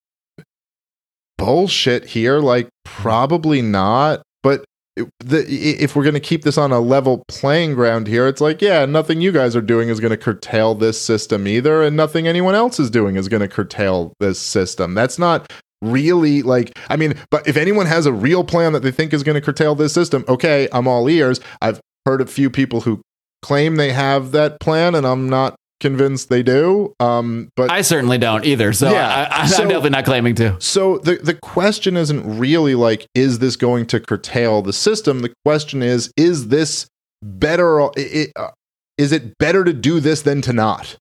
bullshit 1.38 2.04
here. 2.06 2.38
Like, 2.40 2.68
probably 2.84 3.62
not. 3.62 4.22
But 4.42 4.64
the, 4.96 5.44
if 5.48 5.94
we're 5.94 6.02
going 6.02 6.14
to 6.14 6.20
keep 6.20 6.42
this 6.42 6.58
on 6.58 6.72
a 6.72 6.80
level 6.80 7.24
playing 7.28 7.74
ground 7.74 8.06
here, 8.06 8.26
it's 8.26 8.40
like, 8.40 8.60
yeah, 8.60 8.84
nothing 8.84 9.20
you 9.20 9.32
guys 9.32 9.54
are 9.56 9.62
doing 9.62 9.88
is 9.88 10.00
going 10.00 10.10
to 10.10 10.16
curtail 10.16 10.74
this 10.74 11.00
system 11.00 11.46
either, 11.46 11.82
and 11.82 11.96
nothing 11.96 12.26
anyone 12.26 12.54
else 12.54 12.80
is 12.80 12.90
doing 12.90 13.16
is 13.16 13.28
going 13.28 13.40
to 13.40 13.48
curtail 13.48 14.12
this 14.20 14.40
system. 14.40 14.94
That's 14.94 15.18
not 15.18 15.50
really 15.82 16.42
like 16.42 16.78
i 16.90 16.96
mean 16.96 17.14
but 17.30 17.46
if 17.48 17.56
anyone 17.56 17.86
has 17.86 18.04
a 18.04 18.12
real 18.12 18.44
plan 18.44 18.74
that 18.74 18.80
they 18.80 18.90
think 18.90 19.14
is 19.14 19.22
going 19.22 19.34
to 19.34 19.40
curtail 19.40 19.74
this 19.74 19.94
system 19.94 20.22
okay 20.28 20.68
i'm 20.72 20.86
all 20.86 21.08
ears 21.08 21.40
i've 21.62 21.80
heard 22.04 22.20
a 22.20 22.26
few 22.26 22.50
people 22.50 22.82
who 22.82 23.00
claim 23.40 23.76
they 23.76 23.90
have 23.90 24.32
that 24.32 24.60
plan 24.60 24.94
and 24.94 25.06
i'm 25.06 25.26
not 25.26 25.54
convinced 25.80 26.28
they 26.28 26.42
do 26.42 26.94
um 27.00 27.48
but 27.56 27.70
I 27.70 27.80
certainly 27.82 28.18
don't 28.18 28.44
either. 28.44 28.72
So 28.72 28.90
Yeah, 28.92 29.28
I, 29.30 29.42
I, 29.42 29.46
so- 29.46 29.62
I'm 29.62 29.68
definitely 29.68 29.90
not 29.90 30.04
claiming 30.04 30.34
to. 30.36 30.56
so 30.60 30.98
the 30.98 31.16
the 31.16 31.34
question 31.34 31.96
isn't 31.96 32.38
really 32.38 32.74
like 32.74 33.06
is 33.14 33.38
this 33.38 33.56
going 33.56 33.86
to 33.86 34.00
curtail 34.00 34.62
the 34.62 34.72
system 34.72 35.20
the 35.20 35.32
question 35.44 35.82
is 35.82 36.12
is 36.16 36.48
this 36.48 36.86
better 37.22 37.80
i- 37.82 37.90
i- 37.98 38.32
uh, 38.36 38.50
is 38.98 39.12
it 39.12 39.36
better 39.38 39.64
to 39.64 39.72
do 39.72 40.00
this 40.00 40.22
than 40.22 40.40
to 40.42 40.52
not 40.52 40.96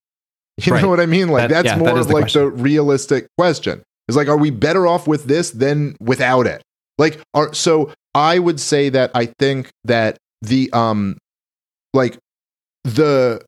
you 0.58 0.72
Right. 0.72 0.82
know 0.82 0.88
what 0.88 1.00
i 1.00 1.06
mean 1.06 1.28
like 1.28 1.48
That- 1.48 1.64
that's 1.64 1.66
yeah, 1.74 1.78
more 1.78 1.98
is 1.98 2.06
of 2.06 2.08
the 2.08 2.14
like 2.14 2.22
question. 2.24 2.40
the 2.42 2.50
realistic 2.50 3.26
question 3.38 3.82
is 4.08 4.16
like 4.16 4.28
are 4.28 4.36
we 4.36 4.50
better 4.50 4.86
off 4.86 5.06
with 5.06 5.24
this 5.24 5.50
than 5.50 5.96
without 6.00 6.46
it 6.46 6.62
like 6.98 7.18
are 7.34 7.52
so 7.54 7.92
i 8.14 8.38
would 8.38 8.60
say 8.60 8.88
that 8.88 9.10
i 9.14 9.26
think 9.38 9.68
that 9.84 10.16
the 10.42 10.70
um 10.72 11.16
like 11.94 12.18
the 12.84 13.42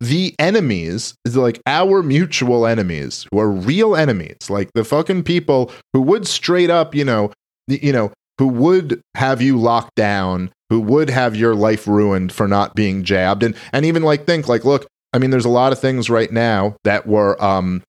the 0.00 0.34
enemies 0.38 1.14
is 1.24 1.36
like 1.36 1.60
our 1.66 2.02
mutual 2.02 2.66
enemies 2.66 3.26
who 3.30 3.38
are 3.38 3.50
real 3.50 3.96
enemies 3.96 4.48
like 4.48 4.70
the 4.74 4.84
fucking 4.84 5.24
people 5.24 5.72
who 5.92 6.00
would 6.00 6.26
straight 6.26 6.70
up 6.70 6.94
you 6.94 7.04
know 7.04 7.32
you 7.66 7.92
know 7.92 8.12
who 8.38 8.46
would 8.46 9.00
have 9.16 9.42
you 9.42 9.58
locked 9.58 9.94
down 9.96 10.50
who 10.70 10.80
would 10.80 11.10
have 11.10 11.34
your 11.34 11.54
life 11.54 11.86
ruined 11.86 12.32
for 12.32 12.46
not 12.46 12.74
being 12.74 13.02
jabbed. 13.02 13.42
And 13.42 13.54
and 13.72 13.84
even 13.84 14.02
like 14.02 14.26
think 14.26 14.48
like 14.48 14.64
look 14.64 14.86
i 15.12 15.18
mean 15.18 15.30
there's 15.30 15.44
a 15.44 15.50
lot 15.50 15.72
of 15.72 15.80
things 15.80 16.10
right 16.10 16.30
now 16.30 16.76
that 16.84 17.06
were 17.06 17.42
um 17.42 17.82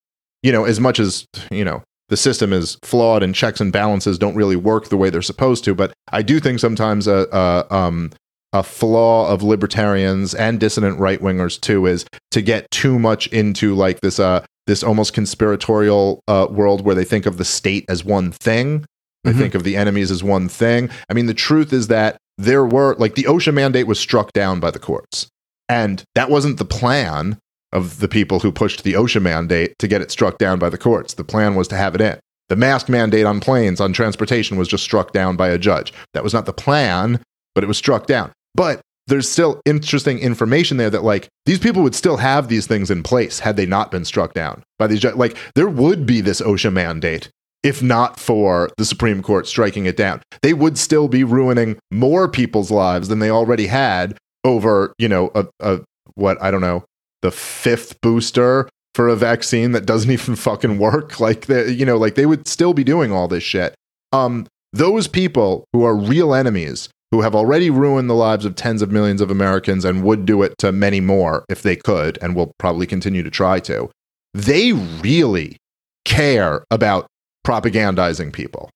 you 0.43 0.51
know 0.51 0.65
as 0.65 0.79
much 0.79 0.99
as 0.99 1.25
you 1.51 1.63
know 1.63 1.83
the 2.07 2.17
system 2.17 2.51
is 2.53 2.77
flawed 2.83 3.21
and 3.21 3.35
checks 3.35 3.61
and 3.61 3.71
balances 3.71 4.17
don't 4.17 4.35
really 4.35 4.55
work 4.55 4.89
the 4.89 4.97
way 4.97 5.09
they're 5.09 5.21
supposed 5.21 5.63
to 5.65 5.75
but 5.75 5.93
i 6.11 6.21
do 6.21 6.39
think 6.39 6.59
sometimes 6.59 7.07
a, 7.07 7.27
a 7.31 7.75
um 7.75 8.11
a 8.53 8.63
flaw 8.63 9.29
of 9.29 9.43
libertarians 9.43 10.33
and 10.33 10.59
dissident 10.59 10.99
right 10.99 11.21
wingers 11.21 11.59
too 11.59 11.85
is 11.85 12.05
to 12.31 12.41
get 12.41 12.69
too 12.71 12.97
much 12.97 13.27
into 13.27 13.75
like 13.75 14.01
this 14.01 14.19
uh 14.19 14.43
this 14.67 14.83
almost 14.83 15.13
conspiratorial 15.13 16.21
uh, 16.27 16.45
world 16.49 16.85
where 16.85 16.93
they 16.93 17.03
think 17.03 17.25
of 17.25 17.37
the 17.37 17.45
state 17.45 17.85
as 17.89 18.05
one 18.05 18.31
thing. 18.31 18.85
They 19.23 19.31
Mhm. 19.33 19.37
think 19.39 19.55
of 19.55 19.63
the 19.63 19.75
enemies 19.75 20.11
as 20.11 20.23
one 20.23 20.47
thing. 20.47 20.89
I 21.09 21.13
mean 21.13 21.25
the 21.25 21.33
truth 21.33 21.73
is 21.73 21.87
that 21.87 22.17
there 22.37 22.65
were 22.65 22.95
like 22.99 23.15
the 23.15 23.23
osha 23.23 23.53
mandate 23.53 23.87
was 23.87 23.99
struck 23.99 24.31
down 24.33 24.59
by 24.59 24.71
the 24.71 24.79
courts. 24.79 25.27
And 25.67 26.03
that 26.15 26.29
wasn't 26.29 26.57
the 26.57 26.65
plan 26.65 27.37
of 27.71 27.99
the 27.99 28.07
people 28.07 28.39
who 28.39 28.51
pushed 28.51 28.83
the 28.83 28.93
osha 28.93 29.21
mandate 29.21 29.73
to 29.79 29.87
get 29.87 30.01
it 30.01 30.11
struck 30.11 30.37
down 30.37 30.57
by 30.59 30.69
the 30.69 30.77
courts. 30.77 31.13
The 31.15 31.23
plan 31.23 31.55
was 31.55 31.67
to 31.69 31.75
have 31.75 31.93
it 31.95 32.01
in. 32.01 32.17
The 32.47 32.55
mask 32.55 32.89
mandate 32.89 33.25
on 33.25 33.39
planes 33.39 33.79
on 33.79 33.93
transportation 33.93 34.57
was 34.57 34.67
just 34.67 34.83
struck 34.83 35.13
down 35.13 35.35
by 35.35 35.49
a 35.49 35.57
judge. 35.59 35.93
That 36.13 36.23
was 36.23 36.33
not 36.33 36.45
the 36.47 36.53
plan 36.53 37.19
but 37.55 37.63
it 37.63 37.67
was 37.67 37.77
struck 37.77 38.05
down 38.05 38.31
but 38.55 38.81
there's 39.07 39.27
still 39.27 39.59
interesting 39.65 40.19
information 40.19 40.77
there 40.77 40.89
that 40.89 41.03
like 41.03 41.27
these 41.45 41.59
people 41.59 41.81
would 41.81 41.95
still 41.95 42.17
have 42.17 42.47
these 42.47 42.67
things 42.67 42.91
in 42.91 43.01
place 43.03 43.39
had 43.39 43.57
they 43.57 43.65
not 43.65 43.91
been 43.91 44.05
struck 44.05 44.33
down 44.33 44.63
by 44.77 44.87
these 44.87 44.99
ju- 44.99 45.11
like 45.11 45.35
there 45.55 45.69
would 45.69 46.05
be 46.05 46.21
this 46.21 46.41
OSHA 46.41 46.71
mandate 46.71 47.29
if 47.63 47.81
not 47.81 48.19
for 48.19 48.69
the 48.77 48.85
Supreme 48.85 49.21
Court 49.21 49.47
striking 49.47 49.85
it 49.85 49.97
down. 49.97 50.21
They 50.41 50.53
would 50.53 50.77
still 50.77 51.07
be 51.07 51.23
ruining 51.23 51.77
more 51.91 52.29
people's 52.29 52.71
lives 52.71 53.09
than 53.09 53.19
they 53.19 53.29
already 53.29 53.67
had 53.67 54.17
over, 54.43 54.93
you 54.97 55.09
know, 55.09 55.31
a, 55.35 55.45
a 55.59 55.81
what 56.15 56.41
I 56.41 56.51
don't 56.51 56.61
know, 56.61 56.85
the 57.21 57.31
fifth 57.31 57.99
booster 58.01 58.69
for 58.95 59.09
a 59.09 59.15
vaccine 59.15 59.73
that 59.73 59.85
doesn't 59.85 60.11
even 60.11 60.35
fucking 60.35 60.77
work. 60.79 61.19
Like 61.19 61.47
the 61.47 61.73
you 61.73 61.85
know, 61.85 61.97
like 61.97 62.15
they 62.15 62.25
would 62.25 62.47
still 62.47 62.73
be 62.73 62.83
doing 62.83 63.11
all 63.11 63.27
this 63.27 63.43
shit. 63.43 63.75
Um 64.11 64.47
those 64.71 65.07
people 65.07 65.65
who 65.73 65.83
are 65.83 65.95
real 65.95 66.33
enemies 66.33 66.89
who 67.11 67.21
have 67.21 67.35
already 67.35 67.69
ruined 67.69 68.09
the 68.09 68.15
lives 68.15 68.45
of 68.45 68.55
tens 68.55 68.81
of 68.81 68.91
millions 68.91 69.21
of 69.21 69.31
Americans 69.31 69.83
and 69.83 70.03
would 70.03 70.25
do 70.25 70.43
it 70.43 70.53
to 70.59 70.71
many 70.71 70.99
more 70.99 71.43
if 71.49 71.61
they 71.61 71.75
could, 71.75 72.17
and 72.21 72.35
will 72.35 72.53
probably 72.59 72.85
continue 72.85 73.23
to 73.23 73.31
try 73.31 73.59
to, 73.59 73.89
they 74.33 74.73
really 74.73 75.57
care 76.05 76.63
about 76.69 77.07
propagandizing 77.45 78.31
people. 78.31 78.69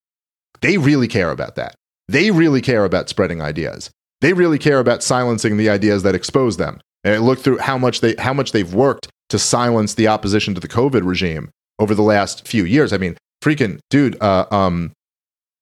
They 0.61 0.77
really 0.77 1.07
care 1.07 1.31
about 1.31 1.55
that. 1.55 1.75
They 2.07 2.31
really 2.31 2.61
care 2.61 2.86
about 2.86 3.09
spreading 3.09 3.41
ideas. 3.41 3.89
They 4.21 4.34
really 4.34 4.57
care 4.57 4.79
about 4.79 5.03
silencing 5.03 5.57
the 5.57 5.69
ideas 5.69 6.03
that 6.03 6.15
expose 6.15 6.57
them. 6.57 6.79
And 7.03 7.23
look 7.23 7.39
through 7.39 7.57
how 7.57 7.77
much 7.77 7.99
they 7.99 8.15
how 8.17 8.34
much 8.34 8.53
they've 8.53 8.73
worked 8.73 9.09
to 9.29 9.38
silence 9.38 9.95
the 9.95 10.07
opposition 10.07 10.53
to 10.53 10.61
the 10.61 10.69
COVID 10.69 11.05
regime 11.05 11.49
over 11.79 11.93
the 11.93 12.01
last 12.01 12.47
few 12.47 12.63
years. 12.63 12.93
I 12.93 12.97
mean, 12.97 13.17
freaking 13.43 13.79
dude, 13.89 14.21
uh, 14.21 14.45
um, 14.51 14.93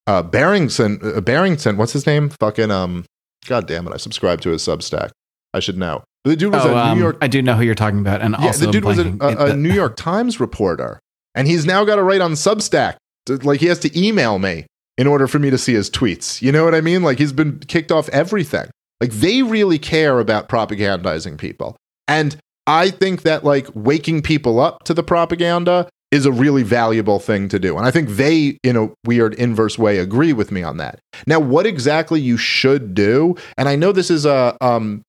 uh, 0.08 0.24
Barrington, 0.24 1.00
uh, 1.04 1.22
Barrington, 1.22 1.78
what's 1.78 1.94
his 1.94 2.06
name? 2.06 2.30
Fucking 2.40 2.72
um, 2.72 3.06
god 3.48 3.68
damn 3.68 3.88
it! 3.88 3.94
I 3.94 3.98
subscribe 3.98 4.42
to 4.42 4.50
his 4.50 4.62
Substack. 4.64 5.12
I 5.54 5.60
should 5.60 5.78
know. 5.78 6.04
The 6.24 6.36
dude 6.36 6.54
was 6.54 6.64
Oh, 6.66 6.74
a 6.74 6.78
um, 6.78 6.98
New 6.98 7.04
York. 7.04 7.18
I 7.22 7.28
do 7.28 7.42
know 7.42 7.56
who 7.56 7.64
you're 7.64 7.76
talking 7.76 8.00
about, 8.00 8.22
and 8.22 8.36
Yeah, 8.40 8.48
also 8.48 8.66
the 8.66 8.72
dude 8.72 8.86
was 8.86 9.00
a, 9.00 9.16
a, 9.20 9.52
a 9.52 9.56
New 9.56 9.72
York 9.74 9.96
Times 9.96 10.40
reporter, 10.40 11.00
and 11.36 11.48
he's 11.48 11.66
now 11.66 11.84
got 11.84 11.96
to 11.96 12.04
write 12.04 12.22
on 12.22 12.34
Substack. 12.34 12.96
To- 13.26 13.38
Like 13.38 13.60
he 13.60 13.66
has 13.68 13.80
to 13.80 14.00
email 14.00 14.38
me 14.40 14.66
in 14.98 15.08
order 15.08 15.28
for 15.28 15.40
me 15.40 15.50
to 15.50 15.58
see 15.58 15.74
his 15.74 15.90
tweets. 15.90 16.42
You 16.42 16.52
know 16.52 16.64
what 16.64 16.76
I 16.76 16.82
mean? 16.82 17.02
Like 17.04 17.18
he's 17.18 17.34
been 17.34 17.60
kicked 17.60 17.92
off 17.92 18.08
everything. 18.10 18.70
Like 19.00 19.12
they 19.12 19.42
really 19.42 19.80
care 19.80 20.20
about 20.20 20.48
propagandizing 20.50 21.38
people, 21.38 21.76
and 22.08 22.38
I 22.68 22.92
think 22.92 23.24
that 23.24 23.44
like 23.44 23.68
waking 23.74 24.22
people 24.22 24.60
up 24.60 24.84
to 24.84 24.94
the 24.94 25.04
propaganda 25.04 25.90
is 26.12 26.26
a 26.26 26.32
really 26.32 26.64
valuable 26.64 27.20
thing 27.20 27.48
to 27.50 27.58
do. 27.58 27.78
And 27.78 27.86
I 27.86 27.92
think 27.92 28.10
they, 28.10 28.58
in 28.64 28.76
a 28.76 28.90
weird 29.06 29.34
inverse 29.36 29.80
way, 29.80 29.98
agree 29.98 30.34
with 30.34 30.52
me 30.52 30.62
on 30.62 30.78
that. 30.78 31.00
Now, 31.26 31.40
what 31.40 31.66
exactly 31.66 32.20
you 32.20 32.38
should 32.38 32.94
do, 32.94 33.36
and 33.58 33.70
I 33.70 33.78
know 33.78 33.92
this 33.92 34.12
is 34.12 34.26
a, 34.26 34.58
um, 34.60 35.04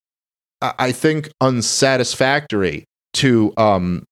I 0.60 0.92
think 0.92 1.28
unsatisfactory 1.40 2.84
to 3.14 3.52
um, 3.56 4.04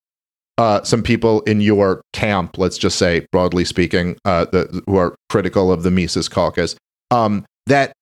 uh, 0.57 0.83
some 0.83 1.01
people 1.01 1.41
in 1.41 1.61
your 1.61 2.01
camp, 2.11 2.57
let's 2.57 2.77
just 2.77 2.97
say, 2.97 3.25
broadly 3.31 3.63
speaking, 3.63 4.17
uh, 4.25 4.45
the, 4.45 4.83
who 4.85 4.97
are 4.97 5.15
critical 5.29 5.71
of 5.71 5.83
the 5.83 5.91
Mises 5.91 6.27
caucus, 6.27 6.75
um, 7.09 7.45
that 7.67 7.93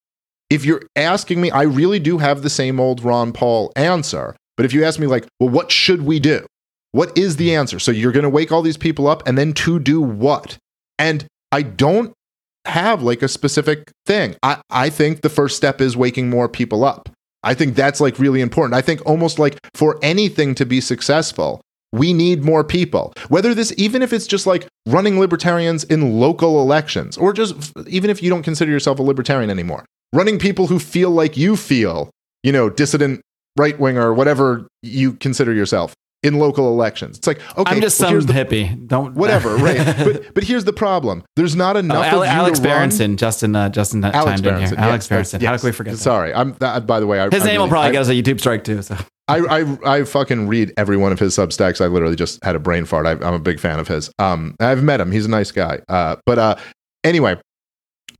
if 0.50 0.64
you're 0.64 0.82
asking 0.96 1.40
me, 1.40 1.52
I 1.52 1.62
really 1.62 2.00
do 2.00 2.18
have 2.18 2.42
the 2.42 2.50
same 2.50 2.80
old 2.80 3.04
Ron 3.04 3.32
Paul 3.32 3.72
answer. 3.76 4.34
But 4.56 4.66
if 4.66 4.72
you 4.72 4.84
ask 4.84 4.98
me, 4.98 5.06
like, 5.06 5.26
well, 5.38 5.48
what 5.48 5.70
should 5.70 6.02
we 6.02 6.18
do? 6.18 6.44
What 6.92 7.16
is 7.16 7.36
the 7.36 7.54
answer? 7.54 7.78
So 7.78 7.92
you're 7.92 8.12
going 8.12 8.24
to 8.24 8.30
wake 8.30 8.50
all 8.50 8.62
these 8.62 8.76
people 8.76 9.06
up 9.06 9.26
and 9.26 9.38
then 9.38 9.52
to 9.54 9.78
do 9.78 10.00
what? 10.00 10.58
And 10.98 11.26
I 11.52 11.62
don't 11.62 12.12
have 12.64 13.02
like 13.02 13.22
a 13.22 13.28
specific 13.28 13.90
thing. 14.06 14.36
I, 14.42 14.60
I 14.70 14.90
think 14.90 15.22
the 15.22 15.28
first 15.28 15.56
step 15.56 15.80
is 15.80 15.96
waking 15.96 16.28
more 16.28 16.48
people 16.48 16.84
up. 16.84 17.08
I 17.42 17.54
think 17.54 17.74
that's 17.74 18.00
like 18.00 18.18
really 18.18 18.40
important. 18.40 18.74
I 18.74 18.82
think 18.82 19.04
almost 19.06 19.38
like 19.38 19.58
for 19.74 19.98
anything 20.02 20.54
to 20.56 20.66
be 20.66 20.80
successful, 20.80 21.60
we 21.92 22.12
need 22.12 22.44
more 22.44 22.62
people. 22.62 23.14
Whether 23.28 23.54
this, 23.54 23.72
even 23.76 24.02
if 24.02 24.12
it's 24.12 24.26
just 24.26 24.46
like 24.46 24.66
running 24.86 25.18
libertarians 25.18 25.84
in 25.84 26.20
local 26.20 26.60
elections, 26.60 27.16
or 27.16 27.32
just 27.32 27.72
even 27.88 28.10
if 28.10 28.22
you 28.22 28.30
don't 28.30 28.42
consider 28.42 28.70
yourself 28.70 28.98
a 28.98 29.02
libertarian 29.02 29.50
anymore, 29.50 29.84
running 30.12 30.38
people 30.38 30.66
who 30.66 30.78
feel 30.78 31.10
like 31.10 31.36
you 31.36 31.56
feel, 31.56 32.10
you 32.42 32.52
know, 32.52 32.68
dissident 32.68 33.22
right 33.56 33.78
winger, 33.80 34.02
or 34.02 34.14
whatever 34.14 34.68
you 34.82 35.14
consider 35.14 35.52
yourself. 35.52 35.94
In 36.22 36.38
local 36.38 36.68
elections. 36.68 37.16
It's 37.18 37.26
like 37.26 37.38
okay, 37.56 37.74
I'm 37.74 37.80
just 37.80 37.98
well, 38.00 38.10
some 38.10 38.20
the- 38.26 38.32
hippie. 38.32 38.86
Don't 38.86 39.14
whatever, 39.16 39.56
right? 39.56 39.78
but 40.04 40.34
but 40.34 40.44
here's 40.44 40.64
the 40.64 40.72
problem: 40.72 41.22
there's 41.36 41.56
not 41.56 41.76
Oh, 41.76 41.80
enough. 41.80 42.12
Ale- 42.12 42.22
of 42.22 42.26
you 42.28 42.32
Alex 42.32 42.60
Berenson, 42.60 43.16
Justin, 43.16 43.56
uh, 43.56 43.68
Justin 43.70 44.04
Alex 44.04 44.40
Berenson. 44.40 44.76
here. 44.76 44.84
Alex 44.84 45.04
yes, 45.04 45.08
that's- 45.08 45.08
Berenson. 45.08 45.40
How 45.40 45.52
yes. 45.52 45.60
could 45.62 45.66
we 45.68 45.72
forget 45.72 45.92
that? 45.94 45.98
Sorry, 45.98 46.34
I'm. 46.34 46.54
That, 46.60 46.86
by 46.86 47.00
the 47.00 47.06
way, 47.06 47.20
I, 47.20 47.28
His 47.30 47.42
I 47.42 47.46
name 47.46 47.60
will 47.60 47.68
probably 47.68 47.88
I, 47.88 47.92
get 47.92 48.02
us 48.02 48.08
a 48.08 48.12
YouTube 48.14 48.38
strike 48.40 48.64
too. 48.64 48.82
So 48.82 48.96
I, 49.28 49.38
I 49.38 49.78
I 49.98 50.04
fucking 50.04 50.48
read 50.48 50.72
every 50.76 50.96
one 50.96 51.12
of 51.12 51.18
his 51.18 51.36
Substacks. 51.36 51.80
I 51.80 51.86
literally 51.86 52.16
just 52.16 52.42
had 52.44 52.56
a 52.56 52.60
brain 52.60 52.84
fart. 52.84 53.06
I, 53.06 53.12
I'm 53.12 53.34
a 53.34 53.38
big 53.38 53.58
fan 53.60 53.78
of 53.78 53.88
his. 53.88 54.10
Um, 54.18 54.56
I've 54.60 54.82
met 54.82 55.00
him. 55.00 55.10
He's 55.12 55.26
a 55.26 55.30
nice 55.30 55.52
guy. 55.52 55.80
Uh, 55.88 56.16
but 56.26 56.38
uh, 56.38 56.56
anyway. 57.04 57.36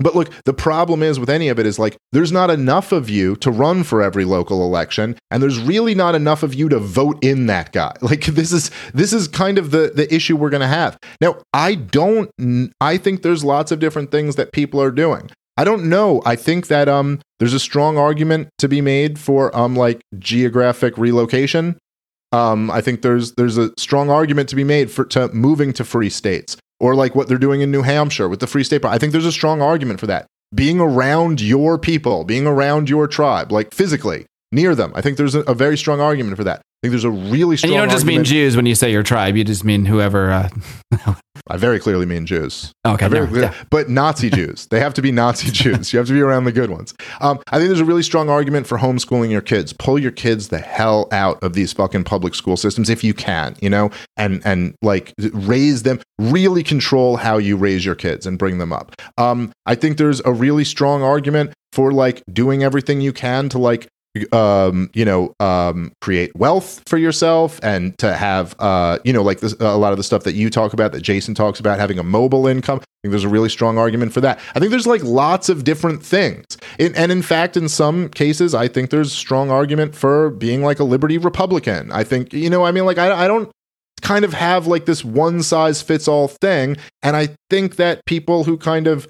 But 0.00 0.16
look, 0.16 0.30
the 0.44 0.54
problem 0.54 1.02
is 1.02 1.20
with 1.20 1.30
any 1.30 1.48
of 1.48 1.58
it 1.58 1.66
is 1.66 1.78
like 1.78 1.96
there's 2.12 2.32
not 2.32 2.50
enough 2.50 2.90
of 2.90 3.10
you 3.10 3.36
to 3.36 3.50
run 3.50 3.84
for 3.84 4.02
every 4.02 4.24
local 4.24 4.64
election, 4.64 5.16
and 5.30 5.42
there's 5.42 5.60
really 5.60 5.94
not 5.94 6.14
enough 6.14 6.42
of 6.42 6.54
you 6.54 6.68
to 6.70 6.78
vote 6.78 7.22
in 7.22 7.46
that 7.46 7.72
guy. 7.72 7.94
Like 8.10 8.24
this 8.24 8.50
is 8.50 8.72
this 8.92 9.12
is 9.12 9.28
kind 9.28 9.56
of 9.56 9.70
the 9.70 9.92
the 9.94 10.12
issue 10.12 10.36
we're 10.36 10.50
going 10.50 10.62
to 10.62 10.66
have. 10.66 10.98
Now, 11.20 11.36
I 11.52 11.76
don't. 11.76 12.30
I 12.80 12.96
think 12.96 13.22
there's 13.22 13.44
lots 13.44 13.70
of 13.70 13.78
different 13.78 14.10
things 14.10 14.34
that 14.34 14.52
people 14.52 14.82
are 14.82 14.90
doing. 14.90 15.30
I 15.56 15.62
don't 15.62 15.88
know. 15.88 16.22
I 16.24 16.34
think 16.34 16.66
that 16.68 16.88
um 16.88 17.20
there's 17.38 17.52
a 17.52 17.60
strong 17.60 17.98
argument 17.98 18.48
to 18.58 18.68
be 18.68 18.80
made 18.80 19.18
for 19.18 19.56
um 19.56 19.76
like 19.76 20.00
geographic 20.18 20.96
relocation. 20.98 21.78
Um, 22.32 22.70
I 22.70 22.80
think 22.80 23.02
there's 23.02 23.32
there's 23.32 23.58
a 23.58 23.70
strong 23.78 24.10
argument 24.10 24.48
to 24.48 24.56
be 24.56 24.64
made 24.64 24.90
for 24.90 25.04
to 25.06 25.28
moving 25.28 25.72
to 25.74 25.84
free 25.84 26.10
states 26.10 26.56
or 26.80 26.94
like 26.94 27.14
what 27.14 27.28
they're 27.28 27.38
doing 27.38 27.60
in 27.60 27.70
New 27.70 27.82
Hampshire 27.82 28.28
with 28.28 28.40
the 28.40 28.46
free 28.46 28.64
state. 28.64 28.84
I 28.84 28.98
think 28.98 29.12
there's 29.12 29.26
a 29.26 29.32
strong 29.32 29.62
argument 29.62 30.00
for 30.00 30.06
that. 30.06 30.26
Being 30.52 30.80
around 30.80 31.40
your 31.40 31.78
people, 31.78 32.24
being 32.24 32.46
around 32.46 32.88
your 32.88 33.06
tribe, 33.06 33.52
like 33.52 33.72
physically 33.72 34.26
near 34.50 34.74
them. 34.74 34.92
I 34.94 35.00
think 35.00 35.16
there's 35.16 35.34
a, 35.34 35.40
a 35.40 35.54
very 35.54 35.78
strong 35.78 36.00
argument 36.00 36.36
for 36.36 36.44
that. 36.44 36.58
I 36.58 36.86
think 36.86 36.92
there's 36.92 37.04
a 37.04 37.10
really 37.10 37.56
strong. 37.56 37.72
Argument. 37.72 37.72
And 37.72 37.74
you 37.74 37.78
don't 37.78 37.90
just 37.90 38.06
mean 38.06 38.24
Jews 38.24 38.56
when 38.56 38.66
you 38.66 38.74
say 38.74 38.90
your 38.90 39.02
tribe. 39.02 39.36
You 39.36 39.44
just 39.44 39.64
mean 39.64 39.84
whoever. 39.84 40.30
Uh, 40.32 40.48
I 41.50 41.56
very 41.56 41.80
clearly 41.80 42.06
mean 42.06 42.26
Jews. 42.26 42.72
okay, 42.86 43.08
very 43.08 43.28
no, 43.30 43.40
yeah. 43.40 43.54
But 43.70 43.88
Nazi 43.88 44.30
Jews. 44.30 44.66
They 44.66 44.80
have 44.80 44.94
to 44.94 45.02
be 45.02 45.10
Nazi 45.10 45.50
Jews. 45.52 45.92
You 45.92 45.98
have 45.98 46.06
to 46.06 46.12
be 46.12 46.20
around 46.20 46.44
the 46.44 46.52
good 46.52 46.70
ones. 46.70 46.94
Um, 47.20 47.40
I 47.50 47.58
think 47.58 47.68
there's 47.68 47.80
a 47.80 47.84
really 47.84 48.02
strong 48.02 48.28
argument 48.28 48.66
for 48.66 48.78
homeschooling 48.78 49.30
your 49.30 49.40
kids. 49.40 49.72
Pull 49.72 49.98
your 49.98 50.12
kids 50.12 50.48
the 50.48 50.58
hell 50.58 51.08
out 51.12 51.42
of 51.42 51.54
these 51.54 51.72
fucking 51.72 52.04
public 52.04 52.34
school 52.34 52.56
systems 52.56 52.88
if 52.88 53.02
you 53.02 53.14
can, 53.14 53.56
you 53.60 53.68
know, 53.70 53.90
and 54.16 54.40
and 54.44 54.74
like 54.82 55.12
raise 55.32 55.82
them. 55.82 56.00
Really 56.18 56.62
control 56.62 57.16
how 57.16 57.38
you 57.38 57.56
raise 57.56 57.84
your 57.84 57.94
kids 57.94 58.26
and 58.26 58.38
bring 58.38 58.58
them 58.58 58.72
up. 58.72 58.94
Um, 59.18 59.52
I 59.66 59.74
think 59.74 59.98
there's 59.98 60.20
a 60.24 60.32
really 60.32 60.64
strong 60.64 61.02
argument 61.02 61.52
for 61.72 61.92
like 61.92 62.22
doing 62.32 62.62
everything 62.62 63.00
you 63.00 63.12
can 63.12 63.48
to 63.48 63.58
like 63.58 63.88
um 64.32 64.90
you 64.92 65.04
know 65.04 65.32
um 65.38 65.92
create 66.00 66.34
wealth 66.34 66.82
for 66.86 66.98
yourself 66.98 67.60
and 67.62 67.96
to 67.98 68.12
have 68.12 68.56
uh 68.58 68.98
you 69.04 69.12
know 69.12 69.22
like 69.22 69.38
this 69.38 69.54
a 69.60 69.76
lot 69.76 69.92
of 69.92 69.98
the 69.98 70.02
stuff 70.02 70.24
that 70.24 70.34
you 70.34 70.50
talk 70.50 70.72
about 70.72 70.90
that 70.90 71.02
Jason 71.02 71.34
talks 71.34 71.60
about 71.60 71.78
having 71.78 71.98
a 71.98 72.02
mobile 72.02 72.46
income. 72.48 72.78
I 72.78 72.84
think 73.02 73.12
there's 73.12 73.24
a 73.24 73.28
really 73.28 73.48
strong 73.48 73.78
argument 73.78 74.12
for 74.12 74.20
that. 74.20 74.40
I 74.54 74.58
think 74.58 74.72
there's 74.72 74.86
like 74.86 75.04
lots 75.04 75.48
of 75.48 75.62
different 75.62 76.04
things. 76.04 76.44
In- 76.78 76.94
and 76.96 77.12
in 77.12 77.22
fact 77.22 77.56
in 77.56 77.68
some 77.68 78.08
cases 78.08 78.52
I 78.54 78.66
think 78.66 78.90
there's 78.90 79.12
strong 79.12 79.50
argument 79.50 79.94
for 79.94 80.30
being 80.30 80.62
like 80.62 80.80
a 80.80 80.84
liberty 80.84 81.16
republican. 81.16 81.92
I 81.92 82.02
think 82.02 82.32
you 82.32 82.50
know 82.50 82.64
I 82.64 82.72
mean 82.72 82.86
like 82.86 82.98
I, 82.98 83.24
I 83.24 83.28
don't 83.28 83.50
kind 84.00 84.24
of 84.24 84.32
have 84.32 84.66
like 84.66 84.86
this 84.86 85.04
one 85.04 85.42
size 85.42 85.82
fits 85.82 86.08
all 86.08 86.28
thing. 86.28 86.76
And 87.02 87.16
I 87.16 87.36
think 87.48 87.76
that 87.76 88.04
people 88.06 88.44
who 88.44 88.56
kind 88.56 88.86
of 88.86 89.08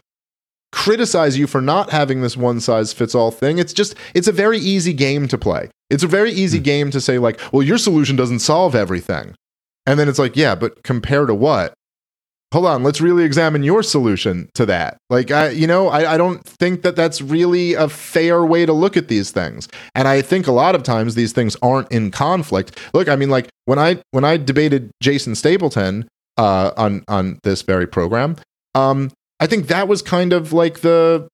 criticize 0.73 1.39
you 1.39 1.47
for 1.47 1.61
not 1.61 1.91
having 1.91 2.21
this 2.21 2.37
one 2.37 2.61
size 2.61 2.93
fits 2.93 3.15
all 3.15 3.31
thing. 3.31 3.59
It's 3.59 3.73
just 3.73 3.95
it's 4.15 4.29
a 4.29 4.33
very 4.33 4.59
easy 4.59 4.93
game 4.93 5.29
to 5.29 5.39
play. 5.39 5.71
It's 5.89 6.05
a 6.05 6.09
very 6.09 6.31
easy 6.33 6.59
Hmm. 6.59 6.65
game 6.65 6.91
to 6.93 7.01
say 7.01 7.19
like, 7.19 7.41
well, 7.53 7.63
your 7.63 7.79
solution 7.79 8.17
doesn't 8.17 8.39
solve 8.41 8.75
everything. 8.75 9.35
And 9.87 9.99
then 9.99 10.09
it's 10.09 10.19
like, 10.19 10.37
yeah, 10.37 10.55
but 10.55 10.83
compare 10.85 11.27
to 11.27 11.35
what? 11.35 11.75
Hold 12.53 12.67
on, 12.67 12.83
let's 12.83 13.01
really 13.01 13.23
examine 13.23 13.63
your 13.63 13.81
solution 13.83 14.49
to 14.55 14.67
that. 14.67 14.97
Like, 15.09 15.31
I, 15.31 15.51
you 15.51 15.69
know, 15.69 15.89
I, 15.89 16.15
I 16.15 16.17
don't 16.17 16.45
think 16.45 16.83
that 16.83 16.97
that's 16.97 17.23
really 17.23 17.75
a 17.75 17.89
fair 17.89 18.45
way 18.45 18.67
to 18.67 18.73
look 18.73 18.97
at 18.97 19.07
these 19.07 19.31
things. 19.31 19.69
And 19.95 20.09
I 20.09 20.21
think 20.21 20.49
a 20.49 20.53
lot 20.53 20.75
of 20.75 20.83
times 20.83 21.15
these 21.15 21.33
things 21.33 21.57
aren't 21.63 21.91
in 21.93 22.11
conflict. 22.11 22.77
Look, 22.93 23.09
I 23.09 23.15
mean, 23.15 23.31
like 23.31 23.49
when 23.67 23.79
I 23.79 24.03
when 24.11 24.25
I 24.25 24.37
debated 24.37 24.91
Jason 25.01 25.37
Stapleton 25.37 26.09
uh, 26.39 26.73
on 26.77 27.05
on 27.07 27.39
this 27.45 27.63
very 27.63 27.87
program, 27.87 28.35
um, 28.75 29.13
I 29.41 29.47
think 29.47 29.67
that 29.67 29.89
was 29.89 30.03
kind 30.03 30.33
of 30.33 30.53
like 30.53 30.81
the 30.81 31.29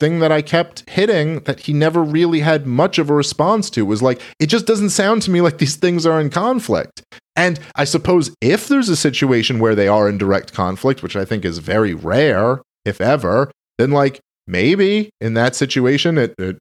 thing 0.00 0.18
that 0.18 0.32
I 0.32 0.42
kept 0.42 0.88
hitting 0.90 1.40
that 1.44 1.60
he 1.60 1.72
never 1.72 2.02
really 2.02 2.40
had 2.40 2.66
much 2.66 2.98
of 2.98 3.08
a 3.08 3.14
response 3.14 3.70
to 3.70 3.86
was 3.86 4.02
like, 4.02 4.20
it 4.40 4.46
just 4.46 4.66
doesn't 4.66 4.90
sound 4.90 5.22
to 5.22 5.30
me 5.30 5.40
like 5.40 5.58
these 5.58 5.76
things 5.76 6.04
are 6.06 6.20
in 6.20 6.28
conflict. 6.28 7.02
And 7.36 7.60
I 7.76 7.84
suppose 7.84 8.34
if 8.40 8.66
there's 8.66 8.88
a 8.88 8.96
situation 8.96 9.60
where 9.60 9.76
they 9.76 9.86
are 9.86 10.08
in 10.08 10.18
direct 10.18 10.52
conflict, 10.52 11.02
which 11.02 11.14
I 11.14 11.24
think 11.24 11.44
is 11.44 11.58
very 11.58 11.94
rare, 11.94 12.62
if 12.84 13.00
ever, 13.00 13.52
then 13.78 13.92
like 13.92 14.18
maybe 14.46 15.10
in 15.20 15.34
that 15.34 15.54
situation, 15.54 16.18
it, 16.18 16.34
it 16.36 16.58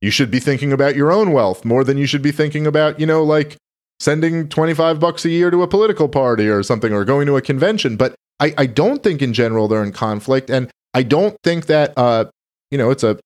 you 0.00 0.10
should 0.10 0.30
be 0.30 0.40
thinking 0.40 0.72
about 0.72 0.96
your 0.96 1.12
own 1.12 1.32
wealth 1.32 1.64
more 1.64 1.84
than 1.84 1.98
you 1.98 2.06
should 2.06 2.22
be 2.22 2.32
thinking 2.32 2.66
about, 2.66 2.98
you 2.98 3.06
know, 3.06 3.22
like 3.22 3.56
sending 4.00 4.48
25 4.48 5.00
bucks 5.00 5.24
a 5.24 5.30
year 5.30 5.50
to 5.50 5.62
a 5.62 5.68
political 5.68 6.08
party 6.08 6.48
or 6.48 6.62
something 6.62 6.92
or 6.92 7.04
going 7.04 7.26
to 7.26 7.36
a 7.36 7.42
convention. 7.42 7.96
But 7.96 8.14
I, 8.40 8.54
I 8.58 8.66
don't 8.66 9.02
think 9.02 9.22
in 9.22 9.32
general 9.32 9.68
they're 9.68 9.82
in 9.82 9.92
conflict. 9.92 10.50
And 10.50 10.70
I 10.94 11.02
don't 11.02 11.36
think 11.42 11.66
that, 11.66 11.92
uh, 11.96 12.26
you 12.70 12.78
know, 12.78 12.90
it's 12.90 13.02
a 13.02 13.18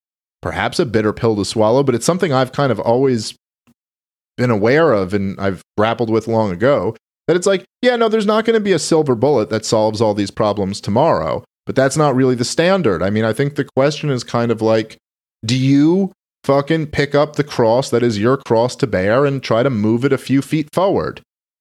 perhaps 0.42 0.78
a 0.78 0.86
bitter 0.86 1.12
pill 1.12 1.36
to 1.36 1.44
swallow, 1.44 1.82
but 1.82 1.94
it's 1.94 2.06
something 2.06 2.32
I've 2.32 2.52
kind 2.52 2.72
of 2.72 2.80
always 2.80 3.34
been 4.36 4.50
aware 4.50 4.92
of 4.92 5.12
and 5.12 5.38
I've 5.40 5.62
grappled 5.76 6.10
with 6.10 6.28
long 6.28 6.50
ago. 6.50 6.96
That 7.26 7.36
it's 7.36 7.46
like, 7.46 7.64
yeah, 7.82 7.96
no, 7.96 8.08
there's 8.08 8.26
not 8.26 8.44
going 8.44 8.54
to 8.54 8.64
be 8.64 8.72
a 8.72 8.78
silver 8.78 9.14
bullet 9.14 9.50
that 9.50 9.64
solves 9.64 10.00
all 10.00 10.14
these 10.14 10.32
problems 10.32 10.80
tomorrow, 10.80 11.44
but 11.64 11.76
that's 11.76 11.96
not 11.96 12.16
really 12.16 12.34
the 12.34 12.44
standard. 12.44 13.02
I 13.02 13.10
mean, 13.10 13.24
I 13.24 13.32
think 13.32 13.54
the 13.54 13.68
question 13.76 14.10
is 14.10 14.24
kind 14.24 14.50
of 14.50 14.60
like, 14.60 14.96
do 15.44 15.56
you 15.56 16.12
fucking 16.44 16.88
pick 16.88 17.14
up 17.14 17.36
the 17.36 17.44
cross 17.44 17.90
that 17.90 18.02
is 18.02 18.18
your 18.18 18.36
cross 18.36 18.76
to 18.76 18.86
bear 18.86 19.24
and 19.24 19.42
try 19.42 19.62
to 19.62 19.70
move 19.70 20.04
it 20.04 20.12
a 20.12 20.18
few 20.18 20.42
feet 20.42 20.68
forward? 20.72 21.20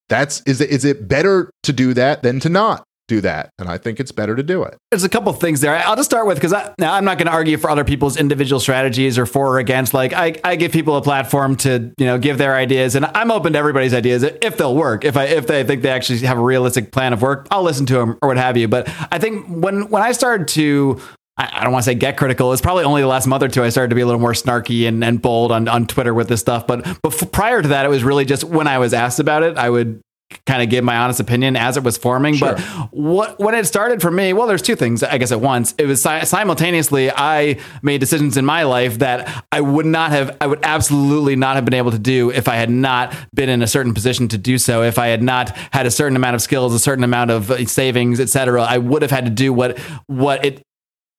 That's 0.10 0.42
is 0.42 0.60
it 0.60 0.70
is 0.70 0.86
it 0.86 1.08
better 1.08 1.52
to 1.64 1.74
do 1.74 1.94
that 1.94 2.24
than 2.24 2.40
to 2.42 2.50
not 2.50 2.84
do 3.08 3.22
that? 3.22 3.50
And 3.60 3.70
I 3.70 3.78
think 3.78 4.00
it's 4.00 4.12
better 4.12 4.36
to 4.36 4.42
do 4.42 4.64
it. 4.64 4.78
There's 4.92 5.04
a 5.04 5.10
couple 5.10 5.32
things 5.34 5.62
there. 5.62 5.76
I'll 5.76 5.96
just 5.96 6.10
start 6.10 6.26
with 6.26 6.38
because 6.38 6.54
now 6.80 6.94
I'm 6.94 7.06
not 7.06 7.18
going 7.18 7.28
to 7.28 7.32
argue 7.32 7.58
for 7.58 7.70
other 7.70 7.84
people's 7.84 8.18
individual 8.18 8.60
strategies 8.60 9.18
or 9.18 9.26
for 9.26 9.48
or 9.48 9.60
against. 9.60 9.94
Like 9.94 10.14
I, 10.14 10.36
I 10.44 10.56
give 10.56 10.72
people 10.72 10.98
a 10.98 11.02
platform 11.02 11.56
to 11.58 11.94
you 11.98 12.06
know 12.06 12.18
give 12.18 12.40
their 12.40 12.56
ideas, 12.56 12.96
and 12.96 13.06
I'm 13.06 13.30
open 13.30 13.54
to 13.54 13.60
everybody's 13.60 13.94
ideas 13.94 14.24
if 14.24 14.58
they'll 14.58 14.76
work. 14.76 15.06
If 15.06 15.16
I 15.16 15.26
if 15.26 15.46
they 15.46 15.64
think 15.64 15.84
they 15.84 15.92
actually 15.92 16.20
have 16.20 16.40
a 16.40 16.44
realistic 16.44 16.92
plan 16.92 17.14
of 17.14 17.22
work, 17.22 17.48
I'll 17.52 17.64
listen 17.64 17.86
to 17.88 17.94
them 17.94 18.18
or 18.22 18.30
what 18.30 18.38
have 18.38 18.58
you. 18.58 18.68
But 18.68 18.90
I 19.12 19.20
think 19.20 19.46
when 19.48 19.90
when 19.90 20.02
I 20.02 20.12
started 20.14 20.48
to 20.50 21.00
I 21.40 21.64
don't 21.64 21.72
want 21.72 21.84
to 21.84 21.92
say 21.92 21.96
get 21.96 22.18
critical. 22.18 22.52
It's 22.52 22.62
probably 22.62 22.84
only 22.84 23.02
the 23.02 23.08
last 23.08 23.26
month 23.26 23.44
or 23.44 23.48
two 23.48 23.64
I 23.64 23.70
started 23.70 23.90
to 23.90 23.96
be 23.96 24.02
a 24.02 24.06
little 24.06 24.20
more 24.20 24.34
snarky 24.34 24.88
and, 24.88 25.04
and 25.04 25.22
bold 25.22 25.52
on, 25.52 25.68
on 25.68 25.88
Twitter 25.88 26.14
with 26.14 26.28
this 26.28 26.42
stuff. 26.42 26.68
But 26.68 27.02
before, 27.02 27.30
prior 27.30 27.62
to 27.62 27.70
that, 27.70 27.86
it 27.86 27.90
was 27.90 28.04
really 28.04 28.26
just 28.26 28.44
when 28.44 28.68
I 28.68 28.78
was 28.78 28.94
asked 28.94 29.20
about 29.20 29.44
it, 29.44 29.58
I 29.58 29.70
would 29.70 30.02
kind 30.46 30.62
of 30.62 30.70
give 30.70 30.84
my 30.84 30.98
honest 30.98 31.20
opinion 31.20 31.56
as 31.56 31.78
it 31.78 31.84
was 31.84 31.98
forming. 31.98 32.36
Sure. 32.36 32.54
But 32.54 32.60
what 32.92 33.40
when 33.40 33.56
it 33.56 33.66
started 33.66 34.02
for 34.02 34.12
me, 34.12 34.34
well, 34.34 34.48
there's 34.48 34.62
two 34.62 34.76
things 34.76 35.02
I 35.02 35.18
guess 35.18 35.32
at 35.32 35.42
once. 35.42 35.74
It 35.78 35.86
was 35.86 36.02
si- 36.02 36.26
simultaneously 36.26 37.12
I 37.12 37.58
made 37.82 38.00
decisions 38.00 38.38
in 38.38 38.46
my 38.46 38.64
life 38.64 39.00
that 39.00 39.46
I 39.52 39.62
would 39.62 39.86
not 39.86 40.12
have, 40.12 40.38
I 40.40 40.48
would 40.48 40.60
absolutely 40.64 41.36
not 41.36 41.56
have 41.56 41.66
been 41.66 41.74
able 41.74 41.92
to 41.92 42.00
do 42.00 42.30
if 42.32 42.48
I 42.48 42.56
had 42.56 42.70
not 42.70 43.16
been 43.34 43.50
in 43.50 43.62
a 43.62 43.68
certain 43.68 43.94
position 43.94 44.28
to 44.30 44.38
do 44.38 44.58
so. 44.58 44.84
If 44.84 45.00
I 45.00 45.08
had 45.08 45.24
not 45.24 45.56
had 45.72 45.86
a 45.86 45.92
certain 45.92 46.16
amount 46.16 46.36
of 46.36 46.42
skills, 46.42 46.74
a 46.74 46.80
certain 46.80 47.04
amount 47.04 47.32
of 47.32 47.50
uh, 47.50 47.66
savings, 47.66 48.20
etc., 48.20 48.64
I 48.64 48.78
would 48.78 49.02
have 49.02 49.12
had 49.12 49.26
to 49.26 49.32
do 49.32 49.52
what 49.52 49.80
what 50.08 50.46
it 50.46 50.62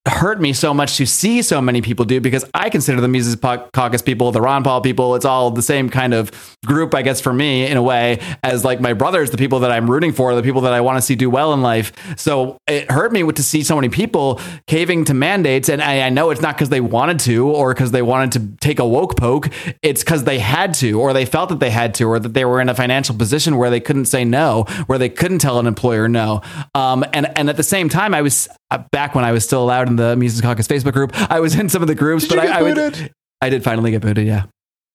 hurt 0.08 0.40
me 0.40 0.52
so 0.54 0.72
much 0.72 0.96
to 0.96 1.06
see 1.06 1.42
so 1.42 1.60
many 1.60 1.82
people 1.82 2.06
do 2.06 2.20
because 2.20 2.44
I 2.54 2.70
consider 2.70 3.02
the 3.02 3.08
Mises 3.08 3.36
Caucus 3.36 4.00
people, 4.00 4.32
the 4.32 4.40
Ron 4.40 4.64
Paul 4.64 4.80
people, 4.80 5.14
it's 5.14 5.26
all 5.26 5.50
the 5.50 5.62
same 5.62 5.90
kind 5.90 6.14
of 6.14 6.56
group, 6.64 6.94
I 6.94 7.02
guess, 7.02 7.20
for 7.20 7.34
me 7.34 7.66
in 7.66 7.76
a 7.76 7.82
way, 7.82 8.20
as 8.42 8.64
like 8.64 8.80
my 8.80 8.94
brothers, 8.94 9.30
the 9.30 9.36
people 9.36 9.60
that 9.60 9.70
I'm 9.70 9.90
rooting 9.90 10.12
for, 10.12 10.34
the 10.34 10.42
people 10.42 10.62
that 10.62 10.72
I 10.72 10.80
want 10.80 10.96
to 10.96 11.02
see 11.02 11.16
do 11.16 11.28
well 11.28 11.52
in 11.52 11.60
life. 11.60 11.92
So 12.16 12.56
it 12.66 12.90
hurt 12.90 13.12
me 13.12 13.30
to 13.30 13.42
see 13.42 13.62
so 13.62 13.74
many 13.74 13.90
people 13.90 14.40
caving 14.66 15.04
to 15.06 15.14
mandates. 15.14 15.68
And 15.68 15.82
I, 15.82 16.00
I 16.00 16.08
know 16.08 16.30
it's 16.30 16.40
not 16.40 16.56
because 16.56 16.70
they 16.70 16.80
wanted 16.80 17.20
to 17.20 17.48
or 17.50 17.74
because 17.74 17.90
they 17.90 18.02
wanted 18.02 18.32
to 18.32 18.56
take 18.60 18.78
a 18.78 18.86
woke 18.86 19.16
poke. 19.18 19.50
It's 19.82 20.02
because 20.02 20.24
they 20.24 20.38
had 20.38 20.72
to, 20.74 20.98
or 20.98 21.12
they 21.12 21.26
felt 21.26 21.50
that 21.50 21.60
they 21.60 21.70
had 21.70 21.94
to, 21.96 22.04
or 22.04 22.18
that 22.18 22.32
they 22.32 22.46
were 22.46 22.60
in 22.60 22.70
a 22.70 22.74
financial 22.74 23.14
position 23.14 23.58
where 23.58 23.68
they 23.68 23.80
couldn't 23.80 24.06
say 24.06 24.24
no, 24.24 24.64
where 24.86 24.98
they 24.98 25.10
couldn't 25.10 25.40
tell 25.40 25.58
an 25.58 25.66
employer 25.66 26.08
no. 26.08 26.40
Um, 26.74 27.04
and, 27.12 27.30
and 27.36 27.50
at 27.50 27.58
the 27.58 27.62
same 27.62 27.90
time, 27.90 28.14
I 28.14 28.22
was 28.22 28.48
back 28.90 29.14
when 29.14 29.24
I 29.24 29.32
was 29.32 29.44
still 29.44 29.62
allowed 29.62 29.88
in 29.88 29.96
the 29.96 30.16
Mises 30.16 30.40
Caucus 30.40 30.66
Facebook 30.68 30.92
group. 30.92 31.12
I 31.30 31.40
was 31.40 31.54
in 31.54 31.68
some 31.68 31.82
of 31.82 31.88
the 31.88 31.94
groups, 31.94 32.24
Did 32.26 32.36
but 32.36 32.42
you 32.42 32.48
get 32.48 32.56
I, 32.56 32.58
I 32.58 32.62
would. 32.62 33.12
I 33.42 33.48
did 33.48 33.64
finally 33.64 33.90
get 33.90 34.02
booted. 34.02 34.26
Yeah, 34.26 34.44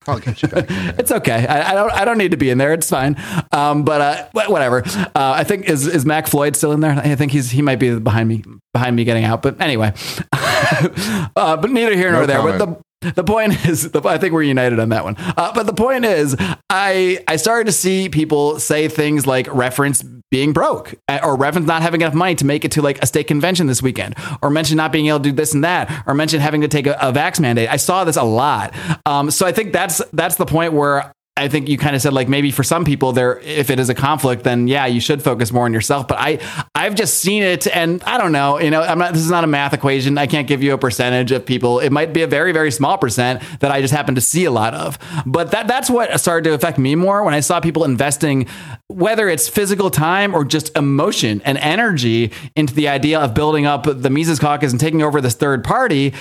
I'll 0.07 0.19
get 0.19 0.41
you 0.41 0.47
back. 0.47 0.65
it's 0.69 1.11
okay. 1.11 1.45
I, 1.47 1.71
I 1.71 1.73
don't. 1.73 1.91
I 1.91 2.05
don't 2.05 2.17
need 2.17 2.31
to 2.31 2.37
be 2.37 2.49
in 2.49 2.57
there. 2.57 2.73
It's 2.73 2.89
fine. 2.89 3.15
Um, 3.51 3.83
but 3.83 4.01
uh, 4.01 4.47
whatever. 4.49 4.83
Uh, 4.85 5.09
I 5.15 5.43
think 5.43 5.67
is 5.69 5.87
is 5.87 6.05
Mac 6.05 6.27
Floyd 6.27 6.55
still 6.55 6.71
in 6.71 6.79
there? 6.79 6.91
I 6.91 7.15
think 7.15 7.31
he's 7.31 7.49
he 7.51 7.61
might 7.61 7.79
be 7.79 7.97
behind 7.99 8.29
me 8.29 8.43
behind 8.73 8.95
me 8.95 9.03
getting 9.03 9.23
out. 9.25 9.41
But 9.41 9.59
anyway, 9.61 9.93
uh, 10.33 11.57
but 11.57 11.69
neither 11.71 11.95
here 11.95 12.11
nor 12.11 12.21
No 12.21 12.27
there. 12.27 12.37
comment. 12.39 12.59
But 12.59 12.65
the 12.65 12.81
the 13.13 13.23
point 13.23 13.65
is, 13.67 13.89
I 13.93 14.17
think 14.17 14.33
we're 14.33 14.43
united 14.43 14.79
on 14.79 14.89
that 14.89 15.03
one. 15.03 15.15
Uh, 15.17 15.51
but 15.53 15.65
the 15.65 15.73
point 15.73 16.05
is, 16.05 16.35
I 16.69 17.23
I 17.27 17.35
started 17.35 17.65
to 17.65 17.71
see 17.71 18.09
people 18.09 18.59
say 18.59 18.87
things 18.87 19.27
like 19.27 19.53
reference 19.53 20.03
being 20.31 20.53
broke, 20.53 20.95
uh, 21.07 21.19
or 21.23 21.37
reference 21.37 21.67
not 21.67 21.81
having 21.81 22.01
enough 22.01 22.13
money 22.13 22.35
to 22.35 22.45
make 22.45 22.65
it 22.65 22.71
to 22.73 22.81
like 22.81 23.01
a 23.01 23.05
state 23.05 23.27
convention 23.27 23.67
this 23.67 23.81
weekend, 23.81 24.15
or 24.41 24.49
mention 24.49 24.77
not 24.77 24.91
being 24.91 25.07
able 25.07 25.19
to 25.19 25.29
do 25.29 25.31
this 25.31 25.53
and 25.53 25.63
that, 25.63 26.03
or 26.07 26.13
mention 26.13 26.39
having 26.39 26.61
to 26.61 26.67
take 26.67 26.87
a, 26.87 26.93
a 26.93 27.13
vax 27.13 27.39
mandate. 27.39 27.69
I 27.69 27.77
saw 27.77 28.03
this 28.03 28.17
a 28.17 28.23
lot. 28.23 28.73
Um, 29.05 29.31
so 29.31 29.45
I 29.45 29.51
think 29.51 29.71
that's 29.71 30.01
that's 30.11 30.35
the 30.35 30.45
point 30.45 30.73
where 30.73 31.13
I 31.37 31.49
think 31.49 31.67
you 31.67 31.77
kind 31.77 31.97
of 31.97 32.01
said 32.01 32.13
like 32.13 32.29
maybe 32.29 32.49
for 32.49 32.63
some 32.63 32.85
people 32.85 33.11
there 33.11 33.39
if 33.39 33.69
it 33.69 33.77
is 33.77 33.89
a 33.89 33.93
conflict 33.93 34.45
then 34.45 34.69
yeah 34.69 34.85
you 34.85 35.01
should 35.01 35.21
focus 35.21 35.51
more 35.51 35.65
on 35.65 35.73
yourself. 35.73 36.07
But 36.07 36.17
I 36.17 36.39
I've 36.73 36.95
just 36.95 37.19
seen 37.19 37.43
it 37.43 37.67
and 37.67 38.01
I 38.03 38.17
don't 38.17 38.31
know 38.31 38.57
you 38.59 38.69
know 38.69 38.81
I'm 38.81 38.97
not 38.97 39.11
this 39.13 39.21
is 39.21 39.29
not 39.29 39.43
a 39.43 39.47
math 39.47 39.73
equation. 39.73 40.17
I 40.17 40.27
can't 40.27 40.47
give 40.47 40.63
you 40.63 40.73
a 40.73 40.77
percentage 40.77 41.33
of 41.33 41.45
people. 41.45 41.79
It 41.79 41.91
might 41.91 42.13
be 42.13 42.21
a 42.21 42.27
very 42.27 42.53
very 42.53 42.71
small 42.71 42.97
percent 42.97 43.43
that 43.59 43.69
I 43.69 43.81
just 43.81 43.93
happen 43.93 44.15
to 44.15 44.21
see 44.21 44.45
a 44.45 44.51
lot 44.51 44.73
of. 44.73 44.97
But 45.25 45.51
that 45.51 45.67
that's 45.67 45.89
what 45.89 46.17
started 46.21 46.47
to 46.49 46.53
affect 46.53 46.77
me 46.77 46.95
more 46.95 47.21
when 47.25 47.33
I 47.33 47.41
saw 47.41 47.59
people 47.59 47.83
investing 47.83 48.47
whether 48.87 49.27
it's 49.27 49.49
physical 49.49 49.89
time 49.89 50.33
or 50.33 50.45
just 50.45 50.75
emotion 50.77 51.41
and 51.43 51.57
energy 51.57 52.31
into 52.55 52.73
the 52.73 52.87
idea 52.87 53.19
of 53.19 53.33
building 53.33 53.65
up 53.65 53.83
the 53.83 54.09
Mises 54.09 54.39
caucus 54.39 54.71
and 54.71 54.79
taking 54.79 55.01
over 55.01 55.19
this 55.19 55.35
third 55.35 55.65
party 55.65 56.13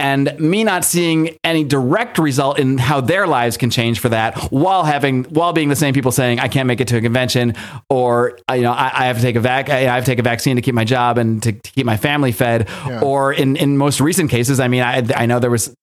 and 0.00 0.40
me 0.40 0.64
not 0.64 0.82
seeing 0.82 1.36
any 1.44 1.62
direct 1.62 2.18
result 2.18 2.58
in 2.58 2.78
how 2.78 3.02
their 3.02 3.26
lives 3.26 3.58
can 3.58 3.68
change 3.68 4.00
for 4.00 4.08
that 4.08 4.38
while 4.50 4.82
having 4.82 5.24
while 5.24 5.52
being 5.52 5.68
the 5.68 5.76
same 5.76 5.92
people 5.92 6.10
saying 6.10 6.40
I 6.40 6.48
can't 6.48 6.66
make 6.66 6.80
it 6.80 6.88
to 6.88 6.96
a 6.96 7.00
convention 7.02 7.54
or 7.90 8.38
uh, 8.48 8.54
you 8.54 8.62
know 8.62 8.72
I, 8.72 8.90
I 8.94 9.06
have 9.06 9.16
to 9.16 9.22
take 9.22 9.36
a 9.36 9.40
vac 9.40 9.68
I 9.68 9.80
have 9.80 10.04
to 10.04 10.10
take 10.10 10.18
a 10.18 10.22
vaccine 10.22 10.56
to 10.56 10.62
keep 10.62 10.74
my 10.74 10.84
job 10.84 11.18
and 11.18 11.42
to, 11.42 11.52
to 11.52 11.72
keep 11.72 11.84
my 11.84 11.98
family 11.98 12.32
fed 12.32 12.68
yeah. 12.86 13.02
or 13.02 13.32
in 13.32 13.56
in 13.56 13.76
most 13.76 14.00
recent 14.00 14.30
cases 14.30 14.58
I 14.58 14.68
mean 14.68 14.82
I 14.82 15.06
I 15.14 15.26
know 15.26 15.38
there 15.38 15.50
was 15.50 15.74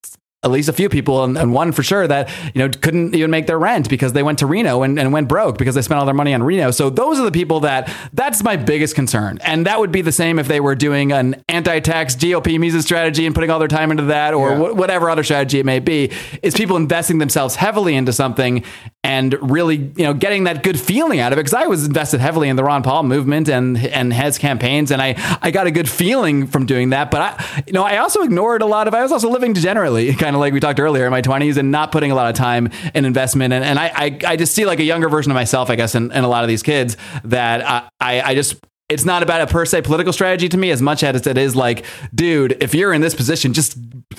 at 0.43 0.51
least 0.51 0.69
a 0.69 0.73
few 0.73 0.87
people 0.87 1.23
and, 1.23 1.35
and, 1.35 1.51
one 1.51 1.71
for 1.71 1.81
sure 1.81 2.07
that 2.07 2.29
you 2.53 2.61
know 2.61 2.69
couldn't 2.69 3.15
even 3.15 3.31
make 3.31 3.47
their 3.47 3.57
rent 3.57 3.89
because 3.89 4.13
they 4.13 4.21
went 4.21 4.37
to 4.37 4.45
Reno 4.45 4.83
and, 4.83 4.99
and, 4.99 5.11
went 5.11 5.27
broke 5.27 5.57
because 5.57 5.73
they 5.73 5.81
spent 5.81 5.99
all 5.99 6.05
their 6.05 6.13
money 6.13 6.31
on 6.33 6.43
Reno. 6.43 6.69
So 6.69 6.91
those 6.91 7.19
are 7.19 7.25
the 7.25 7.31
people 7.31 7.61
that 7.61 7.91
that's 8.13 8.43
my 8.43 8.55
biggest 8.55 8.93
concern, 8.93 9.39
and 9.41 9.65
that 9.65 9.79
would 9.79 9.91
be 9.91 10.01
the 10.03 10.11
same 10.11 10.37
if 10.37 10.47
they 10.47 10.59
were 10.59 10.75
doing 10.75 11.11
an 11.11 11.43
anti-tax 11.49 12.15
GOP 12.15 12.59
Mises 12.59 12.83
strategy 12.83 13.25
and 13.25 13.33
putting 13.33 13.49
all 13.49 13.57
their 13.57 13.67
time 13.67 13.89
into 13.89 14.03
that, 14.03 14.35
or 14.35 14.51
yeah. 14.51 14.57
wh- 14.57 14.75
whatever 14.75 15.09
other 15.09 15.23
strategy 15.23 15.59
it 15.59 15.65
may 15.65 15.79
be. 15.79 16.11
Is 16.43 16.53
people 16.53 16.77
investing 16.77 17.17
themselves 17.17 17.55
heavily 17.55 17.95
into 17.95 18.13
something 18.13 18.63
and 19.07 19.37
really 19.51 19.77
you 19.95 20.03
know 20.03 20.13
getting 20.13 20.43
that 20.43 20.63
good 20.63 20.77
feeling 20.77 21.21
out 21.21 21.31
of 21.31 21.39
it 21.39 21.43
because 21.43 21.53
I 21.53 21.67
was 21.67 21.85
invested 21.85 22.19
heavily 22.19 22.49
in 22.49 22.57
the 22.57 22.63
Ron 22.63 22.83
Paul 22.83 23.03
movement 23.03 23.47
and 23.47 23.77
and 23.77 24.13
his 24.13 24.37
campaigns, 24.37 24.91
and 24.91 25.01
I 25.01 25.15
I 25.41 25.49
got 25.49 25.65
a 25.65 25.71
good 25.71 25.89
feeling 25.89 26.45
from 26.45 26.65
doing 26.65 26.89
that. 26.89 27.09
But 27.09 27.21
I 27.21 27.63
you 27.65 27.73
know 27.73 27.83
I 27.83 27.97
also 27.97 28.21
ignored 28.21 28.61
a 28.61 28.65
lot 28.65 28.87
of 28.87 28.93
I 28.93 29.01
was 29.01 29.11
also 29.13 29.29
living 29.29 29.53
degenerately 29.53 30.13
kind 30.19 30.35
of 30.35 30.41
like 30.41 30.53
we 30.53 30.59
talked 30.59 30.79
earlier 30.79 31.05
in 31.05 31.11
my 31.11 31.21
20s 31.21 31.57
and 31.57 31.71
not 31.71 31.91
putting 31.91 32.11
a 32.11 32.15
lot 32.15 32.29
of 32.29 32.35
time 32.35 32.69
in 32.93 33.05
investment. 33.05 33.53
And, 33.53 33.63
and 33.63 33.79
I, 33.79 33.91
I, 33.95 34.19
I 34.27 34.35
just 34.35 34.53
see 34.53 34.65
like 34.65 34.79
a 34.79 34.83
younger 34.83 35.09
version 35.09 35.31
of 35.31 35.35
myself, 35.35 35.69
I 35.69 35.75
guess, 35.75 35.95
in, 35.95 36.11
in 36.11 36.23
a 36.23 36.27
lot 36.27 36.43
of 36.43 36.47
these 36.47 36.63
kids 36.63 36.97
that 37.23 37.89
I, 37.99 38.21
I 38.21 38.35
just 38.35 38.55
it's 38.89 39.05
not 39.05 39.23
about 39.23 39.41
a 39.41 39.47
per 39.47 39.65
se 39.65 39.81
political 39.81 40.13
strategy 40.13 40.47
to 40.49 40.57
me 40.57 40.71
as 40.71 40.81
much 40.81 41.03
as 41.03 41.27
it 41.27 41.37
is 41.37 41.55
like, 41.55 41.85
dude, 42.13 42.61
if 42.61 42.73
you're 42.73 42.93
in 42.93 43.01
this 43.01 43.15
position, 43.15 43.53
just 43.53 43.77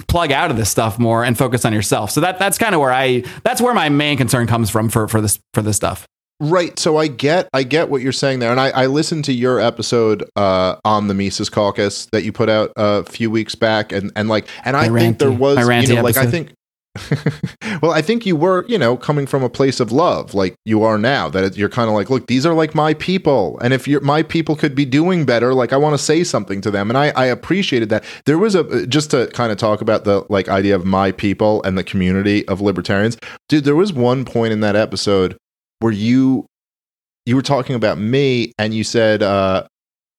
plug 0.09 0.31
out 0.31 0.51
of 0.51 0.57
this 0.57 0.71
stuff 0.71 0.99
more 0.99 1.25
and 1.25 1.39
focus 1.39 1.65
on 1.65 1.73
yourself. 1.73 2.11
So 2.11 2.21
that 2.21 2.39
that's 2.39 2.59
kind 2.59 2.75
of 2.75 2.81
where 2.81 2.93
I 2.93 3.25
that's 3.45 3.61
where 3.61 3.75
my 3.75 3.89
main 3.89 4.17
concern 4.17 4.47
comes 4.47 4.71
from 4.71 4.89
for 4.89 5.09
for 5.09 5.21
this 5.21 5.39
for 5.55 5.63
this 5.63 5.77
stuff. 5.77 6.07
Right. 6.41 6.79
So 6.79 6.97
I 6.97 7.09
get 7.09 7.49
I 7.53 7.65
get 7.65 7.91
what 7.91 8.01
you're 8.01 8.13
saying 8.13 8.39
there. 8.39 8.53
And 8.53 8.61
I, 8.61 8.69
I 8.71 8.87
listened 8.87 9.25
to 9.25 9.33
your 9.33 9.59
episode 9.59 10.29
uh, 10.37 10.77
on 10.85 11.09
the 11.09 11.15
Mises 11.15 11.49
caucus 11.49 12.07
that 12.13 12.23
you 12.23 12.31
put 12.31 12.49
out 12.49 12.73
a 12.77 13.05
few 13.05 13.29
weeks 13.29 13.57
back 13.57 13.91
and, 13.91 14.13
and 14.15 14.29
like 14.29 14.47
and 14.65 14.77
I 14.77 14.89
my 14.89 15.01
think 15.01 15.17
ranty, 15.17 15.19
there 15.19 15.33
was 15.33 15.89
you 15.89 15.97
know, 15.97 16.03
like 16.03 16.17
I 16.17 16.27
think 16.27 16.53
well, 17.83 17.93
I 17.93 18.03
think 18.03 18.27
you 18.27 18.37
were, 18.37 18.65
you 18.69 18.79
know, 18.79 18.97
coming 18.97 19.27
from 19.27 19.43
a 19.43 19.49
place 19.49 19.81
of 19.81 19.93
love, 19.93 20.35
like 20.35 20.55
you 20.65 20.83
are 20.83 20.99
now. 20.99 21.29
That 21.29 21.57
you're 21.57 21.69
kind 21.69 21.89
of 21.89 21.95
like, 21.95 22.11
look, 22.11 22.27
these 22.27 22.45
are 22.45 22.55
like 22.55 22.75
my 22.75 22.95
people, 22.95 23.59
and 23.61 23.73
if 23.73 23.89
you're 23.89 24.01
my 24.01 24.23
people 24.23 24.57
could 24.57 24.75
be 24.75 24.85
doing 24.85 25.25
better, 25.25 25.55
like 25.55 25.73
I 25.73 25.77
want 25.77 25.95
to 25.95 26.03
say 26.03 26.25
something 26.25 26.61
to 26.63 26.71
them, 26.71 26.91
and 26.91 26.99
I, 26.99 27.09
I 27.11 27.27
appreciated 27.27 27.89
that. 27.91 28.05
There 28.27 28.39
was 28.39 28.55
a 28.55 28.87
just 28.87 29.11
to 29.13 29.29
kind 29.29 29.53
of 29.53 29.59
talk 29.59 29.81
about 29.81 30.05
the 30.05 30.25
like 30.29 30.49
idea 30.49 30.75
of 30.75 30.85
my 30.85 31.13
people 31.13 31.63
and 31.63 31.77
the 31.79 31.85
community 31.85 32.47
of 32.49 32.61
libertarians, 32.61 33.17
dude. 33.49 33.65
There 33.65 33.77
was 33.77 33.93
one 33.93 34.25
point 34.25 34.53
in 34.53 34.61
that 34.61 34.77
episode 34.77 35.37
where 35.81 35.93
you 35.93 36.47
you 37.29 37.37
were 37.37 37.43
talking 37.43 37.77
about 37.77 37.99
me 37.99 38.53
and 38.59 38.73
you 38.73 38.83
said 38.83 39.23
uh 39.23 39.67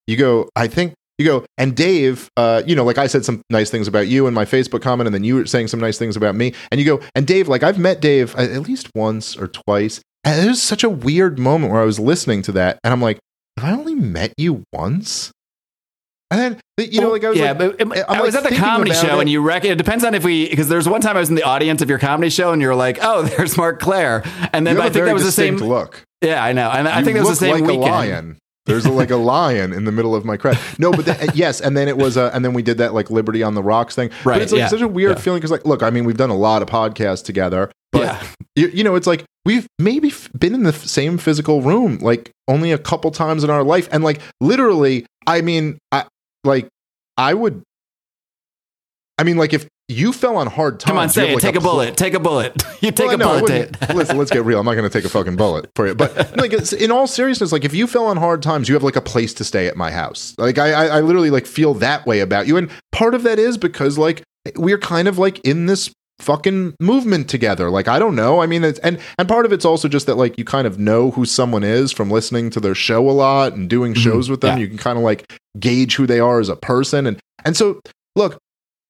you 0.05 0.15
go 0.15 0.47
i 0.55 0.67
think 0.67 0.93
you 1.19 1.25
go 1.25 1.45
and 1.57 1.75
dave 1.75 2.29
uh 2.37 2.63
you 2.65 2.75
know 2.75 2.83
like 2.83 2.97
i 2.97 3.05
said 3.05 3.23
some 3.23 3.41
nice 3.49 3.69
things 3.69 3.87
about 3.87 4.07
you 4.07 4.25
in 4.25 4.33
my 4.33 4.45
facebook 4.45 4.81
comment 4.81 5.05
and 5.05 5.13
then 5.13 5.23
you 5.23 5.35
were 5.35 5.45
saying 5.45 5.67
some 5.67 5.79
nice 5.79 5.99
things 5.99 6.15
about 6.15 6.33
me 6.33 6.53
and 6.71 6.79
you 6.79 6.85
go 6.85 6.99
and 7.13 7.27
dave 7.27 7.47
like 7.47 7.61
i've 7.61 7.77
met 7.77 7.99
dave 7.99 8.35
uh, 8.35 8.41
at 8.41 8.61
least 8.61 8.89
once 8.95 9.37
or 9.37 9.47
twice 9.47 10.01
and 10.23 10.43
it 10.43 10.47
was 10.47 10.61
such 10.61 10.83
a 10.83 10.89
weird 10.89 11.37
moment 11.37 11.71
where 11.71 11.81
i 11.81 11.85
was 11.85 11.99
listening 11.99 12.41
to 12.41 12.51
that 12.51 12.79
and 12.83 12.91
i'm 12.91 13.01
like 13.01 13.19
have 13.57 13.69
i 13.69 13.77
only 13.77 13.93
met 13.93 14.33
you 14.37 14.63
once 14.73 15.31
and 16.31 16.39
then 16.39 16.61
you 16.91 17.01
know, 17.01 17.09
like 17.09 17.23
I 17.23 17.29
was 17.29 17.37
yeah, 17.37 17.51
like, 17.51 17.77
but 17.79 17.97
it, 17.97 18.05
i 18.07 18.21
was 18.21 18.35
at 18.35 18.43
the 18.43 18.55
comedy 18.55 18.93
show, 18.93 19.17
it. 19.17 19.21
and 19.21 19.29
you 19.29 19.41
reckon 19.41 19.71
it 19.71 19.77
depends 19.77 20.03
on 20.03 20.13
if 20.13 20.23
we 20.23 20.47
because 20.47 20.69
there's 20.69 20.87
one 20.87 21.01
time 21.01 21.17
I 21.17 21.19
was 21.19 21.29
in 21.29 21.35
the 21.35 21.43
audience 21.43 21.81
of 21.81 21.89
your 21.89 21.97
comedy 21.97 22.29
show, 22.29 22.53
and 22.53 22.61
you're 22.61 22.75
like, 22.75 22.99
oh, 23.01 23.23
there's 23.23 23.57
Marc 23.57 23.79
Clair, 23.79 24.23
and 24.53 24.65
then 24.65 24.79
I 24.79 24.89
think 24.89 25.05
that 25.05 25.13
was 25.13 25.23
the 25.23 25.31
same 25.31 25.57
look. 25.57 26.03
Yeah, 26.21 26.43
I 26.43 26.53
know, 26.53 26.69
and 26.69 26.87
I 26.87 27.03
think 27.03 27.17
that 27.17 27.25
was 27.25 27.39
the 27.39 27.47
same 27.47 27.65
like 27.65 27.79
weekend. 27.79 28.37
There's 28.69 28.85
a, 28.85 28.91
like 28.91 29.09
a 29.09 29.17
lion 29.17 29.73
in 29.73 29.85
the 29.85 29.91
middle 29.91 30.15
of 30.15 30.23
my 30.23 30.37
crowd. 30.37 30.57
No, 30.77 30.91
but 30.91 31.35
yes, 31.35 31.59
and 31.59 31.75
then 31.75 31.87
it 31.87 31.97
was, 31.97 32.17
uh, 32.17 32.31
and 32.33 32.45
then 32.45 32.53
we 32.53 32.61
did 32.61 32.77
that 32.77 32.93
like 32.93 33.09
Liberty 33.09 33.43
on 33.43 33.55
the 33.55 33.63
Rocks 33.63 33.95
thing. 33.95 34.09
Right. 34.23 34.35
But 34.35 34.41
it's 34.43 34.51
like 34.51 34.59
yeah, 34.59 34.67
such 34.67 34.81
a 34.81 34.87
weird 34.87 35.17
yeah. 35.17 35.23
feeling 35.23 35.39
because, 35.39 35.51
like, 35.51 35.65
look, 35.65 35.83
I 35.83 35.89
mean, 35.89 36.05
we've 36.05 36.17
done 36.17 36.29
a 36.29 36.37
lot 36.37 36.61
of 36.61 36.69
podcasts 36.69 37.23
together, 37.23 37.71
but 37.91 38.03
yeah. 38.03 38.23
you, 38.55 38.67
you 38.67 38.83
know, 38.83 38.95
it's 38.95 39.07
like 39.07 39.25
we've 39.45 39.67
maybe 39.79 40.13
been 40.37 40.53
in 40.53 40.63
the 40.63 40.73
same 40.73 41.17
physical 41.17 41.61
room 41.61 41.97
like 41.99 42.31
only 42.47 42.71
a 42.71 42.77
couple 42.77 43.11
times 43.11 43.43
in 43.43 43.49
our 43.49 43.63
life, 43.63 43.89
and 43.91 44.03
like 44.03 44.21
literally, 44.39 45.05
I 45.25 45.41
mean, 45.41 45.79
I 45.91 46.05
like 46.43 46.69
I 47.17 47.33
would. 47.33 47.63
I 49.17 49.23
mean, 49.23 49.37
like 49.37 49.53
if 49.53 49.67
you 49.89 50.13
fell 50.13 50.37
on 50.37 50.47
hard 50.47 50.79
times. 50.79 50.87
Come 50.87 50.97
on, 50.97 51.09
say 51.09 51.31
it. 51.31 51.33
Like 51.33 51.41
take 51.41 51.55
a, 51.55 51.59
pl- 51.59 51.71
bullet. 51.71 51.97
Take 51.97 52.13
a 52.13 52.19
bullet. 52.19 52.63
You 52.81 52.91
take 52.91 53.07
well, 53.07 53.35
a 53.35 53.39
bullet. 53.41 53.93
listen, 53.93 54.17
let's 54.17 54.31
get 54.31 54.45
real. 54.45 54.57
I'm 54.57 54.65
not 54.65 54.75
going 54.75 54.89
to 54.89 54.89
take 54.89 55.03
a 55.03 55.09
fucking 55.09 55.35
bullet 55.35 55.69
for 55.75 55.85
you. 55.85 55.95
But 55.95 56.37
like, 56.37 56.53
in 56.71 56.91
all 56.91 57.07
seriousness, 57.07 57.51
like 57.51 57.65
if 57.65 57.73
you 57.73 57.87
fell 57.87 58.05
on 58.05 58.15
hard 58.15 58.41
times, 58.41 58.69
you 58.69 58.75
have 58.75 58.83
like 58.83 58.95
a 58.95 59.01
place 59.01 59.33
to 59.33 59.43
stay 59.43 59.67
at 59.67 59.75
my 59.75 59.91
house. 59.91 60.33
Like 60.37 60.57
I, 60.57 60.71
I, 60.71 60.85
I 60.85 61.01
literally 61.01 61.29
like 61.29 61.45
feel 61.45 61.73
that 61.75 62.05
way 62.05 62.21
about 62.21 62.47
you, 62.47 62.55
and 62.55 62.71
part 62.93 63.15
of 63.15 63.23
that 63.23 63.37
is 63.37 63.57
because 63.57 63.97
like 63.97 64.23
we're 64.55 64.77
kind 64.77 65.09
of 65.09 65.17
like 65.17 65.39
in 65.39 65.65
this 65.65 65.91
fucking 66.19 66.75
movement 66.79 67.29
together. 67.29 67.69
Like 67.69 67.89
I 67.89 67.99
don't 67.99 68.15
know. 68.15 68.41
I 68.41 68.45
mean, 68.45 68.63
it's, 68.63 68.79
and 68.79 68.97
and 69.17 69.27
part 69.27 69.45
of 69.45 69.51
it's 69.51 69.65
also 69.65 69.89
just 69.89 70.05
that 70.05 70.15
like 70.15 70.37
you 70.37 70.45
kind 70.45 70.67
of 70.67 70.79
know 70.79 71.11
who 71.11 71.25
someone 71.25 71.65
is 71.65 71.91
from 71.91 72.09
listening 72.09 72.49
to 72.51 72.61
their 72.61 72.75
show 72.75 73.09
a 73.09 73.11
lot 73.11 73.53
and 73.53 73.69
doing 73.69 73.93
mm-hmm. 73.93 74.03
shows 74.03 74.29
with 74.29 74.39
them. 74.39 74.57
Yeah. 74.57 74.61
You 74.61 74.67
can 74.69 74.77
kind 74.77 74.97
of 74.97 75.03
like 75.03 75.37
gauge 75.59 75.95
who 75.95 76.07
they 76.07 76.21
are 76.21 76.39
as 76.39 76.47
a 76.47 76.55
person, 76.55 77.05
and 77.05 77.19
and 77.43 77.57
so 77.57 77.81
look, 78.15 78.39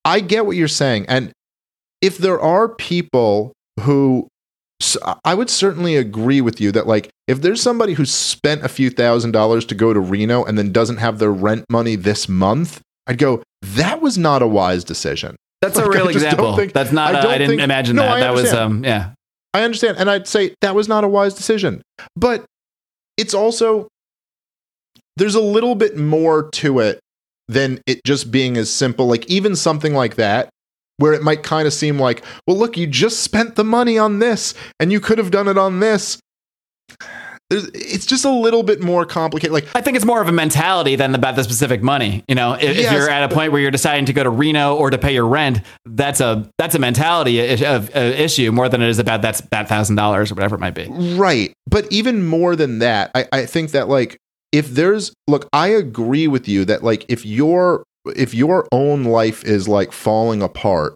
I 0.05 0.19
get 0.19 0.45
what 0.45 0.55
you're 0.55 0.67
saying, 0.67 1.05
and 1.07 1.31
if 2.01 2.17
there 2.17 2.39
are 2.39 2.69
people 2.69 3.53
who 3.81 4.27
I 5.25 5.35
would 5.35 5.49
certainly 5.49 5.97
agree 5.97 6.39
with 6.39 6.61
you 6.61 6.71
that 6.71 6.87
like 6.87 7.09
if 7.27 7.41
there's 7.41 7.61
somebody 7.61 7.93
who 7.93 8.05
spent 8.05 8.63
a 8.63 8.69
few 8.69 8.89
thousand 8.89 9.31
dollars 9.31 9.65
to 9.65 9.75
go 9.75 9.93
to 9.93 9.99
Reno 9.99 10.43
and 10.45 10.57
then 10.57 10.71
doesn't 10.71 10.97
have 10.97 11.19
their 11.19 11.31
rent 11.31 11.65
money 11.69 11.95
this 11.95 12.29
month, 12.29 12.81
I'd 13.05 13.17
go 13.17 13.43
that 13.61 14.01
was 14.01 14.17
not 14.17 14.41
a 14.41 14.47
wise 14.47 14.83
decision. 14.85 15.35
That's 15.61 15.75
like, 15.75 15.85
a 15.85 15.89
real 15.89 16.07
example. 16.07 16.55
Think, 16.55 16.71
That's 16.71 16.93
not. 16.93 17.13
I, 17.13 17.19
a, 17.19 17.27
I 17.27 17.37
didn't 17.37 17.49
think, 17.49 17.61
imagine 17.61 17.97
no, 17.97 18.03
that. 18.03 18.19
That 18.21 18.33
was 18.33 18.53
um 18.53 18.83
yeah. 18.85 19.11
I 19.53 19.63
understand, 19.63 19.97
and 19.97 20.09
I'd 20.09 20.27
say 20.27 20.53
that 20.61 20.75
was 20.75 20.87
not 20.87 21.03
a 21.03 21.07
wise 21.07 21.33
decision, 21.33 21.81
but 22.15 22.45
it's 23.17 23.33
also 23.33 23.87
there's 25.17 25.35
a 25.35 25.41
little 25.41 25.75
bit 25.75 25.97
more 25.97 26.49
to 26.51 26.79
it 26.79 26.99
than 27.49 27.81
it 27.85 27.99
just 28.05 28.31
being 28.31 28.55
as 28.55 28.69
simple. 28.69 29.07
Like 29.07 29.25
even 29.25 29.55
something 29.57 29.93
like 29.93 30.15
that 30.15 30.49
where 30.97 31.13
it 31.13 31.23
might 31.23 31.43
kind 31.43 31.65
of 31.65 31.73
seem 31.73 31.99
like, 31.99 32.23
well, 32.45 32.57
look, 32.57 32.77
you 32.77 32.85
just 32.85 33.21
spent 33.21 33.55
the 33.55 33.63
money 33.63 33.97
on 33.97 34.19
this 34.19 34.53
and 34.79 34.91
you 34.91 34.99
could 34.99 35.17
have 35.17 35.31
done 35.31 35.47
it 35.47 35.57
on 35.57 35.79
this. 35.79 36.19
it's 37.49 38.05
just 38.05 38.25
a 38.25 38.29
little 38.29 38.61
bit 38.61 38.79
more 38.79 39.05
complicated. 39.05 39.51
Like 39.51 39.65
I 39.73 39.81
think 39.81 39.95
it's 39.97 40.05
more 40.05 40.21
of 40.21 40.27
a 40.27 40.31
mentality 40.31 40.95
than 40.95 41.15
about 41.15 41.35
the 41.35 41.43
specific 41.43 41.81
money. 41.81 42.23
You 42.27 42.35
know, 42.35 42.53
if, 42.53 42.77
yes, 42.77 42.85
if 42.85 42.91
you're 42.91 43.09
at 43.09 43.31
a 43.31 43.33
point 43.33 43.51
where 43.51 43.59
you're 43.59 43.71
deciding 43.71 44.05
to 44.05 44.13
go 44.13 44.21
to 44.23 44.29
Reno 44.29 44.75
or 44.75 44.91
to 44.91 44.99
pay 44.99 45.15
your 45.15 45.25
rent, 45.25 45.61
that's 45.85 46.21
a 46.21 46.47
that's 46.59 46.75
a 46.75 46.79
mentality 46.79 47.63
of, 47.65 47.95
uh, 47.95 47.99
issue 47.99 48.51
more 48.51 48.69
than 48.69 48.83
it 48.83 48.89
is 48.89 48.99
about 48.99 49.23
that 49.23 49.41
that 49.49 49.67
thousand 49.67 49.95
dollars 49.95 50.31
or 50.31 50.35
whatever 50.35 50.55
it 50.55 50.59
might 50.59 50.75
be. 50.75 50.87
Right, 50.89 51.51
but 51.65 51.91
even 51.91 52.23
more 52.23 52.55
than 52.55 52.79
that, 52.79 53.09
I, 53.15 53.27
I 53.31 53.45
think 53.47 53.71
that 53.71 53.89
like 53.89 54.19
if 54.51 54.69
there's 54.69 55.13
look, 55.27 55.47
I 55.53 55.67
agree 55.69 56.27
with 56.27 56.47
you 56.47 56.65
that 56.65 56.83
like 56.83 57.05
if 57.09 57.25
your 57.25 57.83
if 58.15 58.33
your 58.33 58.67
own 58.71 59.03
life 59.03 59.43
is 59.43 59.67
like 59.67 59.91
falling 59.91 60.41
apart 60.41 60.95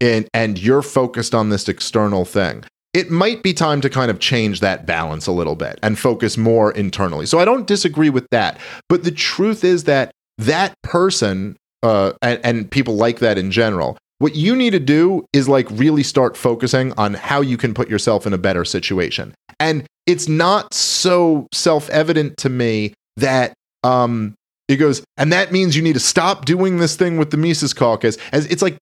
and 0.00 0.28
and 0.34 0.58
you're 0.58 0.82
focused 0.82 1.34
on 1.34 1.48
this 1.48 1.68
external 1.68 2.24
thing 2.24 2.64
it 2.94 3.10
might 3.10 3.42
be 3.42 3.54
time 3.54 3.80
to 3.80 3.88
kind 3.88 4.10
of 4.10 4.18
change 4.18 4.60
that 4.60 4.84
balance 4.84 5.26
a 5.26 5.32
little 5.32 5.56
bit 5.56 5.78
and 5.82 5.98
focus 5.98 6.36
more 6.36 6.72
internally. 6.72 7.26
So 7.26 7.38
i 7.38 7.44
don't 7.44 7.66
disagree 7.66 8.10
with 8.10 8.26
that. 8.30 8.58
But 8.88 9.04
the 9.04 9.10
truth 9.10 9.64
is 9.64 9.84
that 9.84 10.12
that 10.38 10.74
person 10.82 11.56
uh, 11.82 12.12
and, 12.22 12.40
and 12.44 12.70
people 12.70 12.96
like 12.96 13.18
that 13.18 13.38
in 13.38 13.50
general 13.50 13.98
what 14.22 14.36
you 14.36 14.54
need 14.54 14.70
to 14.70 14.78
do 14.78 15.26
is 15.32 15.48
like 15.48 15.66
really 15.72 16.04
start 16.04 16.36
focusing 16.36 16.92
on 16.92 17.14
how 17.14 17.40
you 17.40 17.56
can 17.56 17.74
put 17.74 17.90
yourself 17.90 18.24
in 18.24 18.32
a 18.32 18.38
better 18.38 18.64
situation. 18.64 19.34
And 19.58 19.84
it's 20.06 20.28
not 20.28 20.72
so 20.72 21.48
self-evident 21.52 22.36
to 22.36 22.48
me 22.48 22.94
that 23.16 23.52
um 23.82 24.34
he 24.68 24.76
goes, 24.76 25.02
and 25.16 25.32
that 25.32 25.50
means 25.50 25.74
you 25.74 25.82
need 25.82 25.94
to 25.94 26.00
stop 26.00 26.44
doing 26.44 26.78
this 26.78 26.94
thing 26.94 27.16
with 27.16 27.32
the 27.32 27.36
Mises 27.36 27.74
Caucus. 27.74 28.16
As 28.30 28.46
it's 28.46 28.62
like, 28.62 28.78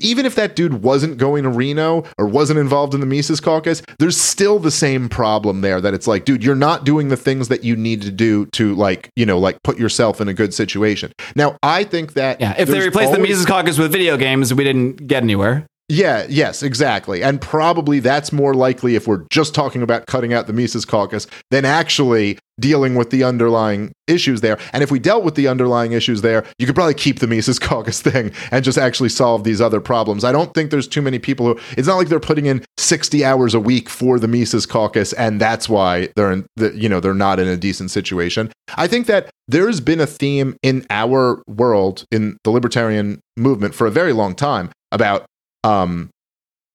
even 0.00 0.26
if 0.26 0.34
that 0.36 0.56
dude 0.56 0.82
wasn't 0.82 1.18
going 1.18 1.44
to 1.44 1.48
Reno 1.48 2.04
or 2.18 2.26
wasn't 2.26 2.58
involved 2.58 2.94
in 2.94 3.00
the 3.00 3.06
Mises 3.06 3.40
Caucus, 3.40 3.82
there's 3.98 4.16
still 4.16 4.58
the 4.58 4.70
same 4.70 5.08
problem 5.08 5.60
there. 5.60 5.80
That 5.80 5.94
it's 5.94 6.06
like, 6.06 6.24
dude, 6.24 6.44
you're 6.44 6.54
not 6.54 6.84
doing 6.84 7.08
the 7.08 7.16
things 7.16 7.48
that 7.48 7.64
you 7.64 7.76
need 7.76 8.02
to 8.02 8.10
do 8.10 8.46
to 8.46 8.74
like, 8.74 9.10
you 9.16 9.26
know, 9.26 9.38
like 9.38 9.62
put 9.62 9.78
yourself 9.78 10.20
in 10.20 10.28
a 10.28 10.34
good 10.34 10.54
situation. 10.54 11.12
Now, 11.34 11.56
I 11.62 11.84
think 11.84 12.14
that 12.14 12.40
yeah, 12.40 12.54
if 12.58 12.68
they 12.68 12.80
replaced 12.80 13.12
the 13.12 13.18
Mises 13.18 13.46
Caucus 13.46 13.78
with 13.78 13.92
video 13.92 14.16
games, 14.16 14.54
we 14.54 14.64
didn't 14.64 15.06
get 15.06 15.22
anywhere. 15.22 15.66
Yeah, 15.92 16.24
yes, 16.26 16.62
exactly. 16.62 17.22
And 17.22 17.38
probably 17.38 18.00
that's 18.00 18.32
more 18.32 18.54
likely 18.54 18.94
if 18.94 19.06
we're 19.06 19.26
just 19.28 19.54
talking 19.54 19.82
about 19.82 20.06
cutting 20.06 20.32
out 20.32 20.46
the 20.46 20.54
Mises 20.54 20.86
caucus 20.86 21.26
than 21.50 21.66
actually 21.66 22.38
dealing 22.58 22.94
with 22.94 23.10
the 23.10 23.22
underlying 23.22 23.92
issues 24.06 24.40
there. 24.40 24.58
And 24.72 24.82
if 24.82 24.90
we 24.90 24.98
dealt 24.98 25.22
with 25.22 25.34
the 25.34 25.48
underlying 25.48 25.92
issues 25.92 26.22
there, 26.22 26.46
you 26.58 26.64
could 26.64 26.74
probably 26.74 26.94
keep 26.94 27.18
the 27.18 27.26
Mises 27.26 27.58
caucus 27.58 28.00
thing 28.00 28.32
and 28.50 28.64
just 28.64 28.78
actually 28.78 29.10
solve 29.10 29.44
these 29.44 29.60
other 29.60 29.82
problems. 29.82 30.24
I 30.24 30.32
don't 30.32 30.54
think 30.54 30.70
there's 30.70 30.88
too 30.88 31.02
many 31.02 31.18
people 31.18 31.44
who 31.44 31.60
it's 31.76 31.88
not 31.88 31.96
like 31.96 32.08
they're 32.08 32.20
putting 32.20 32.46
in 32.46 32.64
60 32.78 33.22
hours 33.22 33.52
a 33.52 33.60
week 33.60 33.90
for 33.90 34.18
the 34.18 34.28
Mises 34.28 34.64
caucus 34.64 35.12
and 35.12 35.38
that's 35.38 35.68
why 35.68 36.08
they're 36.16 36.32
in 36.32 36.46
the, 36.56 36.74
you 36.74 36.88
know, 36.88 37.00
they're 37.00 37.12
not 37.12 37.38
in 37.38 37.48
a 37.48 37.56
decent 37.58 37.90
situation. 37.90 38.50
I 38.76 38.86
think 38.86 39.08
that 39.08 39.28
there's 39.46 39.82
been 39.82 40.00
a 40.00 40.06
theme 40.06 40.56
in 40.62 40.86
our 40.88 41.42
world 41.46 42.06
in 42.10 42.38
the 42.44 42.50
libertarian 42.50 43.20
movement 43.36 43.74
for 43.74 43.86
a 43.86 43.90
very 43.90 44.14
long 44.14 44.34
time 44.34 44.70
about 44.90 45.26
um, 45.64 46.10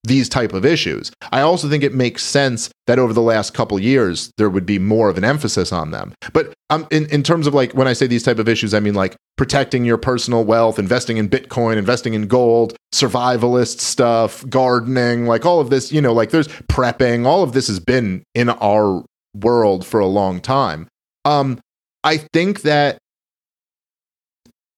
these 0.03 0.29
type 0.29 0.53
of 0.53 0.65
issues. 0.65 1.11
I 1.31 1.41
also 1.41 1.69
think 1.69 1.83
it 1.83 1.93
makes 1.93 2.23
sense 2.23 2.69
that 2.87 2.97
over 2.99 3.13
the 3.13 3.21
last 3.21 3.53
couple 3.53 3.77
years 3.79 4.31
there 4.37 4.49
would 4.49 4.65
be 4.65 4.79
more 4.79 5.09
of 5.09 5.17
an 5.17 5.23
emphasis 5.23 5.71
on 5.71 5.91
them. 5.91 6.13
But 6.33 6.53
um, 6.69 6.87
in 6.91 7.05
in 7.07 7.23
terms 7.23 7.47
of 7.47 7.53
like 7.53 7.73
when 7.73 7.87
I 7.87 7.93
say 7.93 8.07
these 8.07 8.23
type 8.23 8.39
of 8.39 8.47
issues, 8.47 8.73
I 8.73 8.79
mean 8.79 8.93
like 8.93 9.15
protecting 9.37 9.85
your 9.85 9.97
personal 9.97 10.43
wealth, 10.43 10.79
investing 10.79 11.17
in 11.17 11.29
Bitcoin, 11.29 11.77
investing 11.77 12.13
in 12.13 12.27
gold, 12.27 12.75
survivalist 12.93 13.79
stuff, 13.79 14.47
gardening, 14.49 15.25
like 15.25 15.45
all 15.45 15.59
of 15.59 15.69
this. 15.69 15.91
You 15.91 16.01
know, 16.01 16.13
like 16.13 16.31
there's 16.31 16.47
prepping. 16.47 17.25
All 17.25 17.43
of 17.43 17.53
this 17.53 17.67
has 17.67 17.79
been 17.79 18.23
in 18.33 18.49
our 18.49 19.03
world 19.35 19.85
for 19.85 19.99
a 19.99 20.07
long 20.07 20.39
time. 20.39 20.87
Um, 21.25 21.59
I 22.03 22.17
think 22.17 22.61
that 22.61 22.97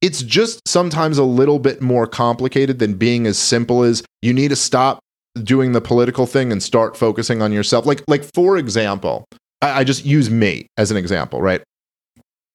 it's 0.02 0.22
just 0.24 0.68
sometimes 0.68 1.18
a 1.18 1.24
little 1.24 1.60
bit 1.60 1.82
more 1.82 2.08
complicated 2.08 2.80
than 2.80 2.94
being 2.94 3.28
as 3.28 3.38
simple 3.38 3.84
as 3.84 4.04
you 4.22 4.34
need 4.34 4.50
to 4.50 4.56
stop 4.56 5.00
doing 5.44 5.74
the 5.74 5.82
political 5.82 6.26
thing 6.26 6.52
and 6.52 6.64
start 6.64 6.98
focusing 6.98 7.42
on 7.42 7.52
yourself. 7.52 7.86
Like, 7.86 8.04
like 8.08 8.24
for 8.34 8.58
example, 8.58 9.26
I, 9.62 9.80
I 9.80 9.84
just 9.84 10.06
use 10.06 10.30
me 10.30 10.68
as 10.78 10.92
an 10.92 10.98
example, 10.98 11.42
right? 11.42 11.62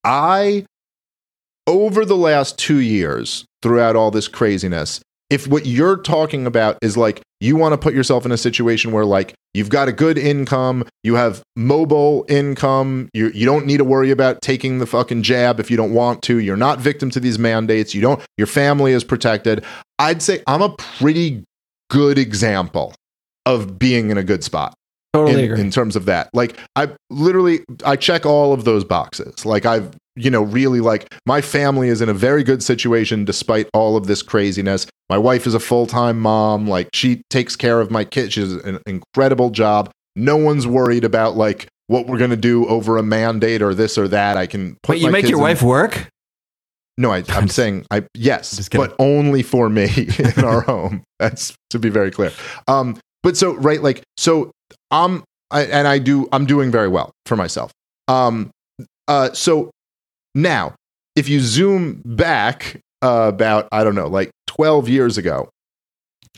I, 0.04 0.66
over 1.66 2.04
the 2.04 2.16
last 2.16 2.58
two 2.58 2.78
years, 2.78 3.44
throughout 3.62 3.96
all 3.96 4.10
this 4.10 4.28
craziness, 4.28 5.00
if 5.30 5.46
what 5.46 5.66
you're 5.66 5.96
talking 5.96 6.46
about 6.46 6.78
is 6.82 6.96
like 6.96 7.22
you 7.44 7.56
want 7.56 7.72
to 7.74 7.78
put 7.78 7.92
yourself 7.94 8.24
in 8.24 8.32
a 8.32 8.36
situation 8.38 8.90
where 8.90 9.04
like 9.04 9.34
you've 9.52 9.68
got 9.68 9.86
a 9.86 9.92
good 9.92 10.16
income, 10.16 10.84
you 11.02 11.14
have 11.16 11.42
mobile 11.56 12.24
income, 12.28 13.08
you 13.12 13.28
you 13.34 13.44
don't 13.44 13.66
need 13.66 13.76
to 13.76 13.84
worry 13.84 14.10
about 14.10 14.40
taking 14.40 14.78
the 14.78 14.86
fucking 14.86 15.22
jab 15.22 15.60
if 15.60 15.70
you 15.70 15.76
don't 15.76 15.92
want 15.92 16.22
to, 16.22 16.38
you're 16.38 16.56
not 16.56 16.80
victim 16.80 17.10
to 17.10 17.20
these 17.20 17.38
mandates, 17.38 17.94
you 17.94 18.00
don't 18.00 18.20
your 18.38 18.46
family 18.46 18.92
is 18.92 19.04
protected. 19.04 19.62
I'd 19.98 20.22
say 20.22 20.42
I'm 20.46 20.62
a 20.62 20.70
pretty 20.70 21.44
good 21.90 22.18
example 22.18 22.94
of 23.44 23.78
being 23.78 24.10
in 24.10 24.16
a 24.16 24.24
good 24.24 24.42
spot 24.42 24.74
Totally 25.12 25.44
in, 25.44 25.52
agree. 25.52 25.60
in 25.60 25.70
terms 25.70 25.96
of 25.96 26.06
that. 26.06 26.30
Like 26.32 26.56
I 26.74 26.88
literally 27.10 27.60
I 27.84 27.96
check 27.96 28.24
all 28.24 28.52
of 28.52 28.64
those 28.64 28.84
boxes. 28.84 29.44
Like 29.44 29.66
I've 29.66 29.90
you 30.16 30.30
know 30.30 30.42
really 30.42 30.80
like 30.80 31.12
my 31.26 31.40
family 31.40 31.88
is 31.88 32.00
in 32.00 32.08
a 32.08 32.14
very 32.14 32.44
good 32.44 32.62
situation 32.62 33.24
despite 33.24 33.68
all 33.74 33.96
of 33.96 34.06
this 34.06 34.22
craziness. 34.22 34.86
My 35.10 35.18
wife 35.18 35.46
is 35.46 35.54
a 35.54 35.60
full-time 35.60 36.18
mom. 36.20 36.66
Like 36.66 36.88
she 36.94 37.22
takes 37.30 37.56
care 37.56 37.80
of 37.80 37.90
my 37.90 38.04
kids. 38.04 38.32
She 38.34 38.40
does 38.40 38.54
an 38.54 38.80
incredible 38.86 39.50
job. 39.50 39.90
No 40.16 40.36
one's 40.36 40.66
worried 40.66 41.04
about 41.04 41.36
like 41.36 41.68
what 41.88 42.06
we're 42.06 42.18
going 42.18 42.30
to 42.30 42.36
do 42.36 42.66
over 42.68 42.96
a 42.96 43.02
mandate 43.02 43.60
or 43.60 43.74
this 43.74 43.98
or 43.98 44.08
that. 44.08 44.36
I 44.36 44.46
can 44.46 44.76
put 44.82 44.94
Wait, 44.94 45.02
you 45.02 45.10
make 45.10 45.24
your 45.28 45.38
in- 45.38 45.42
wife 45.42 45.62
work? 45.62 46.08
no, 46.96 47.10
I, 47.12 47.24
I'm 47.28 47.48
saying 47.60 47.84
I 47.90 48.04
yes, 48.14 48.68
but 48.70 48.94
only 48.98 49.42
for 49.42 49.68
me 49.68 49.88
in 50.18 50.44
our 50.44 50.60
home. 50.72 51.02
That's 51.18 51.54
to 51.70 51.78
be 51.78 51.90
very 51.90 52.10
clear. 52.10 52.32
Um, 52.68 52.98
but 53.22 53.36
so 53.36 53.54
right, 53.56 53.82
like 53.82 54.02
so, 54.16 54.52
I'm 54.90 55.24
I, 55.50 55.62
and 55.64 55.86
I 55.88 55.98
do 55.98 56.28
I'm 56.32 56.46
doing 56.46 56.70
very 56.70 56.88
well 56.88 57.10
for 57.26 57.36
myself. 57.36 57.72
Um, 58.08 58.50
uh, 59.08 59.32
so 59.32 59.70
now 60.34 60.74
if 61.16 61.28
you 61.28 61.40
zoom 61.40 62.02
back 62.04 62.80
uh, 63.02 63.28
about 63.28 63.68
I 63.70 63.84
don't 63.84 63.94
know, 63.94 64.08
like 64.08 64.30
12 64.46 64.88
years 64.88 65.18
ago, 65.18 65.50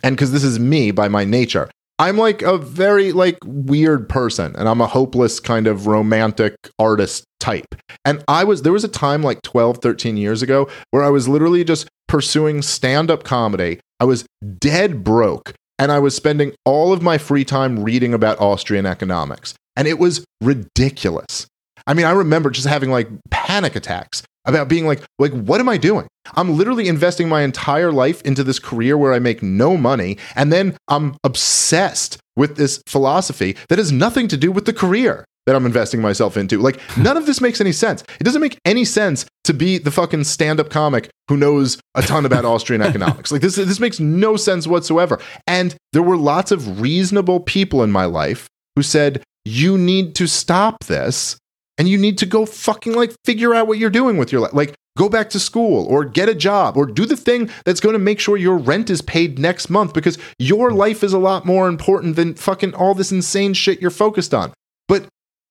and 0.03 0.17
because 0.17 0.33
this 0.33 0.45
is 0.45 0.59
me 0.59 0.91
by 0.91 1.09
my 1.09 1.25
nature. 1.25 1.71
I'm 1.99 2.19
like 2.19 2.43
a 2.43 2.59
very 2.59 3.13
like 3.13 3.39
weird 3.43 4.07
person 4.07 4.55
and 4.57 4.69
I'm 4.69 4.83
a 4.83 4.87
hopeless 4.87 5.41
kind 5.41 5.67
of 5.67 5.87
romantic 5.87 6.55
artist 6.79 7.25
type. 7.41 7.75
And 8.05 8.23
I 8.29 8.45
was 8.45 8.63
there 8.63 8.73
was 8.73 8.85
a 8.85 8.89
time 8.89 9.23
like 9.23 9.41
12, 9.41 9.79
13 9.79 10.19
years 10.19 10.43
ago 10.43 10.69
where 10.91 11.03
I 11.03 11.09
was 11.09 11.27
literally 11.27 11.65
just 11.65 11.89
pursuing 12.07 12.61
stand-up 12.61 13.25
comedy. 13.25 13.81
I 13.99 14.05
was 14.05 14.27
dead 14.59 15.05
broke 15.05 15.55
and 15.79 15.91
I 15.91 15.99
was 15.99 16.15
spending 16.15 16.53
all 16.67 16.93
of 16.93 17.01
my 17.01 17.17
free 17.17 17.47
time 17.47 17.83
reading 17.83 18.13
about 18.13 18.41
Austrian 18.41 18.85
economics. 18.85 19.55
And 19.75 19.89
it 19.89 19.99
was 19.99 20.23
ridiculous. 20.43 21.47
I 21.87 21.95
mean, 21.95 22.05
I 22.05 22.11
remember 22.11 22.51
just 22.51 22.67
having 22.67 22.91
like 22.91 23.09
panic 23.57 23.75
attacks 23.75 24.23
about 24.45 24.69
being 24.69 24.87
like, 24.87 25.03
like, 25.19 25.33
what 25.33 25.61
am 25.61 25.69
I 25.69 25.79
doing? 25.79 26.07
I'm 26.35 26.57
literally 26.59 26.89
investing 26.89 27.27
my 27.27 27.41
entire 27.41 27.91
life 27.91 28.21
into 28.23 28.45
this 28.45 28.59
career 28.59 28.99
where 28.99 29.15
I 29.15 29.19
make 29.19 29.43
no 29.43 29.79
money, 29.79 30.19
and 30.35 30.53
then 30.53 30.77
I'm 30.89 31.17
obsessed 31.25 32.19
with 32.37 32.57
this 32.57 32.83
philosophy 32.87 33.57
that 33.71 33.79
has 33.79 33.91
nothing 33.91 34.29
to 34.29 34.37
do 34.37 34.53
with 34.53 34.67
the 34.67 34.75
career 34.75 35.25
that 35.47 35.57
I'm 35.57 35.65
investing 35.65 36.03
myself 36.03 36.37
into. 36.37 36.61
Like, 36.61 36.79
none 36.99 37.17
of 37.17 37.25
this 37.25 37.41
makes 37.41 37.63
any 37.63 37.73
sense. 37.73 38.05
It 38.21 38.25
doesn't 38.25 38.43
make 38.43 38.59
any 38.67 38.85
sense 38.85 39.25
to 39.45 39.55
be 39.55 39.79
the 39.79 39.91
fucking 39.91 40.25
stand-up 40.25 40.69
comic 40.69 41.09
who 41.29 41.39
knows 41.39 41.79
a 41.95 42.03
ton 42.03 42.27
about 42.27 42.45
Austrian 42.53 42.83
economics. 42.83 43.33
Like, 43.33 43.41
this 43.41 43.57
this 43.57 43.81
makes 43.81 43.99
no 43.99 44.37
sense 44.37 44.67
whatsoever. 44.67 45.19
And 45.47 45.75
there 45.95 46.03
were 46.03 46.19
lots 46.19 46.53
of 46.53 46.81
reasonable 46.81 47.41
people 47.41 47.83
in 47.83 47.91
my 47.91 48.05
life 48.05 48.49
who 48.75 48.83
said, 48.83 49.23
"You 49.47 49.79
need 49.79 50.15
to 50.17 50.27
stop 50.27 50.85
this." 50.85 51.39
And 51.79 51.89
you 51.89 51.99
need 51.99 52.19
to 52.19 52.27
go 52.27 52.47
fucking 52.47 52.95
like 52.95 53.13
figure 53.25 53.55
out 53.55 53.67
what 53.67 53.79
you're 53.79 53.91
doing 53.91 54.17
with 54.17 54.33
your 54.33 54.41
life. 54.41 54.53
Like 54.53 54.75
go 54.97 55.09
back 55.09 55.31
to 55.31 55.41
school 55.41 55.87
or 55.87 56.05
get 56.05 56.29
a 56.29 56.35
job 56.35 56.77
or 56.77 56.87
do 56.87 57.05
the 57.05 57.17
thing 57.17 57.51
that's 57.65 57.81
going 57.81 57.93
to 57.93 57.99
make 57.99 58.19
sure 58.19 58.37
your 58.37 58.57
rent 58.57 58.91
is 58.91 59.03
paid 59.03 59.39
next 59.39 59.69
month 59.69 59.93
because 59.93 60.19
your 60.39 60.73
life 60.73 61.05
is 61.05 61.13
a 61.13 61.19
lot 61.19 61.45
more 61.45 61.69
important 61.69 62.17
than 62.17 62.35
fucking 62.35 62.75
all 62.75 62.95
this 62.95 63.13
insane 63.13 63.55
shit 63.55 63.81
you're 63.81 63.91
focused 63.91 64.33
on. 64.33 64.53
But 64.89 65.07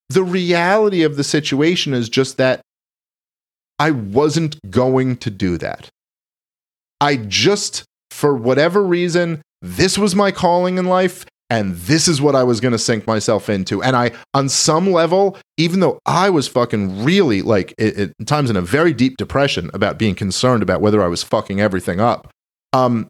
the 0.10 0.24
reality 0.24 1.04
of 1.04 1.16
the 1.16 1.24
situation 1.24 1.94
is 1.94 2.10
just 2.10 2.38
that 2.38 2.62
I 3.78 3.92
wasn't 3.92 4.58
going 4.72 5.18
to 5.18 5.30
do 5.30 5.58
that. 5.58 5.90
I 7.02 7.18
just, 7.18 7.84
for 8.10 8.36
whatever 8.36 8.84
reason, 8.84 9.42
this 9.62 9.98
was 9.98 10.16
my 10.16 10.32
calling 10.32 10.78
in 10.78 10.86
life 10.86 11.26
and 11.50 11.76
this 11.76 12.08
is 12.08 12.22
what 12.22 12.36
I 12.36 12.44
was 12.44 12.60
going 12.60 12.72
to 12.72 12.78
sink 12.80 13.06
myself 13.06 13.50
into. 13.50 13.84
And 13.84 13.96
I, 13.96 14.12
on 14.34 14.50
some 14.50 14.92
level, 14.92 15.38
even 15.58 15.80
though 15.80 16.00
I 16.06 16.30
was 16.30 16.48
fucking 16.48 17.04
really 17.04 17.42
like 17.42 17.74
at, 17.80 17.96
at 17.98 18.12
times 18.26 18.50
in 18.50 18.56
a 18.56 18.62
very 18.62 18.94
deep 18.94 19.18
depression 19.18 19.70
about 19.74 20.00
being 20.00 20.16
concerned 20.16 20.64
about 20.64 20.82
whether 20.82 21.04
I 21.04 21.08
was 21.08 21.24
fucking 21.24 21.62
everything 21.62 22.00
up, 22.00 22.32
um, 22.74 23.08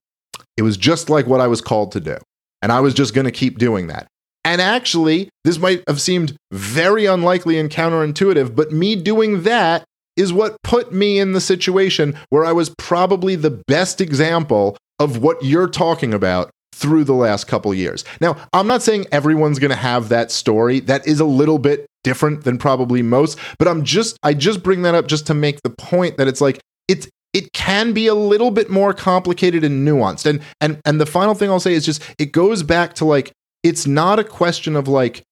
it 0.57 0.63
was 0.63 0.75
just 0.77 1.09
like 1.09 1.27
what 1.27 1.41
I 1.41 1.47
was 1.47 1.61
called 1.61 1.91
to 1.93 1.99
do. 1.99 2.17
And 2.61 2.71
I 2.71 2.81
was 2.81 2.93
just 2.93 3.13
going 3.13 3.25
to 3.25 3.31
keep 3.31 3.57
doing 3.57 3.87
that. 3.87 4.07
And 4.43 4.61
actually, 4.61 5.29
this 5.43 5.57
might 5.57 5.83
have 5.87 6.01
seemed 6.01 6.35
very 6.51 7.05
unlikely 7.05 7.57
and 7.57 7.69
counterintuitive, 7.69 8.55
but 8.55 8.71
me 8.71 8.95
doing 8.95 9.43
that 9.43 9.85
is 10.17 10.31
what 10.31 10.57
put 10.63 10.93
me 10.93 11.19
in 11.19 11.33
the 11.33 11.41
situation 11.41 12.17
where 12.29 12.45
I 12.45 12.51
was 12.51 12.73
probably 12.77 13.35
the 13.35 13.63
best 13.67 14.01
example 14.01 14.77
of 14.99 15.17
what 15.17 15.43
you're 15.43 15.67
talking 15.67 16.13
about 16.13 16.51
through 16.75 17.05
the 17.05 17.13
last 17.13 17.45
couple 17.47 17.73
years. 17.73 18.03
Now, 18.19 18.35
I'm 18.51 18.67
not 18.67 18.81
saying 18.83 19.05
everyone's 19.11 19.59
going 19.59 19.71
to 19.71 19.77
have 19.77 20.09
that 20.09 20.29
story. 20.29 20.81
That 20.81 21.07
is 21.07 21.21
a 21.21 21.25
little 21.25 21.57
bit 21.57 21.87
different 22.03 22.43
than 22.43 22.57
probably 22.57 23.01
most, 23.01 23.39
but 23.57 23.67
I'm 23.67 23.85
just 23.85 24.17
I 24.23 24.33
just 24.33 24.61
bring 24.61 24.81
that 24.81 24.93
up 24.93 25.07
just 25.07 25.25
to 25.27 25.33
make 25.33 25.61
the 25.61 25.69
point 25.69 26.17
that 26.17 26.27
it's 26.27 26.41
like 26.41 26.59
it's 26.89 27.07
it 27.33 27.53
can 27.53 27.93
be 27.93 28.07
a 28.07 28.13
little 28.13 28.51
bit 28.51 28.69
more 28.69 28.93
complicated 28.93 29.63
and 29.63 29.87
nuanced. 29.87 30.25
And 30.25 30.41
and 30.59 30.81
and 30.85 30.99
the 30.99 31.05
final 31.05 31.33
thing 31.33 31.49
I'll 31.49 31.61
say 31.61 31.73
is 31.73 31.85
just 31.85 32.03
it 32.19 32.33
goes 32.33 32.61
back 32.61 32.93
to 32.95 33.05
like 33.05 33.31
it's 33.63 33.87
not 33.87 34.19
a 34.19 34.23
question 34.25 34.75
of 34.75 34.89
like 34.89 35.23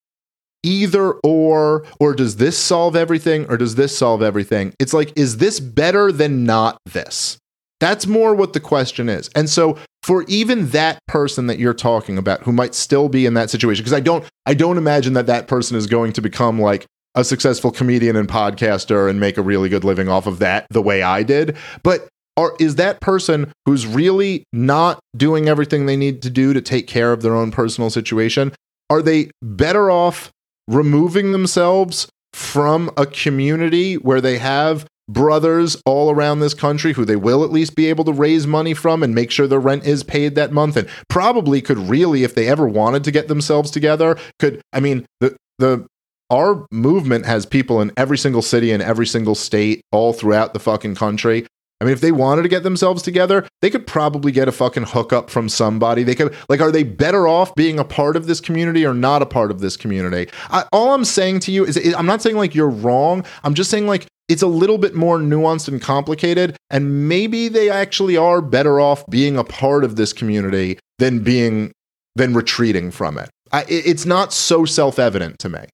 either 0.64 1.12
or 1.26 1.86
or 2.00 2.14
does 2.14 2.38
this 2.38 2.58
solve 2.58 2.96
everything 2.96 3.46
or 3.50 3.58
does 3.58 3.76
this 3.76 3.96
solve 3.98 4.24
everything? 4.24 4.74
It's 4.80 4.94
like 4.94 5.12
is 5.18 5.38
this 5.38 5.60
better 5.60 6.10
than 6.10 6.46
not 6.46 6.78
this? 6.86 7.38
That's 7.84 8.08
more 8.08 8.34
what 8.34 8.54
the 8.54 8.62
question 8.62 9.10
is. 9.10 9.30
And 9.36 9.50
so 9.50 9.78
for 10.04 10.24
even 10.30 10.70
that 10.70 11.00
person 11.10 11.48
that 11.48 11.60
you're 11.60 11.74
talking 11.74 12.18
about 12.18 12.42
who 12.44 12.54
might 12.54 12.74
still 12.74 13.10
be 13.10 13.26
in 13.26 13.34
that 13.34 13.50
situation 13.50 13.84
because 13.84 13.92
I 13.92 14.00
don't 14.00 14.24
I 14.46 14.54
don't 14.54 14.78
imagine 14.78 15.12
that 15.16 15.26
that 15.26 15.50
person 15.50 15.76
is 15.76 15.86
going 15.86 16.14
to 16.14 16.22
become 16.22 16.62
like 16.62 16.86
a 17.14 17.26
successful 17.26 17.72
comedian 17.72 18.16
and 18.16 18.30
podcaster 18.30 19.10
and 19.10 19.20
make 19.20 19.38
a 19.38 19.42
really 19.42 19.68
good 19.68 19.84
living 19.84 20.08
off 20.08 20.28
of 20.28 20.40
that 20.40 20.66
the 20.70 20.82
way 20.82 21.02
I 21.02 21.24
did. 21.24 21.58
But 21.84 22.08
or 22.38 22.56
is 22.58 22.76
that 22.76 23.02
person 23.02 23.52
who's 23.66 23.86
really 23.86 24.46
not 24.54 25.02
doing 25.18 25.50
everything 25.50 25.86
they 25.86 25.98
need 25.98 26.22
to 26.22 26.30
do 26.30 26.54
to 26.54 26.62
take 26.62 26.88
care 26.88 27.12
of 27.12 27.22
their 27.22 27.36
own 27.36 27.52
personal 27.52 27.90
situation 27.90 28.54
are 28.90 29.02
they 29.02 29.30
better 29.42 29.92
off 29.92 30.32
removing 30.70 31.34
themselves 31.34 32.08
from 32.32 32.90
a 32.96 33.06
community 33.06 33.96
where 33.96 34.22
they 34.22 34.38
have 34.38 34.86
brothers 35.10 35.76
all 35.86 36.12
around 36.12 36.40
this 36.40 36.54
country 36.54 36.94
who 36.94 37.04
they 37.04 37.16
will 37.16 37.44
at 37.44 37.52
least 37.52 37.76
be 37.76 37.88
able 37.88 38.06
to 38.06 38.14
raise 38.14 38.48
money 38.48 38.74
from 38.74 39.04
and 39.04 39.14
make 39.14 39.32
sure 39.32 39.48
their 39.48 39.60
rent 39.60 39.86
is 39.86 40.04
paid 40.04 40.36
that 40.36 40.52
month 40.52 40.78
and 40.78 40.88
probably 41.10 41.62
could 41.62 41.78
really 41.78 42.24
if 42.24 42.36
they 42.36 42.48
ever 42.48 42.68
wanted 42.68 43.04
to 43.04 43.12
get 43.12 43.28
themselves 43.28 43.70
together 43.70 44.18
could 44.40 44.62
i 44.72 44.80
mean 44.80 45.06
the 45.20 45.36
the 45.60 45.86
our 46.30 46.66
movement 46.72 47.26
has 47.26 47.46
people 47.46 47.82
in 47.82 47.92
every 47.98 48.18
single 48.18 48.42
city 48.42 48.72
and 48.72 48.82
every 48.82 49.06
single 49.06 49.36
state 49.36 49.82
all 49.92 50.14
throughout 50.14 50.54
the 50.54 50.60
fucking 50.60 50.96
country 50.96 51.46
I 51.84 51.86
mean, 51.86 51.94
if 51.94 52.00
they 52.00 52.14
wanted 52.14 52.44
to 52.44 52.48
get 52.48 52.64
themselves 52.64 53.04
together, 53.04 53.46
they 53.62 53.70
could 53.70 53.86
probably 53.86 54.32
get 54.32 54.48
a 54.48 54.54
fucking 54.54 54.84
hookup 54.84 55.30
from 55.30 55.50
somebody. 55.50 56.04
They 56.04 56.16
could, 56.16 56.34
like, 56.48 56.62
are 56.62 56.72
they 56.72 56.84
better 56.84 57.28
off 57.28 57.54
being 57.56 57.78
a 57.78 57.84
part 57.84 58.16
of 58.16 58.26
this 58.26 58.40
community 58.40 58.86
or 58.86 58.94
not 58.94 59.22
a 59.22 59.26
part 59.26 59.52
of 59.52 59.60
this 59.60 59.76
community? 59.76 60.32
I, 60.50 60.64
all 60.72 60.94
I'm 60.94 61.04
saying 61.04 61.42
to 61.42 61.52
you 61.52 61.66
is, 61.66 61.76
I'm 61.94 62.06
not 62.06 62.22
saying 62.22 62.38
like 62.38 62.56
you're 62.56 62.70
wrong. 62.70 63.26
I'm 63.44 63.54
just 63.54 63.70
saying 63.70 63.86
like 63.86 64.08
it's 64.34 64.42
a 64.42 64.48
little 64.48 64.80
bit 64.80 64.96
more 64.96 65.20
nuanced 65.20 65.68
and 65.68 65.82
complicated. 65.82 66.58
And 66.70 67.08
maybe 67.08 67.48
they 67.48 67.70
actually 67.70 68.18
are 68.18 68.42
better 68.42 68.82
off 68.82 69.06
being 69.08 69.38
a 69.38 69.44
part 69.44 69.84
of 69.84 69.96
this 69.96 70.12
community 70.12 70.80
than 70.98 71.20
being, 71.20 71.72
than 72.16 72.34
retreating 72.34 72.90
from 72.90 73.20
it. 73.20 73.30
I, 73.52 73.66
it's 73.70 74.06
not 74.06 74.34
so 74.34 74.66
self 74.66 74.98
evident 74.98 75.38
to 75.40 75.50
me. 75.50 75.66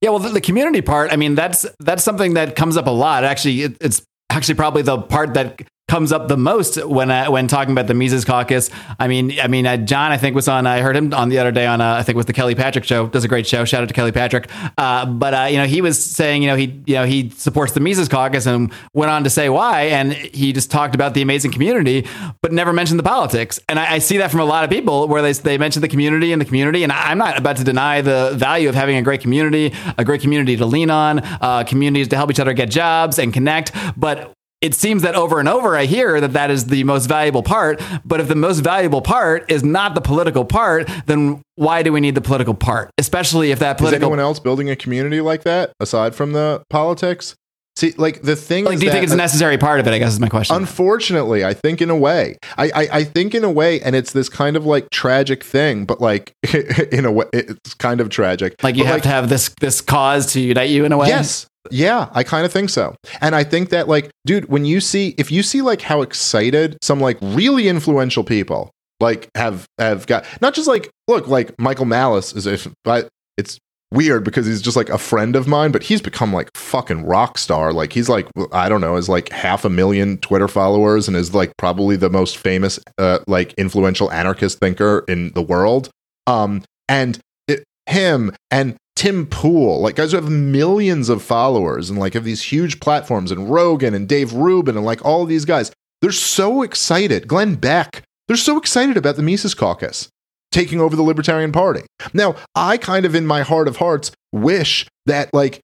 Yeah, 0.00 0.10
well, 0.10 0.18
the, 0.18 0.30
the, 0.30 0.40
community 0.40 0.80
part, 0.80 1.12
I 1.12 1.16
mean, 1.16 1.34
that's 1.34 1.66
that's 1.78 2.02
something 2.02 2.34
that 2.34 2.56
comes 2.56 2.76
up 2.76 2.86
a 2.86 2.90
lot. 2.90 3.22
Actually, 3.22 3.62
it, 3.62 3.76
it's 3.80 4.02
actually 4.30 4.54
probably 4.54 4.82
the 4.82 4.98
part 4.98 5.34
that 5.34 5.60
comes 5.92 6.10
up 6.10 6.26
the 6.26 6.38
most 6.38 6.82
when 6.86 7.10
uh, 7.10 7.30
when 7.30 7.46
talking 7.46 7.72
about 7.72 7.86
the 7.86 7.92
Mises 7.92 8.24
Caucus. 8.24 8.70
I 8.98 9.08
mean, 9.08 9.38
I 9.38 9.46
mean, 9.46 9.66
uh, 9.66 9.76
John, 9.76 10.10
I 10.10 10.16
think 10.16 10.34
was 10.34 10.48
on. 10.48 10.66
I 10.66 10.80
heard 10.80 10.96
him 10.96 11.12
on 11.12 11.28
the 11.28 11.38
other 11.38 11.52
day 11.52 11.66
on. 11.66 11.82
Uh, 11.82 11.96
I 11.96 12.02
think 12.02 12.16
was 12.16 12.24
the 12.24 12.32
Kelly 12.32 12.54
Patrick 12.54 12.84
show. 12.84 13.08
Does 13.08 13.24
a 13.24 13.28
great 13.28 13.46
show. 13.46 13.66
Shout 13.66 13.82
out 13.82 13.88
to 13.88 13.94
Kelly 13.94 14.10
Patrick. 14.10 14.48
Uh, 14.78 15.04
but 15.04 15.34
uh, 15.34 15.48
you 15.50 15.58
know, 15.58 15.66
he 15.66 15.82
was 15.82 16.02
saying, 16.02 16.42
you 16.42 16.48
know, 16.48 16.56
he 16.56 16.82
you 16.86 16.94
know 16.94 17.04
he 17.04 17.28
supports 17.28 17.74
the 17.74 17.80
Mises 17.80 18.08
Caucus 18.08 18.46
and 18.46 18.72
went 18.94 19.10
on 19.10 19.22
to 19.24 19.28
say 19.28 19.50
why, 19.50 19.82
and 19.82 20.14
he 20.14 20.54
just 20.54 20.70
talked 20.70 20.94
about 20.94 21.12
the 21.12 21.20
amazing 21.20 21.52
community, 21.52 22.06
but 22.40 22.52
never 22.52 22.72
mentioned 22.72 22.98
the 22.98 23.04
politics. 23.04 23.60
And 23.68 23.78
I, 23.78 23.96
I 23.96 23.98
see 23.98 24.16
that 24.16 24.30
from 24.30 24.40
a 24.40 24.46
lot 24.46 24.64
of 24.64 24.70
people 24.70 25.08
where 25.08 25.20
they 25.20 25.34
they 25.34 25.58
mention 25.58 25.82
the 25.82 25.88
community 25.88 26.32
and 26.32 26.40
the 26.40 26.46
community, 26.46 26.84
and 26.84 26.90
I'm 26.90 27.18
not 27.18 27.38
about 27.38 27.58
to 27.58 27.64
deny 27.64 28.00
the 28.00 28.32
value 28.34 28.70
of 28.70 28.74
having 28.74 28.96
a 28.96 29.02
great 29.02 29.20
community, 29.20 29.74
a 29.98 30.06
great 30.06 30.22
community 30.22 30.56
to 30.56 30.64
lean 30.64 30.88
on, 30.88 31.18
uh, 31.18 31.64
communities 31.64 32.08
to 32.08 32.16
help 32.16 32.30
each 32.30 32.40
other 32.40 32.54
get 32.54 32.70
jobs 32.70 33.18
and 33.18 33.30
connect, 33.30 33.72
but 33.94 34.32
it 34.62 34.74
seems 34.74 35.02
that 35.02 35.14
over 35.14 35.40
and 35.40 35.48
over 35.48 35.76
I 35.76 35.84
hear 35.84 36.20
that 36.20 36.32
that 36.32 36.50
is 36.50 36.66
the 36.66 36.84
most 36.84 37.06
valuable 37.06 37.42
part. 37.42 37.82
But 38.04 38.20
if 38.20 38.28
the 38.28 38.36
most 38.36 38.60
valuable 38.60 39.02
part 39.02 39.50
is 39.50 39.62
not 39.62 39.94
the 39.94 40.00
political 40.00 40.44
part, 40.44 40.88
then 41.06 41.42
why 41.56 41.82
do 41.82 41.92
we 41.92 42.00
need 42.00 42.14
the 42.14 42.20
political 42.20 42.54
part? 42.54 42.90
Especially 42.96 43.50
if 43.50 43.58
that 43.58 43.76
political. 43.76 43.98
Is 43.98 44.02
anyone 44.02 44.20
else 44.20 44.38
building 44.38 44.70
a 44.70 44.76
community 44.76 45.20
like 45.20 45.42
that 45.42 45.72
aside 45.80 46.14
from 46.14 46.32
the 46.32 46.62
politics? 46.70 47.34
See, 47.74 47.92
like 47.96 48.20
the 48.20 48.36
thing. 48.36 48.66
Like, 48.66 48.78
do 48.78 48.84
you 48.84 48.90
that, 48.90 48.96
think 48.96 49.04
it's 49.04 49.14
a 49.14 49.16
necessary 49.16 49.56
part 49.56 49.80
of 49.80 49.86
it? 49.86 49.92
I 49.92 49.98
guess 49.98 50.12
is 50.12 50.20
my 50.20 50.28
question. 50.28 50.54
Unfortunately, 50.54 51.42
I 51.42 51.54
think 51.54 51.80
in 51.80 51.88
a 51.88 51.96
way, 51.96 52.36
I, 52.58 52.66
I, 52.66 52.88
I 52.92 53.04
think 53.04 53.34
in 53.34 53.44
a 53.44 53.50
way, 53.50 53.80
and 53.80 53.96
it's 53.96 54.12
this 54.12 54.28
kind 54.28 54.56
of 54.56 54.66
like 54.66 54.90
tragic 54.90 55.42
thing, 55.42 55.86
but 55.86 55.98
like 55.98 56.34
in 56.92 57.06
a 57.06 57.12
way, 57.12 57.24
it's 57.32 57.72
kind 57.74 58.02
of 58.02 58.10
tragic. 58.10 58.62
Like 58.62 58.76
you 58.76 58.82
but 58.82 58.88
have 58.88 58.96
like, 58.96 59.02
to 59.04 59.08
have 59.08 59.28
this 59.30 59.54
this 59.58 59.80
cause 59.80 60.34
to 60.34 60.40
unite 60.40 60.68
you 60.68 60.84
in 60.84 60.92
a 60.92 60.98
way. 60.98 61.08
Yes, 61.08 61.46
yeah, 61.70 62.08
I 62.12 62.22
kind 62.24 62.44
of 62.44 62.52
think 62.52 62.70
so. 62.70 62.94
And 63.20 63.34
I 63.34 63.44
think 63.44 63.70
that 63.70 63.88
like 63.88 64.10
dude, 64.24 64.48
when 64.48 64.64
you 64.64 64.80
see 64.80 65.14
if 65.18 65.30
you 65.30 65.42
see 65.42 65.62
like 65.62 65.82
how 65.82 66.02
excited 66.02 66.78
some 66.82 67.00
like 67.00 67.18
really 67.20 67.68
influential 67.68 68.24
people 68.24 68.70
like 69.00 69.28
have 69.34 69.66
have 69.78 70.06
got 70.06 70.24
not 70.40 70.54
just 70.54 70.68
like 70.68 70.90
look 71.08 71.28
like 71.28 71.52
Michael 71.58 71.84
Malice 71.84 72.32
is 72.32 72.46
if 72.46 72.68
but 72.84 73.08
it's 73.36 73.58
weird 73.92 74.24
because 74.24 74.46
he's 74.46 74.62
just 74.62 74.76
like 74.76 74.88
a 74.88 74.96
friend 74.96 75.36
of 75.36 75.46
mine, 75.46 75.70
but 75.70 75.82
he's 75.82 76.00
become 76.00 76.32
like 76.32 76.48
fucking 76.56 77.04
rock 77.04 77.36
star. 77.36 77.72
Like 77.72 77.92
he's 77.92 78.08
like 78.08 78.26
I 78.52 78.68
don't 78.68 78.80
know, 78.80 78.96
is 78.96 79.08
like 79.08 79.28
half 79.30 79.64
a 79.64 79.70
million 79.70 80.18
Twitter 80.18 80.48
followers 80.48 81.08
and 81.08 81.16
is 81.16 81.34
like 81.34 81.52
probably 81.58 81.96
the 81.96 82.10
most 82.10 82.38
famous 82.38 82.80
uh, 82.98 83.18
like 83.26 83.52
influential 83.54 84.10
anarchist 84.10 84.58
thinker 84.58 85.04
in 85.08 85.32
the 85.34 85.42
world. 85.42 85.90
Um 86.26 86.62
and 86.88 87.18
it, 87.48 87.64
him 87.86 88.34
and 88.50 88.76
Tim 88.96 89.26
Pool, 89.26 89.80
like 89.80 89.96
guys 89.96 90.12
who 90.12 90.16
have 90.16 90.30
millions 90.30 91.08
of 91.08 91.22
followers 91.22 91.90
and 91.90 91.98
like 91.98 92.14
have 92.14 92.24
these 92.24 92.42
huge 92.42 92.80
platforms, 92.80 93.30
and 93.30 93.50
Rogan 93.50 93.94
and 93.94 94.08
Dave 94.08 94.32
Rubin 94.32 94.76
and 94.76 94.86
like 94.86 95.04
all 95.04 95.24
these 95.24 95.44
guys, 95.44 95.72
they're 96.00 96.12
so 96.12 96.62
excited. 96.62 97.28
Glenn 97.28 97.54
Beck, 97.54 98.02
they're 98.28 98.36
so 98.36 98.58
excited 98.58 98.96
about 98.96 99.16
the 99.16 99.22
Mises 99.22 99.54
Caucus 99.54 100.08
taking 100.50 100.80
over 100.80 100.94
the 100.94 101.02
Libertarian 101.02 101.50
Party. 101.50 101.82
Now, 102.12 102.36
I 102.54 102.76
kind 102.76 103.06
of 103.06 103.14
in 103.14 103.26
my 103.26 103.40
heart 103.42 103.66
of 103.66 103.78
hearts 103.78 104.12
wish 104.32 104.86
that 105.06 105.32
like 105.32 105.60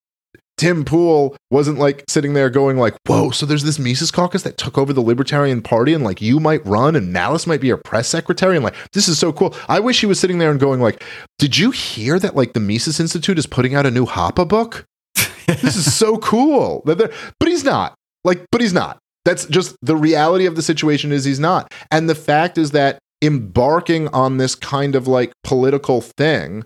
Tim 0.59 0.85
Pool 0.85 1.37
wasn't 1.51 1.79
like 1.79 2.05
sitting 2.09 2.35
there 2.35 2.51
going 2.51 2.77
like, 2.77 2.97
"Whoa!" 3.07 3.31
So 3.31 3.47
there's 3.47 3.63
this 3.63 3.79
Mises 3.79 4.11
Caucus 4.11 4.43
that 4.43 4.59
took 4.59 4.77
over 4.77 4.93
the 4.93 5.01
Libertarian 5.01 5.63
Party, 5.63 5.95
and 5.95 6.05
like 6.05 6.21
you 6.21 6.41
might 6.41 6.67
run, 6.67 6.97
and 6.97 7.13
Malice 7.13 7.47
might 7.47 7.61
be 7.61 7.69
your 7.69 7.77
press 7.79 8.09
secretary, 8.09 8.57
and 8.57 8.65
like 8.65 8.75
this 8.93 9.09
is 9.09 9.19
so 9.19 9.33
cool. 9.33 9.55
I 9.69 9.81
wish 9.81 10.01
he 10.01 10.07
was 10.07 10.21
sitting 10.21 10.39
there 10.39 10.51
and 10.51 10.61
going 10.61 10.81
like, 10.81 11.03
"Did 11.39 11.57
you 11.57 11.71
hear 11.71 12.19
that? 12.19 12.37
Like 12.37 12.53
the 12.53 12.61
Mises 12.61 13.01
Institute 13.01 13.39
is 13.39 13.47
putting 13.47 13.75
out 13.75 13.87
a 13.87 13.91
new 13.91 14.05
Hoppe 14.05 14.47
book. 14.47 14.85
this 15.47 15.77
is 15.77 15.95
so 15.95 16.19
cool." 16.19 16.83
But 16.85 17.13
he's 17.47 17.65
not. 17.65 17.95
Like, 18.25 18.45
but 18.51 18.61
he's 18.61 18.75
not. 18.75 18.99
That's 19.25 19.47
just 19.47 19.77
the 19.81 19.97
reality 19.97 20.47
of 20.47 20.57
the 20.57 20.63
situation. 20.63 21.13
Is 21.13 21.25
he's 21.25 21.41
not, 21.41 21.73
and 21.91 22.11
the 22.11 22.15
fact 22.15 22.59
is 22.59 22.73
that 22.73 22.99
embarking 23.23 24.09
on 24.09 24.37
this 24.37 24.55
kind 24.55 24.95
of 24.95 25.09
like 25.09 25.33
political 25.43 26.01
thing 26.01 26.65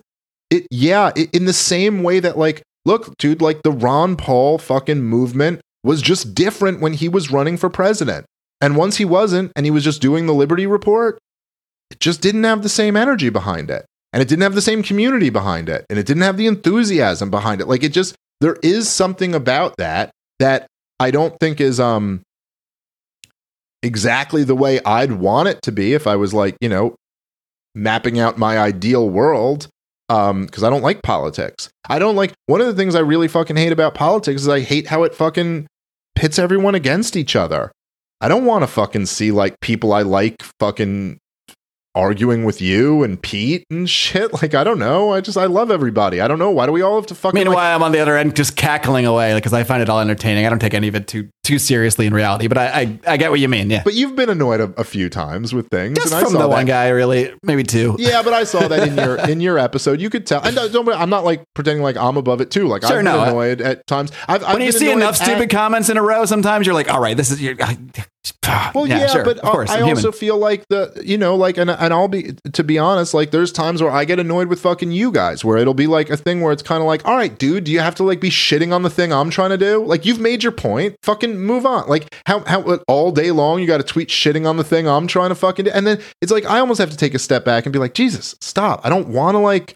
it 0.53 0.67
yeah 0.71 1.11
it, 1.17 1.35
in 1.35 1.47
the 1.47 1.53
same 1.53 2.03
way 2.03 2.21
that 2.21 2.37
like 2.37 2.63
look, 2.85 3.17
dude, 3.19 3.43
like 3.43 3.63
the 3.63 3.73
Ron 3.73 4.17
Paul 4.17 4.59
fucking 4.59 5.03
movement 5.03 5.61
was 5.85 6.03
just 6.03 6.35
different 6.35 6.81
when 6.81 6.95
he 6.95 7.09
was 7.09 7.31
running 7.31 7.57
for 7.57 7.69
president. 7.69 8.27
And 8.61 8.77
once 8.77 8.97
he 8.97 9.05
wasn't, 9.05 9.53
and 9.57 9.67
he 9.67 9.71
was 9.71 9.83
just 9.85 10.01
doing 10.01 10.27
the 10.27 10.35
Liberty 10.35 10.67
Report, 10.67 11.19
it 11.91 12.01
just 12.01 12.21
didn't 12.21 12.45
have 12.45 12.63
the 12.63 12.69
same 12.69 12.97
energy 12.97 13.29
behind 13.29 13.71
it. 13.71 13.85
And 14.13 14.23
it 14.23 14.29
didn't 14.29 14.43
have 14.43 14.55
the 14.55 14.63
same 14.63 14.83
community 14.83 15.31
behind 15.31 15.69
it. 15.69 15.85
And 15.91 15.99
it 15.99 16.07
didn't 16.07 16.23
have 16.23 16.37
the 16.37 16.47
enthusiasm 16.47 17.31
behind 17.31 17.61
it. 17.61 17.67
Like 17.67 17.83
it 17.83 17.93
just, 17.93 18.15
there 18.41 18.59
is 18.63 18.89
something 18.89 19.35
about 19.35 19.77
that 19.79 20.11
that 20.39 20.67
I 21.01 21.11
don't 21.11 21.39
think 21.41 21.61
is 21.61 21.81
um 21.81 22.23
exactly 23.83 24.45
the 24.45 24.55
way 24.55 24.81
I'd 24.85 25.13
want 25.13 25.49
it 25.49 25.61
to 25.63 25.73
be 25.73 25.95
if 25.95 26.07
I 26.07 26.17
was 26.17 26.33
like, 26.33 26.57
you 26.61 26.69
know, 26.69 26.95
mapping 27.75 28.19
out 28.19 28.39
my 28.39 28.59
ideal 28.59 29.09
world 29.09 29.69
um 30.13 30.47
because 30.47 30.63
I 30.63 30.71
don't 30.71 30.83
like 30.83 31.03
politics. 31.03 31.71
I 31.89 31.99
don't 31.99 32.17
like 32.17 32.33
one 32.47 32.61
of 32.61 32.67
the 32.67 32.75
things 32.75 32.95
I 32.95 33.01
really 33.01 33.29
fucking 33.29 33.57
hate 33.57 33.73
about 33.73 33.95
politics 33.95 34.43
is 34.43 34.49
I 34.49 34.61
hate 34.61 34.89
how 34.89 35.03
it 35.05 35.15
fucking 35.15 35.67
pits 36.15 36.39
everyone 36.39 36.75
against 36.75 37.17
each 37.17 37.35
other. 37.35 37.73
I 38.21 38.29
don't 38.29 38.45
want 38.45 38.63
to 38.63 38.67
fucking 38.67 39.07
see 39.07 39.33
like 39.33 39.59
people 39.61 39.93
I 39.93 40.03
like 40.03 40.43
fucking 40.61 41.19
arguing 41.95 42.45
with 42.45 42.61
you 42.61 43.03
and 43.03 43.21
Pete 43.21 43.65
and 43.71 43.89
shit. 43.89 44.31
Like, 44.43 44.55
I 44.55 44.65
don't 44.65 44.79
know. 44.79 45.13
I 45.13 45.21
just, 45.21 45.37
I 45.37 45.45
love 45.45 45.71
everybody. 45.71 46.21
I 46.21 46.27
don't 46.27 46.39
know. 46.39 46.51
Why 46.51 46.67
do 46.67 46.73
we 46.73 46.83
all 46.83 46.97
have 46.97 47.07
to 47.09 47.15
fucking. 47.15 47.39
Meanwhile, 47.39 47.57
like- 47.57 47.75
I'm 47.77 47.83
on 47.83 47.93
the 47.93 48.01
other 48.01 48.17
end 48.17 48.35
just 48.35 48.57
cackling 48.57 49.07
away 49.07 49.35
because 49.35 49.53
I 49.53 49.63
find 49.65 49.83
it 49.83 49.89
all 49.89 50.01
entertaining. 50.01 50.47
I 50.47 50.49
don't 50.51 50.59
take 50.59 50.75
any 50.75 50.89
of 50.89 50.95
it 50.95 51.07
too 51.07 51.29
too 51.45 51.59
seriously 51.59 52.07
in 52.07 52.15
reality, 52.15 52.47
but 52.47 52.57
I 52.59 52.67
I, 52.67 52.99
I 53.07 53.17
get 53.17 53.31
what 53.31 53.41
you 53.41 53.49
mean. 53.49 53.69
Yeah. 53.69 53.83
But 53.85 53.95
you've 53.95 54.15
been 54.15 54.31
annoyed 54.31 54.61
a, 54.61 54.73
a 54.77 54.85
few 54.85 55.09
times 55.11 55.53
with 55.53 55.69
things. 55.69 55.99
Just 55.99 56.13
and 56.13 56.17
I 56.17 56.21
from 56.23 56.33
saw 56.33 56.39
the 56.39 56.45
that. 56.49 56.55
one 56.55 56.67
guy, 56.67 56.89
really, 56.91 57.33
maybe 57.43 57.63
two. 57.65 57.97
Yeah, 58.03 58.23
but 58.23 58.33
I 58.33 58.45
saw 58.45 58.69
that 58.69 58.87
in 58.89 58.97
your 58.97 59.17
in 59.29 59.41
your 59.41 59.59
episode. 59.59 60.01
You 60.01 60.09
could 60.11 60.27
tell. 60.27 60.43
And 60.43 60.55
don't, 60.55 60.73
don't- 60.73 60.89
I'm 60.89 61.11
not 61.11 61.25
like 61.25 61.45
pretending 61.55 61.83
like 61.83 61.97
I'm 61.97 62.17
above 62.17 62.41
it 62.41 62.51
too. 62.51 62.69
Like 62.69 62.83
Sure, 62.85 62.99
I've 62.99 63.05
no, 63.05 63.19
I- 63.21 63.29
annoyed 63.29 63.61
at 63.61 63.87
times. 63.87 64.13
I've, 64.29 64.45
I've 64.45 64.55
When 64.55 64.63
you 64.63 64.73
see 64.73 64.91
enough 64.91 65.21
at- 65.21 65.27
stupid 65.27 65.51
comments 65.51 65.89
in 65.89 65.97
a 65.97 66.03
row, 66.03 66.25
sometimes 66.27 66.67
you're 66.67 66.75
like, 66.75 66.89
all 66.93 67.01
right, 67.01 67.17
this 67.17 67.31
is 67.31 67.41
your. 67.43 67.55
Well, 68.75 68.87
yeah, 68.87 69.07
sure, 69.09 69.25
but 69.25 69.41
course, 69.41 69.69
I 69.71 69.79
I'm 69.81 69.89
also 69.89 70.13
feel 70.13 70.37
like 70.39 70.67
the 70.69 71.03
you 71.05 71.19
know 71.19 71.35
like 71.35 71.57
and 71.59 71.69
and 71.71 71.93
I'll 71.93 72.07
be 72.09 72.35
to 72.53 72.63
be 72.63 72.79
honest, 72.79 73.15
like 73.15 73.31
there's 73.33 73.51
times 73.51 73.83
where 73.83 73.91
I 73.91 74.05
get 74.05 74.21
annoyed 74.21 74.47
with 74.49 74.61
fucking 74.61 74.93
you 74.93 75.11
guys, 75.11 75.45
where 75.45 75.57
it'll 75.59 75.75
be 75.75 75.87
like 75.89 76.09
a 76.11 76.17
thing 76.17 76.41
where 76.41 76.53
it's 76.53 76.63
kind 76.63 76.81
of 76.81 76.87
like, 76.87 77.05
all 77.05 77.17
right, 77.17 77.37
dude, 77.37 77.65
do 77.65 77.73
you 77.73 77.81
have 77.81 77.95
to 77.97 78.05
like 78.05 78.21
be 78.21 78.31
shitting 78.31 78.73
on 78.73 78.83
the 78.83 78.91
thing 78.91 79.13
I'm 79.13 79.31
trying 79.31 79.51
to 79.51 79.59
do? 79.59 79.85
Like 79.85 80.05
you've 80.07 80.21
made 80.21 80.43
your 80.45 80.53
point, 80.53 80.97
fucking 81.03 81.32
move 81.39 81.67
on. 81.67 81.89
Like 81.89 82.15
how 82.27 82.41
how 82.41 82.63
all 82.89 83.13
day 83.13 83.31
long 83.31 83.61
you 83.61 83.67
got 83.67 83.79
to 83.79 83.85
tweet 83.85 84.09
shitting 84.09 84.47
on 84.47 84.57
the 84.57 84.65
thing 84.65 84.89
I'm 84.89 85.07
trying 85.07 85.31
to 85.31 85.35
fucking 85.35 85.67
do, 85.67 85.71
and 85.73 85.87
then 85.87 86.01
it's 86.21 86.33
like 86.33 86.45
I 86.45 86.59
almost 86.59 86.79
have 86.79 86.91
to 86.91 86.97
take 86.97 87.15
a 87.15 87.19
step 87.19 87.45
back 87.45 87.67
and 87.67 87.73
be 87.73 87.79
like, 87.79 87.95
Jesus, 87.95 88.35
stop! 88.41 88.81
I 88.85 88.89
don't 88.89 89.09
want 89.09 89.35
to 89.35 89.39
like 89.39 89.75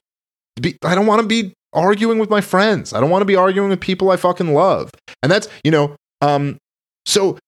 be, 0.61 0.77
I 0.83 0.95
don't 0.95 1.07
want 1.07 1.23
to 1.23 1.27
be 1.27 1.53
arguing 1.73 2.19
with 2.19 2.31
my 2.31 2.41
friends. 2.41 2.93
I 2.93 3.01
don't 3.01 3.11
want 3.11 3.23
to 3.23 3.27
be 3.27 3.37
arguing 3.37 3.71
with 3.71 3.81
people 3.81 4.11
I 4.11 4.17
fucking 4.17 4.55
love, 4.55 4.91
and 5.23 5.31
that's 5.31 5.49
you 5.65 5.71
know, 5.71 5.97
um, 6.21 6.59
so 7.05 7.39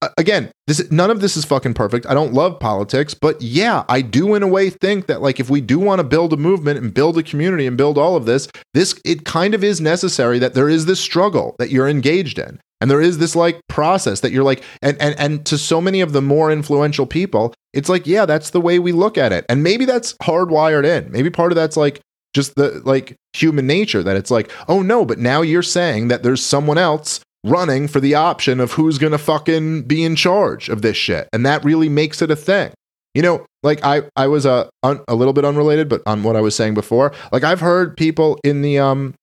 uh, 0.00 0.08
again, 0.16 0.50
this 0.68 0.90
none 0.92 1.10
of 1.10 1.20
this 1.20 1.36
is 1.36 1.44
fucking 1.44 1.74
perfect. 1.74 2.06
I 2.06 2.14
don't 2.14 2.32
love 2.32 2.60
politics, 2.60 3.14
but 3.14 3.40
yeah, 3.42 3.84
I 3.88 4.00
do 4.00 4.34
in 4.34 4.44
a 4.44 4.48
way 4.48 4.70
think 4.70 5.06
that 5.06 5.22
like 5.22 5.40
if 5.40 5.50
we 5.50 5.60
do 5.60 5.78
want 5.78 5.98
to 5.98 6.04
build 6.04 6.32
a 6.32 6.36
movement 6.36 6.78
and 6.78 6.94
build 6.94 7.18
a 7.18 7.22
community 7.22 7.66
and 7.66 7.76
build 7.76 7.98
all 7.98 8.14
of 8.14 8.24
this, 8.24 8.48
this 8.74 8.98
it 9.04 9.24
kind 9.24 9.54
of 9.54 9.64
is 9.64 9.80
necessary 9.80 10.38
that 10.38 10.54
there 10.54 10.68
is 10.68 10.86
this 10.86 11.00
struggle 11.00 11.56
that 11.58 11.70
you're 11.70 11.88
engaged 11.88 12.38
in. 12.38 12.60
And 12.80 12.90
there 12.90 13.00
is 13.00 13.18
this 13.18 13.34
like 13.34 13.60
process 13.68 14.20
that 14.20 14.32
you're 14.32 14.44
like 14.44 14.62
and 14.82 14.96
and 15.00 15.18
and 15.18 15.44
to 15.46 15.58
so 15.58 15.80
many 15.80 16.00
of 16.00 16.12
the 16.12 16.22
more 16.22 16.50
influential 16.50 17.06
people, 17.06 17.54
it's 17.72 17.88
like, 17.88 18.06
yeah, 18.06 18.26
that's 18.26 18.50
the 18.50 18.60
way 18.60 18.78
we 18.78 18.92
look 18.92 19.18
at 19.18 19.32
it. 19.32 19.44
And 19.48 19.62
maybe 19.62 19.84
that's 19.84 20.14
hardwired 20.14 20.84
in. 20.84 21.10
Maybe 21.10 21.30
part 21.30 21.52
of 21.52 21.56
that's 21.56 21.76
like 21.76 22.00
just 22.34 22.54
the 22.54 22.82
like 22.84 23.16
human 23.32 23.66
nature 23.66 24.02
that 24.02 24.16
it's 24.16 24.30
like, 24.30 24.50
oh 24.68 24.82
no, 24.82 25.04
but 25.04 25.18
now 25.18 25.42
you're 25.42 25.62
saying 25.62 26.08
that 26.08 26.22
there's 26.22 26.44
someone 26.44 26.78
else 26.78 27.20
running 27.44 27.88
for 27.88 28.00
the 28.00 28.14
option 28.14 28.60
of 28.60 28.72
who's 28.72 28.98
to 28.98 29.18
fucking 29.18 29.82
be 29.82 30.04
in 30.04 30.16
charge 30.16 30.68
of 30.68 30.82
this 30.82 30.96
shit. 30.96 31.28
And 31.32 31.46
that 31.46 31.64
really 31.64 31.88
makes 31.88 32.20
it 32.22 32.30
a 32.30 32.36
thing. 32.36 32.72
You 33.14 33.22
know, 33.22 33.46
like 33.62 33.84
I 33.84 34.02
I 34.16 34.28
was 34.28 34.46
a 34.46 34.50
uh, 34.50 34.68
un, 34.82 35.00
a 35.08 35.14
little 35.14 35.32
bit 35.32 35.44
unrelated 35.44 35.88
but 35.88 36.02
on 36.06 36.22
what 36.22 36.36
I 36.36 36.40
was 36.40 36.54
saying 36.54 36.74
before. 36.74 37.12
Like 37.32 37.42
I've 37.42 37.60
heard 37.60 37.96
people 37.96 38.38
in 38.44 38.62
the 38.62 38.78
um 38.78 39.14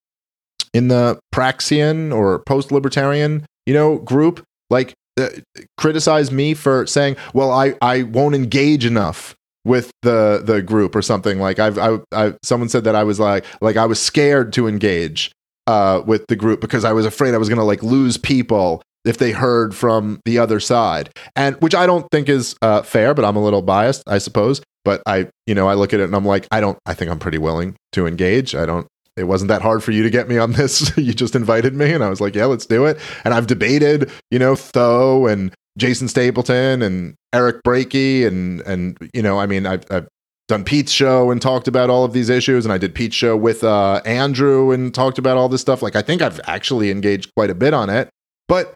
in 0.75 0.89
the 0.89 1.17
Praxian 1.33 2.13
or 2.13 2.39
post-libertarian, 2.39 3.45
you 3.65 3.73
know, 3.73 3.97
group 3.99 4.43
like 4.69 4.93
uh, 5.17 5.29
criticize 5.77 6.31
me 6.31 6.53
for 6.53 6.85
saying, 6.85 7.15
"Well, 7.33 7.51
I 7.51 7.75
I 7.81 8.03
won't 8.03 8.35
engage 8.35 8.85
enough 8.85 9.35
with 9.63 9.89
the 10.01 10.41
the 10.43 10.61
group 10.61 10.95
or 10.95 11.01
something 11.01 11.39
like 11.39 11.59
I've 11.59 11.77
I, 11.77 11.99
I 12.11 12.33
someone 12.43 12.67
said 12.69 12.83
that 12.83 12.95
I 12.95 13.03
was 13.03 13.19
like 13.19 13.45
like 13.61 13.77
I 13.77 13.85
was 13.85 14.01
scared 14.01 14.51
to 14.53 14.67
engage 14.67 15.31
uh, 15.65 16.03
with 16.05 16.27
the 16.27 16.35
group 16.35 16.59
because 16.59 16.83
I 16.83 16.91
was 16.91 17.05
afraid 17.05 17.33
I 17.33 17.37
was 17.37 17.47
going 17.47 17.57
to 17.57 17.63
like 17.63 17.81
lose 17.81 18.17
people 18.17 18.83
if 19.05 19.17
they 19.17 19.31
heard 19.31 19.73
from 19.73 20.19
the 20.25 20.39
other 20.39 20.59
side, 20.59 21.09
and 21.35 21.55
which 21.61 21.75
I 21.75 21.85
don't 21.85 22.05
think 22.11 22.27
is 22.27 22.55
uh, 22.61 22.81
fair, 22.81 23.13
but 23.13 23.23
I'm 23.23 23.37
a 23.37 23.43
little 23.43 23.61
biased, 23.61 24.03
I 24.07 24.17
suppose. 24.17 24.61
But 24.83 25.01
I, 25.07 25.29
you 25.47 25.55
know, 25.55 25.67
I 25.67 25.73
look 25.73 25.93
at 25.93 25.99
it 25.99 26.03
and 26.03 26.15
I'm 26.15 26.25
like, 26.25 26.47
I 26.51 26.59
don't, 26.59 26.77
I 26.85 26.93
think 26.93 27.09
I'm 27.09 27.17
pretty 27.17 27.39
willing 27.39 27.75
to 27.93 28.05
engage. 28.05 28.53
I 28.53 28.67
don't, 28.67 28.87
it 29.17 29.23
wasn't 29.25 29.49
that 29.49 29.61
hard 29.61 29.83
for 29.83 29.91
you 29.91 30.03
to 30.03 30.09
get 30.09 30.27
me 30.27 30.37
on 30.37 30.53
this. 30.53 30.95
you 30.97 31.13
just 31.13 31.35
invited 31.35 31.73
me, 31.73 31.93
and 31.93 32.03
I 32.03 32.09
was 32.09 32.21
like, 32.21 32.35
yeah, 32.35 32.45
let's 32.45 32.65
do 32.65 32.85
it. 32.85 32.99
And 33.23 33.33
I've 33.33 33.47
debated, 33.47 34.11
you 34.29 34.39
know, 34.39 34.55
Tho 34.55 35.27
and 35.27 35.53
Jason 35.77 36.07
Stapleton 36.07 36.81
and 36.81 37.15
Eric 37.33 37.63
Brakey, 37.63 38.25
and 38.25 38.61
and 38.61 38.97
you 39.13 39.21
know, 39.21 39.39
I 39.39 39.45
mean, 39.45 39.65
I've, 39.65 39.83
I've 39.89 40.07
done 40.47 40.63
Pete's 40.63 40.91
show 40.91 41.31
and 41.31 41.41
talked 41.41 41.67
about 41.67 41.89
all 41.89 42.03
of 42.03 42.13
these 42.13 42.29
issues, 42.29 42.65
and 42.65 42.73
I 42.73 42.77
did 42.77 42.93
Pete's 42.93 43.15
show 43.15 43.35
with 43.35 43.63
uh, 43.63 44.01
Andrew 44.05 44.71
and 44.71 44.93
talked 44.93 45.17
about 45.17 45.37
all 45.37 45.49
this 45.49 45.61
stuff. 45.61 45.81
Like, 45.81 45.95
I 45.95 46.01
think 46.01 46.21
I've 46.21 46.39
actually 46.45 46.91
engaged 46.91 47.31
quite 47.35 47.49
a 47.49 47.55
bit 47.55 47.73
on 47.73 47.89
it, 47.89 48.09
but 48.47 48.73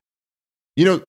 you 0.76 0.86
know, 0.86 1.04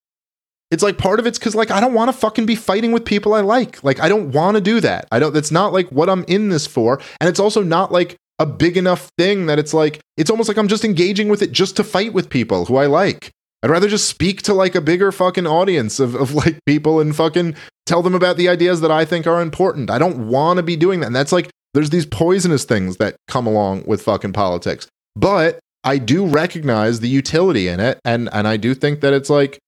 it's 0.70 0.82
like 0.82 0.98
part 0.98 1.19
of 1.20 1.27
it's 1.27 1.39
because 1.39 1.55
like 1.55 1.70
I 1.70 1.81
don't 1.81 1.94
want 1.94 2.11
to 2.11 2.16
fucking 2.16 2.47
be 2.47 2.57
fighting 2.57 2.93
with 2.93 3.05
people 3.05 3.35
I 3.35 3.40
like. 3.40 3.82
Like, 3.82 4.01
I 4.01 4.09
don't 4.09 4.32
want 4.32 4.57
to 4.57 4.61
do 4.61 4.81
that. 4.81 5.07
I 5.11 5.19
don't. 5.19 5.32
That's 5.32 5.51
not 5.51 5.73
like 5.73 5.89
what 5.90 6.11
I'm 6.11 6.24
in 6.28 6.48
this 6.48 6.66
for, 6.66 7.01
and 7.20 7.28
it's 7.28 7.40
also 7.40 7.62
not 7.62 7.90
like 7.90 8.16
a 8.40 8.46
big 8.46 8.76
enough 8.76 9.10
thing 9.18 9.46
that 9.46 9.58
it's 9.58 9.74
like 9.74 10.00
it's 10.16 10.30
almost 10.30 10.48
like 10.48 10.56
I'm 10.56 10.66
just 10.66 10.84
engaging 10.84 11.28
with 11.28 11.42
it 11.42 11.52
just 11.52 11.76
to 11.76 11.84
fight 11.84 12.12
with 12.12 12.30
people 12.30 12.64
who 12.64 12.76
I 12.76 12.86
like. 12.86 13.30
I'd 13.62 13.70
rather 13.70 13.88
just 13.88 14.08
speak 14.08 14.40
to 14.42 14.54
like 14.54 14.74
a 14.74 14.80
bigger 14.80 15.12
fucking 15.12 15.46
audience 15.46 16.00
of, 16.00 16.14
of 16.14 16.32
like 16.34 16.58
people 16.64 16.98
and 16.98 17.14
fucking 17.14 17.54
tell 17.84 18.02
them 18.02 18.14
about 18.14 18.38
the 18.38 18.48
ideas 18.48 18.80
that 18.80 18.90
I 18.90 19.04
think 19.04 19.26
are 19.26 19.42
important. 19.42 19.90
I 19.90 19.98
don't 19.98 20.28
want 20.28 20.56
to 20.56 20.62
be 20.62 20.76
doing 20.76 21.00
that. 21.00 21.08
And 21.08 21.16
that's 21.16 21.32
like, 21.32 21.50
there's 21.74 21.90
these 21.90 22.06
poisonous 22.06 22.64
things 22.64 22.96
that 22.96 23.16
come 23.28 23.46
along 23.46 23.84
with 23.86 24.02
fucking 24.02 24.32
politics. 24.32 24.86
But 25.14 25.58
I 25.84 25.98
do 25.98 26.26
recognize 26.26 27.00
the 27.00 27.08
utility 27.08 27.68
in 27.68 27.80
it. 27.80 28.00
And, 28.04 28.30
and 28.32 28.48
I 28.48 28.56
do 28.56 28.74
think 28.74 29.00
that 29.00 29.12
it's 29.12 29.28
like, 29.28 29.58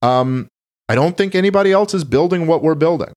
um, 0.00 0.48
I 0.88 0.94
don't 0.94 1.16
think 1.16 1.34
anybody 1.34 1.72
else 1.72 1.92
is 1.92 2.04
building 2.04 2.46
what 2.46 2.62
we're 2.62 2.74
building. 2.74 3.12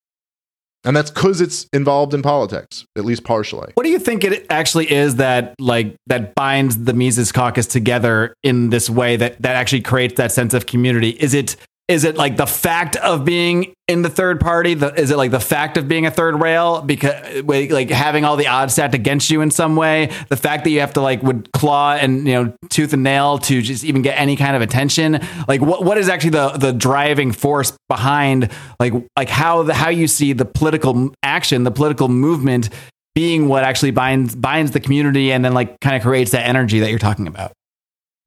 And 0.86 0.96
that's 0.96 1.10
because 1.10 1.42
it's 1.42 1.68
involved 1.74 2.14
in 2.14 2.22
politics, 2.22 2.86
at 2.96 3.06
least 3.06 3.24
partially. 3.24 3.72
What 3.74 3.84
do 3.84 3.90
you 3.90 4.00
think 4.00 4.24
it 4.24 4.46
actually 4.50 4.92
is 4.92 5.16
that 5.16 5.56
like 5.60 5.96
that 6.08 6.36
binds 6.36 6.84
the 6.84 6.94
Mises 6.94 7.32
Caucus 7.32 7.66
together 7.66 8.36
in 8.44 8.70
this 8.70 8.90
way 8.90 9.16
that 9.18 9.42
that 9.42 9.56
actually 9.56 9.82
creates 9.82 10.16
that 10.16 10.32
sense 10.32 10.54
of 10.54 10.68
community? 10.68 11.10
Is 11.10 11.34
it 11.34 11.56
is 11.88 12.04
it 12.04 12.18
like 12.18 12.36
the 12.36 12.48
fact 12.48 12.96
of 12.96 13.26
being 13.26 13.76
in 13.88 14.02
the 14.02 14.10
third 14.10 14.40
party? 14.40 14.74
The, 14.74 14.92
is 15.00 15.12
it 15.12 15.18
like 15.18 15.30
the 15.30 15.40
fact 15.40 15.78
of 15.78 15.88
being 15.88 16.08
a 16.08 16.12
third 16.12 16.42
rail 16.42 16.82
because 16.82 17.44
like 17.44 17.92
having 17.92 18.26
all 18.26 18.38
the 18.38 18.48
odds 18.48 18.74
stacked 18.74 18.96
against 18.96 19.30
you 19.30 19.42
in 19.42 19.52
some 19.52 19.76
way? 19.76 20.12
The 20.30 20.38
fact 20.38 20.64
that 20.64 20.72
you 20.72 20.80
have 20.80 20.94
to 20.94 21.02
like 21.02 21.22
would 21.22 21.52
claw 21.52 21.94
and 21.94 22.28
you 22.28 22.34
know 22.34 22.54
tooth 22.70 22.94
and 22.94 23.04
nail 23.04 23.38
to 23.40 23.62
just 23.62 23.84
even 23.84 24.02
get 24.02 24.20
any 24.20 24.36
kind 24.36 24.56
of 24.56 24.64
attention. 24.64 25.20
Like 25.48 25.62
what 25.62 25.84
what 25.84 26.00
is 26.00 26.10
actually 26.10 26.32
the 26.32 26.50
the 26.50 26.74
driving 26.74 27.32
force 27.32 27.78
behind 27.88 28.52
like 28.80 28.94
like 29.16 29.30
how 29.30 29.62
the 29.62 29.76
how 29.76 29.90
you 29.90 30.08
see 30.08 30.34
the 30.34 30.46
political 30.46 31.14
action, 31.22 31.66
the 31.66 31.72
political 31.72 32.08
movement 32.08 32.70
being 33.14 33.48
what 33.48 33.64
actually 33.64 33.92
binds 33.92 34.36
binds 34.36 34.72
the 34.72 34.80
community 34.80 35.32
and 35.32 35.46
then 35.46 35.54
like 35.54 35.80
kind 35.82 35.96
of 35.96 36.02
creates 36.02 36.32
that 36.32 36.48
energy 36.48 36.80
that 36.80 36.90
you're 36.90 36.98
talking 36.98 37.28
about. 37.28 37.54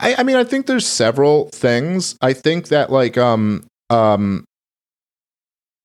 I, 0.01 0.16
I 0.19 0.23
mean, 0.23 0.37
I 0.37 0.45
think 0.45 0.66
there's 0.66 0.87
several 0.87 1.49
things. 1.51 2.16
I 2.20 2.33
think 2.33 2.69
that 2.69 2.91
like 2.91 3.19
um 3.19 3.66
um 3.91 4.45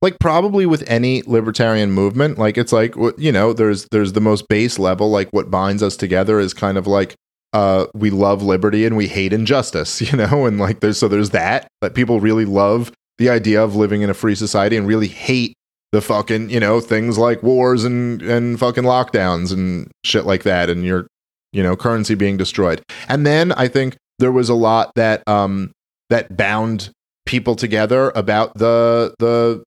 like 0.04 0.20
probably 0.20 0.66
with 0.66 0.84
any 0.86 1.24
libertarian 1.26 1.90
movement 1.90 2.38
like 2.38 2.58
it's 2.58 2.74
like 2.74 2.94
you 3.18 3.32
know 3.32 3.54
there's 3.54 3.86
there's 3.86 4.12
the 4.12 4.22
most 4.22 4.50
base 4.50 4.78
level 4.78 5.10
like 5.10 5.30
what 5.32 5.50
binds 5.50 5.82
us 5.82 5.96
together 5.96 6.42
is 6.42 6.54
kind 6.54 6.78
of 6.78 6.86
like 6.86 7.16
uh 7.54 7.86
we 7.94 8.10
love 8.10 8.44
liberty 8.44 8.86
and 8.86 8.98
we 8.98 9.08
hate 9.08 9.32
injustice 9.32 10.02
you 10.12 10.18
know 10.18 10.46
and 10.46 10.60
like 10.60 10.82
there's 10.82 11.00
so 11.00 11.08
there's 11.08 11.30
that 11.30 11.68
that 11.82 11.96
people 11.96 12.20
really 12.20 12.44
love 12.44 12.92
the 13.18 13.30
idea 13.30 13.64
of 13.64 13.78
living 13.78 14.02
in 14.02 14.10
a 14.10 14.14
free 14.14 14.36
society 14.36 14.76
and 14.76 14.88
really 14.88 15.08
hate 15.08 15.54
the 15.94 16.02
fucking 16.02 16.50
you 16.50 16.60
know 16.60 16.82
things 16.82 17.18
like 17.18 17.42
wars 17.42 17.86
and 17.86 18.22
and 18.24 18.60
fucking 18.60 18.84
lockdowns 18.84 19.54
and 19.54 19.90
shit 20.04 20.26
like 20.26 20.44
that 20.44 20.70
and 20.70 20.84
your 20.84 21.08
you 21.54 21.64
know 21.64 21.78
currency 21.78 22.14
being 22.14 22.36
destroyed 22.36 22.82
and 23.08 23.26
then 23.26 23.54
i 23.54 23.70
think 23.70 23.96
there 24.24 24.32
was 24.32 24.48
a 24.48 24.56
lot 24.56 24.96
that 24.96 25.22
um 25.28 25.74
that 26.10 26.38
bound 26.38 26.90
people 27.26 27.58
together 27.58 28.10
about 28.16 28.58
the 28.58 29.14
the 29.20 29.62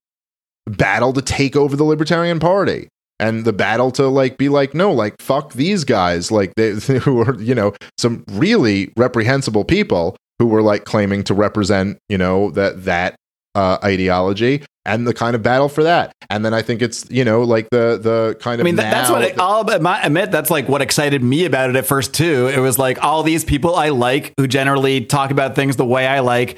battle 0.65 1.13
to 1.13 1.21
take 1.21 1.55
over 1.55 1.75
the 1.75 1.83
libertarian 1.83 2.39
party 2.39 2.89
and 3.19 3.45
the 3.45 3.53
battle 3.53 3.91
to 3.91 4.07
like 4.07 4.39
be 4.39 4.49
like 4.49 4.73
no 4.73 4.91
like 4.91 5.21
fuck 5.21 5.53
these 5.53 5.83
guys. 5.83 6.31
Like 6.31 6.55
they 6.55 6.71
who 7.03 7.21
are 7.21 7.39
you 7.39 7.53
know 7.53 7.73
some 7.99 8.23
really 8.31 8.91
reprehensible 8.97 9.63
people 9.63 10.17
who 10.39 10.47
were 10.47 10.63
like 10.63 10.85
claiming 10.85 11.23
to 11.25 11.35
represent 11.35 11.99
you 12.09 12.17
know 12.17 12.49
that 12.51 12.85
that 12.85 13.15
uh, 13.53 13.77
ideology 13.83 14.63
and 14.87 15.05
the 15.05 15.13
kind 15.13 15.35
of 15.35 15.43
battle 15.43 15.69
for 15.69 15.83
that. 15.83 16.15
And 16.29 16.43
then 16.43 16.53
I 16.53 16.63
think 16.63 16.81
it's 16.81 17.05
you 17.11 17.23
know 17.23 17.43
like 17.43 17.69
the 17.69 17.99
the 18.01 18.37
kind 18.39 18.59
of. 18.59 18.65
I 18.65 18.65
mean, 18.65 18.77
that's 18.77 19.11
what 19.11 19.21
it, 19.21 19.39
I'll 19.39 19.67
admit. 19.69 20.31
That's 20.31 20.49
like 20.49 20.67
what 20.67 20.81
excited 20.81 21.21
me 21.21 21.45
about 21.45 21.69
it 21.69 21.75
at 21.75 21.85
first 21.85 22.13
too. 22.13 22.47
It 22.47 22.59
was 22.59 22.79
like 22.79 23.03
all 23.03 23.21
these 23.21 23.43
people 23.45 23.75
I 23.75 23.89
like 23.89 24.33
who 24.37 24.47
generally 24.47 25.05
talk 25.05 25.29
about 25.29 25.55
things 25.55 25.75
the 25.75 25.85
way 25.85 26.07
I 26.07 26.21
like. 26.21 26.57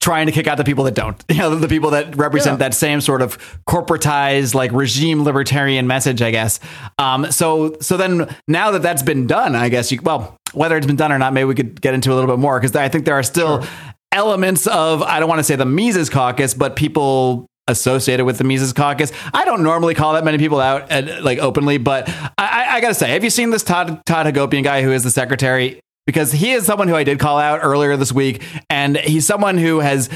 Trying 0.00 0.26
to 0.26 0.32
kick 0.32 0.46
out 0.46 0.58
the 0.58 0.64
people 0.64 0.84
that 0.84 0.94
don't, 0.94 1.24
you 1.30 1.38
know, 1.38 1.54
the 1.54 1.66
people 1.66 1.92
that 1.92 2.14
represent 2.16 2.54
yeah. 2.60 2.68
that 2.68 2.74
same 2.74 3.00
sort 3.00 3.22
of 3.22 3.38
corporatized, 3.66 4.54
like 4.54 4.70
regime 4.72 5.24
libertarian 5.24 5.86
message, 5.86 6.20
I 6.20 6.30
guess. 6.30 6.60
Um, 6.98 7.32
so, 7.32 7.78
so 7.80 7.96
then 7.96 8.28
now 8.46 8.72
that 8.72 8.82
that's 8.82 9.02
been 9.02 9.26
done, 9.26 9.56
I 9.56 9.70
guess 9.70 9.90
you, 9.90 10.02
well, 10.02 10.36
whether 10.52 10.76
it's 10.76 10.86
been 10.86 10.96
done 10.96 11.10
or 11.10 11.18
not, 11.18 11.32
maybe 11.32 11.46
we 11.46 11.54
could 11.54 11.80
get 11.80 11.94
into 11.94 12.12
a 12.12 12.14
little 12.14 12.28
bit 12.28 12.38
more 12.38 12.60
because 12.60 12.76
I 12.76 12.90
think 12.90 13.06
there 13.06 13.14
are 13.14 13.22
still 13.22 13.62
sure. 13.62 13.70
elements 14.12 14.66
of 14.66 15.02
I 15.02 15.20
don't 15.20 15.28
want 15.30 15.38
to 15.38 15.44
say 15.44 15.56
the 15.56 15.64
Mises 15.64 16.10
Caucus, 16.10 16.52
but 16.52 16.76
people 16.76 17.48
associated 17.68 18.26
with 18.26 18.38
the 18.38 18.44
Mises 18.44 18.72
Caucus. 18.72 19.12
I 19.32 19.44
don't 19.44 19.62
normally 19.62 19.94
call 19.94 20.14
that 20.14 20.24
many 20.24 20.38
people 20.38 20.60
out 20.60 20.90
uh, 20.90 21.20
like 21.22 21.38
openly, 21.38 21.78
but 21.78 22.08
I, 22.36 22.66
I, 22.70 22.80
gotta 22.80 22.94
say, 22.94 23.10
have 23.10 23.24
you 23.24 23.30
seen 23.30 23.50
this 23.50 23.62
Todd 23.62 24.04
Todd 24.04 24.26
Hagopian 24.26 24.64
guy 24.64 24.82
who 24.82 24.92
is 24.92 25.02
the 25.02 25.10
secretary? 25.10 25.80
Because 26.06 26.32
he 26.32 26.52
is 26.52 26.66
someone 26.66 26.88
who 26.88 26.94
I 26.94 27.04
did 27.04 27.18
call 27.18 27.38
out 27.38 27.60
earlier 27.62 27.96
this 27.96 28.12
week, 28.12 28.42
and 28.68 28.98
he's 28.98 29.26
someone 29.26 29.56
who 29.56 29.80
has 29.80 30.10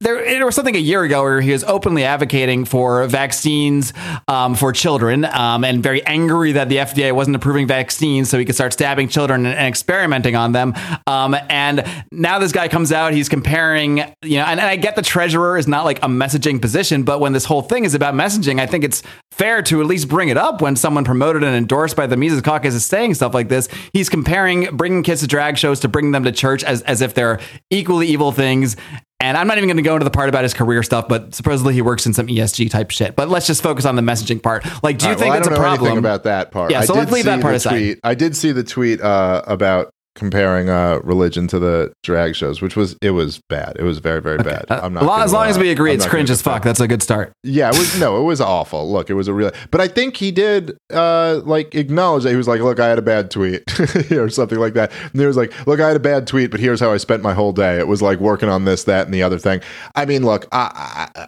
there, 0.00 0.22
there 0.22 0.44
was 0.44 0.54
something 0.54 0.76
a 0.76 0.80
year 0.80 1.02
ago 1.04 1.22
where 1.22 1.40
he 1.40 1.52
was 1.52 1.64
openly 1.64 2.04
advocating 2.04 2.66
for 2.66 3.06
vaccines 3.06 3.94
um, 4.28 4.54
for 4.54 4.70
children 4.70 5.24
um, 5.24 5.64
and 5.64 5.82
very 5.82 6.04
angry 6.04 6.52
that 6.52 6.68
the 6.68 6.76
FDA 6.76 7.12
wasn't 7.12 7.34
approving 7.34 7.66
vaccines 7.66 8.28
so 8.28 8.38
he 8.38 8.44
could 8.44 8.54
start 8.54 8.74
stabbing 8.74 9.08
children 9.08 9.46
and, 9.46 9.54
and 9.54 9.66
experimenting 9.66 10.36
on 10.36 10.52
them. 10.52 10.74
Um, 11.06 11.34
and 11.48 11.86
now 12.12 12.38
this 12.38 12.52
guy 12.52 12.68
comes 12.68 12.92
out, 12.92 13.14
he's 13.14 13.30
comparing, 13.30 13.98
you 14.22 14.36
know, 14.36 14.44
and, 14.44 14.60
and, 14.60 14.68
I 14.68 14.76
get 14.76 14.96
the 14.96 15.02
treasurer 15.02 15.56
is 15.56 15.66
not 15.66 15.86
like 15.86 15.98
a 15.98 16.08
messaging 16.08 16.60
position, 16.60 17.02
but 17.02 17.20
when 17.20 17.32
this 17.32 17.46
whole 17.46 17.62
thing 17.62 17.86
is 17.86 17.94
about 17.94 18.12
messaging, 18.12 18.60
I 18.60 18.66
think 18.66 18.84
it's 18.84 19.02
fair 19.30 19.62
to 19.62 19.80
at 19.80 19.86
least 19.86 20.08
bring 20.08 20.28
it 20.28 20.36
up 20.36 20.60
when 20.60 20.76
someone 20.76 21.04
promoted 21.04 21.42
and 21.42 21.56
endorsed 21.56 21.96
by 21.96 22.06
the 22.06 22.16
Mises 22.18 22.42
Caucus 22.42 22.74
is 22.74 22.84
saying 22.84 23.14
stuff 23.14 23.32
like 23.32 23.48
this. 23.48 23.68
He's 23.94 24.10
comparing 24.10 24.76
bringing 24.76 25.02
kids 25.02 25.22
to 25.22 25.26
drag 25.26 25.56
shows 25.56 25.80
to 25.80 25.88
bringing 25.88 26.12
them 26.12 26.24
to 26.24 26.32
church 26.32 26.64
as, 26.64 26.82
as 26.82 27.00
if 27.00 27.14
they're 27.14 27.40
equally 27.70 28.08
evil 28.08 28.32
things. 28.32 28.76
And 29.20 29.36
I'm 29.36 29.46
not 29.46 29.56
even 29.56 29.68
going 29.68 29.78
to 29.78 29.82
go 29.82 29.94
into 29.94 30.04
the 30.04 30.10
part 30.10 30.28
about 30.28 30.42
his 30.42 30.52
career 30.52 30.82
stuff, 30.82 31.08
but 31.08 31.34
supposedly 31.34 31.72
he 31.72 31.80
works 31.80 32.04
in 32.04 32.12
some 32.12 32.26
ESG 32.26 32.70
type 32.70 32.90
shit. 32.90 33.16
But 33.16 33.28
let's 33.28 33.46
just 33.46 33.62
focus 33.62 33.86
on 33.86 33.96
the 33.96 34.02
messaging 34.02 34.42
part. 34.42 34.64
Like, 34.82 34.98
do 34.98 35.06
you 35.06 35.12
right, 35.12 35.18
think 35.18 35.30
well, 35.30 35.38
it's 35.38 35.48
a 35.48 35.54
problem 35.54 35.96
about 35.96 36.24
that 36.24 36.50
part? 36.50 36.70
Yeah, 36.70 36.82
so 36.82 36.92
let's 36.94 37.10
leave 37.10 37.24
that 37.24 37.40
part 37.40 37.54
aside. 37.54 37.78
Tweet. 37.78 38.00
I 38.04 38.14
did 38.14 38.36
see 38.36 38.52
the 38.52 38.62
tweet 38.62 39.00
uh, 39.00 39.42
about 39.46 39.90
comparing 40.16 40.68
uh 40.68 40.98
religion 41.04 41.46
to 41.48 41.58
the 41.60 41.92
drag 42.02 42.34
shows, 42.34 42.60
which 42.60 42.74
was 42.74 42.96
it 43.00 43.10
was 43.12 43.40
bad. 43.48 43.76
It 43.78 43.84
was 43.84 43.98
very 43.98 44.20
very 44.20 44.38
Okay. 44.40 44.50
bad. 44.50 44.64
Uh, 44.68 44.80
I'm 44.82 44.92
not 44.92 45.02
as 45.02 45.06
long, 45.06 45.16
gonna, 45.16 45.24
as, 45.24 45.32
long 45.32 45.46
as 45.48 45.58
we 45.58 45.70
agree, 45.70 45.90
I'm 45.92 45.96
it's 45.96 46.06
cringe 46.06 46.30
as 46.30 46.42
fuck. 46.42 46.62
That's 46.64 46.80
a 46.80 46.88
good 46.88 47.02
start. 47.02 47.32
Yeah, 47.44 47.68
it 47.68 47.78
was 47.78 47.98
no, 48.00 48.18
it 48.20 48.24
was 48.24 48.40
awful. 48.40 48.90
Look, 48.90 49.08
it 49.10 49.14
was 49.14 49.28
a 49.28 49.34
real, 49.34 49.52
but 49.70 49.80
I 49.80 49.86
think 49.88 50.16
he 50.16 50.32
did 50.32 50.76
uh 50.92 51.40
like 51.44 51.74
acknowledge 51.74 52.24
that 52.24 52.30
he 52.30 52.36
was 52.36 52.48
like, 52.48 52.60
"Look, 52.60 52.80
I 52.80 52.88
had 52.88 52.98
a 52.98 53.02
bad 53.02 53.30
tweet," 53.30 53.62
or 54.12 54.28
something 54.28 54.58
like 54.58 54.74
that. 54.74 54.90
And 55.12 55.20
he 55.20 55.26
was 55.26 55.36
like, 55.36 55.52
"Look, 55.66 55.78
I 55.80 55.86
had 55.88 55.96
a 55.96 56.00
bad 56.00 56.26
tweet, 56.26 56.50
but 56.50 56.58
here's 56.58 56.80
how 56.80 56.90
I 56.92 56.96
spent 56.96 57.22
my 57.22 57.34
whole 57.34 57.52
day. 57.52 57.78
It 57.78 57.86
was 57.86 58.02
like 58.02 58.18
working 58.18 58.48
on 58.48 58.64
this, 58.64 58.84
that, 58.84 59.04
and 59.06 59.14
the 59.14 59.22
other 59.22 59.38
thing." 59.38 59.60
I 59.94 60.06
mean, 60.06 60.24
look, 60.24 60.46
I 60.52 61.08
I, 61.14 61.26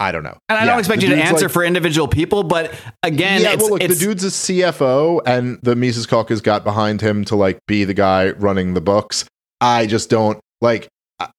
I 0.00 0.12
don't 0.12 0.22
know, 0.22 0.36
And 0.48 0.56
I 0.58 0.62
Yeah, 0.64 0.70
don't 0.70 0.78
expect 0.78 1.02
you 1.02 1.08
to 1.08 1.16
answer 1.16 1.46
like- 1.46 1.52
for 1.52 1.64
individual 1.64 2.06
people, 2.06 2.44
but 2.44 2.72
again, 3.02 3.40
yeah, 3.42 3.52
it's, 3.54 3.62
well, 3.62 3.72
look, 3.72 3.82
it's 3.82 3.98
the 3.98 4.04
dude's 4.04 4.22
a 4.24 4.30
CFO, 4.30 5.20
and 5.26 5.58
the 5.62 5.74
Mises 5.74 6.06
Caucus 6.06 6.40
got 6.40 6.62
behind 6.62 7.00
him 7.00 7.24
to 7.26 7.36
like 7.36 7.58
be 7.66 7.84
the 7.84 7.94
guy 7.94 8.30
running 8.30 8.74
the 8.74 8.80
books. 8.80 9.24
I 9.60 9.86
just 9.86 10.08
don't 10.08 10.38
like. 10.60 10.86
I- 11.18 11.30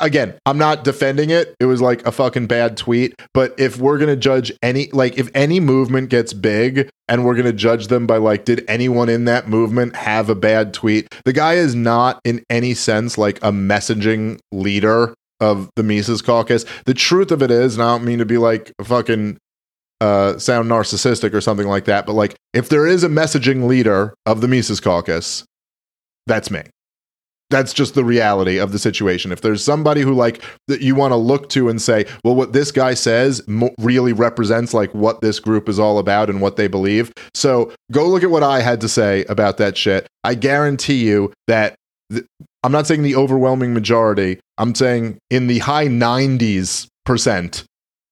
Again, 0.00 0.34
I'm 0.46 0.58
not 0.58 0.84
defending 0.84 1.30
it. 1.30 1.54
It 1.58 1.64
was 1.64 1.80
like 1.82 2.06
a 2.06 2.12
fucking 2.12 2.46
bad 2.46 2.76
tweet. 2.76 3.14
But 3.34 3.54
if 3.58 3.78
we're 3.78 3.98
gonna 3.98 4.16
judge 4.16 4.52
any, 4.62 4.88
like, 4.92 5.18
if 5.18 5.28
any 5.34 5.60
movement 5.60 6.08
gets 6.08 6.32
big, 6.34 6.88
and 7.08 7.24
we're 7.24 7.34
gonna 7.34 7.52
judge 7.54 7.88
them 7.88 8.06
by 8.06 8.18
like, 8.18 8.44
did 8.44 8.64
anyone 8.68 9.08
in 9.08 9.24
that 9.24 9.48
movement 9.48 9.96
have 9.96 10.28
a 10.30 10.34
bad 10.34 10.72
tweet? 10.72 11.08
The 11.24 11.32
guy 11.32 11.54
is 11.54 11.74
not 11.74 12.20
in 12.24 12.42
any 12.48 12.74
sense 12.74 13.18
like 13.18 13.38
a 13.38 13.50
messaging 13.50 14.38
leader 14.52 15.14
of 15.42 15.68
the 15.74 15.82
Mises 15.82 16.22
Caucus. 16.22 16.64
The 16.86 16.94
truth 16.94 17.32
of 17.32 17.42
it 17.42 17.50
is, 17.50 17.74
and 17.74 17.82
I 17.82 17.88
don't 17.88 18.04
mean 18.04 18.20
to 18.20 18.24
be 18.24 18.38
like 18.38 18.72
fucking 18.82 19.38
uh, 20.00 20.38
sound 20.38 20.70
narcissistic 20.70 21.34
or 21.34 21.40
something 21.40 21.66
like 21.66 21.84
that, 21.86 22.06
but 22.06 22.14
like 22.14 22.36
if 22.54 22.68
there 22.68 22.86
is 22.86 23.04
a 23.04 23.08
messaging 23.08 23.66
leader 23.66 24.14
of 24.24 24.40
the 24.40 24.48
Mises 24.48 24.80
Caucus, 24.80 25.44
that's 26.26 26.50
me. 26.50 26.62
That's 27.50 27.74
just 27.74 27.94
the 27.94 28.04
reality 28.04 28.56
of 28.58 28.72
the 28.72 28.78
situation. 28.78 29.30
If 29.30 29.42
there's 29.42 29.62
somebody 29.62 30.00
who 30.00 30.14
like 30.14 30.42
that 30.68 30.80
you 30.80 30.94
want 30.94 31.12
to 31.12 31.16
look 31.16 31.50
to 31.50 31.68
and 31.68 31.82
say, 31.82 32.06
well, 32.24 32.34
what 32.34 32.52
this 32.52 32.72
guy 32.72 32.94
says 32.94 33.46
mo- 33.46 33.74
really 33.78 34.12
represents 34.14 34.72
like 34.72 34.94
what 34.94 35.20
this 35.20 35.38
group 35.38 35.68
is 35.68 35.78
all 35.78 35.98
about 35.98 36.30
and 36.30 36.40
what 36.40 36.56
they 36.56 36.66
believe. 36.66 37.12
So 37.34 37.72
go 37.90 38.08
look 38.08 38.22
at 38.22 38.30
what 38.30 38.42
I 38.42 38.60
had 38.60 38.80
to 38.80 38.88
say 38.88 39.24
about 39.24 39.58
that 39.58 39.76
shit. 39.76 40.06
I 40.24 40.34
guarantee 40.34 41.04
you 41.04 41.32
that 41.46 41.74
th- 42.10 42.24
I'm 42.62 42.72
not 42.72 42.86
saying 42.86 43.02
the 43.02 43.16
overwhelming 43.16 43.74
majority. 43.74 44.40
I'm 44.58 44.74
saying 44.74 45.18
in 45.30 45.46
the 45.46 45.58
high 45.60 45.86
90s 45.86 46.86
percent 47.04 47.64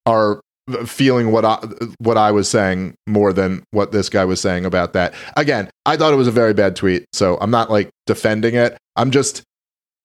are 0.06 0.40
feeling 0.86 1.32
what 1.32 1.44
I 1.44 1.58
what 1.98 2.16
I 2.16 2.30
was 2.30 2.48
saying 2.48 2.94
more 3.06 3.32
than 3.32 3.62
what 3.70 3.92
this 3.92 4.08
guy 4.08 4.24
was 4.24 4.40
saying 4.40 4.64
about 4.64 4.92
that. 4.92 5.14
Again, 5.36 5.70
I 5.86 5.96
thought 5.96 6.12
it 6.12 6.16
was 6.16 6.28
a 6.28 6.32
very 6.32 6.54
bad 6.54 6.76
tweet, 6.76 7.06
so 7.12 7.38
I'm 7.40 7.50
not 7.50 7.70
like 7.70 7.90
defending 8.06 8.54
it. 8.54 8.76
I'm 8.96 9.10
just 9.10 9.42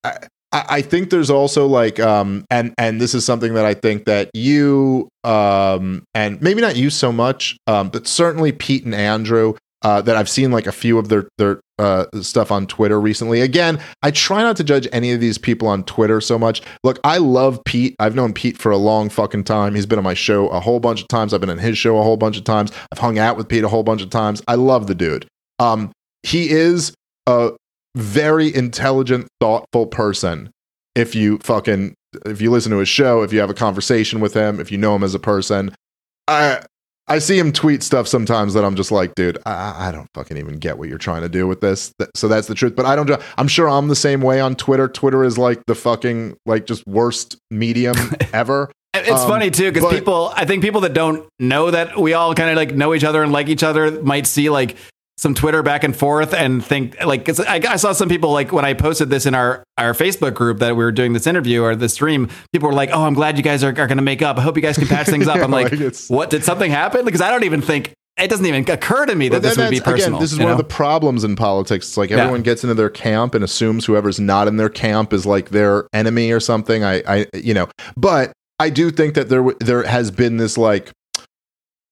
I, 0.04 0.18
I 0.52 0.82
think 0.82 1.10
there's 1.10 1.30
also 1.30 1.66
like 1.66 2.00
um 2.00 2.44
and 2.50 2.74
and 2.78 3.00
this 3.00 3.14
is 3.14 3.24
something 3.24 3.54
that 3.54 3.64
I 3.64 3.74
think 3.74 4.04
that 4.06 4.30
you 4.34 5.08
um 5.24 6.04
and 6.14 6.40
maybe 6.40 6.60
not 6.60 6.76
you 6.76 6.90
so 6.90 7.12
much 7.12 7.56
um 7.66 7.88
but 7.88 8.06
certainly 8.06 8.52
Pete 8.52 8.84
and 8.84 8.94
Andrew 8.94 9.54
uh, 9.82 10.00
that 10.02 10.16
I've 10.16 10.28
seen 10.28 10.50
like 10.50 10.66
a 10.66 10.72
few 10.72 10.98
of 10.98 11.08
their 11.08 11.28
their 11.38 11.60
uh, 11.78 12.06
stuff 12.20 12.50
on 12.50 12.66
Twitter 12.66 13.00
recently. 13.00 13.40
Again, 13.40 13.80
I 14.02 14.10
try 14.10 14.42
not 14.42 14.56
to 14.56 14.64
judge 14.64 14.88
any 14.92 15.12
of 15.12 15.20
these 15.20 15.38
people 15.38 15.68
on 15.68 15.84
Twitter 15.84 16.20
so 16.20 16.38
much. 16.38 16.62
Look, 16.82 16.98
I 17.04 17.18
love 17.18 17.60
Pete. 17.64 17.94
I've 17.98 18.14
known 18.14 18.32
Pete 18.32 18.58
for 18.58 18.70
a 18.70 18.76
long 18.76 19.08
fucking 19.08 19.44
time. 19.44 19.74
He's 19.74 19.86
been 19.86 19.98
on 19.98 20.04
my 20.04 20.14
show 20.14 20.48
a 20.48 20.60
whole 20.60 20.80
bunch 20.80 21.02
of 21.02 21.08
times. 21.08 21.34
I've 21.34 21.40
been 21.40 21.50
on 21.50 21.58
his 21.58 21.78
show 21.78 21.98
a 21.98 22.02
whole 22.02 22.16
bunch 22.16 22.36
of 22.36 22.44
times. 22.44 22.72
I've 22.92 22.98
hung 22.98 23.18
out 23.18 23.36
with 23.36 23.48
Pete 23.48 23.64
a 23.64 23.68
whole 23.68 23.82
bunch 23.82 24.02
of 24.02 24.10
times. 24.10 24.42
I 24.48 24.54
love 24.54 24.86
the 24.86 24.94
dude. 24.94 25.26
Um, 25.58 25.92
he 26.22 26.50
is 26.50 26.94
a 27.26 27.52
very 27.94 28.54
intelligent, 28.54 29.28
thoughtful 29.40 29.86
person. 29.86 30.50
If 30.94 31.14
you 31.14 31.38
fucking 31.38 31.94
if 32.24 32.40
you 32.40 32.50
listen 32.50 32.72
to 32.72 32.78
his 32.78 32.88
show, 32.88 33.22
if 33.22 33.32
you 33.32 33.40
have 33.40 33.50
a 33.50 33.54
conversation 33.54 34.20
with 34.20 34.34
him, 34.34 34.60
if 34.60 34.72
you 34.72 34.78
know 34.78 34.96
him 34.96 35.02
as 35.02 35.14
a 35.14 35.18
person, 35.18 35.74
I 36.28 36.62
I 37.08 37.18
see 37.20 37.38
him 37.38 37.52
tweet 37.52 37.82
stuff 37.84 38.08
sometimes 38.08 38.54
that 38.54 38.64
I'm 38.64 38.74
just 38.74 38.90
like, 38.90 39.14
dude, 39.14 39.38
I, 39.46 39.88
I 39.88 39.92
don't 39.92 40.08
fucking 40.14 40.36
even 40.36 40.56
get 40.58 40.76
what 40.78 40.88
you're 40.88 40.98
trying 40.98 41.22
to 41.22 41.28
do 41.28 41.46
with 41.46 41.60
this. 41.60 41.92
Th- 41.98 42.10
So 42.16 42.26
that's 42.26 42.48
the 42.48 42.54
truth. 42.54 42.74
But 42.74 42.84
I 42.86 42.96
don't. 42.96 43.10
I'm 43.38 43.46
sure 43.48 43.68
I'm 43.68 43.86
the 43.88 43.94
same 43.96 44.20
way 44.20 44.40
on 44.40 44.56
Twitter. 44.56 44.88
Twitter 44.88 45.22
is 45.24 45.38
like 45.38 45.64
the 45.66 45.74
fucking 45.76 46.36
like 46.46 46.66
just 46.66 46.84
worst 46.86 47.36
medium 47.50 47.94
ever. 48.32 48.70
It's 48.94 49.10
Um, 49.10 49.28
funny 49.28 49.50
too 49.50 49.70
because 49.70 49.92
people, 49.92 50.32
I 50.34 50.46
think 50.46 50.62
people 50.64 50.80
that 50.80 50.94
don't 50.94 51.28
know 51.38 51.70
that 51.70 51.98
we 51.98 52.14
all 52.14 52.34
kind 52.34 52.50
of 52.50 52.56
like 52.56 52.74
know 52.74 52.94
each 52.94 53.04
other 53.04 53.22
and 53.22 53.30
like 53.30 53.48
each 53.48 53.62
other 53.62 53.90
might 54.02 54.26
see 54.26 54.48
like 54.50 54.76
some 55.18 55.34
Twitter 55.34 55.62
back 55.62 55.82
and 55.82 55.96
forth 55.96 56.34
and 56.34 56.64
think 56.64 57.02
like 57.04 57.26
I, 57.40 57.60
I 57.68 57.76
saw 57.76 57.92
some 57.92 58.08
people 58.08 58.32
like 58.32 58.52
when 58.52 58.64
I 58.64 58.74
posted 58.74 59.08
this 59.08 59.24
in 59.24 59.34
our 59.34 59.64
our 59.78 59.92
Facebook 59.94 60.34
group 60.34 60.58
that 60.58 60.76
we 60.76 60.84
were 60.84 60.92
doing 60.92 61.12
this 61.14 61.26
interview 61.26 61.62
or 61.62 61.74
the 61.74 61.88
stream, 61.88 62.28
people 62.52 62.68
were 62.68 62.74
like, 62.74 62.90
"Oh, 62.92 63.04
I'm 63.04 63.14
glad 63.14 63.36
you 63.36 63.42
guys 63.42 63.64
are, 63.64 63.68
are 63.68 63.72
going 63.72 63.96
to 63.96 64.02
make 64.02 64.20
up. 64.22 64.36
I 64.38 64.42
hope 64.42 64.56
you 64.56 64.62
guys 64.62 64.76
can 64.76 64.88
patch 64.88 65.06
things 65.06 65.26
up." 65.26 65.36
I'm 65.42 65.50
like, 65.50 65.72
Like, 65.72 65.94
"What 66.08 66.30
did 66.30 66.44
something 66.44 66.70
happen?" 66.70 67.04
Because 67.04 67.20
I 67.22 67.30
don't 67.30 67.44
even 67.44 67.62
think 67.62 67.92
it 68.18 68.28
doesn't 68.28 68.46
even 68.46 68.68
occur 68.70 69.04
to 69.06 69.14
me 69.14 69.28
that 69.28 69.42
this 69.42 69.56
would 69.58 69.70
be 69.70 69.80
personal. 69.80 70.16
Again, 70.16 70.20
this 70.20 70.32
is 70.32 70.38
one 70.38 70.50
of 70.50 70.56
the 70.58 70.64
problems 70.64 71.22
in 71.24 71.36
politics. 71.36 71.86
It's 71.88 71.96
like 71.98 72.08
Yeah. 72.10 72.18
everyone 72.18 72.42
gets 72.42 72.62
into 72.64 72.74
their 72.74 72.88
camp 72.88 73.34
and 73.34 73.44
assumes 73.44 73.84
whoever's 73.84 74.18
not 74.18 74.48
in 74.48 74.56
their 74.56 74.70
camp 74.70 75.12
is 75.12 75.26
like 75.26 75.50
their 75.50 75.86
enemy 75.92 76.30
or 76.30 76.40
something. 76.40 76.82
I, 76.82 77.02
I, 77.06 77.26
you 77.34 77.52
know, 77.52 77.68
but 77.94 78.32
I 78.58 78.70
do 78.70 78.90
think 78.90 79.14
that 79.14 79.28
there, 79.28 79.44
there 79.60 79.82
has 79.82 80.10
been 80.10 80.38
this 80.38 80.56
like, 80.56 80.92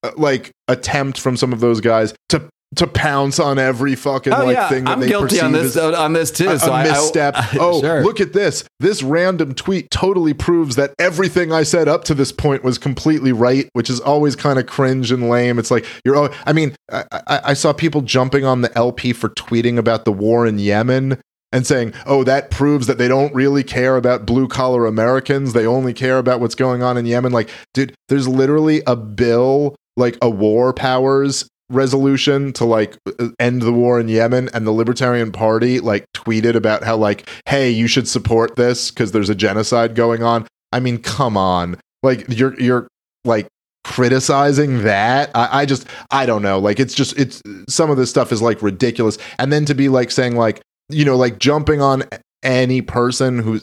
uh, 0.02 0.12
like 0.16 0.50
attempt 0.66 1.20
from 1.20 1.36
some 1.36 1.52
of 1.52 1.60
those 1.60 1.82
guys 1.82 2.14
to 2.30 2.48
to 2.76 2.86
pounce 2.86 3.38
on 3.38 3.58
every 3.58 3.94
fucking 3.94 4.32
Oh 4.32 4.44
like 4.46 4.54
yeah, 4.56 4.68
thing 4.68 4.84
that 4.84 4.92
I'm 4.92 5.00
they 5.00 5.08
guilty 5.08 5.40
on 5.40 5.52
perceive 5.52 5.72
this 5.74 5.76
as- 5.76 5.94
on 5.94 6.12
this 6.12 6.30
too. 6.30 6.48
a, 6.50 6.58
so 6.58 6.70
a 6.70 6.74
I- 6.74 6.80
I- 6.80 6.84
misstep. 6.84 7.34
oh, 7.60 7.80
sure. 7.80 8.02
look 8.02 8.20
at 8.20 8.32
this. 8.32 8.64
This 8.80 9.02
random 9.02 9.54
tweet 9.54 9.90
totally 9.90 10.34
proves 10.34 10.76
that 10.76 10.94
everything 10.98 11.52
I 11.52 11.62
said 11.62 11.88
up 11.88 12.04
to 12.04 12.14
this 12.14 12.32
point 12.32 12.64
was 12.64 12.78
completely 12.78 13.32
right, 13.32 13.68
which 13.74 13.88
is 13.90 14.00
always 14.00 14.36
kind 14.36 14.58
of 14.58 14.66
cringe 14.66 15.10
and 15.12 15.28
lame. 15.28 15.58
It's 15.58 15.70
like 15.70 15.84
you're. 16.04 16.30
I 16.46 16.52
mean, 16.52 16.74
I, 16.92 17.04
I, 17.12 17.40
I 17.44 17.54
saw 17.54 17.72
people 17.72 18.00
jumping 18.02 18.44
on 18.44 18.60
the 18.62 18.76
LP 18.76 19.12
for 19.12 19.28
tweeting 19.30 19.78
about 19.78 20.04
the 20.04 20.12
war 20.12 20.46
in 20.46 20.58
Yemen. 20.58 21.20
And 21.52 21.64
saying, 21.64 21.92
"Oh, 22.04 22.24
that 22.24 22.50
proves 22.50 22.88
that 22.88 22.98
they 22.98 23.06
don't 23.06 23.32
really 23.32 23.62
care 23.62 23.96
about 23.96 24.26
blue 24.26 24.48
collar 24.48 24.86
Americans. 24.86 25.52
They 25.52 25.64
only 25.64 25.94
care 25.94 26.18
about 26.18 26.40
what's 26.40 26.56
going 26.56 26.82
on 26.82 26.96
in 26.96 27.06
Yemen." 27.06 27.30
Like, 27.30 27.48
dude, 27.74 27.94
there's 28.08 28.26
literally 28.26 28.82
a 28.88 28.96
bill, 28.96 29.76
like 29.96 30.18
a 30.20 30.28
war 30.28 30.72
powers 30.72 31.48
resolution 31.70 32.52
to 32.52 32.64
like 32.64 32.96
end 33.38 33.62
the 33.62 33.72
war 33.72 33.98
in 33.98 34.08
Yemen 34.08 34.50
and 34.52 34.66
the 34.66 34.70
Libertarian 34.70 35.32
Party 35.32 35.80
like 35.80 36.04
tweeted 36.12 36.54
about 36.54 36.84
how 36.84 36.96
like 36.96 37.28
hey 37.46 37.70
you 37.70 37.86
should 37.86 38.06
support 38.06 38.56
this 38.56 38.90
cuz 38.90 39.12
there's 39.12 39.30
a 39.30 39.34
genocide 39.34 39.94
going 39.94 40.22
on. 40.22 40.46
I 40.72 40.80
mean 40.80 40.98
come 40.98 41.36
on. 41.36 41.76
Like 42.02 42.26
you're 42.28 42.58
you're 42.60 42.88
like 43.24 43.46
criticizing 43.84 44.82
that 44.82 45.30
I, 45.34 45.60
I 45.60 45.66
just 45.66 45.86
i 46.10 46.24
don't 46.24 46.40
know 46.40 46.58
like 46.58 46.80
it's 46.80 46.94
just 46.94 47.18
it's 47.18 47.42
some 47.68 47.90
of 47.90 47.98
this 47.98 48.08
stuff 48.08 48.32
is 48.32 48.40
like 48.40 48.62
ridiculous 48.62 49.18
and 49.38 49.52
then 49.52 49.66
to 49.66 49.74
be 49.74 49.90
like 49.90 50.10
saying 50.10 50.36
like 50.36 50.62
you 50.88 51.04
know 51.04 51.16
like 51.16 51.38
jumping 51.38 51.82
on 51.82 52.04
any 52.42 52.80
person 52.80 53.38
who's 53.38 53.62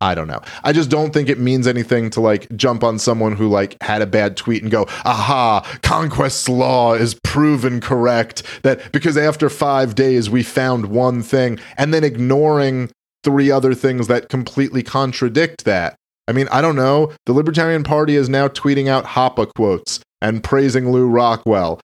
I 0.00 0.14
don't 0.14 0.28
know. 0.28 0.40
I 0.62 0.72
just 0.72 0.90
don't 0.90 1.12
think 1.12 1.28
it 1.28 1.40
means 1.40 1.66
anything 1.66 2.10
to 2.10 2.20
like 2.20 2.48
jump 2.54 2.84
on 2.84 2.98
someone 2.98 3.34
who 3.34 3.48
like 3.48 3.76
had 3.82 4.00
a 4.00 4.06
bad 4.06 4.36
tweet 4.36 4.62
and 4.62 4.70
go, 4.70 4.86
aha, 5.04 5.60
conquest's 5.82 6.48
law 6.48 6.94
is 6.94 7.18
proven 7.24 7.80
correct. 7.80 8.44
That 8.62 8.92
because 8.92 9.16
after 9.16 9.50
five 9.50 9.96
days 9.96 10.30
we 10.30 10.44
found 10.44 10.86
one 10.86 11.22
thing 11.22 11.58
and 11.76 11.92
then 11.92 12.04
ignoring 12.04 12.90
three 13.24 13.50
other 13.50 13.74
things 13.74 14.06
that 14.06 14.28
completely 14.28 14.84
contradict 14.84 15.64
that. 15.64 15.96
I 16.28 16.32
mean, 16.32 16.46
I 16.52 16.60
don't 16.60 16.76
know. 16.76 17.12
The 17.26 17.32
Libertarian 17.32 17.82
Party 17.82 18.14
is 18.14 18.28
now 18.28 18.48
tweeting 18.48 18.86
out 18.86 19.04
Hoppe 19.04 19.52
quotes 19.54 19.98
and 20.20 20.44
praising 20.44 20.92
Lew 20.92 21.08
Rockwell. 21.08 21.80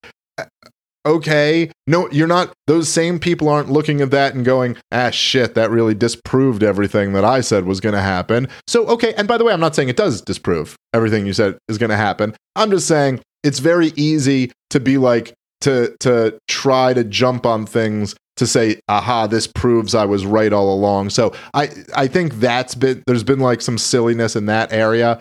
Okay, 1.07 1.71
no, 1.87 2.09
you're 2.11 2.27
not. 2.27 2.55
Those 2.67 2.89
same 2.89 3.19
people 3.19 3.49
aren't 3.51 3.71
looking 3.71 4.01
at 4.01 4.11
that 4.13 4.35
and 4.35 4.43
going, 4.43 4.77
ah, 4.91 5.11
shit, 5.11 5.55
that 5.55 5.71
really 5.71 5.95
disproved 5.95 6.63
everything 6.63 7.13
that 7.13 7.27
I 7.27 7.43
said 7.43 7.67
was 7.67 7.81
going 7.81 7.95
to 7.95 8.01
happen. 8.01 8.49
So, 8.67 8.87
okay, 8.87 9.13
and 9.15 9.29
by 9.29 9.37
the 9.37 9.45
way, 9.45 9.53
I'm 9.53 9.61
not 9.61 9.75
saying 9.75 9.91
it 9.91 9.99
does 9.99 10.23
disprove 10.23 10.77
everything 10.95 11.27
you 11.27 11.35
said 11.35 11.59
is 11.69 11.77
going 11.77 11.91
to 11.91 11.97
happen. 11.97 12.35
I'm 12.57 12.71
just 12.71 12.89
saying 12.89 13.21
it's 13.43 13.59
very 13.59 13.93
easy 13.97 14.51
to 14.71 14.81
be 14.81 14.97
like, 14.97 15.35
to, 15.61 15.95
to 16.01 16.39
try 16.49 16.95
to 16.95 17.05
jump 17.05 17.45
on 17.45 17.67
things 17.67 18.15
to 18.37 18.47
say, 18.47 18.81
aha, 18.89 19.27
this 19.27 19.47
proves 19.47 19.95
I 19.95 20.07
was 20.07 20.25
right 20.25 20.53
all 20.53 20.73
along. 20.73 21.11
So 21.11 21.35
I, 21.53 21.69
I 21.95 22.07
think 22.07 22.35
that's 22.35 22.75
been, 22.75 23.03
there's 23.07 23.23
been 23.23 23.41
like 23.41 23.61
some 23.61 23.79
silliness 23.79 24.37
in 24.37 24.47
that 24.47 24.73
area. 24.73 25.21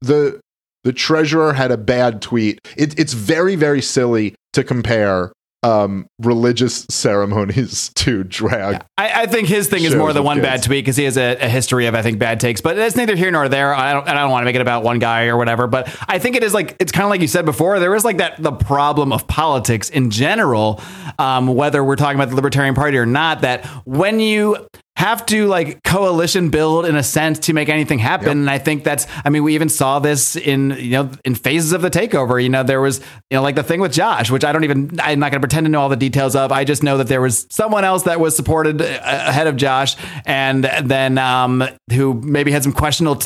The, 0.00 0.40
the 0.84 0.92
treasurer 0.92 1.52
had 1.52 1.70
a 1.70 1.76
bad 1.76 2.22
tweet. 2.22 2.60
It, 2.76 2.98
it's 2.98 3.12
very, 3.12 3.56
very 3.56 3.82
silly 3.82 4.34
to 4.52 4.64
compare 4.64 5.32
um, 5.62 6.06
religious 6.18 6.86
ceremonies 6.88 7.90
to 7.94 8.24
drag. 8.24 8.82
I, 8.96 9.22
I 9.22 9.26
think 9.26 9.48
his 9.48 9.68
thing 9.68 9.84
is 9.84 9.94
more 9.94 10.08
with 10.08 10.18
one 10.18 10.40
bad 10.40 10.62
tweet 10.62 10.84
because 10.84 10.96
he 10.96 11.04
has 11.04 11.16
a, 11.16 11.36
a 11.36 11.48
history 11.48 11.86
of 11.86 11.94
I 11.94 12.02
think 12.02 12.18
bad 12.18 12.40
takes, 12.40 12.60
but 12.60 12.78
it's 12.78 12.96
neither 12.96 13.16
here 13.16 13.30
nor 13.30 13.48
there. 13.48 13.74
I 13.74 13.92
don't, 13.92 14.08
I 14.08 14.14
don't 14.14 14.30
want 14.30 14.42
to 14.42 14.46
make 14.46 14.54
it 14.54 14.62
about 14.62 14.82
one 14.82 14.98
guy 14.98 15.26
or 15.26 15.36
whatever, 15.36 15.66
but 15.66 15.94
I 16.08 16.18
think 16.18 16.36
it 16.36 16.42
is 16.42 16.54
like 16.54 16.76
it's 16.80 16.92
kind 16.92 17.04
of 17.04 17.10
like 17.10 17.20
you 17.20 17.28
said 17.28 17.44
before. 17.44 17.78
There 17.78 17.94
is 17.94 18.04
like 18.04 18.18
that 18.18 18.42
the 18.42 18.52
problem 18.52 19.12
of 19.12 19.26
politics 19.26 19.90
in 19.90 20.10
general, 20.10 20.80
um, 21.18 21.46
whether 21.48 21.84
we're 21.84 21.96
talking 21.96 22.16
about 22.16 22.30
the 22.30 22.36
Libertarian 22.36 22.74
Party 22.74 22.96
or 22.96 23.06
not. 23.06 23.42
That 23.42 23.66
when 23.84 24.20
you 24.20 24.66
have 25.00 25.24
to 25.24 25.46
like 25.46 25.82
coalition 25.82 26.50
build 26.50 26.84
in 26.84 26.94
a 26.94 27.02
sense 27.02 27.38
to 27.38 27.54
make 27.54 27.70
anything 27.70 27.98
happen. 27.98 28.40
And 28.40 28.50
I 28.50 28.58
think 28.58 28.84
that's, 28.84 29.06
I 29.24 29.30
mean, 29.30 29.42
we 29.42 29.54
even 29.54 29.70
saw 29.70 29.98
this 29.98 30.36
in, 30.36 30.72
you 30.72 30.90
know, 30.90 31.10
in 31.24 31.34
phases 31.34 31.72
of 31.72 31.80
the 31.80 31.88
takeover. 31.88 32.40
You 32.40 32.50
know, 32.50 32.62
there 32.62 32.82
was, 32.82 32.98
you 33.30 33.38
know, 33.38 33.40
like 33.40 33.54
the 33.54 33.62
thing 33.62 33.80
with 33.80 33.94
Josh, 33.94 34.30
which 34.30 34.44
I 34.44 34.52
don't 34.52 34.62
even, 34.62 35.00
I'm 35.02 35.18
not 35.18 35.30
going 35.30 35.40
to 35.40 35.48
pretend 35.48 35.64
to 35.64 35.70
know 35.70 35.80
all 35.80 35.88
the 35.88 35.96
details 35.96 36.36
of. 36.36 36.52
I 36.52 36.64
just 36.64 36.82
know 36.82 36.98
that 36.98 37.08
there 37.08 37.22
was 37.22 37.46
someone 37.48 37.82
else 37.82 38.02
that 38.02 38.20
was 38.20 38.36
supported 38.36 38.82
uh, 38.82 39.00
ahead 39.00 39.46
of 39.46 39.56
Josh 39.56 39.96
and 40.26 40.64
then 40.64 41.16
um, 41.16 41.64
who 41.90 42.12
maybe 42.12 42.50
had 42.50 42.62
some 42.62 42.74
questionable, 42.74 43.22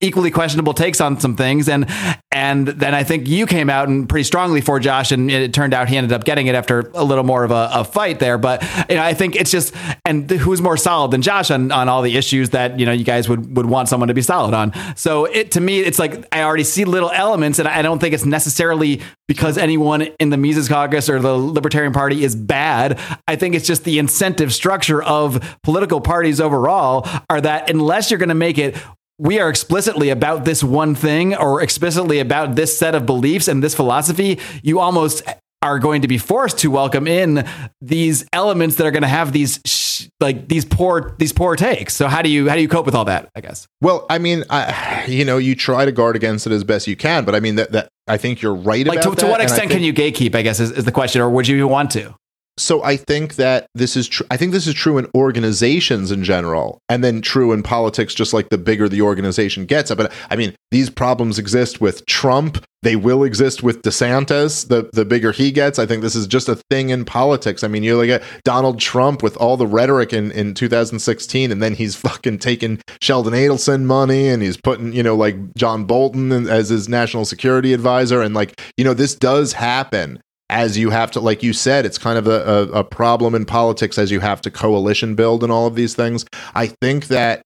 equally 0.00 0.30
questionable 0.30 0.74
takes 0.74 1.00
on 1.00 1.18
some 1.18 1.34
things. 1.34 1.68
And, 1.68 1.88
and 2.36 2.68
then 2.68 2.94
I 2.94 3.02
think 3.02 3.26
you 3.26 3.46
came 3.46 3.70
out 3.70 3.88
and 3.88 4.06
pretty 4.06 4.24
strongly 4.24 4.60
for 4.60 4.78
Josh, 4.78 5.10
and 5.10 5.30
it 5.30 5.54
turned 5.54 5.72
out 5.72 5.88
he 5.88 5.96
ended 5.96 6.12
up 6.12 6.24
getting 6.24 6.48
it 6.48 6.54
after 6.54 6.90
a 6.92 7.02
little 7.02 7.24
more 7.24 7.44
of 7.44 7.50
a, 7.50 7.70
a 7.72 7.82
fight 7.82 8.18
there. 8.18 8.36
But 8.36 8.62
you 8.90 8.96
know, 8.96 9.02
I 9.02 9.14
think 9.14 9.36
it's 9.36 9.50
just, 9.50 9.74
and 10.04 10.30
who's 10.30 10.60
more 10.60 10.76
solid 10.76 11.12
than 11.12 11.22
Josh 11.22 11.50
on, 11.50 11.72
on 11.72 11.88
all 11.88 12.02
the 12.02 12.14
issues 12.14 12.50
that 12.50 12.78
you 12.78 12.84
know 12.84 12.92
you 12.92 13.04
guys 13.04 13.26
would 13.26 13.56
would 13.56 13.64
want 13.64 13.88
someone 13.88 14.08
to 14.08 14.14
be 14.14 14.20
solid 14.20 14.52
on. 14.52 14.74
So 14.96 15.24
it 15.24 15.52
to 15.52 15.62
me, 15.62 15.80
it's 15.80 15.98
like 15.98 16.26
I 16.30 16.42
already 16.42 16.64
see 16.64 16.84
little 16.84 17.10
elements, 17.10 17.58
and 17.58 17.66
I 17.66 17.80
don't 17.80 18.00
think 18.00 18.12
it's 18.12 18.26
necessarily 18.26 19.00
because 19.28 19.56
anyone 19.56 20.02
in 20.20 20.28
the 20.28 20.36
Mises 20.36 20.68
Caucus 20.68 21.08
or 21.08 21.18
the 21.18 21.34
Libertarian 21.34 21.94
Party 21.94 22.22
is 22.22 22.36
bad. 22.36 23.00
I 23.26 23.36
think 23.36 23.54
it's 23.54 23.66
just 23.66 23.84
the 23.84 23.98
incentive 23.98 24.52
structure 24.52 25.02
of 25.02 25.56
political 25.62 26.02
parties 26.02 26.38
overall 26.38 27.08
are 27.30 27.40
that 27.40 27.70
unless 27.70 28.10
you're 28.10 28.18
going 28.18 28.28
to 28.28 28.34
make 28.34 28.58
it 28.58 28.76
we 29.18 29.40
are 29.40 29.48
explicitly 29.48 30.10
about 30.10 30.44
this 30.44 30.62
one 30.62 30.94
thing 30.94 31.34
or 31.34 31.62
explicitly 31.62 32.18
about 32.18 32.54
this 32.56 32.76
set 32.78 32.94
of 32.94 33.06
beliefs 33.06 33.48
and 33.48 33.62
this 33.62 33.74
philosophy, 33.74 34.38
you 34.62 34.78
almost 34.78 35.22
are 35.62 35.78
going 35.78 36.02
to 36.02 36.08
be 36.08 36.18
forced 36.18 36.58
to 36.58 36.70
welcome 36.70 37.06
in 37.08 37.46
these 37.80 38.26
elements 38.32 38.76
that 38.76 38.86
are 38.86 38.90
going 38.90 39.02
to 39.02 39.08
have 39.08 39.32
these 39.32 39.58
sh- 39.64 40.06
like 40.20 40.48
these 40.48 40.64
poor 40.66 41.14
these 41.18 41.32
poor 41.32 41.56
takes. 41.56 41.94
So 41.94 42.08
how 42.08 42.20
do 42.20 42.28
you 42.28 42.48
how 42.48 42.54
do 42.56 42.60
you 42.60 42.68
cope 42.68 42.84
with 42.84 42.94
all 42.94 43.06
that? 43.06 43.30
I 43.34 43.40
guess. 43.40 43.66
Well, 43.80 44.04
I 44.10 44.18
mean, 44.18 44.44
I, 44.50 45.06
you 45.08 45.24
know, 45.24 45.38
you 45.38 45.54
try 45.54 45.86
to 45.86 45.92
guard 45.92 46.14
against 46.14 46.46
it 46.46 46.52
as 46.52 46.62
best 46.62 46.86
you 46.86 46.96
can, 46.96 47.24
but 47.24 47.34
I 47.34 47.40
mean 47.40 47.56
that 47.56 47.72
that 47.72 47.88
I 48.06 48.18
think 48.18 48.42
you're 48.42 48.54
right 48.54 48.86
Like 48.86 49.00
about 49.00 49.18
to, 49.18 49.24
to 49.24 49.30
what 49.30 49.40
extent 49.40 49.70
think- 49.70 49.72
can 49.72 49.82
you 49.82 49.94
gatekeep? 49.94 50.34
I 50.34 50.42
guess 50.42 50.60
is, 50.60 50.72
is 50.72 50.84
the 50.84 50.92
question, 50.92 51.22
or 51.22 51.30
would 51.30 51.48
you 51.48 51.56
even 51.56 51.70
want 51.70 51.90
to? 51.92 52.14
So 52.58 52.82
I 52.82 52.96
think 52.96 53.34
that 53.36 53.66
this 53.74 53.96
is 53.96 54.08
true. 54.08 54.26
I 54.30 54.36
think 54.36 54.52
this 54.52 54.66
is 54.66 54.74
true 54.74 54.96
in 54.96 55.06
organizations 55.14 56.10
in 56.10 56.24
general, 56.24 56.80
and 56.88 57.04
then 57.04 57.20
true 57.20 57.52
in 57.52 57.62
politics. 57.62 58.14
Just 58.14 58.32
like 58.32 58.48
the 58.48 58.58
bigger 58.58 58.88
the 58.88 59.02
organization 59.02 59.66
gets, 59.66 59.94
but 59.94 60.12
I 60.30 60.36
mean, 60.36 60.54
these 60.70 60.88
problems 60.88 61.38
exist 61.38 61.80
with 61.80 62.06
Trump. 62.06 62.64
They 62.82 62.96
will 62.96 63.24
exist 63.24 63.62
with 63.62 63.82
DeSantis. 63.82 64.68
The 64.68 64.88
the 64.92 65.04
bigger 65.04 65.32
he 65.32 65.52
gets, 65.52 65.78
I 65.78 65.84
think 65.84 66.00
this 66.02 66.14
is 66.14 66.26
just 66.26 66.48
a 66.48 66.56
thing 66.70 66.88
in 66.88 67.04
politics. 67.04 67.62
I 67.62 67.68
mean, 67.68 67.82
you 67.82 67.96
look 67.96 68.08
at 68.08 68.22
Donald 68.44 68.80
Trump 68.80 69.22
with 69.22 69.36
all 69.36 69.58
the 69.58 69.66
rhetoric 69.66 70.14
in 70.14 70.30
in 70.30 70.54
2016, 70.54 71.52
and 71.52 71.62
then 71.62 71.74
he's 71.74 71.94
fucking 71.96 72.38
taking 72.38 72.80
Sheldon 73.02 73.34
Adelson 73.34 73.84
money, 73.84 74.28
and 74.28 74.42
he's 74.42 74.56
putting 74.56 74.92
you 74.92 75.02
know 75.02 75.14
like 75.14 75.36
John 75.56 75.84
Bolton 75.84 76.32
as 76.48 76.70
his 76.70 76.88
national 76.88 77.26
security 77.26 77.74
advisor, 77.74 78.22
and 78.22 78.34
like 78.34 78.60
you 78.78 78.84
know 78.84 78.94
this 78.94 79.14
does 79.14 79.52
happen 79.52 80.22
as 80.48 80.78
you 80.78 80.90
have 80.90 81.10
to 81.10 81.20
like 81.20 81.42
you 81.42 81.52
said 81.52 81.84
it's 81.84 81.98
kind 81.98 82.18
of 82.18 82.26
a, 82.26 82.40
a, 82.44 82.62
a 82.80 82.84
problem 82.84 83.34
in 83.34 83.44
politics 83.44 83.98
as 83.98 84.10
you 84.10 84.20
have 84.20 84.40
to 84.40 84.50
coalition 84.50 85.14
build 85.14 85.42
and 85.42 85.50
all 85.50 85.66
of 85.66 85.74
these 85.74 85.94
things. 85.94 86.24
I 86.54 86.68
think 86.80 87.08
that 87.08 87.42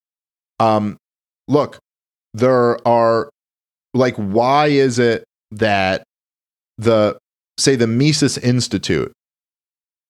um 0.58 0.96
look 1.48 1.78
there 2.34 2.86
are 2.86 3.30
like 3.94 4.14
why 4.16 4.66
is 4.66 4.98
it 4.98 5.24
that 5.50 6.04
the 6.78 7.18
say 7.58 7.76
the 7.76 7.86
mises 7.86 8.38
institute 8.38 9.12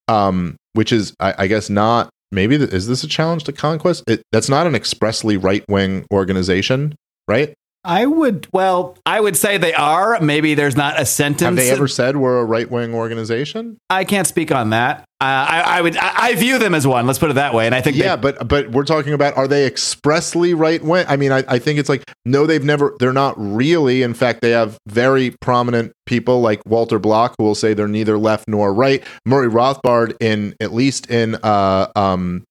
um 0.09 0.57
which 0.75 0.93
is 0.93 1.15
i, 1.21 1.35
I 1.39 1.47
guess 1.47 1.71
not 1.71 2.11
maybe 2.33 2.59
th- 2.59 2.71
is 2.71 2.87
this 2.87 3.03
a 3.03 3.09
challenge 3.09 3.45
to 3.45 3.53
conquest? 3.53 4.05
It, 4.07 4.23
that's 4.33 4.49
not 4.49 4.67
an 4.67 4.75
expressly 4.75 5.37
right-wing 5.37 6.07
organization 6.13 6.95
right 7.29 7.55
I 7.83 8.05
would 8.05 8.47
well, 8.53 8.99
I 9.07 9.21
would 9.21 9.37
say 9.37 9.57
they 9.57 9.73
are. 9.73 10.21
Maybe 10.21 10.55
there's 10.55 10.77
not 10.77 11.01
a 11.01 11.07
sentence. 11.07 11.43
have 11.43 11.57
they 11.57 11.71
ever 11.71 11.89
said 11.89 12.17
we're 12.17 12.39
a 12.41 12.45
right-wing 12.45 12.95
organization 12.95 13.79
I 13.89 14.05
can't 14.05 14.27
speak 14.27 14.53
on 14.53 14.71
that. 14.71 15.01
Uh, 15.23 15.25
I, 15.25 15.61
I 15.61 15.81
would. 15.83 15.97
I, 15.97 16.13
I 16.17 16.35
view 16.35 16.59
them 16.59 16.75
as 16.75 16.87
one. 16.87 17.07
Let's 17.07 17.19
put 17.19 17.31
it 17.31 17.35
that 17.35 17.53
way. 17.53 17.67
And 17.67 17.75
I 17.75 17.81
think 17.81 17.97
they- 17.97 18.05
yeah, 18.05 18.17
but 18.17 18.47
but 18.49 18.71
we're 18.71 18.85
talking 18.85 19.13
about 19.13 19.37
are 19.37 19.49
they 19.49 19.67
expressly 19.67 20.53
right 20.55 20.83
wing? 20.83 21.05
I 21.09 21.17
mean, 21.17 21.33
I, 21.33 21.43
I 21.49 21.59
think 21.59 21.79
it's 21.79 21.89
like 21.89 22.03
no, 22.25 22.47
they've 22.47 22.65
never. 22.65 22.95
They're 22.99 23.13
not 23.13 23.35
really. 23.37 24.03
In 24.03 24.15
fact, 24.15 24.41
they 24.43 24.51
have 24.51 24.79
very 24.87 25.35
prominent 25.41 25.93
people 26.07 26.41
like 26.41 26.61
Walter 26.67 26.99
Block 26.99 27.35
who 27.39 27.45
will 27.45 27.55
say 27.55 27.73
they're 27.75 27.89
neither 27.89 28.19
left 28.19 28.47
nor 28.49 28.73
right. 28.75 29.03
Murray 29.27 29.49
Rothbard 29.49 30.17
in 30.21 30.55
at 30.61 30.73
least 30.73 31.09
in 31.11 31.35
uh 31.37 31.89
um 31.97 32.45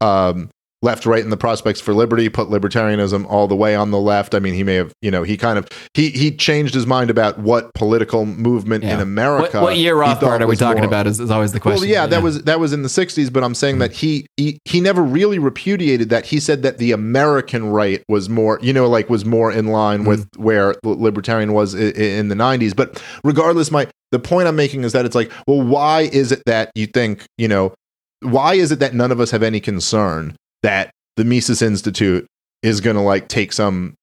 um 0.00 0.50
left 0.82 1.06
right 1.06 1.22
in 1.22 1.30
the 1.30 1.36
prospects 1.36 1.80
for 1.80 1.94
liberty 1.94 2.28
put 2.28 2.48
libertarianism 2.48 3.24
all 3.26 3.48
the 3.48 3.56
way 3.56 3.74
on 3.74 3.90
the 3.90 3.98
left 3.98 4.34
i 4.34 4.38
mean 4.38 4.54
he 4.54 4.64
may 4.64 4.74
have 4.74 4.92
you 5.00 5.10
know 5.10 5.22
he 5.22 5.36
kind 5.36 5.58
of 5.58 5.68
he 5.94 6.10
he 6.10 6.30
changed 6.30 6.74
his 6.74 6.86
mind 6.86 7.08
about 7.08 7.38
what 7.38 7.72
political 7.74 8.26
movement 8.26 8.84
Yeah. 8.84 8.94
in 8.94 9.00
america 9.00 9.60
What, 9.60 9.70
what 9.70 9.76
year 9.76 9.94
Rothbard 9.94 10.40
are 10.40 10.46
we 10.46 10.56
talking 10.56 10.82
more- 10.82 10.88
about? 10.88 11.06
Is, 11.06 11.20
is 11.20 11.30
always 11.30 11.52
the 11.52 11.60
question. 11.60 11.82
well, 11.82 11.90
yeah, 11.90 12.06
that 12.06 12.22
was 12.22 12.42
that 12.44 12.60
was 12.60 12.72
in 12.72 12.82
the 12.82 12.88
'60s, 12.88 13.32
but 13.32 13.44
I'm 13.44 13.54
saying 13.54 13.78
that 13.78 13.92
he, 13.92 14.26
he 14.36 14.58
he 14.64 14.80
never 14.80 15.02
really 15.02 15.38
repudiated 15.38 16.10
that. 16.10 16.26
He 16.26 16.40
said 16.40 16.62
that 16.62 16.78
the 16.78 16.92
American 16.92 17.70
right 17.70 18.02
was 18.08 18.28
more, 18.28 18.58
you 18.62 18.72
know, 18.72 18.88
like 18.88 19.08
was 19.08 19.24
more 19.24 19.52
in 19.52 19.66
line 19.68 20.00
hmm. 20.00 20.08
with 20.08 20.28
where 20.36 20.74
libertarian 20.84 21.52
was 21.52 21.74
in 21.74 22.28
the 22.28 22.34
'90s. 22.34 22.74
But 22.74 23.02
regardless, 23.24 23.70
my 23.70 23.86
the 24.10 24.18
point 24.18 24.48
I'm 24.48 24.56
making 24.56 24.84
is 24.84 24.92
that 24.92 25.04
it's 25.04 25.14
like, 25.14 25.30
well, 25.46 25.62
why 25.62 26.02
is 26.02 26.32
it 26.32 26.42
that 26.46 26.70
you 26.74 26.86
think, 26.86 27.24
you 27.38 27.48
know, 27.48 27.74
why 28.20 28.54
is 28.54 28.72
it 28.72 28.78
that 28.80 28.94
none 28.94 29.10
of 29.10 29.20
us 29.20 29.30
have 29.30 29.42
any 29.42 29.60
concern 29.60 30.36
that 30.62 30.90
the 31.16 31.24
Mises 31.24 31.62
Institute 31.62 32.26
is 32.62 32.80
going 32.80 32.96
to 32.96 33.02
like 33.02 33.28
take 33.28 33.52
some 33.52 33.94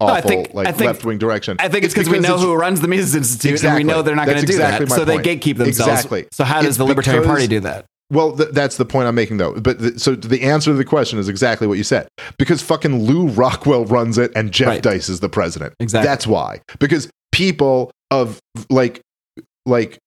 No, 0.00 0.08
I 0.08 0.18
awful 0.18 0.28
think- 0.30 0.54
like 0.54 0.78
left 0.80 1.04
wing 1.04 1.18
direction? 1.18 1.56
I 1.58 1.68
think 1.68 1.84
it's 1.84 1.94
because 1.94 2.08
we 2.10 2.18
know 2.18 2.38
who 2.38 2.54
runs 2.54 2.80
the 2.80 2.88
Mises 2.88 3.14
Institute, 3.14 3.52
Exactly. 3.52 3.80
and 3.82 3.88
we 3.88 3.92
know 3.92 4.02
they're 4.02 4.14
not 4.16 4.26
going 4.26 4.40
to 4.40 4.46
do 4.46 4.52
exactly 4.52 4.86
that. 4.86 4.94
So 4.94 5.04
they 5.04 5.18
gatekeep 5.18 5.56
themselves. 5.56 5.92
Exactly. 5.92 6.26
So 6.32 6.44
how 6.44 6.60
does 6.60 6.68
It's 6.70 6.76
the 6.78 6.84
Libertarian 6.84 7.22
because- 7.22 7.32
Party 7.34 7.46
do 7.46 7.60
that? 7.60 7.86
Well, 8.12 8.36
th- 8.36 8.50
that's 8.52 8.76
the 8.76 8.84
point 8.84 9.08
I'm 9.08 9.16
making, 9.16 9.38
though. 9.38 9.54
But 9.54 9.80
th- 9.80 9.98
so 9.98 10.14
the 10.14 10.42
answer 10.42 10.70
to 10.70 10.76
the 10.76 10.84
question 10.84 11.18
is 11.18 11.28
exactly 11.28 11.66
what 11.66 11.76
you 11.76 11.82
said. 11.82 12.06
Because 12.38 12.62
fucking 12.62 13.02
Lew 13.04 13.26
Rockwell 13.26 13.84
runs 13.84 14.16
it, 14.16 14.30
and 14.36 14.52
Jeff 14.52 14.68
Right. 14.68 14.82
Deist 14.82 15.08
is 15.08 15.18
the 15.18 15.28
president. 15.28 15.74
Exactly. 15.80 16.06
That's 16.06 16.24
why. 16.24 16.60
Because 16.78 17.10
people 17.32 17.90
of 18.12 18.38
like, 18.70 19.00
like, 19.64 19.98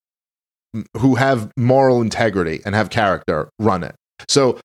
who 0.97 1.15
have 1.15 1.51
moral 1.57 2.01
integrity 2.01 2.61
and 2.65 2.73
have 2.73 2.89
character 2.89 3.49
run 3.59 3.83
it. 3.83 3.95
So 4.29 4.57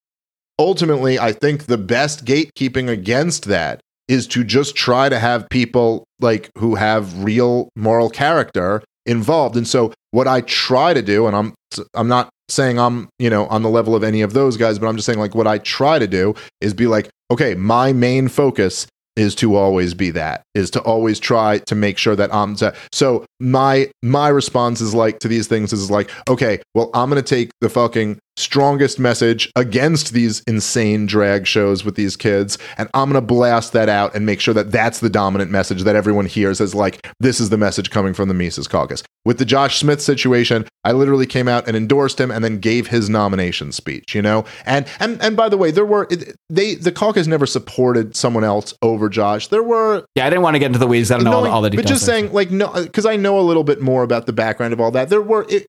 ultimately, 0.58 1.18
I 1.18 1.32
think 1.32 1.66
the 1.66 1.78
best 1.78 2.24
gatekeeping 2.24 2.88
against 2.88 3.44
that 3.46 3.80
is 4.08 4.26
to 4.28 4.44
just 4.44 4.76
try 4.76 5.08
to 5.08 5.18
have 5.18 5.48
people 5.48 6.04
like 6.20 6.50
who 6.58 6.74
have 6.74 7.24
real 7.24 7.68
moral 7.74 8.10
character 8.10 8.82
involved. 9.06 9.56
And 9.56 9.66
so 9.66 9.92
what 10.10 10.28
I 10.28 10.42
try 10.42 10.94
to 10.94 11.02
do, 11.02 11.26
and 11.26 11.34
I'm 11.34 11.54
I'm 11.94 12.08
not 12.08 12.28
saying 12.48 12.78
I'm, 12.78 13.08
you 13.18 13.30
know, 13.30 13.46
on 13.46 13.62
the 13.62 13.70
level 13.70 13.96
of 13.96 14.04
any 14.04 14.20
of 14.20 14.32
those 14.32 14.56
guys, 14.56 14.78
but 14.78 14.86
I'm 14.86 14.96
just 14.96 15.06
saying 15.06 15.18
like 15.18 15.34
what 15.34 15.46
I 15.46 15.58
try 15.58 15.98
to 15.98 16.06
do 16.06 16.34
is 16.60 16.74
be 16.74 16.86
like, 16.86 17.08
okay, 17.30 17.54
my 17.54 17.92
main 17.92 18.28
focus 18.28 18.86
is 19.16 19.34
to 19.36 19.54
always 19.54 19.94
be 19.94 20.10
that 20.10 20.42
is 20.54 20.70
to 20.70 20.80
always 20.80 21.20
try 21.20 21.58
to 21.58 21.74
make 21.74 21.98
sure 21.98 22.16
that 22.16 22.34
I'm 22.34 22.56
to, 22.56 22.74
so 22.92 23.24
my 23.38 23.90
my 24.02 24.28
response 24.28 24.80
is 24.80 24.92
like 24.92 25.20
to 25.20 25.28
these 25.28 25.46
things 25.46 25.72
is 25.72 25.88
like 25.90 26.10
okay 26.28 26.60
well 26.74 26.90
I'm 26.94 27.10
gonna 27.10 27.22
take 27.22 27.50
the 27.60 27.68
fucking 27.68 28.18
strongest 28.36 28.98
message 28.98 29.50
against 29.56 30.12
these 30.12 30.42
insane 30.46 31.06
drag 31.06 31.46
shows 31.46 31.84
with 31.84 31.94
these 31.94 32.16
kids 32.16 32.58
and 32.76 32.88
I'm 32.92 33.08
gonna 33.08 33.20
blast 33.20 33.72
that 33.72 33.88
out 33.88 34.14
and 34.14 34.26
make 34.26 34.40
sure 34.40 34.54
that 34.54 34.72
that's 34.72 35.00
the 35.00 35.10
dominant 35.10 35.50
message 35.50 35.82
that 35.84 35.94
everyone 35.96 36.26
hears 36.26 36.60
as 36.60 36.74
like 36.74 37.06
this 37.20 37.38
is 37.40 37.50
the 37.50 37.56
message 37.56 37.90
coming 37.90 38.12
from 38.12 38.28
the 38.28 38.34
Mises 38.34 38.66
Caucus 38.66 39.02
with 39.24 39.38
the 39.38 39.44
Josh 39.44 39.78
Smith 39.78 40.02
situation 40.02 40.66
I 40.82 40.92
literally 40.92 41.26
came 41.26 41.48
out 41.48 41.66
and 41.66 41.76
endorsed 41.76 42.20
him 42.20 42.30
and 42.30 42.44
then 42.44 42.58
gave 42.58 42.88
his 42.88 43.08
nomination 43.08 43.72
speech 43.72 44.14
you 44.14 44.22
know 44.22 44.44
and 44.66 44.86
and 44.98 45.22
and 45.22 45.36
by 45.36 45.48
the 45.48 45.56
way 45.56 45.70
there 45.70 45.86
were 45.86 46.08
they 46.50 46.74
the 46.74 46.92
caucus 46.92 47.26
never 47.26 47.46
supported 47.46 48.16
someone 48.16 48.44
else 48.44 48.74
over 48.82 49.08
Josh 49.08 49.48
there 49.48 49.62
were 49.62 50.04
Yeah, 50.16 50.26
I 50.26 50.30
didn't 50.30 50.42
want 50.42 50.54
to 50.54 50.58
get 50.58 50.66
into 50.66 50.78
the 50.78 50.86
weeds. 50.86 51.10
I 51.10 51.16
don't 51.16 51.24
know 51.24 51.32
all, 51.32 51.40
knowing- 51.42 51.52
all 51.52 51.62
the 51.62 51.70
details. 51.70 51.84
But 51.84 51.88
just 51.88 52.04
saying, 52.06 52.32
like, 52.32 52.50
no, 52.50 52.72
because 52.72 53.06
I 53.06 53.16
know 53.16 53.38
a 53.38 53.42
little 53.42 53.64
bit 53.64 53.80
more 53.80 54.02
about 54.02 54.26
the 54.26 54.32
background 54.32 54.72
of 54.72 54.80
all 54.80 54.90
that. 54.92 55.08
There 55.08 55.22
were 55.22 55.46
it, 55.48 55.66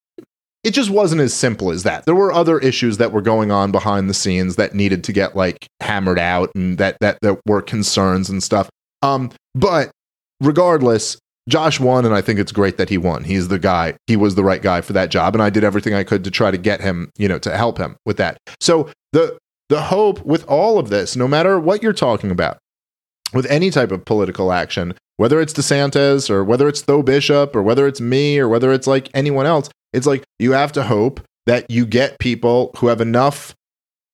it 0.66 0.74
just 0.74 0.90
wasn't 0.90 1.22
as 1.22 1.32
simple 1.32 1.70
as 1.70 1.84
that. 1.84 2.06
There 2.06 2.16
were 2.16 2.34
other 2.34 2.58
issues 2.58 2.98
that 2.98 3.12
were 3.12 3.22
going 3.22 3.52
on 3.52 3.72
behind 3.72 4.10
the 4.10 4.16
scenes 4.16 4.56
that 4.56 4.74
needed 4.74 5.04
to 5.04 5.14
get 5.14 5.36
like 5.36 5.68
hammered 5.80 6.18
out, 6.18 6.50
and 6.56 6.80
that 6.80 6.98
that 7.02 7.20
that 7.22 7.40
were 7.46 7.62
concerns 7.62 8.30
and 8.30 8.42
stuff. 8.42 8.68
Um, 9.04 9.32
but 9.54 9.92
regardless, 10.42 11.18
Josh 11.48 11.80
won, 11.80 12.04
and 12.04 12.16
I 12.16 12.22
think 12.22 12.40
it's 12.40 12.52
great 12.52 12.78
that 12.78 12.90
he 12.90 12.98
won. 12.98 13.24
He's 13.24 13.48
the 13.48 13.60
guy. 13.60 13.96
He 14.08 14.16
was 14.16 14.34
the 14.34 14.44
right 14.44 14.62
guy 14.62 14.82
for 14.82 14.94
that 14.94 15.12
job, 15.12 15.36
and 15.36 15.44
I 15.44 15.52
did 15.52 15.64
everything 15.64 15.94
I 15.94 16.04
could 16.04 16.24
to 16.24 16.32
try 16.32 16.50
to 16.50 16.58
get 16.58 16.82
him, 16.82 17.12
you 17.16 17.28
know, 17.28 17.38
to 17.40 17.56
help 17.56 17.78
him 17.78 17.96
with 18.04 18.18
that. 18.18 18.40
So 18.60 18.90
the 19.14 19.38
the 19.70 19.84
hope 19.84 20.26
with 20.26 20.48
all 20.48 20.80
of 20.80 20.90
this, 20.90 21.16
no 21.16 21.28
matter 21.28 21.60
what 21.60 21.84
you're 21.84 21.94
talking 21.94 22.32
about, 22.32 22.58
with 23.36 23.46
any 23.48 23.70
type 23.70 23.92
of 23.92 24.06
political 24.06 24.52
action, 24.52 24.96
whether 25.18 25.40
it's 25.40 25.54
DeSantis 25.54 26.30
or 26.30 26.44
whether 26.44 26.68
it's 26.68 26.82
Tho 26.84 27.04
Bishop 27.04 27.56
or 27.56 27.62
whether 27.62 27.86
it's 27.86 28.02
me 28.02 28.40
or 28.40 28.48
whether 28.48 28.72
it's 28.72 28.88
like 28.88 29.10
anyone 29.14 29.46
else, 29.46 29.70
it's 29.94 30.08
like 30.08 30.24
you 30.40 30.54
have 30.54 30.72
to 30.72 30.84
hope 30.84 31.22
that 31.46 31.70
you 31.70 31.86
get 31.86 32.18
people 32.18 32.72
who 32.78 32.88
have 32.88 33.02
enough 33.02 33.54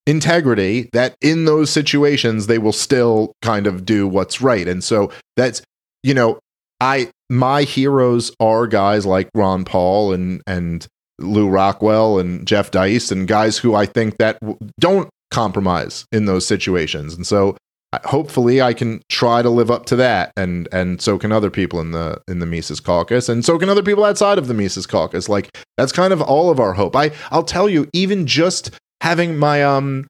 integrity 0.07 0.89
that 0.93 1.15
in 1.22 1.45
those 1.45 1.69
situations 1.69 2.48
they 2.48 2.57
will 2.57 2.73
still 2.73 3.34
kind 3.41 3.68
of 3.68 3.85
do 3.85 4.07
what's 4.07 4.41
right. 4.41 4.68
And 4.68 4.84
so 4.84 5.11
that's 5.38 5.61
you 6.03 6.14
know, 6.14 6.39
I 6.80 7.11
my 7.30 7.64
heroes 7.64 8.31
are 8.39 8.68
guys 8.68 9.06
like 9.06 9.30
Ron 9.35 9.64
Paul 9.65 10.14
and 10.14 10.41
and 10.48 10.88
Lew 11.19 11.48
Rockwell 11.48 12.19
and 12.19 12.48
Jeff 12.48 12.72
Deist 12.72 13.11
and 13.11 13.27
guys 13.27 13.60
who 13.60 13.76
I 13.76 13.85
think 13.85 14.18
that 14.18 14.39
don't 14.80 15.10
compromise 15.30 16.06
in 16.11 16.26
those 16.26 16.45
situations. 16.45 17.14
And 17.14 17.26
so 17.26 17.56
hopefully 18.05 18.61
I 18.61 18.73
can 18.73 19.01
try 19.09 19.41
to 19.41 19.49
live 19.49 19.69
up 19.69 19.85
to 19.88 19.95
that 19.97 20.31
and 20.38 20.68
and 20.72 21.01
so 21.01 21.18
can 21.18 21.31
other 21.31 21.49
people 21.49 21.80
in 21.81 21.91
the 21.91 22.22
in 22.27 22.39
the 22.39 22.45
Mises 22.45 22.80
caucus 22.80 23.27
and 23.27 23.43
so 23.43 23.57
can 23.57 23.69
other 23.69 23.84
people 23.84 24.05
outside 24.05 24.38
of 24.38 24.47
the 24.47 24.53
Mises 24.53 24.85
caucus. 24.88 25.27
Like 25.27 25.49
that's 25.77 25.91
kind 25.91 26.13
of 26.13 26.22
all 26.22 26.49
of 26.49 26.59
our 26.59 26.73
hope. 26.73 26.95
I 26.95 27.11
I'll 27.31 27.43
tell 27.43 27.69
you 27.69 27.89
even 27.93 28.27
just 28.27 28.72
having 29.01 29.38
my 29.38 29.63
um 29.63 30.07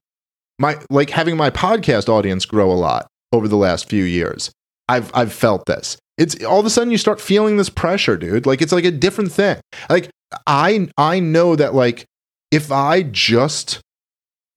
my 0.58 0.78
like 0.90 1.10
having 1.10 1.36
my 1.36 1.50
podcast 1.50 2.08
audience 2.08 2.44
grow 2.44 2.70
a 2.70 2.74
lot 2.74 3.06
over 3.32 3.48
the 3.48 3.56
last 3.56 3.88
few 3.88 4.04
years 4.04 4.52
I've 4.88 5.10
I've 5.14 5.32
felt 5.32 5.66
this. 5.66 5.96
It's 6.18 6.42
all 6.44 6.60
of 6.60 6.66
a 6.66 6.70
sudden 6.70 6.90
you 6.90 6.98
start 6.98 7.20
feeling 7.20 7.56
this 7.56 7.70
pressure 7.70 8.16
dude. 8.16 8.46
Like 8.46 8.62
it's 8.62 8.72
like 8.72 8.84
a 8.84 8.90
different 8.90 9.32
thing. 9.32 9.60
Like 9.88 10.10
I 10.46 10.88
I 10.98 11.20
know 11.20 11.56
that 11.56 11.74
like 11.74 12.04
if 12.50 12.70
I 12.70 13.02
just 13.02 13.80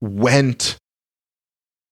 went 0.01 0.77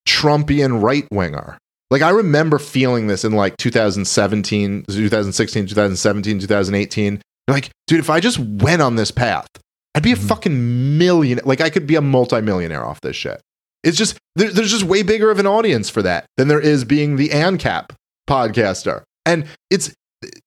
Trumpian 0.08 0.82
right 0.82 1.08
winger. 1.12 1.58
Like 1.90 2.02
I 2.02 2.10
remember 2.10 2.60
feeling 2.60 3.08
this 3.08 3.24
in 3.24 3.34
like 3.34 3.58
2017, 3.58 4.86
2016, 4.88 5.68
2017, 5.68 6.40
2018. 6.40 7.22
Like, 7.48 7.70
dude, 7.88 8.00
if 8.00 8.10
I 8.10 8.20
just 8.20 8.40
went 8.40 8.82
on 8.82 8.96
this 8.96 9.12
path, 9.12 9.48
I'd 9.96 10.04
be 10.04 10.12
a 10.12 10.16
mm-hmm. 10.16 10.28
fucking 10.28 10.98
million. 10.98 11.40
Like 11.46 11.62
I 11.62 11.70
could 11.70 11.86
be 11.86 11.96
a 11.96 12.02
multimillionaire 12.02 12.86
off 12.86 13.02
this 13.02 13.16
shit. 13.16 13.42
It's 13.84 13.98
just 13.98 14.18
there, 14.36 14.50
there's 14.50 14.72
just 14.72 14.86
way 14.86 15.04
bigger 15.04 15.30
of 15.30 15.40
an 15.40 15.48
audience 15.48 15.90
for 15.90 16.02
that 16.02 16.26
than 16.38 16.48
there 16.48 16.60
is 16.60 16.84
being 16.84 17.18
the 17.18 17.30
ANCAP 17.30 17.90
podcaster. 18.28 19.04
And 19.26 19.46
it's 19.70 19.94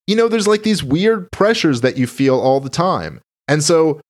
you 0.07 0.15
know, 0.15 0.27
there's 0.27 0.47
like 0.47 0.63
these 0.63 0.83
weird 0.83 1.31
pressures 1.31 1.81
that 1.81 1.97
you 1.97 2.07
feel 2.07 2.39
all 2.39 2.59
the 2.59 2.69
time. 2.69 3.21
And 3.47 3.63
so 3.63 4.01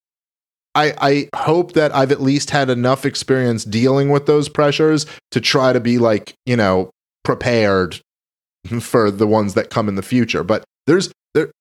I, 0.77 0.93
I 1.01 1.29
hope 1.35 1.73
that 1.73 1.93
I've 1.95 2.11
at 2.11 2.21
least 2.21 2.51
had 2.51 2.69
enough 2.69 3.03
experience 3.03 3.63
dealing 3.63 4.09
with 4.09 4.27
those 4.27 4.47
pressures 4.47 5.07
to 5.31 5.41
try 5.41 5.73
to 5.73 5.79
be 5.79 5.97
like, 5.97 6.35
you 6.45 6.55
know, 6.55 6.91
prepared 7.23 7.99
for 8.79 9.09
the 9.09 9.25
ones 9.25 9.55
that 9.55 9.71
come 9.71 9.89
in 9.89 9.95
the 9.95 10.03
future. 10.03 10.43
But 10.43 10.63
there's 10.85 11.11
there 11.33 11.51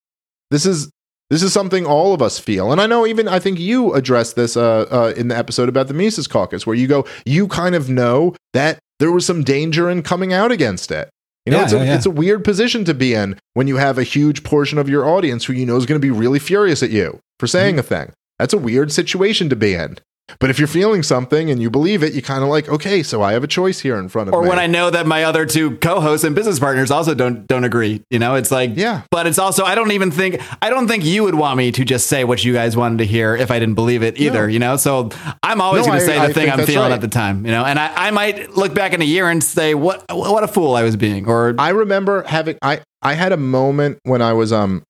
this 0.50 0.66
is 0.66 0.90
this 1.30 1.42
is 1.42 1.52
something 1.52 1.86
all 1.86 2.12
of 2.12 2.20
us 2.20 2.38
feel. 2.38 2.70
And 2.70 2.80
I 2.80 2.86
know 2.86 3.06
even 3.06 3.26
I 3.26 3.38
think 3.38 3.58
you 3.58 3.94
addressed 3.94 4.36
this 4.36 4.56
uh, 4.56 4.86
uh, 4.90 5.14
in 5.16 5.28
the 5.28 5.36
episode 5.36 5.68
about 5.68 5.88
the 5.88 5.94
Mises 5.94 6.26
caucus, 6.26 6.66
where 6.66 6.76
you 6.76 6.86
go, 6.86 7.06
you 7.24 7.48
kind 7.48 7.74
of 7.74 7.88
know 7.88 8.34
that 8.52 8.78
there 9.00 9.10
was 9.10 9.24
some 9.24 9.42
danger 9.42 9.88
in 9.88 10.02
coming 10.02 10.32
out 10.32 10.52
against 10.52 10.90
it. 10.90 11.08
You 11.46 11.52
know, 11.52 11.58
yeah, 11.58 11.64
it's, 11.64 11.72
a, 11.72 11.76
yeah, 11.76 11.84
yeah. 11.84 11.94
it's 11.94 12.06
a 12.06 12.10
weird 12.10 12.44
position 12.44 12.84
to 12.84 12.92
be 12.92 13.14
in 13.14 13.38
when 13.54 13.66
you 13.66 13.76
have 13.76 13.98
a 13.98 14.02
huge 14.02 14.42
portion 14.42 14.78
of 14.78 14.88
your 14.88 15.06
audience 15.06 15.44
who 15.44 15.52
you 15.52 15.64
know 15.64 15.76
is 15.76 15.86
going 15.86 16.00
to 16.00 16.04
be 16.04 16.10
really 16.10 16.40
furious 16.40 16.82
at 16.82 16.90
you 16.90 17.20
for 17.38 17.46
saying 17.46 17.76
mm-hmm. 17.76 17.80
a 17.80 17.82
thing. 17.82 18.12
That's 18.38 18.52
a 18.52 18.58
weird 18.58 18.92
situation 18.92 19.48
to 19.50 19.56
be 19.56 19.74
in. 19.74 19.98
But 20.40 20.50
if 20.50 20.58
you're 20.58 20.66
feeling 20.66 21.04
something 21.04 21.50
and 21.50 21.62
you 21.62 21.70
believe 21.70 22.02
it, 22.02 22.12
you 22.12 22.20
kind 22.20 22.42
of 22.42 22.48
like, 22.48 22.68
okay, 22.68 23.02
so 23.04 23.22
I 23.22 23.32
have 23.32 23.44
a 23.44 23.46
choice 23.46 23.78
here 23.78 23.96
in 23.96 24.08
front 24.08 24.28
of 24.28 24.34
or 24.34 24.42
me. 24.42 24.48
Or 24.48 24.50
when 24.50 24.58
I 24.58 24.66
know 24.66 24.90
that 24.90 25.06
my 25.06 25.22
other 25.22 25.46
two 25.46 25.76
co-hosts 25.76 26.24
and 26.24 26.34
business 26.34 26.58
partners 26.58 26.90
also 26.90 27.14
don't 27.14 27.46
don't 27.46 27.62
agree, 27.62 28.02
you 28.10 28.18
know, 28.18 28.34
it's 28.34 28.50
like, 28.50 28.72
yeah. 28.74 29.02
But 29.12 29.28
it's 29.28 29.38
also, 29.38 29.64
I 29.64 29.76
don't 29.76 29.92
even 29.92 30.10
think, 30.10 30.42
I 30.60 30.68
don't 30.68 30.88
think 30.88 31.04
you 31.04 31.22
would 31.22 31.36
want 31.36 31.56
me 31.56 31.70
to 31.70 31.84
just 31.84 32.08
say 32.08 32.24
what 32.24 32.44
you 32.44 32.52
guys 32.52 32.76
wanted 32.76 32.98
to 32.98 33.06
hear 33.06 33.36
if 33.36 33.52
I 33.52 33.60
didn't 33.60 33.76
believe 33.76 34.02
it 34.02 34.18
either, 34.18 34.48
no. 34.48 34.52
you 34.52 34.58
know. 34.58 34.76
So 34.76 35.10
I'm 35.44 35.60
always 35.60 35.86
no, 35.86 35.92
going 35.92 36.00
to 36.00 36.06
say 36.06 36.16
the 36.18 36.24
I 36.24 36.32
thing 36.32 36.50
I'm 36.50 36.66
feeling 36.66 36.90
right. 36.90 36.92
at 36.92 37.00
the 37.00 37.08
time, 37.08 37.46
you 37.46 37.52
know. 37.52 37.64
And 37.64 37.78
I, 37.78 38.08
I 38.08 38.10
might 38.10 38.56
look 38.56 38.74
back 38.74 38.92
in 38.94 39.00
a 39.00 39.06
year 39.06 39.30
and 39.30 39.42
say, 39.42 39.74
what 39.74 40.04
what 40.10 40.42
a 40.42 40.48
fool 40.48 40.74
I 40.74 40.82
was 40.82 40.96
being. 40.96 41.28
Or 41.28 41.54
I 41.56 41.68
remember 41.68 42.24
having, 42.24 42.58
I 42.62 42.80
I 43.00 43.14
had 43.14 43.30
a 43.30 43.36
moment 43.36 44.00
when 44.02 44.22
I 44.22 44.32
was 44.32 44.52
um 44.52 44.82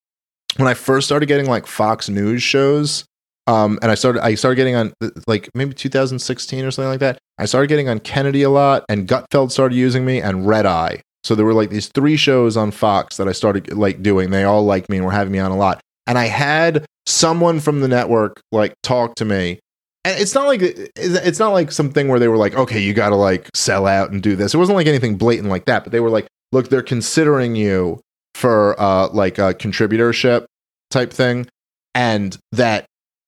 when 0.57 0.67
I 0.67 0.73
first 0.73 1.07
started 1.07 1.27
getting 1.27 1.47
like 1.47 1.67
Fox 1.67 2.09
News 2.09 2.43
shows 2.43 3.05
um, 3.47 3.79
and 3.83 3.91
I 3.91 3.95
started 3.95 4.25
I 4.25 4.35
started 4.35 4.57
getting 4.57 4.75
on 4.75 4.93
like 5.27 5.49
maybe 5.55 5.75
2016 5.75 6.65
or 6.65 6.71
something 6.71 6.91
like 6.91 7.01
that. 7.01 7.19
I 7.39 7.45
started 7.45 7.69
getting 7.69 7.89
on 7.89 8.01
Kennedy 8.01 8.43
a 8.43 8.51
lot, 8.51 8.85
and 8.89 9.07
Gutfeld 9.07 9.51
started 9.51 9.77
using 9.77 10.05
me, 10.05 10.21
and 10.21 10.47
Red 10.47 10.67
Eye. 10.67 11.03
So 11.23 11.35
there 11.35 11.45
were 11.45 11.55
like 11.55 11.71
these 11.71 11.89
three 11.89 12.17
shows 12.17 12.57
on 12.57 12.71
Fox 12.71 13.17
that 13.17 13.29
I 13.29 13.33
started 13.33 13.73
like 13.73 14.03
doing. 14.03 14.31
They 14.31 14.45
all 14.45 14.65
liked 14.65 14.89
me 14.89 14.97
and 14.97 15.07
were 15.07 15.13
having 15.13 15.33
me 15.33 15.39
on 15.39 15.51
a 15.51 15.57
lot. 15.57 15.81
And 16.07 16.19
I 16.19 16.27
had 16.27 16.87
someone 17.07 17.61
from 17.61 17.81
the 17.81 17.89
network 17.89 18.41
like 18.53 18.75
talk 18.83 19.17
to 19.17 19.25
me. 19.25 19.59
And 20.05 20.21
it's 20.21 20.35
not 20.35 20.47
like 20.47 20.61
it's 20.63 21.39
not 21.41 21.53
like 21.53 21.73
something 21.73 22.07
where 22.07 22.21
they 22.21 22.29
were 22.29 22.37
like, 22.37 22.55
okay, 22.55 22.81
you 22.81 22.95
got 22.95 23.09
to 23.09 23.17
like 23.17 23.51
sell 23.55 23.87
out 23.87 24.13
and 24.13 24.23
do 24.23 24.37
this. 24.37 24.55
It 24.55 24.59
wasn't 24.59 24.77
like 24.77 24.87
anything 24.87 25.17
blatant 25.17 25.49
like 25.49 25.65
that. 25.65 25.83
But 25.83 25.91
they 25.91 26.01
were 26.01 26.11
like, 26.11 26.29
look, 26.53 26.69
they're 26.69 26.83
considering 26.83 27.57
you 27.57 28.01
for 28.35 28.81
uh 28.81 29.09
like 29.09 29.39
a 29.39 29.55
contributorship 29.55 30.47
type 30.91 31.13
thing, 31.13 31.49
and 31.95 32.39
that 32.53 32.87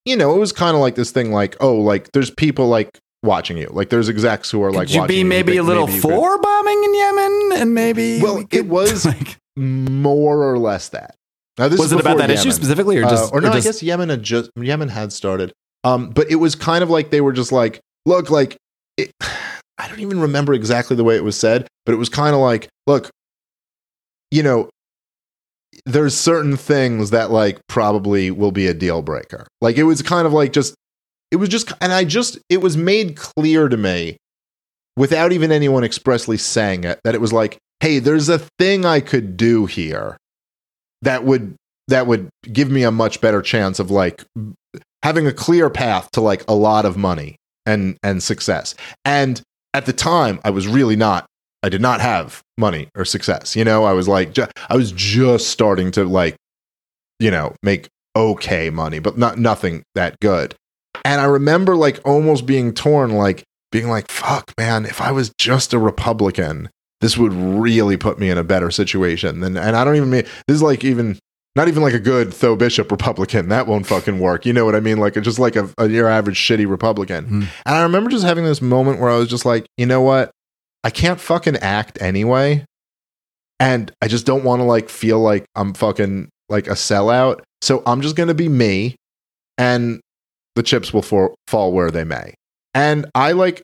you 0.08 0.16
know, 0.16 0.34
it 0.34 0.38
was 0.38 0.52
kind 0.52 0.74
of 0.74 0.80
like 0.80 0.94
this 0.94 1.10
thing 1.10 1.32
like, 1.32 1.56
oh, 1.60 1.74
like 1.74 2.12
there's 2.12 2.30
people 2.30 2.68
like 2.68 2.98
watching 3.22 3.58
you. 3.58 3.68
Like 3.70 3.90
there's 3.90 4.08
execs 4.08 4.50
who 4.50 4.62
are 4.62 4.72
like, 4.72 4.88
Could 4.88 4.94
you 4.94 5.06
be 5.06 5.24
maybe 5.24 5.54
you 5.54 5.62
a 5.62 5.64
little 5.64 5.86
maybe 5.86 6.00
for 6.00 6.36
could... 6.36 6.42
bombing 6.42 6.84
in 6.84 6.94
Yemen 6.94 7.50
and 7.56 7.74
maybe 7.74 8.22
well, 8.22 8.44
it 8.50 8.66
was 8.68 9.04
like 9.04 9.36
more 9.56 10.50
or 10.50 10.58
less 10.58 10.88
that. 10.90 11.14
Now, 11.58 11.68
this 11.68 11.80
was 11.80 11.92
it 11.92 12.00
about 12.00 12.18
that 12.18 12.30
Yemen. 12.30 12.38
issue 12.38 12.52
specifically, 12.52 12.98
or 12.98 13.04
uh, 13.04 13.10
just 13.10 13.32
uh, 13.32 13.36
or 13.36 13.40
no? 13.40 13.48
Or 13.48 13.52
just... 13.52 13.66
I 13.66 13.68
guess 13.68 13.82
Yemen 13.82 14.08
had 14.08 14.22
just 14.22 14.50
Yemen 14.56 14.88
had 14.88 15.12
started. 15.12 15.52
Um, 15.84 16.10
but 16.10 16.30
it 16.30 16.36
was 16.36 16.54
kind 16.54 16.82
of 16.82 16.90
like 16.90 17.10
they 17.10 17.20
were 17.20 17.32
just 17.32 17.52
like, 17.52 17.80
look, 18.06 18.30
like 18.30 18.56
it, 18.96 19.10
I 19.78 19.88
don't 19.88 20.00
even 20.00 20.20
remember 20.20 20.54
exactly 20.54 20.96
the 20.96 21.04
way 21.04 21.16
it 21.16 21.22
was 21.22 21.36
said, 21.36 21.68
but 21.84 21.92
it 21.92 21.98
was 21.98 22.08
kind 22.08 22.34
of 22.34 22.40
like, 22.40 22.68
look, 22.86 23.10
you 24.30 24.42
know, 24.42 24.70
there's 25.86 26.16
certain 26.16 26.56
things 26.56 27.10
that 27.10 27.30
like 27.30 27.60
probably 27.68 28.30
will 28.30 28.52
be 28.52 28.66
a 28.66 28.74
deal 28.74 29.02
breaker. 29.02 29.46
Like 29.60 29.76
it 29.76 29.84
was 29.84 30.02
kind 30.02 30.26
of 30.26 30.32
like 30.32 30.52
just 30.52 30.74
it 31.30 31.36
was 31.36 31.48
just 31.48 31.72
and 31.80 31.92
I 31.92 32.04
just 32.04 32.38
it 32.48 32.60
was 32.60 32.76
made 32.76 33.16
clear 33.16 33.68
to 33.68 33.76
me 33.76 34.16
without 34.96 35.32
even 35.32 35.52
anyone 35.52 35.84
expressly 35.84 36.36
saying 36.36 36.84
it 36.84 37.00
that 37.04 37.14
it 37.14 37.20
was 37.20 37.32
like, 37.32 37.58
"Hey, 37.80 37.98
there's 37.98 38.28
a 38.28 38.40
thing 38.58 38.84
I 38.84 39.00
could 39.00 39.36
do 39.36 39.66
here 39.66 40.16
that 41.02 41.24
would 41.24 41.54
that 41.88 42.06
would 42.06 42.28
give 42.52 42.70
me 42.70 42.82
a 42.82 42.90
much 42.90 43.20
better 43.20 43.42
chance 43.42 43.78
of 43.78 43.90
like 43.90 44.24
having 45.02 45.26
a 45.26 45.32
clear 45.32 45.70
path 45.70 46.10
to 46.12 46.20
like 46.20 46.44
a 46.48 46.54
lot 46.54 46.84
of 46.84 46.96
money 46.96 47.36
and 47.66 47.96
and 48.02 48.22
success." 48.22 48.74
And 49.04 49.42
at 49.74 49.86
the 49.86 49.92
time, 49.92 50.40
I 50.44 50.50
was 50.50 50.66
really 50.66 50.96
not 50.96 51.26
I 51.62 51.68
did 51.68 51.80
not 51.80 52.00
have 52.00 52.42
money 52.56 52.88
or 52.96 53.04
success. 53.04 53.56
You 53.56 53.64
know, 53.64 53.84
I 53.84 53.92
was 53.92 54.08
like, 54.08 54.32
ju- 54.32 54.46
I 54.68 54.76
was 54.76 54.92
just 54.92 55.48
starting 55.48 55.90
to 55.92 56.04
like, 56.04 56.36
you 57.18 57.30
know, 57.30 57.54
make 57.62 57.88
okay 58.14 58.70
money, 58.70 58.98
but 58.98 59.18
not 59.18 59.38
nothing 59.38 59.82
that 59.94 60.18
good. 60.20 60.54
And 61.04 61.20
I 61.20 61.24
remember 61.24 61.76
like 61.76 62.00
almost 62.04 62.46
being 62.46 62.72
torn, 62.72 63.12
like 63.12 63.44
being 63.72 63.88
like, 63.88 64.10
fuck, 64.10 64.52
man, 64.58 64.86
if 64.86 65.00
I 65.00 65.12
was 65.12 65.32
just 65.38 65.72
a 65.72 65.78
Republican, 65.78 66.70
this 67.00 67.16
would 67.16 67.32
really 67.32 67.96
put 67.96 68.18
me 68.18 68.30
in 68.30 68.38
a 68.38 68.44
better 68.44 68.70
situation. 68.70 69.42
And, 69.42 69.56
and 69.58 69.76
I 69.76 69.84
don't 69.84 69.96
even 69.96 70.10
mean 70.10 70.24
this 70.46 70.56
is 70.56 70.62
like 70.62 70.84
even 70.84 71.18
not 71.56 71.68
even 71.68 71.82
like 71.82 71.94
a 71.94 71.98
good 71.98 72.32
Tho 72.32 72.56
Bishop 72.56 72.90
Republican. 72.90 73.48
That 73.48 73.66
won't 73.66 73.86
fucking 73.86 74.20
work. 74.20 74.46
You 74.46 74.52
know 74.52 74.64
what 74.64 74.74
I 74.74 74.80
mean? 74.80 74.98
Like 74.98 75.14
just 75.14 75.38
like 75.38 75.56
a, 75.56 75.68
a 75.78 75.88
your 75.88 76.08
average 76.08 76.38
shitty 76.38 76.68
Republican. 76.68 77.26
Mm. 77.26 77.46
And 77.66 77.74
I 77.74 77.82
remember 77.82 78.10
just 78.10 78.24
having 78.24 78.44
this 78.44 78.62
moment 78.62 79.00
where 79.00 79.10
I 79.10 79.16
was 79.16 79.28
just 79.28 79.44
like, 79.44 79.66
you 79.76 79.86
know 79.86 80.00
what? 80.00 80.30
I 80.88 80.90
can't 80.90 81.20
fucking 81.20 81.58
act 81.58 82.00
anyway. 82.00 82.64
And 83.60 83.92
I 84.00 84.08
just 84.08 84.24
don't 84.24 84.42
want 84.42 84.60
to 84.60 84.64
like 84.64 84.88
feel 84.88 85.20
like 85.20 85.44
I'm 85.54 85.74
fucking 85.74 86.30
like 86.48 86.66
a 86.66 86.70
sellout. 86.70 87.42
So 87.60 87.82
I'm 87.84 88.00
just 88.00 88.16
going 88.16 88.28
to 88.28 88.34
be 88.34 88.48
me 88.48 88.96
and 89.58 90.00
the 90.54 90.62
chips 90.62 90.90
will 90.94 91.02
for- 91.02 91.34
fall 91.46 91.74
where 91.74 91.90
they 91.90 92.04
may. 92.04 92.32
And 92.72 93.04
I 93.14 93.32
like, 93.32 93.60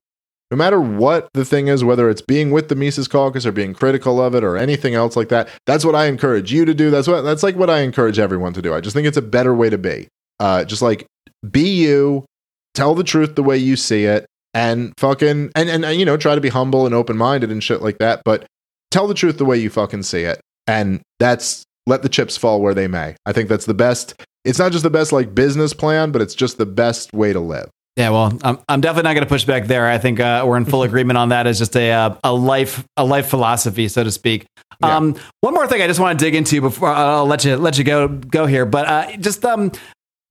no 0.51 0.59
matter 0.59 0.79
what 0.79 1.31
the 1.33 1.47
thing 1.47 1.69
is, 1.69 1.83
whether 1.83 2.11
it's 2.11 2.21
being 2.21 2.51
with 2.51 2.69
the 2.69 2.77
Mises 2.77 3.09
caucus 3.09 3.47
or 3.47 3.53
being 3.53 3.73
critical 3.73 4.21
of 4.21 4.35
it 4.35 4.45
or 4.45 4.59
anything 4.59 4.95
else 4.95 5.17
like 5.17 5.31
that, 5.31 5.49
that's 5.65 5.83
what 5.83 5.95
I 5.95 6.09
encourage 6.09 6.53
you 6.53 6.67
to 6.67 6.75
do. 6.75 6.91
That's 6.91 7.09
what, 7.09 7.23
that's 7.23 7.43
like 7.43 7.57
what 7.57 7.71
I 7.71 7.79
encourage 7.79 8.19
everyone 8.19 8.53
to 8.53 8.61
do. 8.61 8.75
I 8.75 8.83
just 8.83 8.95
think 8.95 9.07
it's 9.07 9.17
a 9.17 9.23
better 9.23 9.55
way 9.55 9.71
to 9.71 9.79
be. 9.79 10.09
Uh, 10.41 10.65
just 10.67 10.83
like 10.83 11.07
be 11.51 11.71
you, 11.71 12.27
tell 12.75 12.95
the 12.95 13.03
truth 13.03 13.35
the 13.35 13.43
way 13.43 13.57
you 13.57 13.77
see 13.77 14.05
it, 14.05 14.27
and 14.55 14.93
fucking 14.99 15.51
and, 15.55 15.69
and 15.69 15.85
and 15.85 15.99
you 15.99 16.05
know 16.05 16.17
try 16.17 16.35
to 16.35 16.41
be 16.41 16.49
humble 16.49 16.87
and 16.87 16.95
open 16.95 17.17
minded 17.17 17.51
and 17.51 17.63
shit 17.63 17.83
like 17.83 17.99
that 17.99 18.23
but 18.25 18.47
tell 18.91 19.07
the 19.07 19.15
truth 19.15 19.37
the 19.37 19.45
way 19.45 19.59
you 19.59 19.69
fucking 19.69 20.03
see 20.03 20.23
it 20.23 20.41
and 20.67 21.03
that's 21.19 21.65
let 21.87 22.03
the 22.03 22.09
chips 22.09 22.37
fall 22.37 22.61
where 22.61 22.75
they 22.75 22.89
may. 22.89 23.17
I 23.27 23.33
think 23.33 23.49
that's 23.49 23.67
the 23.67 23.75
best. 23.75 24.15
It's 24.45 24.59
not 24.59 24.73
just 24.73 24.85
the 24.85 24.91
best 24.91 25.13
like 25.13 25.35
business 25.35 25.73
plan, 25.73 26.13
but 26.13 26.23
it's 26.23 26.35
just 26.35 26.59
the 26.59 26.67
best 26.67 27.13
way 27.13 27.33
to 27.33 27.41
live. 27.41 27.69
Yeah, 27.97 28.11
well, 28.11 28.37
I'm, 28.43 28.59
I'm 28.69 28.81
definitely 28.81 29.09
not 29.09 29.15
going 29.15 29.25
to 29.25 29.29
push 29.29 29.45
back 29.45 29.67
there. 29.67 29.87
I 29.87 29.99
think 29.99 30.19
uh, 30.19 30.45
we're 30.47 30.57
in 30.57 30.65
full 30.65 30.83
agreement 30.91 31.17
on 31.17 31.29
that 31.29 31.47
as 31.47 31.59
just 31.59 31.77
a 31.77 31.93
uh, 31.93 32.17
a 32.25 32.33
life 32.33 32.85
a 32.97 33.05
life 33.05 33.29
philosophy, 33.29 33.89
so 33.89 34.03
to 34.03 34.11
speak. 34.11 34.47
Yeah. 34.83 34.97
Um, 34.97 35.17
one 35.41 35.55
more 35.55 35.67
thing 35.67 35.81
I 35.81 35.87
just 35.87 36.01
want 36.01 36.19
to 36.19 36.25
dig 36.25 36.35
into 36.35 36.61
before 36.61 36.89
I'll 36.89 37.27
let 37.27 37.45
you 37.45 37.57
let 37.57 37.79
you 37.79 37.85
go 37.85 38.09
go 38.09 38.47
here, 38.47 38.67
but 38.67 38.89
uh, 38.89 39.17
just 39.19 39.45
um, 39.45 39.71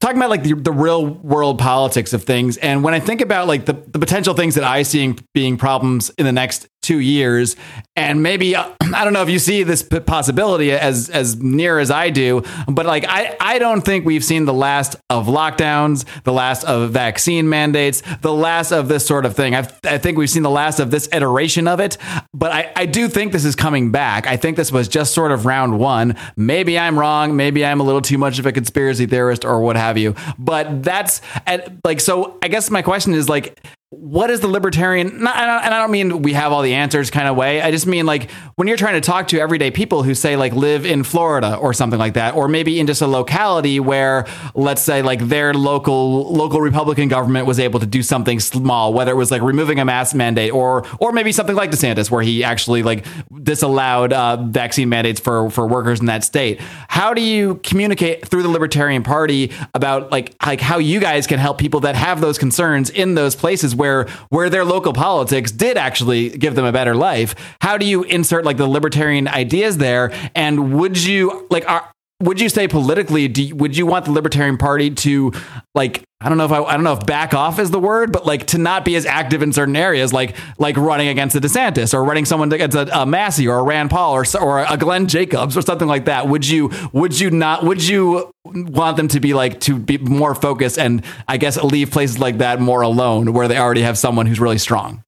talking 0.03 0.17
about 0.17 0.29
like 0.29 0.43
the, 0.43 0.53
the 0.53 0.71
real 0.71 1.05
world 1.05 1.57
politics 1.57 2.11
of 2.11 2.23
things, 2.23 2.57
and 2.57 2.83
when 2.83 2.93
I 2.93 2.99
think 2.99 3.21
about 3.21 3.47
like 3.47 3.65
the, 3.65 3.73
the 3.73 3.99
potential 3.99 4.33
things 4.33 4.55
that 4.55 4.65
I 4.65 4.83
see 4.83 5.15
being 5.33 5.55
problems 5.55 6.09
in 6.17 6.25
the 6.25 6.33
next 6.33 6.67
two 6.83 6.99
years, 6.99 7.55
and 7.95 8.21
maybe 8.21 8.55
uh, 8.55 8.69
I 8.93 9.03
don't 9.03 9.13
know 9.13 9.23
if 9.23 9.29
you 9.29 9.39
see 9.39 9.63
this 9.63 9.81
possibility 9.81 10.71
as 10.71 11.09
as 11.09 11.37
near 11.37 11.79
as 11.79 11.89
I 11.89 12.09
do, 12.09 12.43
but 12.67 12.85
like 12.85 13.05
I 13.07 13.35
I 13.39 13.59
don't 13.59 13.81
think 13.81 14.05
we've 14.05 14.23
seen 14.23 14.45
the 14.45 14.53
last 14.53 14.95
of 15.09 15.27
lockdowns, 15.27 16.05
the 16.23 16.33
last 16.33 16.63
of 16.65 16.91
vaccine 16.91 17.49
mandates, 17.49 18.03
the 18.21 18.33
last 18.33 18.71
of 18.71 18.87
this 18.87 19.05
sort 19.05 19.25
of 19.25 19.35
thing. 19.35 19.55
I 19.55 19.67
I 19.83 19.97
think 19.97 20.17
we've 20.17 20.29
seen 20.29 20.43
the 20.43 20.49
last 20.49 20.79
of 20.79 20.91
this 20.91 21.09
iteration 21.11 21.67
of 21.67 21.79
it, 21.79 21.97
but 22.33 22.51
I 22.51 22.71
I 22.75 22.85
do 22.85 23.07
think 23.07 23.31
this 23.31 23.45
is 23.45 23.55
coming 23.55 23.91
back. 23.91 24.27
I 24.27 24.37
think 24.37 24.57
this 24.57 24.71
was 24.71 24.87
just 24.87 25.13
sort 25.13 25.31
of 25.31 25.45
round 25.45 25.79
one. 25.79 26.15
Maybe 26.35 26.77
I'm 26.77 26.99
wrong. 26.99 27.35
Maybe 27.35 27.65
I'm 27.65 27.79
a 27.79 27.83
little 27.83 28.01
too 28.01 28.17
much 28.17 28.37
of 28.39 28.45
a 28.45 28.51
conspiracy 28.51 29.05
theorist 29.05 29.45
or 29.45 29.61
what 29.61 29.75
have 29.77 29.97
you. 29.97 30.15
But 30.37 30.83
that's 30.83 31.21
and 31.47 31.79
like 31.83 31.99
so. 31.99 32.37
I 32.41 32.47
guess 32.47 32.69
my 32.69 32.81
question 32.81 33.13
is 33.13 33.29
like 33.29 33.59
what 33.99 34.29
is 34.29 34.39
the 34.39 34.47
libertarian 34.47 35.23
not, 35.23 35.35
and 35.35 35.73
i 35.73 35.79
don't 35.79 35.91
mean 35.91 36.21
we 36.21 36.33
have 36.33 36.51
all 36.51 36.61
the 36.61 36.73
answers 36.73 37.09
kind 37.11 37.27
of 37.27 37.35
way. 37.35 37.61
I 37.61 37.71
just 37.71 37.87
mean 37.87 38.05
like 38.05 38.31
when 38.55 38.67
you're 38.67 38.77
trying 38.77 38.95
to 38.95 39.01
talk 39.01 39.27
to 39.29 39.39
everyday 39.39 39.71
people 39.71 40.03
who 40.03 40.13
say 40.15 40.35
like 40.35 40.53
live 40.53 40.85
in 40.85 41.03
florida 41.03 41.55
or 41.55 41.73
something 41.73 41.99
like 41.99 42.13
that 42.13 42.35
or 42.35 42.47
maybe 42.47 42.79
in 42.79 42.87
just 42.87 43.01
a 43.01 43.07
locality 43.07 43.79
where 43.79 44.25
let's 44.55 44.81
say 44.81 45.01
like 45.01 45.19
their 45.27 45.53
local 45.53 46.31
local 46.33 46.61
republican 46.61 47.07
government 47.07 47.47
was 47.47 47.59
able 47.59 47.79
to 47.79 47.85
do 47.85 48.03
something 48.03 48.39
small 48.39 48.93
whether 48.93 49.11
it 49.11 49.15
was 49.15 49.31
like 49.31 49.41
removing 49.41 49.79
a 49.79 49.85
mask 49.85 50.15
mandate 50.15 50.51
or 50.51 50.85
or 50.99 51.11
maybe 51.11 51.31
something 51.31 51.55
like 51.55 51.71
desantis 51.71 52.09
where 52.09 52.23
he 52.23 52.43
actually 52.43 52.83
like 52.83 53.05
disallowed 53.43 54.13
uh, 54.13 54.37
vaccine 54.37 54.89
mandates 54.89 55.19
for 55.19 55.49
for 55.49 55.67
workers 55.67 55.99
in 55.99 56.05
that 56.07 56.23
state. 56.23 56.59
How 56.87 57.13
do 57.13 57.21
you 57.21 57.55
communicate 57.63 58.27
through 58.27 58.43
the 58.43 58.49
libertarian 58.49 59.03
party 59.03 59.51
about 59.73 60.11
like 60.11 60.35
like 60.45 60.61
how 60.61 60.77
you 60.77 60.99
guys 60.99 61.27
can 61.27 61.39
help 61.39 61.57
people 61.57 61.81
that 61.81 61.95
have 61.95 62.21
those 62.21 62.37
concerns 62.37 62.89
in 62.89 63.15
those 63.15 63.35
places 63.35 63.75
where 63.83 64.05
where 64.29 64.49
their 64.49 64.63
local 64.63 64.93
politics 64.93 65.51
did 65.51 65.77
actually 65.77 66.29
give 66.29 66.55
them 66.55 66.63
a 66.63 66.71
better 66.71 66.95
life. 66.95 67.35
How 67.59 67.77
do 67.77 67.85
you 67.85 68.03
insert 68.03 68.45
like 68.45 68.55
the 68.55 68.67
libertarian 68.67 69.27
ideas 69.27 69.77
there? 69.77 70.11
And 70.35 70.79
would 70.79 70.97
you 71.03 71.45
like 71.49 71.67
are 71.69 71.92
would 72.23 72.39
you 72.39 72.49
say 72.49 72.67
politically 72.67 73.27
do 73.27 73.55
would 73.55 73.75
you 73.75 73.85
want 73.85 74.05
the 74.05 74.11
libertarian 74.11 74.57
party 74.57 74.89
to 74.89 75.31
like 75.75 76.03
I 76.21 76.29
don't 76.29 76.37
know 76.37 76.45
if 76.45 76.51
I, 76.53 76.63
I 76.63 76.73
don't 76.75 76.85
know 76.85 76.93
if 76.93 77.05
back 77.05 77.33
off 77.33 77.59
is 77.59 77.69
the 77.69 77.79
word, 77.79 78.13
but 78.13 78.25
like 78.25 78.47
to 78.47 78.57
not 78.57 78.85
be 78.85 78.95
as 78.95 79.05
active 79.05 79.41
in 79.41 79.51
certain 79.51 79.75
areas, 79.75 80.13
like 80.13 80.37
like 80.57 80.77
running 80.77 81.09
against 81.09 81.35
a 81.35 81.41
DeSantis 81.41 81.93
or 81.93 82.03
running 82.03 82.23
someone 82.23 82.51
against 82.53 82.77
a, 82.77 83.01
a 83.01 83.05
Massie 83.05 83.47
or 83.47 83.57
a 83.57 83.63
Rand 83.63 83.89
Paul 83.89 84.13
or 84.13 84.25
or 84.39 84.59
a 84.59 84.77
Glenn 84.77 85.07
Jacobs 85.07 85.57
or 85.57 85.61
something 85.61 85.87
like 85.87 86.05
that. 86.05 86.29
Would 86.29 86.47
you 86.47 86.71
would 86.93 87.19
you 87.19 87.29
not 87.29 87.63
would 87.63 87.85
you 87.85 88.31
want 88.45 88.95
them 88.95 89.09
to 89.09 89.19
be 89.19 89.33
like 89.33 89.59
to 89.61 89.77
be 89.77 89.97
more 89.97 90.33
focused 90.33 90.79
and 90.79 91.03
I 91.27 91.37
guess 91.37 91.61
leave 91.61 91.91
places 91.91 92.19
like 92.19 92.37
that 92.37 92.61
more 92.61 92.81
alone 92.81 93.33
where 93.33 93.49
they 93.49 93.57
already 93.57 93.81
have 93.81 93.97
someone 93.97 94.25
who's 94.25 94.39
really 94.39 94.57
strong? 94.57 95.03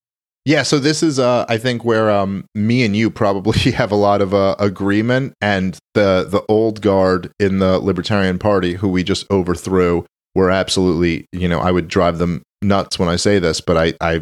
Yeah, 0.46 0.62
so 0.62 0.78
this 0.78 1.02
is, 1.02 1.18
uh, 1.18 1.46
I 1.50 1.58
think, 1.58 1.84
where 1.84 2.12
um, 2.12 2.46
me 2.54 2.86
and 2.86 2.96
you 2.96 3.10
probably 3.10 3.72
have 3.72 3.92
a 3.92 3.96
lot 3.96 4.22
of 4.22 4.34
uh, 4.34 4.56
agreement, 4.60 5.34
and 5.42 5.78
the 5.96 6.26
the 6.30 6.44
old 6.48 6.82
guard 6.82 7.32
in 7.40 7.58
the 7.60 7.80
Libertarian 7.80 8.38
Party, 8.38 8.76
who 8.76 8.88
we 8.88 9.04
just 9.04 9.30
overthrew, 9.32 10.06
were 10.36 10.52
absolutely, 10.52 11.26
you 11.32 11.48
know, 11.48 11.60
I 11.60 11.72
would 11.72 11.88
drive 11.88 12.20
them 12.20 12.44
nuts 12.62 13.00
when 13.00 13.10
I 13.10 13.16
say 13.16 13.40
this, 13.40 13.60
but 13.60 13.78
I, 13.78 13.94
I, 14.02 14.22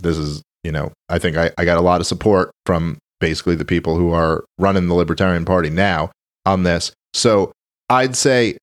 this 0.00 0.16
is, 0.16 0.42
you 0.64 0.72
know, 0.72 0.90
I 1.08 1.18
think 1.18 1.36
I, 1.36 1.52
I 1.56 1.64
got 1.64 1.78
a 1.78 1.82
lot 1.82 2.00
of 2.00 2.06
support 2.06 2.50
from 2.66 2.98
basically 3.20 3.54
the 3.54 3.64
people 3.64 3.96
who 3.96 4.12
are 4.12 4.44
running 4.58 4.88
the 4.88 4.94
Libertarian 4.94 5.44
Party 5.44 5.70
now 5.70 6.10
on 6.46 6.64
this. 6.64 6.92
So 7.12 7.52
I'd 7.88 8.16
say, 8.16 8.56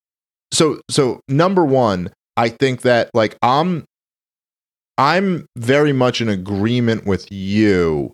so 0.52 0.82
so 0.90 1.22
number 1.30 1.64
one, 1.64 2.12
I 2.36 2.50
think 2.50 2.82
that 2.82 3.10
like 3.14 3.38
I'm 3.42 3.86
I'm 4.98 5.46
very 5.58 5.94
much 5.94 6.22
in 6.22 6.30
agreement 6.30 7.06
with 7.06 7.32
you 7.32 8.14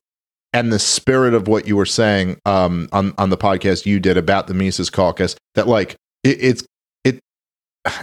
and 0.51 0.71
the 0.71 0.79
spirit 0.79 1.33
of 1.33 1.47
what 1.47 1.67
you 1.67 1.75
were 1.75 1.85
saying 1.85 2.39
um, 2.45 2.87
on 2.91 3.13
on 3.17 3.29
the 3.29 3.37
podcast 3.37 3.85
you 3.85 3.99
did 3.99 4.17
about 4.17 4.47
the 4.47 4.53
Mises 4.53 4.89
Caucus. 4.89 5.35
That 5.55 5.67
like 5.67 5.95
it, 6.23 6.37
it's 6.41 6.65
it, 7.03 7.19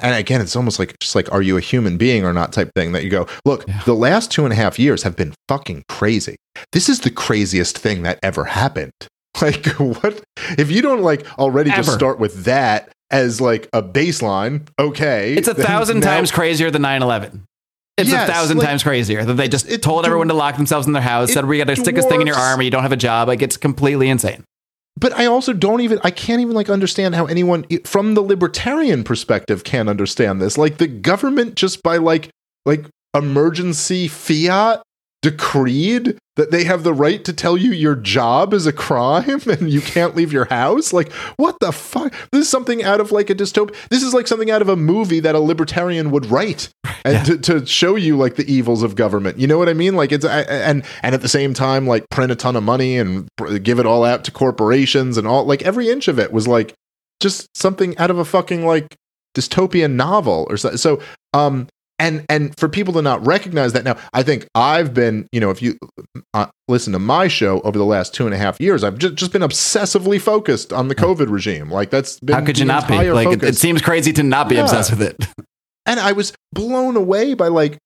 and 0.02 0.14
again, 0.14 0.40
it's 0.40 0.56
almost 0.56 0.78
like 0.78 0.98
just 0.98 1.14
like 1.14 1.30
are 1.32 1.42
you 1.42 1.56
a 1.56 1.60
human 1.60 1.96
being 1.98 2.24
or 2.24 2.32
not 2.32 2.52
type 2.52 2.70
thing. 2.74 2.92
That 2.92 3.04
you 3.04 3.10
go 3.10 3.26
look. 3.44 3.66
Yeah. 3.68 3.82
The 3.84 3.94
last 3.94 4.30
two 4.30 4.44
and 4.44 4.52
a 4.52 4.56
half 4.56 4.78
years 4.78 5.02
have 5.02 5.14
been 5.16 5.34
fucking 5.48 5.84
crazy. 5.88 6.36
This 6.72 6.88
is 6.88 7.00
the 7.00 7.10
craziest 7.10 7.78
thing 7.78 8.02
that 8.02 8.18
ever 8.22 8.44
happened. 8.44 8.92
Like 9.40 9.64
what 9.78 10.20
if 10.58 10.72
you 10.72 10.82
don't 10.82 11.02
like 11.02 11.24
already 11.38 11.70
just 11.70 11.92
start 11.92 12.18
with 12.18 12.44
that 12.44 12.90
as 13.12 13.40
like 13.40 13.68
a 13.72 13.80
baseline? 13.80 14.68
Okay, 14.78 15.34
It's 15.34 15.46
a 15.48 15.54
thousand 15.54 16.00
now- 16.04 16.16
times 16.16 16.32
crazier 16.32 16.70
than 16.70 16.82
9-11. 16.82 17.42
It's 18.00 18.10
Yes, 18.10 18.28
a 18.28 18.32
thousand 18.32 18.58
like, 18.58 18.66
times 18.68 18.82
crazier 18.82 19.24
that 19.24 19.34
they 19.34 19.48
just 19.48 19.66
told 19.82 20.02
dwar- 20.02 20.06
everyone 20.06 20.28
to 20.28 20.34
lock 20.34 20.56
themselves 20.56 20.86
in 20.86 20.92
their 20.92 21.02
house, 21.02 21.32
said 21.32 21.44
we 21.44 21.58
got 21.58 21.64
to 21.68 21.76
stick 21.76 21.94
this 21.94 22.06
thing 22.06 22.20
in 22.20 22.26
your 22.26 22.36
arm, 22.36 22.58
or 22.60 22.62
you 22.62 22.70
don't 22.70 22.82
have 22.82 22.92
a 22.92 22.96
job. 22.96 23.28
Like 23.28 23.42
it's 23.42 23.56
completely 23.56 24.08
insane. 24.08 24.44
but 24.98 25.12
I 25.14 25.26
also 25.26 25.52
don't 25.52 25.80
even 25.80 25.98
I 26.04 26.10
can't 26.10 26.40
even 26.40 26.54
like 26.54 26.68
understand 26.68 27.14
how 27.14 27.26
anyone 27.26 27.64
from 27.84 28.14
the 28.14 28.20
libertarian 28.22 29.04
perspective 29.04 29.64
can 29.64 29.88
understand 29.88 30.40
this. 30.42 30.58
Like 30.58 30.78
the 30.78 30.88
government 30.88 31.54
just 31.54 31.82
by 31.82 31.96
like 31.98 32.28
like 32.66 32.84
emergency 33.14 34.08
fiat 34.08 34.82
decreed 35.22 36.16
that 36.36 36.50
they 36.50 36.64
have 36.64 36.82
the 36.82 36.94
right 36.94 37.24
to 37.24 37.32
tell 37.32 37.56
you 37.56 37.72
your 37.72 37.94
job 37.94 38.54
is 38.54 38.66
a 38.66 38.72
crime 38.72 39.40
and 39.46 39.70
you 39.70 39.80
can't 39.80 40.16
leave 40.16 40.32
your 40.32 40.46
house. 40.46 40.92
Like 40.92 41.12
what 41.36 41.56
the 41.60 41.72
fuck? 41.72 42.14
This 42.32 42.42
is 42.42 42.48
something 42.48 42.82
out 42.82 43.00
of 43.00 43.12
like 43.12 43.28
a 43.28 43.34
dystopia. 43.34 43.74
This 43.90 44.02
is 44.02 44.14
like 44.14 44.26
something 44.26 44.50
out 44.50 44.62
of 44.62 44.68
a 44.68 44.76
movie 44.76 45.20
that 45.20 45.34
a 45.34 45.40
libertarian 45.40 46.10
would 46.10 46.26
write 46.26 46.70
and 47.04 47.14
Yeah. 47.14 47.22
to, 47.24 47.38
to 47.60 47.66
show 47.66 47.96
you 47.96 48.16
like 48.16 48.36
the 48.36 48.50
evils 48.50 48.82
of 48.82 48.94
government. 48.96 49.38
You 49.38 49.46
know 49.46 49.58
what 49.58 49.68
I 49.68 49.74
mean? 49.74 49.94
Like 49.94 50.12
it's 50.12 50.24
and 50.24 50.84
and 51.02 51.14
at 51.14 51.20
the 51.20 51.28
same 51.28 51.52
time 51.52 51.86
like 51.86 52.08
print 52.10 52.32
a 52.32 52.36
ton 52.36 52.56
of 52.56 52.62
money 52.62 52.96
and 52.96 53.28
pr- 53.36 53.58
give 53.58 53.78
it 53.78 53.86
all 53.86 54.04
out 54.04 54.24
to 54.24 54.30
corporations 54.30 55.18
and 55.18 55.26
all 55.26 55.44
like 55.44 55.62
every 55.62 55.90
inch 55.90 56.08
of 56.08 56.18
it 56.18 56.32
was 56.32 56.48
like 56.48 56.72
just 57.20 57.48
something 57.54 57.96
out 57.98 58.10
of 58.10 58.18
a 58.18 58.24
fucking 58.24 58.64
like 58.64 58.96
dystopian 59.36 59.92
novel 59.92 60.46
or 60.48 60.56
so. 60.56 60.76
So 60.76 61.00
um 61.34 61.68
and 62.00 62.26
and 62.28 62.58
for 62.58 62.68
people 62.68 62.92
to 62.94 63.02
not 63.02 63.24
recognize 63.24 63.72
that 63.74 63.84
now, 63.84 63.96
I 64.12 64.24
think 64.24 64.48
I've 64.56 64.92
been 64.92 65.28
you 65.30 65.38
know 65.40 65.50
if 65.50 65.62
you 65.62 65.78
uh, 66.34 66.46
listen 66.66 66.92
to 66.94 66.98
my 66.98 67.28
show 67.28 67.60
over 67.60 67.78
the 67.78 67.84
last 67.84 68.14
two 68.14 68.24
and 68.26 68.34
a 68.34 68.38
half 68.38 68.60
years, 68.60 68.82
I've 68.82 68.98
just 68.98 69.14
just 69.14 69.32
been 69.32 69.42
obsessively 69.42 70.20
focused 70.20 70.72
on 70.72 70.88
the 70.88 70.94
COVID 70.94 71.30
regime. 71.30 71.70
Like 71.70 71.90
that's 71.90 72.18
been 72.18 72.34
How 72.34 72.44
could 72.44 72.58
you 72.58 72.64
not 72.64 72.88
be? 72.88 73.12
Like 73.12 73.28
it, 73.28 73.42
it 73.44 73.56
seems 73.56 73.82
crazy 73.82 74.12
to 74.14 74.22
not 74.22 74.48
be 74.48 74.56
Yeah. 74.56 74.62
obsessed 74.62 74.90
with 74.90 75.02
it. 75.02 75.16
and 75.86 76.00
I 76.00 76.12
was 76.12 76.32
blown 76.52 76.96
away 76.96 77.34
by 77.34 77.48
like, 77.48 77.78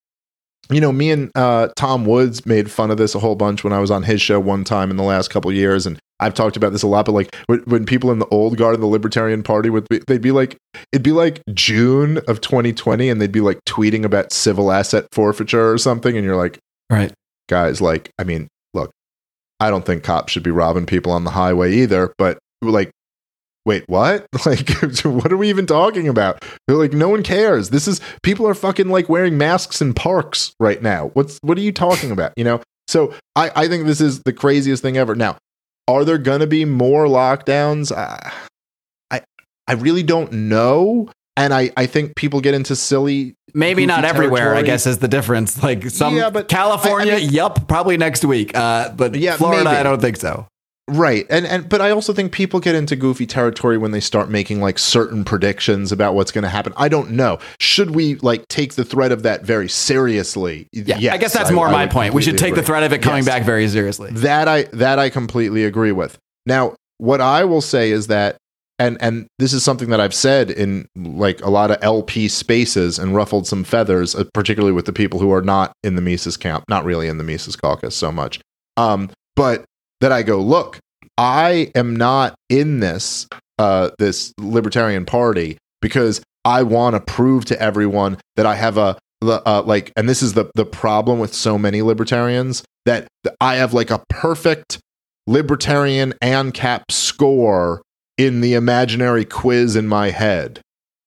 you 0.70 0.80
know, 0.80 0.92
me 0.92 1.10
and 1.10 1.30
uh, 1.34 1.68
Tom 1.76 2.04
Woods 2.04 2.46
made 2.46 2.70
fun 2.70 2.90
of 2.90 2.96
this 2.96 3.14
a 3.14 3.18
whole 3.18 3.34
bunch 3.34 3.64
when 3.64 3.72
I 3.72 3.78
was 3.78 3.90
on 3.90 4.02
his 4.02 4.20
show 4.22 4.40
one 4.40 4.64
time 4.64 4.90
in 4.90 4.96
the 4.96 5.02
last 5.02 5.28
couple 5.30 5.50
of 5.50 5.56
years, 5.56 5.86
and 5.86 5.98
I've 6.20 6.34
talked 6.34 6.56
about 6.56 6.72
this 6.72 6.82
a 6.82 6.86
lot. 6.86 7.06
But 7.06 7.12
like, 7.12 7.34
when, 7.46 7.60
when 7.60 7.86
people 7.86 8.10
in 8.10 8.18
the 8.18 8.26
old 8.26 8.56
guard 8.56 8.74
of 8.74 8.80
the 8.80 8.86
Libertarian 8.86 9.42
Party 9.42 9.68
would 9.70 9.88
be, 9.88 10.00
they'd 10.06 10.22
be 10.22 10.30
like, 10.30 10.56
it'd 10.92 11.02
be 11.02 11.12
like 11.12 11.42
June 11.52 12.18
of 12.28 12.40
2020, 12.40 13.08
and 13.08 13.20
they'd 13.20 13.32
be 13.32 13.40
like 13.40 13.58
tweeting 13.66 14.04
about 14.04 14.32
civil 14.32 14.72
asset 14.72 15.06
forfeiture 15.12 15.70
or 15.70 15.78
something, 15.78 16.16
and 16.16 16.24
you're 16.24 16.36
like, 16.36 16.58
Right. 16.90 17.12
guys, 17.48 17.80
like, 17.80 18.10
I 18.18 18.24
mean, 18.24 18.48
look, 18.74 18.90
I 19.60 19.70
don't 19.70 19.84
think 19.84 20.02
cops 20.04 20.32
should 20.32 20.42
be 20.42 20.50
robbing 20.50 20.86
people 20.86 21.12
on 21.12 21.24
the 21.24 21.30
highway 21.30 21.74
either, 21.74 22.12
but 22.18 22.38
like. 22.62 22.90
Wait, 23.66 23.84
what? 23.86 24.26
Like, 24.46 24.68
what 25.04 25.32
are 25.32 25.36
we 25.38 25.48
even 25.48 25.64
talking 25.66 26.06
about? 26.08 26.44
They're 26.66 26.76
like, 26.76 26.92
no 26.92 27.08
one 27.08 27.22
cares. 27.22 27.70
This 27.70 27.88
is 27.88 28.00
people 28.22 28.46
are 28.46 28.54
fucking 28.54 28.88
like 28.88 29.08
wearing 29.08 29.38
masks 29.38 29.80
in 29.80 29.94
parks 29.94 30.52
right 30.60 30.82
now. 30.82 31.10
What's 31.14 31.38
what 31.42 31.56
are 31.56 31.62
you 31.62 31.72
talking 31.72 32.10
about? 32.10 32.32
You 32.36 32.44
know? 32.44 32.60
So 32.88 33.14
I, 33.34 33.50
I 33.56 33.68
think 33.68 33.86
this 33.86 34.00
is 34.02 34.20
the 34.24 34.32
craziest 34.34 34.82
thing 34.82 34.98
ever. 34.98 35.14
Now, 35.14 35.38
are 35.88 36.04
there 36.04 36.18
gonna 36.18 36.46
be 36.46 36.64
more 36.66 37.06
lockdowns? 37.06 37.90
I 37.96 38.32
I, 39.10 39.22
I 39.66 39.72
really 39.74 40.02
don't 40.02 40.30
know. 40.32 41.08
And 41.36 41.52
I, 41.52 41.70
I 41.76 41.86
think 41.86 42.14
people 42.14 42.40
get 42.40 42.54
into 42.54 42.76
silly 42.76 43.34
Maybe 43.54 43.86
not 43.86 44.04
everywhere. 44.04 44.54
I 44.54 44.62
guess 44.62 44.86
is 44.86 44.98
the 44.98 45.08
difference. 45.08 45.62
Like 45.62 45.88
some 45.90 46.14
Yeah, 46.16 46.30
but 46.30 46.48
California, 46.48 47.12
I- 47.14 47.16
I 47.16 47.20
mean- 47.20 47.30
yup, 47.30 47.66
probably 47.66 47.96
next 47.96 48.24
week. 48.24 48.54
Uh, 48.56 48.90
but 48.90 49.14
Yeah, 49.14 49.36
Florida, 49.36 49.64
maybe. 49.64 49.76
I 49.76 49.82
don't 49.82 50.00
think 50.00 50.16
so. 50.18 50.46
Right. 50.86 51.26
And 51.30 51.46
and 51.46 51.66
but 51.68 51.80
I 51.80 51.90
also 51.90 52.12
think 52.12 52.30
people 52.32 52.60
get 52.60 52.74
into 52.74 52.94
goofy 52.94 53.24
territory 53.26 53.78
when 53.78 53.92
they 53.92 54.00
start 54.00 54.28
making 54.28 54.60
like 54.60 54.78
certain 54.78 55.24
predictions 55.24 55.92
about 55.92 56.14
what's 56.14 56.30
going 56.30 56.42
to 56.42 56.48
happen. 56.50 56.74
I 56.76 56.88
don't 56.88 57.12
know. 57.12 57.38
Should 57.58 57.94
we 57.94 58.16
like 58.16 58.46
take 58.48 58.74
the 58.74 58.84
threat 58.84 59.10
of 59.10 59.22
that 59.22 59.44
very 59.44 59.68
seriously? 59.68 60.68
Yeah, 60.72 60.98
Yes, 60.98 61.14
I 61.14 61.16
guess 61.16 61.32
that's 61.32 61.50
more 61.50 61.68
I 61.68 61.72
my 61.72 61.84
would 61.84 61.90
point. 61.90 62.12
We 62.14 62.20
should 62.22 62.36
take 62.36 62.54
the 62.54 62.62
threat 62.62 62.82
of 62.82 62.92
it 62.92 63.00
coming 63.00 63.18
Yes. 63.24 63.26
back 63.26 63.44
very 63.44 63.66
seriously. 63.68 64.10
That 64.12 64.46
I 64.46 64.64
that 64.74 64.98
I 64.98 65.08
completely 65.08 65.64
agree 65.64 65.92
with. 65.92 66.18
Now, 66.44 66.74
what 66.98 67.20
I 67.22 67.44
will 67.44 67.62
say 67.62 67.90
is 67.90 68.08
that 68.08 68.36
and 68.78 68.98
and 69.00 69.26
this 69.38 69.54
is 69.54 69.62
something 69.62 69.88
that 69.88 70.00
I've 70.00 70.12
said 70.14 70.50
in 70.50 70.86
like 70.96 71.40
a 71.42 71.48
lot 71.48 71.70
of 71.70 71.78
LP 71.80 72.28
spaces 72.28 72.98
and 72.98 73.14
ruffled 73.14 73.46
some 73.46 73.64
feathers, 73.64 74.14
uh, 74.14 74.24
particularly 74.34 74.72
with 74.74 74.84
the 74.84 74.92
people 74.92 75.18
who 75.18 75.32
are 75.32 75.40
not 75.42 75.72
in 75.82 75.94
the 75.94 76.02
Mises 76.02 76.36
camp, 76.36 76.64
not 76.68 76.84
really 76.84 77.08
in 77.08 77.16
the 77.16 77.24
Mises 77.24 77.56
caucus 77.56 77.96
so 77.96 78.12
much. 78.12 78.40
Um, 78.76 79.08
but 79.36 79.64
that 80.04 80.12
I 80.12 80.22
go, 80.22 80.38
look, 80.38 80.78
I 81.16 81.72
am 81.74 81.96
not 81.96 82.34
in 82.50 82.80
this 82.80 83.26
uh, 83.58 83.88
this 83.98 84.34
libertarian 84.38 85.06
party 85.06 85.56
because 85.80 86.20
I 86.44 86.62
want 86.62 86.94
to 86.94 87.00
prove 87.00 87.46
to 87.46 87.58
everyone 87.58 88.18
that 88.36 88.44
I 88.44 88.54
have 88.56 88.76
a 88.76 88.98
uh, 89.22 89.62
like, 89.64 89.94
and 89.96 90.06
this 90.06 90.22
is 90.22 90.34
the 90.34 90.50
the 90.56 90.66
problem 90.66 91.20
with 91.20 91.32
so 91.32 91.56
many 91.56 91.80
libertarians 91.80 92.62
that 92.84 93.08
I 93.40 93.54
have 93.54 93.72
like 93.72 93.90
a 93.90 94.04
perfect 94.10 94.78
libertarian 95.26 96.12
ANCAP 96.20 96.82
score 96.90 97.80
in 98.18 98.42
the 98.42 98.52
imaginary 98.52 99.24
quiz 99.24 99.74
in 99.74 99.88
my 99.88 100.10
head. 100.10 100.60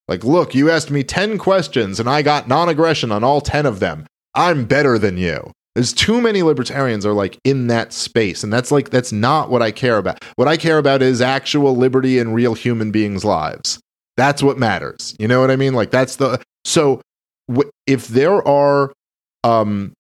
Like, 0.07 0.24
look, 0.24 0.56
you 0.56 0.72
asked 0.72 0.90
me 0.90 1.03
10 1.03 1.38
questions 1.38 1.99
and 1.99 2.10
I 2.10 2.24
got 2.24 2.48
non 2.48 2.68
aggression 2.68 3.11
on 3.11 3.24
all 3.24 3.41
10 3.41 3.68
of 3.68 3.80
them. 3.80 4.07
I'm 4.34 4.65
better 4.65 4.98
than 4.98 5.18
you. 5.18 5.52
There's 5.78 5.94
too 5.94 6.20
many 6.20 6.41
libertarians 6.41 7.06
are 7.06 7.14
like 7.14 7.38
in 7.44 7.68
that 7.68 7.94
space. 7.94 8.44
And 8.44 8.52
that's 8.52 8.72
like, 8.72 8.90
that's 8.90 9.12
not 9.12 9.52
what 9.52 9.62
I 9.62 9.70
care 9.70 9.99
about. 9.99 10.26
What 10.36 10.48
I 10.48 10.58
care 10.58 10.80
about 10.80 11.04
is 11.04 11.22
actual 11.22 11.76
liberty 11.76 12.18
and 12.18 12.34
real 12.34 12.56
human 12.56 12.90
beings' 12.90 13.24
lives. 13.24 13.80
That's 14.16 14.41
what 14.41 14.58
matters. 14.58 15.16
You 15.20 15.28
know 15.28 15.40
what 15.40 15.52
I 15.52 15.56
mean? 15.56 15.76
Like, 15.76 15.91
that's 15.91 16.16
the. 16.16 16.41
So, 16.66 16.99
w- 17.48 17.70
if 17.86 18.08
there 18.08 18.45
are, 18.48 18.91
um, 19.44 19.94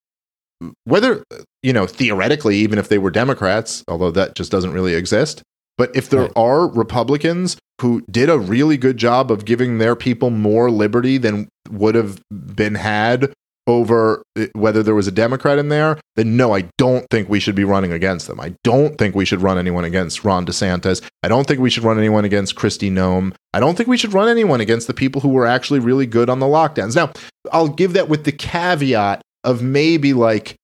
whether, 0.85 1.23
you 1.61 1.73
know, 1.73 1.85
theoretically, 1.85 2.55
even 2.55 2.79
if 2.79 2.89
they 2.89 2.97
were 2.97 3.11
Democrats, 3.11 3.83
although 3.87 4.09
that 4.09 4.33
just 4.33 4.51
doesn't 4.51 4.73
really 4.73 4.95
exist, 4.95 5.43
but 5.77 5.95
if 5.95 6.09
there 6.09 6.21
right. 6.21 6.31
are 6.35 6.67
Republicans 6.67 7.55
who 7.83 8.01
did 8.09 8.31
a 8.31 8.39
really 8.39 8.77
good 8.77 8.97
job 8.97 9.31
of 9.31 9.45
giving 9.45 9.77
their 9.77 9.95
people 9.95 10.31
more 10.31 10.71
liberty 10.71 11.19
than 11.19 11.47
would 11.69 11.93
have 11.93 12.19
been 12.31 12.73
had 12.73 13.31
over 13.67 14.23
eh, 14.37 14.47
whether 14.53 14.81
there 14.81 14.95
was 14.95 15.07
a 15.07 15.11
Democrat 15.11 15.59
in 15.59 15.69
there, 15.69 15.99
then 16.15 16.37
no, 16.37 16.55
I 16.55 16.69
don't 16.77 17.05
think 17.11 17.29
we 17.29 17.39
should 17.39 17.55
be 17.55 17.65
running 17.65 17.91
against 17.91 18.27
them. 18.27 18.39
I 18.39 18.55
don't 18.63 18.97
think 18.97 19.13
we 19.13 19.25
should 19.25 19.41
run 19.41 19.57
anyone 19.57 19.83
against 19.83 20.23
Ron 20.23 20.45
DeSantis. 20.45 21.03
I 21.21 21.27
don't 21.27 21.45
think 21.47 21.59
we 21.59 21.69
should 21.69 21.83
run 21.83 21.97
anyone 21.97 22.25
against 22.25 22.55
Kristi 22.55 22.91
Noem. 22.91 23.33
I 23.53 23.59
don't 23.59 23.75
think 23.75 23.89
we 23.89 23.97
should 23.97 24.13
run 24.13 24.29
anyone 24.29 24.61
against 24.61 24.87
the 24.87 24.93
people 24.93 25.21
who 25.21 25.29
were 25.29 25.45
actually 25.45 25.81
really 25.81 26.05
good 26.05 26.29
on 26.29 26.39
the 26.39 26.45
lockdowns. 26.45 26.95
Now, 26.95 27.11
I'll 27.51 27.67
give 27.67 27.93
that 27.93 28.09
with 28.09 28.23
the 28.23 28.31
caveat 28.31 29.21
of 29.43 29.61
maybe 29.61 30.13
like 30.13 30.55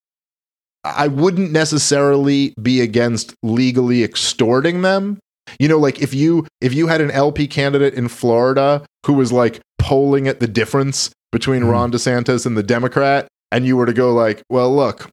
I 0.84 1.08
wouldn't 1.08 1.52
necessarily 1.52 2.54
be 2.62 2.82
against 2.82 3.34
legally 3.42 4.04
extorting 4.04 4.82
them. 4.82 5.20
You 5.60 5.68
know, 5.68 5.78
like 5.78 6.02
if 6.02 6.14
you 6.14 6.48
if 6.62 6.74
you 6.74 6.88
had 6.88 7.02
an 7.02 7.12
LP 7.12 7.48
candidate 7.48 7.94
in 7.94 8.08
Florida 8.08 8.86
who 9.06 9.14
was 9.14 9.32
like 9.32 9.60
polling 9.78 10.28
at 10.28 10.40
the 10.40 10.48
difference 10.48 11.10
between 11.34 11.64
mm. 11.64 11.72
Ron 11.72 11.92
DeSantis 11.92 12.46
and 12.46 12.56
the 12.56 12.64
Democrat, 12.64 13.28
and 13.52 13.66
you 13.66 13.76
were 13.76 13.86
to 13.86 13.92
go 13.92 14.14
like, 14.14 14.42
well, 14.50 14.74
look, 14.74 15.10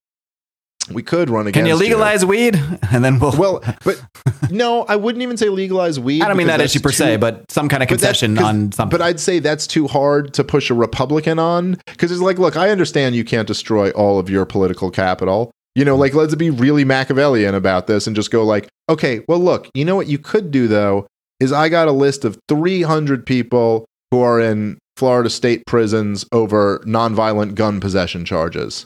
we 0.93 1.03
could 1.03 1.29
run 1.31 1.47
against. 1.49 1.55
Can 1.55 1.67
you 1.67 1.75
legalize 1.75 2.23
you. 2.23 2.29
weed? 2.29 2.63
And 2.93 3.05
then 3.05 3.21
we'll. 3.21 3.33
Well, 3.39 3.63
but 3.85 4.03
no, 4.51 4.83
I 4.83 4.97
wouldn't 4.97 5.23
even 5.23 5.37
say 5.37 5.49
legalize 5.49 6.01
weed. 6.01 6.23
I 6.23 6.29
don't 6.29 6.37
mean 6.37 6.49
that 6.49 6.61
issue 6.61 6.81
per 6.81 6.91
too, 6.91 6.97
se, 6.97 7.17
but 7.19 7.49
some 7.49 7.69
kind 7.69 7.85
of 7.85 7.89
concession 7.89 8.37
on 8.37 8.73
something. 8.73 8.99
But 8.99 9.01
I'd 9.05 9.21
say 9.21 9.39
that's 9.39 9.69
too 9.69 9.87
hard 9.87 10.35
to 10.35 10.43
push 10.43 10.71
a 10.71 10.75
Republican 10.75 11.39
on 11.39 11.79
because 11.87 12.11
it's 12.11 12.21
like, 12.21 12.39
look, 12.39 12.57
I 12.57 12.71
understand 12.71 13.15
you 13.15 13.25
can't 13.25 13.47
destroy 13.47 13.91
all 13.91 14.19
of 14.19 14.29
your 14.29 14.45
political 14.45 14.91
capital, 14.91 15.53
you 15.77 15.85
know, 15.85 15.95
like 15.95 16.15
let's 16.15 16.35
be 16.35 16.51
really 16.51 16.85
Machiavellian 16.85 17.55
about 17.55 17.87
this 17.87 18.09
and 18.09 18.17
just 18.17 18.33
go 18.33 18.45
like, 18.45 18.69
okay, 18.89 19.23
well, 19.29 19.39
look, 19.39 19.69
you 19.73 19.85
know 19.85 19.95
what 19.95 20.09
you 20.09 20.19
could 20.19 20.51
do 20.51 20.67
though 20.67 21.07
is 21.39 21.53
I 21.53 21.69
got 21.69 21.87
a 21.87 21.93
list 21.93 22.25
of 22.25 22.39
300 22.49 23.25
people 23.25 23.87
who 24.11 24.21
are 24.21 24.41
in 24.41 24.79
Florida 25.01 25.31
state 25.31 25.65
prisons 25.67 26.27
over 26.31 26.81
nonviolent 26.87 27.55
gun 27.55 27.81
possession 27.81 28.27
charges. 28.27 28.85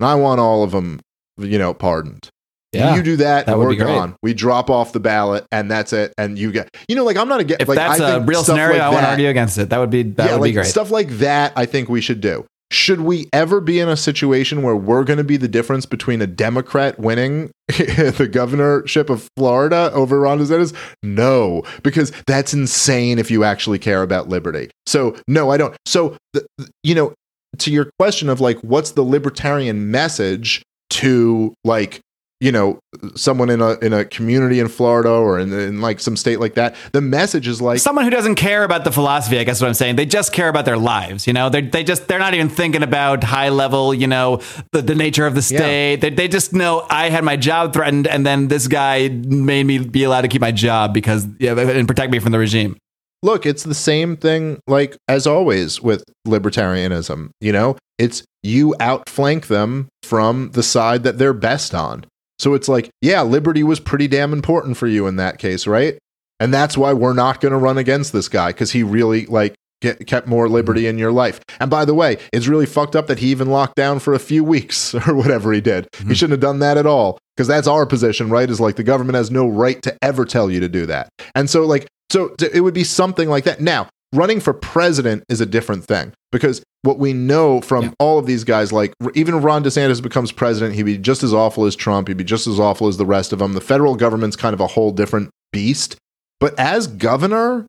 And 0.00 0.08
I 0.08 0.14
want 0.14 0.40
all 0.40 0.62
of 0.62 0.70
them, 0.70 0.98
you 1.36 1.58
know, 1.58 1.74
pardoned. 1.74 2.30
Yeah, 2.72 2.96
you 2.96 3.02
do 3.02 3.16
that, 3.16 3.44
that 3.44 3.58
we're 3.58 3.74
gone. 3.74 4.16
We 4.22 4.32
drop 4.32 4.70
off 4.70 4.94
the 4.94 5.00
ballot, 5.00 5.44
and 5.52 5.70
that's 5.70 5.92
it. 5.92 6.14
And 6.16 6.38
you 6.38 6.52
get, 6.52 6.70
you 6.88 6.96
know, 6.96 7.04
like 7.04 7.18
I'm 7.18 7.28
not 7.28 7.40
against. 7.40 7.60
If 7.60 7.68
like, 7.68 7.76
that's 7.76 8.00
I 8.00 8.12
a 8.12 8.20
real 8.20 8.42
scenario, 8.42 8.78
like 8.78 8.82
I 8.82 8.88
want 8.88 9.04
to 9.04 9.10
argue 9.10 9.28
against 9.28 9.58
it. 9.58 9.68
That 9.68 9.76
would 9.76 9.90
be 9.90 10.04
that 10.04 10.24
yeah, 10.24 10.32
would 10.32 10.40
like, 10.40 10.48
be 10.48 10.54
great. 10.54 10.66
Stuff 10.68 10.90
like 10.90 11.10
that, 11.18 11.52
I 11.54 11.66
think 11.66 11.90
we 11.90 12.00
should 12.00 12.22
do 12.22 12.46
should 12.72 13.02
we 13.02 13.28
ever 13.32 13.60
be 13.60 13.78
in 13.78 13.88
a 13.88 13.96
situation 13.96 14.62
where 14.62 14.76
we're 14.76 15.04
going 15.04 15.18
to 15.18 15.24
be 15.24 15.36
the 15.36 15.48
difference 15.48 15.86
between 15.86 16.22
a 16.22 16.26
Democrat 16.26 16.98
winning 16.98 17.50
the 17.68 18.28
governorship 18.30 19.10
of 19.10 19.28
Florida 19.36 19.90
over 19.92 20.20
Ron 20.20 20.38
DeSantis? 20.38 20.74
No, 21.02 21.62
because 21.82 22.12
that's 22.26 22.54
insane 22.54 23.18
if 23.18 23.30
you 23.30 23.44
actually 23.44 23.78
care 23.78 24.02
about 24.02 24.28
liberty. 24.28 24.70
So, 24.86 25.16
no, 25.28 25.50
I 25.50 25.56
don't. 25.56 25.76
So, 25.86 26.16
the, 26.32 26.46
you 26.82 26.94
know, 26.94 27.14
to 27.58 27.70
your 27.70 27.90
question 27.98 28.28
of 28.28 28.40
like, 28.40 28.58
what's 28.60 28.92
the 28.92 29.02
libertarian 29.02 29.90
message 29.90 30.62
to 30.90 31.54
like 31.64 32.00
you 32.42 32.50
know 32.50 32.80
someone 33.14 33.48
in 33.48 33.60
a 33.60 33.78
in 33.78 33.92
a 33.92 34.04
community 34.04 34.58
in 34.58 34.66
Florida 34.66 35.10
or 35.10 35.38
in, 35.38 35.52
in 35.52 35.80
like 35.80 36.00
some 36.00 36.16
state 36.16 36.40
like 36.40 36.54
that 36.54 36.74
the 36.90 37.00
message 37.00 37.46
is 37.46 37.62
like 37.62 37.78
someone 37.78 38.04
who 38.04 38.10
doesn't 38.10 38.34
care 38.34 38.64
about 38.64 38.82
the 38.82 38.90
philosophy 38.90 39.38
I 39.38 39.44
guess 39.44 39.60
what 39.60 39.68
I'm 39.68 39.74
saying. 39.74 39.94
They 39.94 40.06
just 40.06 40.32
care 40.32 40.48
about 40.48 40.64
their 40.64 40.76
lives 40.76 41.28
you 41.28 41.32
know? 41.32 41.48
They 41.48 41.62
they 41.62 41.84
just 41.84 42.08
they're 42.08 42.18
not 42.18 42.34
even 42.34 42.48
thinking 42.48 42.82
about 42.82 43.22
high 43.22 43.50
level 43.50 43.94
you 43.94 44.08
know 44.08 44.40
the, 44.72 44.82
the 44.82 44.96
nature 44.96 45.24
of 45.24 45.36
the 45.36 45.42
state. 45.42 45.92
Yeah. 45.92 45.96
they, 45.96 46.10
they 46.10 46.28
just 46.28 46.52
know 46.52 46.84
I 46.90 47.10
had 47.10 47.22
my 47.22 47.36
job 47.36 47.72
threatened 47.72 48.08
and 48.08 48.26
then 48.26 48.48
this 48.48 48.66
guy 48.66 49.08
made 49.08 49.64
me 49.64 49.78
be 49.78 50.02
allowed 50.02 50.22
to 50.22 50.28
keep 50.28 50.40
my 50.40 50.52
job 50.52 50.92
because 50.92 51.28
yeah, 51.38 51.56
and 51.56 51.86
protect 51.86 52.10
me 52.10 52.18
from 52.18 52.32
the 52.32 52.40
regime. 52.40 52.76
Look 53.22 53.46
it's 53.46 53.62
the 53.62 53.74
same 53.74 54.16
thing 54.16 54.58
like 54.66 54.96
as 55.06 55.28
always 55.28 55.80
with 55.80 56.02
libertarianism 56.26 57.30
you 57.40 57.52
know? 57.52 57.76
It's 57.98 58.24
you 58.42 58.74
outflank 58.80 59.46
them 59.46 59.86
from 60.02 60.50
the 60.54 60.64
side 60.64 61.04
that 61.04 61.18
they're 61.18 61.32
best 61.32 61.72
on 61.72 62.04
so 62.42 62.54
it's 62.54 62.68
like, 62.68 62.90
yeah, 63.00 63.22
liberty 63.22 63.62
was 63.62 63.78
pretty 63.78 64.08
damn 64.08 64.32
important 64.32 64.76
for 64.76 64.88
you 64.88 65.06
in 65.06 65.14
that 65.14 65.38
case, 65.38 65.64
right? 65.64 65.96
And 66.40 66.52
that's 66.52 66.76
why 66.76 66.92
we're 66.92 67.12
not 67.12 67.40
going 67.40 67.52
to 67.52 67.58
run 67.58 67.78
against 67.78 68.12
this 68.12 68.28
guy 68.28 68.48
because 68.48 68.72
he 68.72 68.82
really 68.82 69.26
like 69.26 69.54
get, 69.80 70.04
kept 70.08 70.26
more 70.26 70.48
liberty 70.48 70.88
in 70.88 70.98
your 70.98 71.12
life. 71.12 71.38
And 71.60 71.70
by 71.70 71.84
the 71.84 71.94
way, 71.94 72.18
it's 72.32 72.48
really 72.48 72.66
fucked 72.66 72.96
up 72.96 73.06
that 73.06 73.20
he 73.20 73.28
even 73.28 73.48
locked 73.48 73.76
down 73.76 74.00
for 74.00 74.12
a 74.12 74.18
few 74.18 74.42
weeks 74.42 74.92
or 75.06 75.14
whatever 75.14 75.52
he 75.52 75.60
did. 75.60 75.86
Mm-hmm. 75.92 76.08
He 76.08 76.14
shouldn't 76.16 76.32
have 76.32 76.40
done 76.40 76.58
that 76.58 76.76
at 76.76 76.84
all 76.84 77.16
because 77.36 77.46
that's 77.46 77.68
our 77.68 77.86
position, 77.86 78.28
right? 78.28 78.50
Is 78.50 78.58
like 78.58 78.74
the 78.74 78.82
government 78.82 79.14
has 79.14 79.30
no 79.30 79.46
right 79.46 79.80
to 79.82 79.96
ever 80.02 80.24
tell 80.24 80.50
you 80.50 80.58
to 80.58 80.68
do 80.68 80.84
that. 80.86 81.10
And 81.36 81.48
so 81.48 81.64
like 81.64 81.86
so 82.10 82.34
it 82.40 82.62
would 82.62 82.74
be 82.74 82.82
something 82.82 83.28
like 83.28 83.44
that. 83.44 83.60
Now, 83.60 83.88
running 84.12 84.40
for 84.40 84.52
president 84.52 85.24
is 85.28 85.40
a 85.40 85.46
different 85.46 85.84
thing 85.84 86.12
because 86.30 86.62
what 86.82 86.98
we 86.98 87.12
know 87.12 87.60
from 87.60 87.84
yeah. 87.84 87.90
all 87.98 88.18
of 88.18 88.26
these 88.26 88.44
guys, 88.44 88.72
like 88.72 88.92
even 89.14 89.40
Ron 89.40 89.64
DeSantis 89.64 90.02
becomes 90.02 90.32
president, 90.32 90.74
he'd 90.74 90.82
be 90.82 90.98
just 90.98 91.22
as 91.22 91.32
awful 91.32 91.64
as 91.64 91.76
Trump. 91.76 92.08
He'd 92.08 92.16
be 92.16 92.24
just 92.24 92.46
as 92.46 92.58
awful 92.58 92.88
as 92.88 92.96
the 92.96 93.06
rest 93.06 93.32
of 93.32 93.38
them. 93.38 93.52
The 93.52 93.60
federal 93.60 93.94
government's 93.94 94.36
kind 94.36 94.54
of 94.54 94.60
a 94.60 94.66
whole 94.66 94.90
different 94.90 95.30
beast. 95.52 95.96
But 96.40 96.58
as 96.58 96.88
governor, 96.88 97.66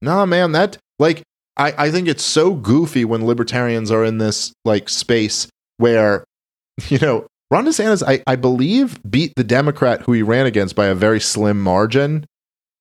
nah, 0.00 0.24
man, 0.24 0.52
that 0.52 0.78
like 0.98 1.22
I, 1.56 1.74
I 1.76 1.90
think 1.90 2.08
it's 2.08 2.22
so 2.22 2.54
goofy 2.54 3.04
when 3.04 3.26
libertarians 3.26 3.90
are 3.90 4.04
in 4.04 4.18
this 4.18 4.52
like 4.64 4.88
space 4.88 5.48
where, 5.78 6.24
you 6.88 6.98
know, 6.98 7.26
Ron 7.50 7.66
DeSantis, 7.66 8.02
I, 8.06 8.22
I 8.26 8.36
believe, 8.36 8.98
beat 9.08 9.32
the 9.36 9.44
Democrat 9.44 10.02
who 10.02 10.12
he 10.12 10.22
ran 10.22 10.46
against 10.46 10.74
by 10.74 10.86
a 10.86 10.94
very 10.94 11.20
slim 11.20 11.60
margin. 11.60 12.24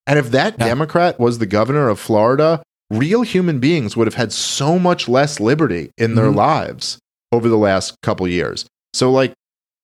And 0.07 0.19
if 0.19 0.31
that 0.31 0.55
yeah. 0.59 0.65
Democrat 0.65 1.19
was 1.19 1.39
the 1.39 1.45
governor 1.45 1.89
of 1.89 1.99
Florida, 1.99 2.61
real 2.89 3.23
human 3.23 3.59
beings 3.59 3.97
would 3.97 4.07
have 4.07 4.15
had 4.15 4.31
so 4.31 4.77
much 4.77 5.07
less 5.07 5.39
liberty 5.39 5.91
in 5.97 6.15
their 6.15 6.27
mm-hmm. 6.27 6.37
lives 6.37 6.99
over 7.31 7.49
the 7.49 7.57
last 7.57 7.95
couple 8.01 8.27
years. 8.27 8.65
So 8.93 9.11
like 9.11 9.33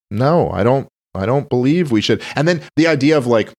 no, 0.10 0.52
I 0.52 0.64
don't 0.64 0.88
I 1.16 1.26
don't 1.26 1.50
believe 1.50 1.92
we 1.92 2.02
should. 2.02 2.22
And 2.36 2.48
then 2.48 2.62
the 2.76 2.88
idea 2.88 3.18
of 3.18 3.28
like 3.28 3.52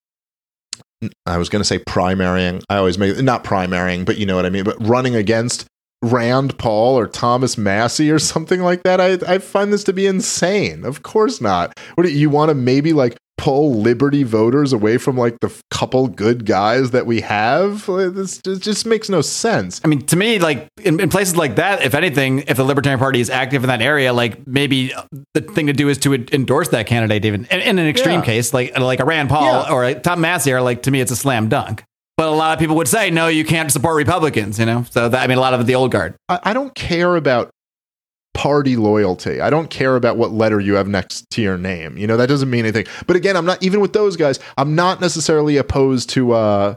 I 1.27 1.37
was 1.37 1.49
going 1.49 1.61
to 1.61 1.67
say 1.67 1.79
primarying. 1.79 2.63
I 2.69 2.77
always 2.77 2.97
make 2.97 3.21
not 3.21 3.43
primarying, 3.43 4.05
but 4.05 4.19
you 4.19 4.27
know 4.27 4.37
what 4.37 4.47
I 4.47 4.51
mean, 4.51 4.65
but 4.65 4.77
running 4.87 5.17
against 5.17 5.67
Rand 6.03 6.59
Paul 6.59 6.97
or 6.99 7.09
Thomas 7.09 7.59
Massie 7.59 8.11
or 8.11 8.19
something 8.19 8.61
like 8.61 8.83
that. 8.85 9.01
I 9.01 9.19
I 9.27 9.39
find 9.39 9.73
this 9.73 9.85
to 9.85 9.93
be 9.93 10.07
insane. 10.07 10.85
Of 10.85 11.03
course 11.03 11.41
not. 11.41 11.79
What 11.95 12.05
do 12.05 12.13
you 12.13 12.31
want 12.31 12.51
to 12.51 12.55
maybe 12.55 12.93
like 12.93 13.17
pull 13.39 13.75
liberty 13.75 14.23
voters 14.23 14.73
away 14.73 14.99
from 14.99 15.17
like 15.17 15.41
the 15.41 15.53
couple 15.71 16.09
good 16.09 16.45
guys 16.47 16.91
that 16.93 17.07
we 17.07 17.21
have? 17.21 17.87
This 17.87 18.41
just 18.43 18.87
makes 18.87 19.09
no 19.09 19.21
sense. 19.21 19.81
I 19.85 19.89
mean 19.89 20.03
to 20.07 20.17
me 20.17 20.39
like 20.39 20.69
in, 20.83 21.01
in, 21.01 21.09
places 21.09 21.37
like 21.37 21.57
that 21.57 21.83
if 21.83 21.95
anything 21.95 22.41
if 22.41 22.57
the 22.57 22.65
libertarian 22.65 22.99
party 22.99 23.21
is 23.21 23.31
active 23.31 23.65
in 23.65 23.69
that 23.69 23.83
area 23.83 24.13
like 24.13 24.47
maybe 24.47 24.93
the 25.35 25.41
thing 25.41 25.67
to 25.67 25.73
do 25.73 25.89
is 25.89 25.99
to 25.99 26.15
endorse 26.15 26.69
that 26.69 26.87
candidate 26.87 27.25
even 27.25 27.45
in, 27.47 27.61
in 27.61 27.79
an 27.79 27.87
extreme 27.89 28.21
yeah. 28.21 28.25
case 28.25 28.55
like 28.55 28.79
like 28.79 29.01
a 29.01 29.05
rand 29.05 29.29
paul 29.29 29.65
yeah. 29.65 29.73
or 29.73 29.85
a 29.85 29.95
Tom 29.95 30.21
Massie 30.21 30.53
are 30.53 30.63
like 30.63 30.83
to 30.83 30.91
me 30.91 31.01
it's 31.01 31.11
a 31.11 31.17
slam 31.17 31.49
dunk. 31.49 31.85
But 32.17 32.29
a 32.29 32.31
lot 32.31 32.53
of 32.53 32.59
people 32.59 32.77
would 32.77 32.89
say 32.89 33.11
no 33.11 33.29
you 33.29 33.45
can't 33.45 33.71
support 33.73 33.97
republicans 33.97 34.59
you 34.59 34.67
know? 34.67 34.85
So 34.91 35.09
that 35.09 35.23
i 35.23 35.27
mean 35.27 35.39
a 35.39 35.41
lot 35.41 35.55
of 35.55 35.67
the 35.67 35.75
old 35.75 35.91
guard. 35.91 36.15
I, 36.29 36.41
I 36.45 36.53
don't 36.53 36.75
care 36.75 37.17
about 37.17 37.51
party 38.35 38.77
loyalty. 38.77 39.41
I 39.41 39.51
don't 39.51 39.71
care 39.71 39.97
about 39.97 40.17
what 40.17 40.33
letter 40.33 40.61
you 40.61 40.75
have 40.75 40.89
next 40.89 41.29
to 41.31 41.43
your 41.43 41.59
name. 41.59 41.97
You 41.97 42.07
know, 42.07 42.17
that 42.17 42.29
doesn't 42.29 42.51
mean 42.51 42.65
anything. 42.65 42.87
But 43.07 43.17
again, 43.17 43.37
I'm 43.37 43.45
not 43.45 43.63
even 43.63 43.81
with 43.81 43.93
those 43.93 44.17
guys, 44.17 44.39
I'm 44.57 44.75
not 44.75 45.01
necessarily 45.01 45.57
opposed 45.57 46.11
to 46.11 46.33
uh 46.33 46.75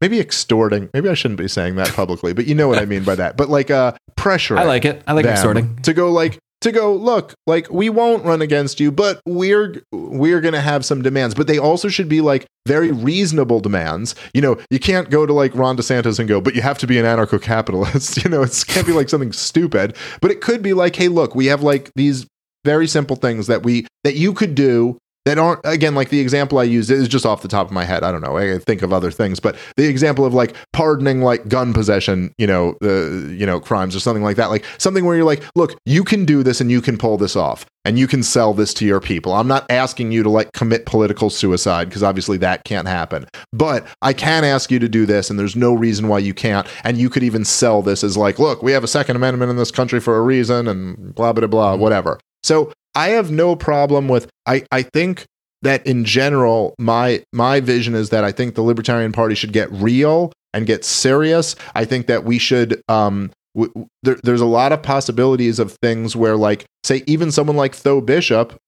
maybe 0.00 0.20
extorting. 0.20 0.88
Maybe 0.94 1.08
I 1.08 1.14
shouldn't 1.14 1.38
be 1.38 1.48
saying 1.48 1.76
that 1.76 1.92
publicly, 1.94 2.32
but 2.32 2.46
you 2.46 2.54
know 2.54 2.68
what 2.68 2.78
I 2.78 2.84
mean 2.84 3.04
by 3.04 3.16
that. 3.16 3.36
But 3.36 3.48
like 3.48 3.70
uh 3.70 3.92
pressure. 4.16 4.56
I 4.56 4.64
like 4.64 4.84
it. 4.84 5.02
I 5.06 5.12
like 5.12 5.26
extorting. 5.26 5.76
to 5.82 5.92
go 5.92 6.10
like 6.12 6.38
to 6.60 6.72
go 6.72 6.94
look 6.94 7.34
like 7.46 7.70
we 7.70 7.88
won't 7.88 8.24
run 8.24 8.42
against 8.42 8.80
you 8.80 8.90
but 8.90 9.20
we're 9.26 9.80
we're 9.92 10.40
going 10.40 10.54
to 10.54 10.60
have 10.60 10.84
some 10.84 11.02
demands. 11.02 11.34
But 11.34 11.46
they 11.46 11.58
also 11.58 11.88
should 11.88 12.08
be 12.08 12.20
like 12.20 12.46
very 12.66 12.90
reasonable 12.90 13.60
demands. 13.60 14.14
You 14.34 14.42
know 14.42 14.58
you 14.70 14.78
can't 14.78 15.10
go 15.10 15.26
to 15.26 15.32
like 15.32 15.54
Ron 15.54 15.76
DeSantis 15.76 16.18
and 16.18 16.28
go 16.28 16.40
but 16.40 16.54
you 16.54 16.62
have 16.62 16.78
to 16.78 16.86
be 16.86 16.98
an 16.98 17.04
anarcho-capitalist. 17.04 18.18
You 18.24 18.30
know 18.30 18.42
it 18.42 18.64
can't 18.66 18.86
be 18.86 18.92
like 18.92 19.08
something 19.08 19.32
stupid. 19.32 19.96
But 20.20 20.30
it 20.30 20.40
could 20.40 20.62
be 20.62 20.72
like 20.72 20.96
hey 20.96 21.08
look 21.08 21.34
we 21.34 21.46
have 21.46 21.62
like 21.62 21.90
these 21.94 22.26
very 22.64 22.86
simple 22.86 23.16
things 23.16 23.46
that 23.46 23.62
we 23.62 23.86
that 24.04 24.16
you 24.16 24.32
could 24.32 24.54
do 24.54 24.98
that 25.28 25.38
aren't 25.38 25.60
again 25.64 25.94
like 25.94 26.08
the 26.08 26.20
example 26.20 26.58
I 26.58 26.62
used 26.62 26.90
is 26.90 27.06
just 27.06 27.26
off 27.26 27.42
the 27.42 27.48
top 27.48 27.66
of 27.66 27.72
my 27.72 27.84
head. 27.84 28.02
I 28.02 28.10
don't 28.10 28.22
know. 28.22 28.38
I 28.38 28.58
think 28.58 28.80
of 28.80 28.92
other 28.94 29.10
things, 29.10 29.40
but 29.40 29.56
the 29.76 29.86
example 29.86 30.24
of 30.24 30.32
like 30.32 30.56
pardoning 30.72 31.20
like 31.20 31.46
gun 31.48 31.74
possession, 31.74 32.32
you 32.38 32.46
know, 32.46 32.76
the 32.80 33.34
you 33.36 33.44
know 33.44 33.60
crimes 33.60 33.94
or 33.94 34.00
something 34.00 34.22
like 34.22 34.36
that, 34.36 34.46
like 34.46 34.64
something 34.78 35.04
where 35.04 35.16
you're 35.16 35.26
like, 35.26 35.44
look, 35.54 35.78
you 35.84 36.02
can 36.02 36.24
do 36.24 36.42
this 36.42 36.62
and 36.62 36.70
you 36.70 36.80
can 36.80 36.96
pull 36.96 37.18
this 37.18 37.36
off 37.36 37.66
and 37.84 37.98
you 37.98 38.06
can 38.06 38.22
sell 38.22 38.54
this 38.54 38.72
to 38.74 38.86
your 38.86 39.00
people. 39.00 39.34
I'm 39.34 39.48
not 39.48 39.70
asking 39.70 40.12
you 40.12 40.22
to 40.22 40.30
like 40.30 40.52
commit 40.52 40.86
political 40.86 41.28
suicide 41.28 41.88
because 41.88 42.02
obviously 42.02 42.38
that 42.38 42.64
can't 42.64 42.88
happen, 42.88 43.26
but 43.52 43.86
I 44.00 44.14
can 44.14 44.44
ask 44.44 44.70
you 44.70 44.78
to 44.78 44.88
do 44.88 45.04
this, 45.04 45.28
and 45.28 45.38
there's 45.38 45.56
no 45.56 45.74
reason 45.74 46.08
why 46.08 46.20
you 46.20 46.32
can't. 46.32 46.66
And 46.84 46.96
you 46.96 47.10
could 47.10 47.22
even 47.22 47.44
sell 47.44 47.82
this 47.82 48.02
as 48.02 48.16
like, 48.16 48.38
look, 48.38 48.62
we 48.62 48.72
have 48.72 48.84
a 48.84 48.88
Second 48.88 49.16
Amendment 49.16 49.50
in 49.50 49.56
this 49.56 49.70
country 49.70 50.00
for 50.00 50.16
a 50.16 50.22
reason, 50.22 50.68
and 50.68 51.14
blah 51.14 51.34
blah 51.34 51.46
blah, 51.46 51.76
whatever. 51.76 52.18
So 52.42 52.72
I 52.98 53.10
have 53.10 53.30
no 53.30 53.54
problem 53.54 54.08
with 54.08 54.28
I 54.44 54.64
I 54.72 54.82
think 54.82 55.24
that 55.62 55.86
in 55.86 56.04
general 56.04 56.74
my 56.80 57.22
my 57.32 57.60
vision 57.60 57.94
is 57.94 58.10
that 58.10 58.24
I 58.24 58.32
think 58.32 58.56
the 58.56 58.62
Libertarian 58.62 59.12
Party 59.12 59.36
should 59.36 59.52
get 59.52 59.70
real 59.70 60.32
and 60.52 60.66
get 60.66 60.84
serious. 60.84 61.54
I 61.76 61.84
think 61.84 62.08
that 62.08 62.24
we 62.24 62.38
should 62.38 62.82
um 62.88 63.30
w- 63.54 63.86
there, 64.02 64.18
there's 64.24 64.40
a 64.40 64.46
lot 64.46 64.72
of 64.72 64.82
possibilities 64.82 65.60
of 65.60 65.76
things 65.80 66.16
where 66.16 66.36
like 66.36 66.64
say 66.82 67.04
even 67.06 67.30
someone 67.30 67.56
like 67.56 67.76
Tho 67.76 68.00
Bishop 68.00 68.58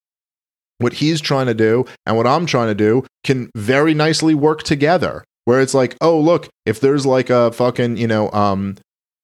what 0.78 0.94
he's 0.94 1.20
trying 1.20 1.46
to 1.46 1.54
do 1.54 1.84
and 2.06 2.16
what 2.16 2.26
I'm 2.26 2.46
trying 2.46 2.68
to 2.68 2.74
do 2.74 3.04
can 3.24 3.50
very 3.56 3.94
nicely 3.94 4.34
work 4.34 4.62
together 4.62 5.24
where 5.44 5.60
it's 5.60 5.74
like 5.74 5.96
oh 6.00 6.20
look 6.20 6.48
if 6.66 6.78
there's 6.78 7.04
like 7.04 7.30
a 7.30 7.50
fucking 7.50 7.96
you 7.96 8.06
know 8.06 8.30
um 8.30 8.76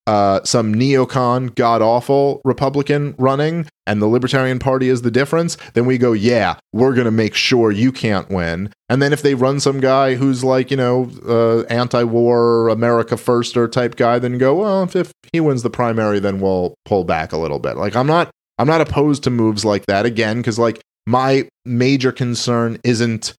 uh, 0.07 0.43
some 0.45 0.75
neocon, 0.75 1.55
god 1.55 1.83
awful 1.83 2.41
Republican 2.45 3.15
running, 3.19 3.67
and 3.87 4.01
the 4.01 4.07
Libertarian 4.07 4.59
Party 4.59 4.89
is 4.89 5.03
the 5.03 5.11
difference, 5.11 5.57
then 5.75 5.87
we 5.87 5.99
go, 5.99 6.13
yeah, 6.13 6.57
we're 6.73 6.95
going 6.95 7.07
to 7.07 7.11
make 7.11 7.35
sure 7.35 7.71
you 7.71 7.93
can't 7.93 8.29
win. 8.31 8.73
And 8.89 9.03
then 9.03 9.13
if 9.13 9.23
they 9.23 9.35
run 9.35 9.61
some 9.61 9.81
guy 9.81 10.15
who's 10.15 10.45
like, 10.45 10.71
you 10.71 10.77
know, 10.77 11.11
uh, 11.27 11.63
anti 11.63 12.05
war, 12.05 12.69
America 12.69 13.17
firster 13.17 13.71
type 13.71 13.97
guy, 13.97 14.19
then 14.19 14.39
go, 14.39 14.55
well, 14.55 14.83
if, 14.85 14.95
if 14.95 15.13
he 15.33 15.41
wins 15.41 15.63
the 15.63 15.71
primary, 15.71 16.21
then 16.21 16.41
we'll 16.41 16.75
pull 16.85 17.05
back 17.05 17.33
a 17.33 17.39
little 17.39 17.59
bit. 17.59 17.77
Like, 17.77 17.97
I'm 17.97 18.07
not. 18.07 18.31
I'm 18.59 18.67
not 18.67 18.81
opposed 18.81 19.23
to 19.25 19.31
moves 19.31 19.67
like 19.67 19.85
that 19.85 20.07
again 20.07 20.39
because 20.39 20.59
like 20.59 20.81
my 21.07 21.47
major 21.67 22.11
concern 22.11 22.79
isn't 22.85 23.35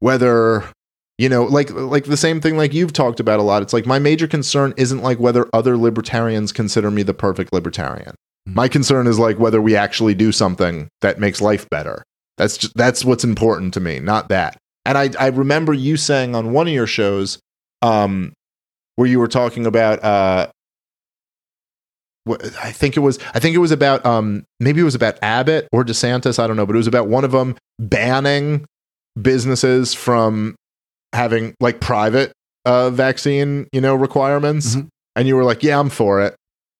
whether 0.00 0.64
you 1.22 1.28
know 1.28 1.44
like 1.44 1.70
like 1.70 2.04
the 2.04 2.16
same 2.16 2.40
thing 2.40 2.56
like 2.56 2.74
you've 2.74 2.92
talked 2.92 3.20
about 3.20 3.38
a 3.38 3.44
lot. 3.44 3.62
It's 3.62 3.72
like 3.72 3.86
my 3.86 4.00
major 4.00 4.26
concern 4.26 4.74
isn't 4.76 5.02
like 5.02 5.18
whether 5.20 5.48
other 5.52 5.76
libertarians 5.76 6.50
consider 6.50 6.90
me 6.90 7.02
the 7.04 7.14
perfect 7.14 7.52
libertarian. 7.52 8.14
Mhm. 8.48 8.54
my 8.56 8.66
concern 8.68 9.06
is 9.06 9.18
like 9.20 9.38
whether 9.38 9.62
we 9.62 9.76
actually 9.76 10.14
do 10.16 10.32
something 10.32 10.88
that 11.00 11.20
makes 11.20 11.40
life 11.40 11.64
better. 11.70 12.02
That's 12.38 12.56
just 12.58 12.74
that's 12.74 13.04
what's 13.04 13.22
important 13.24 13.72
to 13.74 13.80
me 13.80 14.00
not 14.00 14.28
that. 14.30 14.56
And 14.84 14.98
i 14.98 15.10
i 15.26 15.28
remember 15.28 15.72
you 15.72 15.96
saying 15.96 16.34
on 16.34 16.52
one 16.52 16.66
of 16.66 16.74
your 16.74 16.88
shows 16.88 17.38
um 17.82 18.32
where 18.96 19.08
you 19.08 19.20
were 19.20 19.28
talking 19.28 19.64
about 19.64 20.02
uh 20.02 20.48
I 22.68 22.70
think 22.70 22.96
it 22.96 23.00
was 23.00 23.18
I 23.34 23.38
think 23.40 23.54
it 23.54 23.58
was 23.58 23.72
about 23.72 24.04
um 24.06 24.44
maybe 24.60 24.80
it 24.80 24.84
was 24.84 24.94
about 24.94 25.18
Abbott 25.22 25.68
or 25.72 25.84
DeSantis 25.84 26.38
I 26.38 26.46
don't 26.46 26.56
know 26.56 26.66
but 26.66 26.74
it 26.76 26.82
was 26.84 26.92
about 26.94 27.08
one 27.08 27.24
of 27.24 27.32
them 27.32 27.56
banning 27.78 28.64
businesses 29.20 29.92
from 29.94 30.54
having 31.12 31.54
like 31.60 31.80
private 31.80 32.32
uh, 32.64 32.90
vaccine, 32.90 33.66
you 33.72 33.80
know, 33.80 33.94
requirements, 33.94 34.76
Mhm. 34.76 34.88
and 35.16 35.26
you 35.28 35.34
were 35.36 35.44
like, 35.44 35.62
"Yeah, 35.62 35.78
I'm 35.80 35.90
for 35.90 36.20
it. 36.22 36.34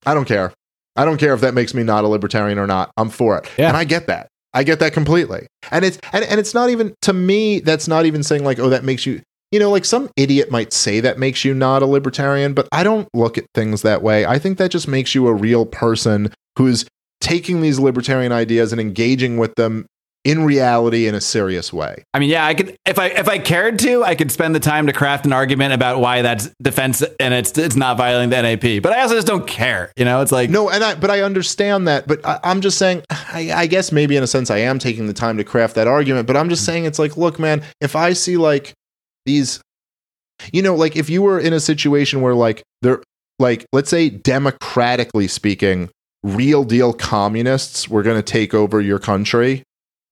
I 0.07 0.15
don't 0.15 0.27
care. 0.27 0.53
I 0.97 1.05
don't 1.05 1.17
care 1.19 1.35
if 1.35 1.41
that 1.41 1.55
makes 1.55 1.75
me 1.75 1.83
not 1.83 2.05
a 2.05 2.09
libertarian 2.09 2.59
or 2.59 2.67
not. 2.67 2.91
I'm 2.97 3.09
for 3.11 3.37
it." 3.39 3.49
Yeah. 3.59 3.69
And 3.69 3.77
I 3.77 3.85
get 3.85 4.07
that. 4.07 4.29
I 4.55 4.63
get 4.65 4.79
that 4.81 4.93
completely. 4.93 5.47
And 5.71 5.85
it's 5.85 5.99
and, 6.13 6.25
and 6.25 6.39
it's 6.39 6.55
not 6.55 6.71
even 6.71 6.95
to 7.03 7.13
me. 7.13 7.61
That's 7.61 7.89
not 7.89 8.07
even 8.07 8.23
saying 8.23 8.45
like, 8.45 8.59
"Oh, 8.59 8.69
that 8.69 8.85
makes 8.85 9.07
you." 9.07 9.21
You 9.51 9.59
know, 9.59 9.71
like 9.71 9.85
some 9.85 10.09
idiot 10.17 10.51
might 10.51 10.73
say 10.73 11.01
that 11.01 11.19
makes 11.19 11.45
you 11.45 11.53
not 11.53 11.83
a 11.83 11.87
libertarian, 11.87 12.55
but 12.55 12.69
I 12.73 12.83
don't 12.85 13.07
look 13.13 13.37
at 13.37 13.45
things 13.55 13.83
that 13.83 14.03
way. 14.03 14.25
I 14.25 14.39
think 14.39 14.57
that 14.59 14.71
just 14.71 14.89
makes 14.89 15.15
you 15.15 15.27
a 15.29 15.35
real 15.35 15.67
person 15.67 16.33
who's 16.57 16.87
taking 17.21 17.61
these 17.61 17.79
libertarian 17.79 18.33
ideas 18.33 18.73
and 18.73 18.81
engaging 18.81 19.37
with 19.37 19.55
them 19.57 19.85
in 20.25 20.45
reality 20.45 21.09
in 21.09 21.15
a 21.15 21.21
serious 21.21 21.73
way. 21.73 22.05
I 22.15 22.21
mean, 22.21 22.31
yeah, 22.31 22.47
I 22.47 22.55
could 22.55 22.77
if 22.87 22.99
I 22.99 23.07
if 23.07 23.29
I 23.29 23.39
cared 23.39 23.79
to, 23.81 24.05
I 24.05 24.15
could 24.15 24.31
spend 24.31 24.55
the 24.55 24.61
time 24.61 24.87
to 24.87 24.93
craft 24.93 25.27
an 25.27 25.33
argument 25.33 25.73
about 25.73 25.99
why 25.99 26.23
that's 26.23 26.49
defense 26.63 27.03
and 27.19 27.35
it's 27.35 27.57
it's 27.59 27.75
not 27.75 27.97
violating 27.97 28.31
the 28.31 28.41
NAP. 28.41 28.83
But 28.83 28.93
I 28.93 29.03
also 29.03 29.15
just 29.15 29.27
don't 29.27 29.47
care. 29.47 29.93
You 29.97 30.05
know, 30.05 30.21
it's 30.21 30.33
like 30.33 30.51
No, 30.51 30.71
and 30.71 30.85
I 30.85 30.95
but 30.95 31.11
I 31.11 31.23
understand 31.23 31.89
that. 31.89 32.07
But 32.07 32.25
I, 32.25 32.39
I'm 32.45 32.61
just 32.61 32.79
saying. 32.79 33.03
I, 33.11 33.51
I 33.53 33.67
guess 33.67 33.93
maybe 33.93 34.17
in 34.17 34.23
a 34.23 34.27
sense 34.27 34.51
I 34.51 34.59
am 34.59 34.79
taking 34.79 35.07
the 35.07 35.15
time 35.15 35.39
to 35.39 35.45
craft 35.45 35.75
that 35.77 35.89
argument. 35.89 36.27
But 36.27 36.37
I'm 36.37 36.51
just 36.51 36.67
saying 36.67 36.85
it's 36.85 36.99
like, 36.99 37.17
look, 37.17 37.39
man, 37.39 37.63
if 37.81 37.97
I 37.97 38.13
see 38.13 38.37
like 38.37 38.75
these, 39.25 39.61
you 40.53 40.61
know, 40.61 40.75
like 40.75 40.97
if 40.97 41.09
you 41.09 41.23
were 41.23 41.41
in 41.41 41.53
a 41.53 41.61
situation 41.61 42.21
where 42.21 42.35
like 42.35 42.63
there, 42.83 43.03
like 43.39 43.65
let's 43.73 43.89
say 43.89 44.11
democratically 44.11 45.29
speaking, 45.29 45.89
real 46.23 46.65
deal 46.65 46.93
communists 46.93 47.89
were 47.89 48.03
going 48.03 48.17
to 48.17 48.23
take 48.23 48.53
over 48.53 48.81
your 48.81 48.99
country, 48.99 49.65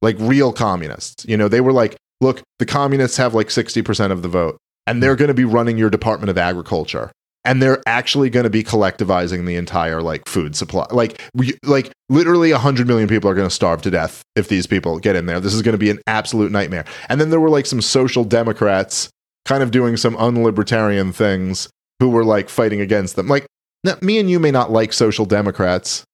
like 0.02 0.16
real 0.18 0.52
communists. 0.52 1.24
You 1.26 1.36
know, 1.36 1.48
they 1.48 1.60
were 1.60 1.72
like, 1.72 1.96
look, 2.20 2.42
the 2.58 2.66
communists 2.66 3.16
have 3.16 3.34
like 3.34 3.48
60% 3.48 4.10
of 4.10 4.22
the 4.22 4.28
vote, 4.28 4.58
and 4.86 5.02
they're 5.02 5.16
going 5.16 5.28
to 5.28 5.34
be 5.34 5.44
running 5.44 5.78
your 5.78 5.90
Department 5.90 6.30
of 6.30 6.38
Agriculture 6.38 7.10
and 7.44 7.62
they're 7.62 7.82
actually 7.86 8.28
going 8.30 8.44
to 8.44 8.50
be 8.50 8.62
collectivizing 8.62 9.46
the 9.46 9.56
entire 9.56 10.02
like 10.02 10.28
food 10.28 10.54
supply. 10.54 10.86
Like 10.90 11.20
we, 11.34 11.58
like 11.64 11.90
literally 12.08 12.52
100 12.52 12.86
million 12.86 13.08
people 13.08 13.30
are 13.30 13.34
going 13.34 13.48
to 13.48 13.54
starve 13.54 13.82
to 13.82 13.90
death 13.90 14.22
if 14.36 14.48
these 14.48 14.66
people 14.66 14.98
get 14.98 15.16
in 15.16 15.26
there. 15.26 15.40
This 15.40 15.54
is 15.54 15.62
going 15.62 15.72
to 15.72 15.78
be 15.78 15.90
an 15.90 16.00
absolute 16.06 16.52
nightmare. 16.52 16.84
And 17.08 17.20
then 17.20 17.30
there 17.30 17.40
were 17.40 17.50
like 17.50 17.66
some 17.66 17.80
social 17.80 18.24
democrats 18.24 19.08
kind 19.46 19.62
of 19.62 19.70
doing 19.70 19.96
some 19.96 20.16
unlibertarian 20.16 21.14
things 21.14 21.70
who 21.98 22.10
were 22.10 22.24
like 22.24 22.48
fighting 22.48 22.80
against 22.80 23.16
them. 23.16 23.26
Like 23.26 23.46
now, 23.84 23.96
me 24.02 24.18
and 24.18 24.30
you 24.30 24.38
may 24.38 24.50
not 24.50 24.70
like 24.70 24.92
social 24.92 25.24
democrats 25.24 26.04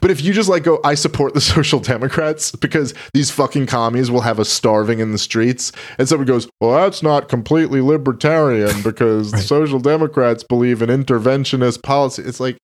but 0.00 0.10
if 0.10 0.22
you 0.22 0.32
just 0.32 0.48
like 0.48 0.62
go, 0.62 0.80
I 0.84 0.94
support 0.94 1.34
the 1.34 1.40
social 1.54 1.80
democrats 1.80 2.50
because 2.52 2.94
these 3.12 3.30
fucking 3.30 3.66
commies 3.66 4.10
will 4.10 4.22
have 4.22 4.40
us 4.40 4.48
starving 4.48 5.00
in 5.00 5.12
the 5.12 5.18
streets, 5.18 5.72
and 5.98 6.08
someone 6.08 6.26
goes, 6.26 6.48
Well, 6.60 6.72
that's 6.72 7.02
not 7.02 7.28
completely 7.28 7.80
libertarian 7.80 8.82
because 8.84 9.32
the 9.32 9.38
social 9.38 9.78
democrats 9.78 10.42
believe 10.42 10.82
in 10.82 10.88
interventionist 10.88 11.82
policy. 11.82 12.22
It's 12.22 12.40
like, 12.40 12.56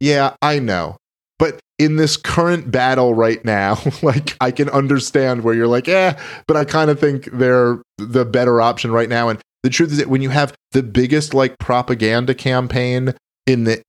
yeah, 0.00 0.34
I 0.42 0.58
know. 0.58 0.96
But 1.38 1.60
in 1.78 1.96
this 1.96 2.16
current 2.16 2.70
battle 2.70 3.14
right 3.14 3.44
now, 3.44 3.78
like 4.02 4.36
I 4.40 4.50
can 4.50 4.68
understand 4.70 5.44
where 5.44 5.54
you're 5.54 5.66
like, 5.66 5.86
yeah, 5.86 6.18
but 6.46 6.56
I 6.56 6.64
kind 6.64 6.90
of 6.90 6.98
think 6.98 7.26
they're 7.32 7.80
the 7.98 8.24
better 8.24 8.60
option 8.60 8.90
right 8.90 9.08
now. 9.08 9.28
And 9.28 9.40
the 9.62 9.70
truth 9.70 9.92
is 9.92 9.98
that 9.98 10.08
when 10.08 10.22
you 10.22 10.30
have 10.30 10.54
the 10.72 10.82
biggest 10.82 11.34
like 11.34 11.58
propaganda 11.58 12.34
campaign 12.34 13.14
in 13.46 13.64
the 13.64 13.82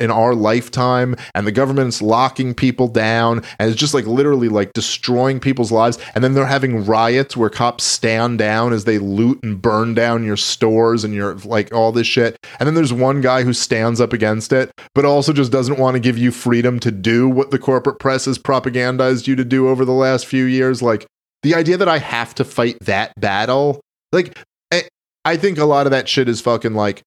in 0.00 0.10
our 0.10 0.34
lifetime 0.34 1.16
and 1.34 1.46
the 1.46 1.52
government's 1.52 2.00
locking 2.02 2.54
people 2.54 2.88
down 2.88 3.42
and 3.58 3.70
it's 3.70 3.78
just 3.78 3.94
like 3.94 4.06
literally 4.06 4.48
like 4.48 4.72
destroying 4.72 5.40
people's 5.40 5.72
lives 5.72 5.98
and 6.14 6.22
then 6.22 6.34
they're 6.34 6.46
having 6.46 6.84
riots 6.84 7.36
where 7.36 7.50
cops 7.50 7.84
stand 7.84 8.38
down 8.38 8.72
as 8.72 8.84
they 8.84 8.98
loot 8.98 9.42
and 9.42 9.60
burn 9.60 9.94
down 9.94 10.24
your 10.24 10.36
stores 10.36 11.04
and 11.04 11.14
your 11.14 11.34
like 11.44 11.72
all 11.72 11.92
this 11.92 12.06
shit 12.06 12.36
and 12.58 12.66
then 12.66 12.74
there's 12.74 12.92
one 12.92 13.20
guy 13.20 13.42
who 13.42 13.52
stands 13.52 14.00
up 14.00 14.12
against 14.12 14.52
it 14.52 14.70
but 14.94 15.04
also 15.04 15.32
just 15.32 15.52
doesn't 15.52 15.78
want 15.78 15.94
to 15.94 16.00
give 16.00 16.18
you 16.18 16.30
freedom 16.30 16.78
to 16.78 16.90
do 16.90 17.28
what 17.28 17.50
the 17.50 17.58
corporate 17.58 17.98
press 17.98 18.24
has 18.24 18.38
propagandized 18.38 19.26
you 19.26 19.36
to 19.36 19.44
do 19.44 19.68
over 19.68 19.84
the 19.84 19.92
last 19.92 20.26
few 20.26 20.44
years 20.44 20.82
like 20.82 21.06
the 21.42 21.54
idea 21.54 21.76
that 21.76 21.88
I 21.88 21.98
have 21.98 22.34
to 22.36 22.44
fight 22.44 22.78
that 22.82 23.12
battle 23.20 23.80
like 24.12 24.38
I, 24.72 24.84
I 25.24 25.36
think 25.36 25.58
a 25.58 25.64
lot 25.64 25.86
of 25.86 25.90
that 25.90 26.08
shit 26.08 26.28
is 26.28 26.40
fucking 26.40 26.74
like 26.74 27.02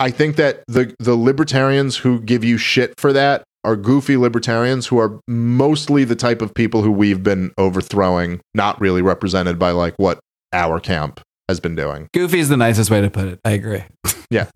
I 0.00 0.10
think 0.10 0.36
that 0.36 0.64
the 0.66 0.94
the 0.98 1.14
libertarians 1.14 1.96
who 1.98 2.20
give 2.20 2.44
you 2.44 2.58
shit 2.58 2.98
for 2.98 3.12
that 3.12 3.44
are 3.62 3.76
goofy 3.76 4.16
libertarians 4.16 4.86
who 4.86 4.98
are 4.98 5.20
mostly 5.26 6.04
the 6.04 6.16
type 6.16 6.42
of 6.42 6.54
people 6.54 6.82
who 6.82 6.90
we've 6.92 7.22
been 7.22 7.52
overthrowing, 7.56 8.40
not 8.54 8.78
really 8.80 9.00
represented 9.00 9.58
by 9.58 9.70
like 9.70 9.94
what 9.96 10.18
our 10.52 10.78
camp 10.80 11.20
has 11.48 11.60
been 11.60 11.74
doing. 11.74 12.08
Goofy 12.12 12.38
is 12.38 12.48
the 12.48 12.56
nicest 12.56 12.90
way 12.90 13.00
to 13.00 13.10
put 13.10 13.28
it. 13.28 13.40
I 13.44 13.50
agree. 13.50 13.84
Yeah. 14.30 14.46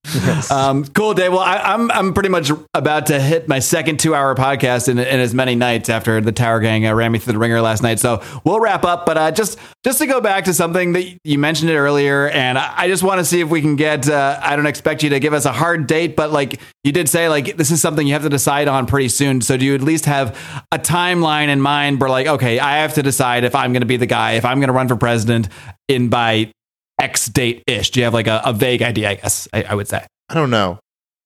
um, 0.50 0.84
cool, 0.86 1.12
Dave. 1.12 1.32
Well, 1.32 1.40
I, 1.40 1.74
am 1.74 1.90
I'm, 1.90 2.06
I'm 2.06 2.14
pretty 2.14 2.28
much 2.28 2.50
about 2.72 3.06
to 3.06 3.20
hit 3.20 3.48
my 3.48 3.58
second 3.58 3.98
two 3.98 4.14
hour 4.14 4.34
podcast 4.34 4.88
in, 4.88 4.98
in 4.98 5.20
as 5.20 5.34
many 5.34 5.54
nights 5.54 5.88
after 5.88 6.20
the 6.20 6.32
Tower 6.32 6.60
Gang 6.60 6.86
uh, 6.86 6.94
ran 6.94 7.12
me 7.12 7.18
through 7.18 7.34
the 7.34 7.38
ringer 7.38 7.60
last 7.60 7.82
night. 7.82 7.98
So 7.98 8.22
we'll 8.44 8.60
wrap 8.60 8.84
up. 8.84 9.04
But 9.04 9.18
uh, 9.18 9.30
just 9.32 9.58
just 9.84 9.98
to 9.98 10.06
go 10.06 10.20
back 10.20 10.44
to 10.44 10.54
something 10.54 10.92
that 10.92 11.18
you 11.24 11.38
mentioned 11.38 11.70
it 11.70 11.76
earlier, 11.76 12.28
and 12.28 12.56
I 12.56 12.88
just 12.88 13.02
want 13.02 13.18
to 13.18 13.24
see 13.24 13.40
if 13.40 13.48
we 13.48 13.60
can 13.60 13.76
get. 13.76 14.08
Uh, 14.08 14.38
I 14.42 14.56
don't 14.56 14.66
expect 14.66 15.02
you 15.02 15.10
to 15.10 15.20
give 15.20 15.34
us 15.34 15.44
a 15.44 15.52
hard 15.52 15.86
date, 15.86 16.16
but 16.16 16.30
like 16.30 16.60
you 16.84 16.92
did 16.92 17.08
say, 17.08 17.28
like 17.28 17.56
this 17.56 17.70
is 17.70 17.80
something 17.82 18.06
you 18.06 18.14
have 18.14 18.22
to 18.22 18.30
decide 18.30 18.68
on 18.68 18.86
pretty 18.86 19.08
soon. 19.08 19.40
So 19.40 19.56
do 19.56 19.64
you 19.66 19.74
at 19.74 19.82
least 19.82 20.06
have 20.06 20.38
a 20.72 20.78
timeline 20.78 21.48
in 21.48 21.60
mind? 21.60 22.00
Where 22.00 22.08
like, 22.08 22.26
okay, 22.26 22.58
I 22.60 22.78
have 22.78 22.94
to 22.94 23.02
decide 23.02 23.44
if 23.44 23.54
I'm 23.54 23.72
going 23.72 23.82
to 23.82 23.86
be 23.86 23.96
the 23.96 24.06
guy, 24.06 24.32
if 24.32 24.44
I'm 24.44 24.58
going 24.58 24.68
to 24.68 24.72
run 24.72 24.88
for 24.88 24.96
president 24.96 25.48
in 25.88 26.08
by 26.08 26.52
X 27.00 27.26
date 27.26 27.62
ish? 27.66 27.90
Do 27.90 28.00
you 28.00 28.04
have 28.04 28.14
like 28.14 28.26
a, 28.26 28.40
a 28.44 28.52
vague 28.52 28.82
idea? 28.82 29.10
I 29.10 29.14
guess 29.14 29.48
I, 29.52 29.62
I, 29.64 29.74
would 29.74 29.88
say. 29.88 30.06
I 30.28 30.34
don't 30.34 30.50
know. 30.50 30.78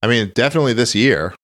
I 0.02 0.06
mean, 0.06 0.32
definitely 0.34 0.72
this 0.72 0.94
year. 0.94 1.34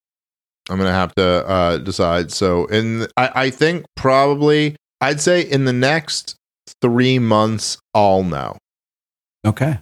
I'm 0.70 0.76
gonna 0.76 0.92
have 0.92 1.14
to 1.14 1.24
uh, 1.24 1.78
decide. 1.78 2.30
So, 2.30 2.66
in 2.66 3.06
I, 3.16 3.30
I 3.34 3.50
think 3.50 3.86
probably 3.96 4.76
I'd 5.00 5.20
say 5.20 5.40
in 5.40 5.64
the 5.64 5.72
next 5.72 6.36
three 6.82 7.18
months, 7.18 7.78
I'll 7.94 8.22
know. 8.22 8.58
Okay. 9.46 9.78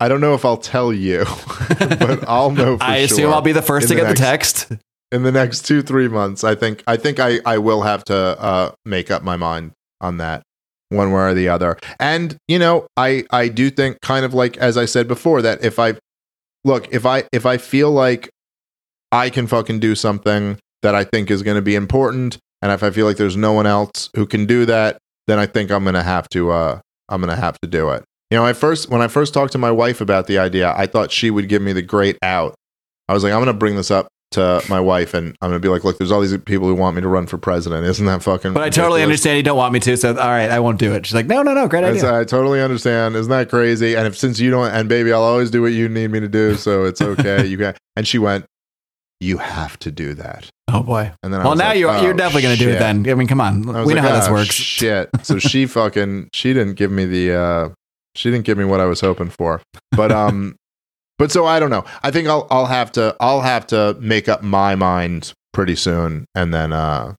I 0.00 0.08
don't 0.08 0.20
know 0.20 0.34
if 0.34 0.44
I'll 0.44 0.56
tell 0.56 0.92
you, 0.92 1.24
but 1.78 2.28
I'll 2.28 2.50
know. 2.50 2.78
I 2.80 2.98
assume 2.98 3.18
sure 3.18 3.32
I'll 3.32 3.42
be 3.42 3.52
the 3.52 3.62
first 3.62 3.88
to 3.88 3.94
the 3.94 4.00
get 4.00 4.08
next, 4.08 4.18
the 4.18 4.24
text 4.24 4.72
in 5.12 5.22
the 5.22 5.32
next 5.32 5.66
two 5.66 5.82
three 5.82 6.08
months. 6.08 6.42
I 6.42 6.54
think 6.54 6.82
I 6.86 6.96
think 6.96 7.20
I 7.20 7.40
I 7.44 7.58
will 7.58 7.82
have 7.82 8.04
to 8.04 8.16
uh, 8.16 8.72
make 8.84 9.10
up 9.10 9.22
my 9.22 9.36
mind 9.36 9.72
on 10.00 10.18
that 10.18 10.42
one 10.94 11.12
way 11.12 11.22
or 11.22 11.34
the 11.34 11.48
other. 11.48 11.78
And 11.98 12.36
you 12.48 12.58
know, 12.58 12.86
I 12.96 13.24
I 13.30 13.48
do 13.48 13.70
think 13.70 14.00
kind 14.00 14.24
of 14.24 14.34
like 14.34 14.56
as 14.58 14.76
I 14.76 14.84
said 14.84 15.08
before 15.08 15.42
that 15.42 15.64
if 15.64 15.78
I 15.78 15.94
look, 16.64 16.92
if 16.92 17.06
I 17.06 17.24
if 17.32 17.46
I 17.46 17.58
feel 17.58 17.90
like 17.90 18.30
I 19.12 19.30
can 19.30 19.46
fucking 19.46 19.80
do 19.80 19.94
something 19.94 20.58
that 20.82 20.94
I 20.94 21.04
think 21.04 21.30
is 21.30 21.42
going 21.42 21.56
to 21.56 21.62
be 21.62 21.74
important 21.74 22.38
and 22.62 22.72
if 22.72 22.82
I 22.82 22.90
feel 22.90 23.06
like 23.06 23.18
there's 23.18 23.36
no 23.36 23.52
one 23.52 23.66
else 23.66 24.08
who 24.16 24.26
can 24.26 24.46
do 24.46 24.64
that, 24.64 24.96
then 25.26 25.38
I 25.38 25.46
think 25.46 25.70
I'm 25.70 25.84
going 25.84 25.94
to 25.94 26.02
have 26.02 26.28
to 26.30 26.50
uh 26.50 26.80
I'm 27.08 27.20
going 27.20 27.34
to 27.34 27.40
have 27.40 27.60
to 27.60 27.68
do 27.68 27.90
it. 27.90 28.04
You 28.30 28.38
know, 28.38 28.46
I 28.46 28.52
first 28.54 28.88
when 28.88 29.02
I 29.02 29.08
first 29.08 29.34
talked 29.34 29.52
to 29.52 29.58
my 29.58 29.70
wife 29.70 30.00
about 30.00 30.26
the 30.26 30.38
idea, 30.38 30.72
I 30.76 30.86
thought 30.86 31.12
she 31.12 31.30
would 31.30 31.48
give 31.48 31.62
me 31.62 31.72
the 31.72 31.82
great 31.82 32.16
out. 32.22 32.54
I 33.08 33.12
was 33.12 33.22
like, 33.22 33.32
I'm 33.32 33.38
going 33.38 33.46
to 33.46 33.52
bring 33.52 33.76
this 33.76 33.90
up 33.90 34.08
to 34.32 34.62
my 34.68 34.80
wife 34.80 35.14
and 35.14 35.36
I'm 35.40 35.50
gonna 35.50 35.60
be 35.60 35.68
like, 35.68 35.84
look, 35.84 35.98
there's 35.98 36.10
all 36.10 36.20
these 36.20 36.36
people 36.38 36.66
who 36.66 36.74
want 36.74 36.96
me 36.96 37.02
to 37.02 37.08
run 37.08 37.26
for 37.26 37.38
president. 37.38 37.86
Isn't 37.86 38.06
that 38.06 38.22
fucking? 38.22 38.52
But 38.52 38.64
I 38.64 38.70
totally 38.70 39.02
understand 39.02 39.36
you 39.36 39.42
don't 39.42 39.56
want 39.56 39.72
me 39.72 39.80
to. 39.80 39.96
So 39.96 40.10
all 40.10 40.28
right, 40.28 40.50
I 40.50 40.58
won't 40.60 40.78
do 40.78 40.92
it. 40.92 41.06
She's 41.06 41.14
like, 41.14 41.26
no, 41.26 41.42
no, 41.42 41.54
no, 41.54 41.68
great 41.68 41.84
idea. 41.84 42.18
I 42.18 42.24
totally 42.24 42.60
understand. 42.60 43.14
Isn't 43.16 43.30
that 43.30 43.48
crazy? 43.48 43.94
And 43.94 44.06
if 44.06 44.18
since 44.18 44.40
you 44.40 44.50
don't, 44.50 44.70
and 44.72 44.88
baby, 44.88 45.12
I'll 45.12 45.22
always 45.22 45.50
do 45.50 45.62
what 45.62 45.72
you 45.72 45.88
need 45.88 46.10
me 46.10 46.20
to 46.20 46.28
do. 46.28 46.56
So 46.56 46.84
it's 46.84 47.00
okay. 47.00 47.46
you 47.46 47.58
can. 47.58 47.74
And 47.96 48.08
she 48.08 48.18
went, 48.18 48.44
you 49.20 49.38
have 49.38 49.78
to 49.78 49.92
do 49.92 50.14
that. 50.14 50.50
Oh 50.66 50.82
boy. 50.82 51.12
And 51.22 51.32
then 51.32 51.40
I 51.40 51.44
well, 51.44 51.54
now 51.54 51.68
like, 51.68 51.78
you're 51.78 51.90
oh, 51.90 52.02
you're 52.02 52.12
definitely 52.12 52.42
gonna 52.42 52.56
do 52.56 52.70
it 52.70 52.78
then. 52.80 53.08
I 53.08 53.14
mean, 53.14 53.28
come 53.28 53.40
on, 53.40 53.62
we 53.62 53.72
like, 53.72 53.94
know 53.94 54.02
how 54.02 54.16
oh, 54.16 54.18
this 54.18 54.28
works. 54.28 54.54
Shit. 54.54 55.10
So 55.22 55.38
she 55.38 55.66
fucking 55.68 56.30
she 56.32 56.52
didn't 56.52 56.74
give 56.74 56.90
me 56.90 57.04
the. 57.04 57.34
uh 57.34 57.68
she 58.16 58.30
didn't 58.30 58.44
give 58.44 58.56
me 58.56 58.64
what 58.64 58.80
I 58.80 58.84
was 58.84 59.00
hoping 59.00 59.28
for. 59.28 59.60
But 59.92 60.10
um 60.12 60.56
but 61.18 61.30
so 61.30 61.46
I 61.46 61.60
don't 61.60 61.70
know. 61.70 61.84
I 62.02 62.10
think 62.10 62.28
I'll 62.28 62.46
I'll 62.50 62.66
have 62.66 62.92
to 62.92 63.16
I'll 63.20 63.42
have 63.42 63.66
to 63.68 63.96
make 64.00 64.28
up 64.28 64.42
my 64.42 64.74
mind 64.74 65.32
pretty 65.52 65.76
soon, 65.76 66.26
and 66.34 66.52
then 66.52 66.72
uh, 66.72 67.14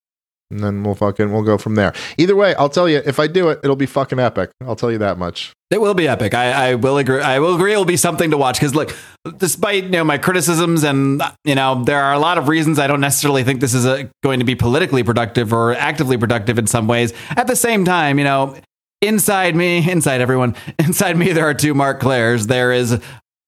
and 0.51 0.63
then 0.63 0.83
we'll 0.83 0.95
fucking 0.95 1.31
we'll 1.31 1.43
go 1.43 1.57
from 1.57 1.75
there. 1.75 1.93
Either 2.17 2.35
way, 2.35 2.53
I'll 2.55 2.69
tell 2.69 2.87
you 2.87 3.01
if 3.05 3.19
I 3.19 3.27
do 3.27 3.49
it, 3.49 3.59
it'll 3.63 3.75
be 3.75 3.85
fucking 3.85 4.19
epic. 4.19 4.51
I'll 4.61 4.75
tell 4.75 4.91
you 4.91 4.99
that 4.99 5.17
much. 5.17 5.53
It 5.71 5.81
will 5.81 5.95
be 5.95 6.07
epic. 6.07 6.33
I, 6.33 6.69
I 6.69 6.75
will 6.75 6.97
agree. 6.97 7.21
I 7.21 7.39
will 7.39 7.55
agree. 7.55 7.73
It 7.73 7.77
will 7.77 7.85
be 7.85 7.97
something 7.97 8.31
to 8.31 8.37
watch 8.37 8.59
because 8.59 8.75
look, 8.75 8.95
despite 9.37 9.85
you 9.85 9.89
know 9.89 10.03
my 10.03 10.17
criticisms 10.17 10.83
and 10.83 11.23
you 11.43 11.55
know 11.55 11.83
there 11.83 12.03
are 12.03 12.13
a 12.13 12.19
lot 12.19 12.37
of 12.37 12.47
reasons 12.47 12.77
I 12.77 12.87
don't 12.87 13.01
necessarily 13.01 13.43
think 13.43 13.59
this 13.59 13.73
is 13.73 13.85
a, 13.85 14.09
going 14.23 14.39
to 14.39 14.45
be 14.45 14.55
politically 14.55 15.03
productive 15.03 15.51
or 15.51 15.73
actively 15.73 16.17
productive 16.17 16.59
in 16.59 16.67
some 16.67 16.87
ways. 16.87 17.13
At 17.31 17.47
the 17.47 17.55
same 17.55 17.83
time, 17.83 18.19
you 18.19 18.25
know 18.25 18.55
inside 19.01 19.55
me, 19.55 19.89
inside 19.89 20.21
everyone, 20.21 20.55
inside 20.79 21.17
me, 21.17 21.31
there 21.31 21.47
are 21.47 21.53
two 21.53 21.73
Marc 21.73 21.99
Clairs. 21.99 22.47
There 22.47 22.71
is 22.71 22.99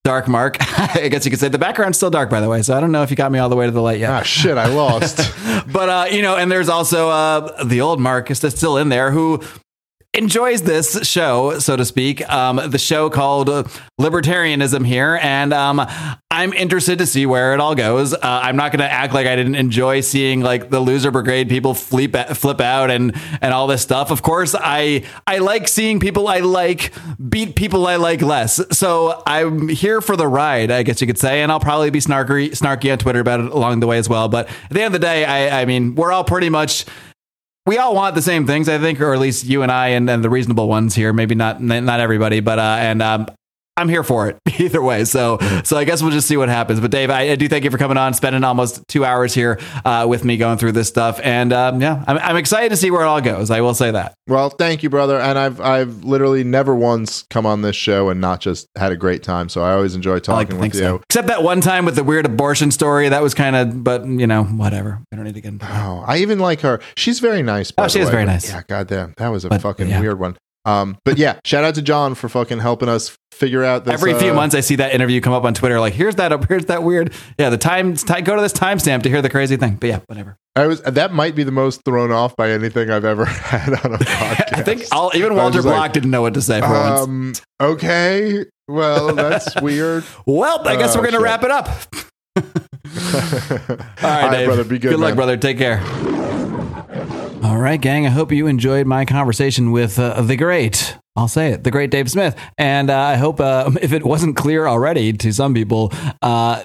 dark 0.08 0.30
mark. 0.30 0.56
I 0.62 1.10
guess 1.10 1.26
you 1.26 1.32
could 1.32 1.40
say 1.40 1.50
the 1.50 1.60
background's 1.60 1.98
still 1.98 2.10
dark, 2.10 2.30
by 2.30 2.40
the 2.40 2.48
way. 2.48 2.62
So 2.62 2.76
I 2.76 2.80
don't 2.80 2.94
know 2.94 3.04
if 3.04 3.10
you 3.10 3.18
got 3.18 3.30
me 3.30 3.40
all 3.40 3.50
the 3.50 3.58
way 3.58 3.66
to 3.66 3.72
the 3.72 3.82
light 3.82 4.00
yet. 4.00 4.10
Ah, 4.10 4.22
shit, 4.24 4.58
I 4.58 4.68
lost. 4.68 5.18
but 5.68 5.90
uh, 5.90 6.06
you 6.10 6.22
know, 6.22 6.38
and 6.38 6.50
there's 6.50 6.70
also 6.70 7.10
uh, 7.10 7.64
the 7.66 7.82
old 7.82 8.00
Marcus 8.00 8.40
that's 8.40 8.56
still 8.56 8.78
in 8.78 8.88
there 8.88 9.12
who 9.12 9.42
enjoys 10.14 10.64
this 10.64 11.08
show, 11.08 11.60
so 11.60 11.76
to 11.76 11.86
speak, 11.86 12.28
um, 12.32 12.60
the 12.70 12.80
show 12.80 13.10
called 13.10 13.48
Libertarianism 14.00 14.86
here, 14.86 15.20
and 15.22 15.54
um, 15.54 15.82
I'm 16.32 16.54
interested 16.54 16.98
to 17.00 17.06
see 17.06 17.26
where 17.26 17.54
it 17.54 17.60
all 17.60 17.76
goes. 17.76 18.14
Uh, 18.14 18.20
I'm 18.22 18.56
not 18.56 18.72
going 18.72 18.80
to 18.80 18.92
act 18.92 19.14
like 19.14 19.28
I 19.28 19.36
didn't 19.36 19.56
enjoy 19.56 20.02
seeing 20.02 20.42
like 20.42 20.70
the 20.70 20.80
loser 20.80 21.12
brigade 21.12 21.50
people 21.50 21.74
flip 21.74 22.16
flip 22.30 22.60
out 22.62 22.90
and 22.90 23.16
and 23.42 23.54
all 23.54 23.68
this 23.68 23.82
stuff. 23.82 24.12
Of 24.12 24.24
course, 24.24 24.56
I 24.58 25.04
I 25.26 25.38
like 25.38 25.68
seeing 25.68 26.00
people 26.00 26.28
I 26.28 26.40
like 26.40 26.94
beat 27.30 27.56
people 27.56 27.88
I 27.88 27.98
like 27.98 28.22
less. 28.22 28.60
So 28.76 29.22
I'm 29.26 29.68
here 29.70 30.02
for 30.02 30.16
the 30.16 30.28
ride, 30.28 30.72
I 30.72 30.84
guess 30.84 31.00
you 31.00 31.08
could 31.08 31.20
say, 31.20 31.42
and 31.42 31.52
I'll 31.52 31.60
probably 31.60 31.92
be 31.92 32.00
snarky 32.00 32.50
snarky 32.52 32.92
on 32.92 32.98
Twitter 32.98 33.20
about 33.20 33.40
it 33.40 33.52
along 33.52 33.80
the 33.80 33.88
way 33.88 33.98
as 33.98 34.10
well. 34.10 34.28
But 34.30 34.48
at 34.48 34.72
the 34.72 34.82
end 34.82 34.96
of 34.96 35.00
the 35.00 35.06
day, 35.06 35.26
I 35.26 35.62
I 35.62 35.66
mean, 35.66 35.96
we're 35.96 36.12
all 36.12 36.24
pretty 36.24 36.50
much 36.50 36.86
we 37.68 37.77
all 37.77 37.94
want 37.94 38.15
the 38.15 38.22
same 38.22 38.48
things, 38.48 38.69
I 38.69 38.80
think, 38.80 39.02
or 39.02 39.14
at 39.14 39.19
least 39.19 39.45
you 39.45 39.61
and 39.61 39.72
I 39.72 39.89
and, 39.89 40.10
and 40.10 40.23
the 40.23 40.30
reasonable 40.30 40.69
ones 40.69 40.95
here. 40.95 41.11
Maybe 41.11 41.35
not 41.35 41.61
not 41.61 41.99
everybody, 41.99 42.39
but 42.39 42.57
uh, 42.57 42.77
and 42.80 43.02
um, 43.02 43.27
I'm 43.78 43.90
here 43.90 44.04
for 44.04 44.28
it 44.28 44.38
either 44.60 44.82
way. 44.82 45.06
So, 45.06 45.38
so 45.64 45.78
I 45.78 45.84
guess 45.84 46.02
we'll 46.02 46.12
just 46.12 46.28
see 46.28 46.36
what 46.36 46.49
happens. 46.49 46.80
But 46.80 46.91
Dave, 46.91 47.10
I, 47.10 47.30
I 47.32 47.36
do 47.36 47.48
thank 47.48 47.64
you 47.64 47.72
for 47.72 47.78
coming 47.78 47.98
on, 47.98 48.14
spending 48.14 48.44
almost 48.44 48.86
two 48.88 49.06
hours 49.06 49.34
here 49.34 49.60
uh, 49.86 50.06
with 50.10 50.26
me 50.26 50.38
going 50.38 50.58
through 50.58 50.74
this 50.74 50.88
stuff, 50.88 51.20
and 51.24 51.54
um, 51.54 51.82
yeah, 51.82 52.04
I'm, 52.08 52.18
I'm, 52.18 52.38
excited 52.38 52.70
to 52.70 52.78
see 52.78 52.91
where 52.91 53.02
it 53.02 53.06
all 53.06 53.22
goes. 53.22 53.52
I 53.52 53.62
will 53.62 53.74
say 53.74 53.91
that. 53.91 54.14
Well, 54.28 54.49
thank 54.49 54.84
you, 54.84 54.90
brother. 54.90 55.20
And 55.20 55.38
I've 55.38 55.62
I've 55.62 56.04
literally 56.04 56.44
never 56.44 56.76
once 56.76 57.24
come 57.30 57.45
on 57.45 57.62
this 57.62 57.76
show 57.76 58.10
and 58.10 58.20
not 58.20 58.41
just 58.41 58.68
had 58.76 58.91
a 58.91 58.98
great 58.98 59.24
time. 59.24 59.49
So 59.49 59.62
I 59.62 59.74
always 59.74 59.95
enjoy 59.95 60.20
talking 60.20 60.58
like 60.58 60.74
with 60.74 60.76
you. 60.76 60.80
So. 60.82 61.02
Except 61.10 61.28
that 61.28 61.44
one 61.44 61.62
time 61.62 61.86
with 61.86 61.95
the 61.95 62.04
weird 62.04 62.26
abortion 62.26 62.72
story. 62.72 63.10
That 63.10 63.22
was 63.22 63.34
kind 63.34 63.56
of, 63.56 63.84
but 63.84 64.06
you 64.06 64.28
know, 64.28 64.44
whatever. 64.44 65.02
I 65.12 65.16
don't 65.16 65.26
need 65.26 65.36
to 65.36 65.41
get 65.41 65.49
into 65.49 65.66
that. 65.66 65.86
Oh, 65.86 66.04
I 66.06 66.18
even 66.18 66.40
like 66.40 66.62
her. 66.62 66.80
She's 66.95 67.20
very 67.20 67.44
nice. 67.44 67.72
oh, 67.78 67.88
she 67.88 67.99
is 67.99 68.10
very 68.10 68.26
nice. 68.26 68.49
Yeah, 68.49 68.64
goddamn, 68.68 69.14
that 69.18 69.30
was 69.30 69.45
a 69.45 69.49
but, 69.49 69.62
fucking 69.62 69.90
yeah. 69.90 69.99
weird 69.99 70.20
one. 70.20 70.38
Um, 70.66 70.98
but 71.06 71.18
yeah, 71.18 71.40
shout 71.45 71.64
out 71.64 71.76
to 71.76 71.82
John 71.82 72.14
for 72.14 72.28
fucking 72.28 72.60
helping 72.60 72.90
us 72.90 73.18
figure 73.38 73.64
out 73.64 73.86
this. 73.86 73.94
Every 73.94 74.14
few 74.16 74.32
uh, 74.32 74.36
months, 74.36 74.56
I 74.56 74.62
see 74.62 74.76
that 74.76 74.94
interview 74.94 75.22
come 75.22 75.34
up 75.34 75.44
on 75.44 75.54
Twitter. 75.54 75.80
Like, 75.80 75.94
here's 75.94 76.16
that, 76.16 76.32
up 76.32 76.46
here's 76.50 76.66
that 76.66 76.84
weird. 76.84 77.14
Yeah, 77.38 77.50
the 77.50 77.58
time. 77.58 77.94
Go 77.94 78.36
to 78.36 78.42
this 78.42 78.54
timestamp 78.54 79.04
to 79.04 79.10
hear 79.10 79.22
the 79.22 79.30
crazy 79.30 79.58
thing. 79.58 79.76
But 79.76 79.88
yeah, 79.88 80.00
whatever. 80.08 80.38
I 80.56 80.66
was 80.68 80.82
that 80.82 81.14
might 81.14 81.36
be 81.36 81.44
the 81.44 81.52
most 81.52 81.84
thrown 81.86 82.12
off 82.12 82.36
by 82.36 82.52
anything 82.52 82.90
I've 82.90 83.06
ever 83.06 83.26
had 83.26 83.74
on 83.86 83.94
a 83.94 83.98
podcast. 84.00 84.58
I 84.58 84.64
think 84.64 84.84
I'll, 84.92 85.12
even 85.14 85.36
Walter 85.36 85.62
Block 85.62 85.80
like, 85.80 85.94
didn't 85.94 86.12
know 86.12 86.24
what 86.24 86.34
to 86.34 86.42
say 86.42 86.60
for 86.60 86.66
um, 86.68 87.26
once. 87.28 87.42
Okay, 87.62 88.46
well 88.68 89.14
that's 89.14 89.60
weird. 89.62 90.04
well, 90.26 90.68
I 90.68 90.76
guess 90.76 90.96
oh, 90.96 91.00
we're 91.00 91.06
gonna 91.06 91.18
shit. 91.18 91.22
wrap 91.22 91.44
it 91.44 91.52
up. 91.52 91.68
All 92.38 92.44
right, 94.04 94.24
All 94.24 94.30
right 94.30 94.46
brother. 94.46 94.64
Be 94.64 94.80
good. 94.80 94.90
Good 94.90 95.00
luck, 95.00 95.16
brother. 95.16 95.38
Take 95.38 95.58
care. 95.58 95.80
All 97.44 97.58
right, 97.58 97.80
gang. 97.80 98.08
I 98.08 98.10
hope 98.10 98.32
you 98.32 98.48
enjoyed 98.48 98.88
my 98.88 99.06
conversation 99.06 99.72
with 99.72 100.00
uh, 100.00 100.22
the 100.22 100.36
great 100.36 100.98
I'll 101.18 101.27
say 101.27 101.52
it, 101.52 101.64
the 101.64 101.72
great 101.72 101.89
Dave 101.89 102.10
Smith. 102.10 102.35
And 102.57 102.89
uh, 102.89 102.98
I 102.98 103.15
hope 103.15 103.41
uh, 103.41 103.72
if 103.81 103.91
it 103.91 104.06
wasn't 104.06 104.38
clear 104.38 104.68
already 104.68 105.11
to 105.14 105.34
some 105.34 105.53
people, 105.53 105.91
uh, 106.22 106.64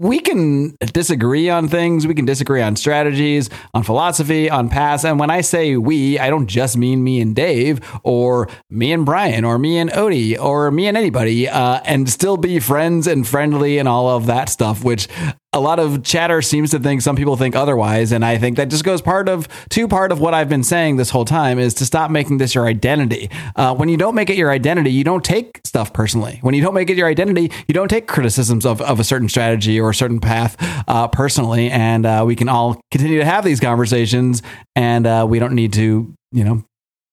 we 0.00 0.18
can 0.18 0.76
disagree 0.94 1.50
on 1.50 1.68
things. 1.68 2.06
We 2.06 2.14
can 2.14 2.24
disagree 2.24 2.62
on 2.62 2.74
strategies, 2.74 3.50
on 3.74 3.82
philosophy, 3.82 4.48
on 4.48 4.70
paths. 4.70 5.04
And 5.04 5.20
when 5.20 5.28
I 5.28 5.42
say 5.42 5.76
we, 5.76 6.18
I 6.18 6.30
don't 6.30 6.46
just 6.46 6.78
mean 6.78 7.04
me 7.04 7.20
and 7.20 7.36
Dave, 7.36 7.80
or 8.02 8.48
me 8.70 8.92
and 8.92 9.04
Brian, 9.04 9.44
or 9.44 9.58
me 9.58 9.76
and 9.76 9.90
Odie, 9.90 10.40
or 10.40 10.70
me 10.70 10.86
and 10.86 10.96
anybody, 10.96 11.50
uh, 11.50 11.80
and 11.84 12.08
still 12.08 12.38
be 12.38 12.60
friends 12.60 13.06
and 13.06 13.28
friendly 13.28 13.76
and 13.76 13.86
all 13.86 14.08
of 14.08 14.24
that 14.24 14.48
stuff, 14.48 14.82
which 14.82 15.06
a 15.52 15.60
lot 15.60 15.80
of 15.80 16.04
chatter 16.04 16.40
seems 16.42 16.70
to 16.70 16.78
think 16.78 17.02
some 17.02 17.16
people 17.16 17.36
think 17.36 17.56
otherwise 17.56 18.12
and 18.12 18.24
i 18.24 18.38
think 18.38 18.56
that 18.56 18.68
just 18.68 18.84
goes 18.84 19.02
part 19.02 19.28
of 19.28 19.48
to 19.68 19.88
part 19.88 20.12
of 20.12 20.20
what 20.20 20.32
i've 20.32 20.48
been 20.48 20.62
saying 20.62 20.96
this 20.96 21.10
whole 21.10 21.24
time 21.24 21.58
is 21.58 21.74
to 21.74 21.84
stop 21.84 22.10
making 22.10 22.38
this 22.38 22.54
your 22.54 22.66
identity 22.66 23.28
uh, 23.56 23.74
when 23.74 23.88
you 23.88 23.96
don't 23.96 24.14
make 24.14 24.30
it 24.30 24.36
your 24.36 24.50
identity 24.50 24.90
you 24.90 25.04
don't 25.04 25.24
take 25.24 25.60
stuff 25.64 25.92
personally 25.92 26.38
when 26.42 26.54
you 26.54 26.62
don't 26.62 26.74
make 26.74 26.88
it 26.88 26.96
your 26.96 27.08
identity 27.08 27.50
you 27.66 27.74
don't 27.74 27.88
take 27.88 28.06
criticisms 28.06 28.64
of, 28.64 28.80
of 28.82 29.00
a 29.00 29.04
certain 29.04 29.28
strategy 29.28 29.80
or 29.80 29.90
a 29.90 29.94
certain 29.94 30.20
path 30.20 30.56
uh, 30.88 31.08
personally 31.08 31.70
and 31.70 32.06
uh, 32.06 32.22
we 32.26 32.36
can 32.36 32.48
all 32.48 32.80
continue 32.90 33.18
to 33.18 33.24
have 33.24 33.44
these 33.44 33.60
conversations 33.60 34.42
and 34.76 35.06
uh, 35.06 35.26
we 35.28 35.38
don't 35.38 35.54
need 35.54 35.72
to 35.72 36.14
you 36.32 36.44
know 36.44 36.64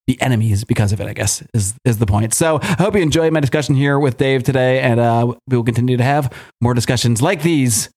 be 0.05 0.19
enemies 0.21 0.63
because 0.63 0.93
of 0.93 1.01
it, 1.01 1.07
I 1.07 1.11
guess, 1.11 1.43
is 1.53 1.73
is 1.83 1.97
the 1.97 2.05
point. 2.05 2.33
So 2.33 2.59
I 2.61 2.81
hope 2.83 2.95
you 2.95 3.01
enjoyed 3.01 3.33
my 3.33 3.41
discussion 3.41 3.75
here 3.75 3.99
with 3.99 4.15
Dave 4.15 4.41
today, 4.41 4.79
and 4.79 5.01
uh, 5.01 5.33
we 5.47 5.57
will 5.57 5.65
continue 5.65 5.97
to 5.97 6.03
have 6.03 6.33
more 6.61 6.73
discussions 6.73 7.21
like 7.21 7.41
these 7.43 7.89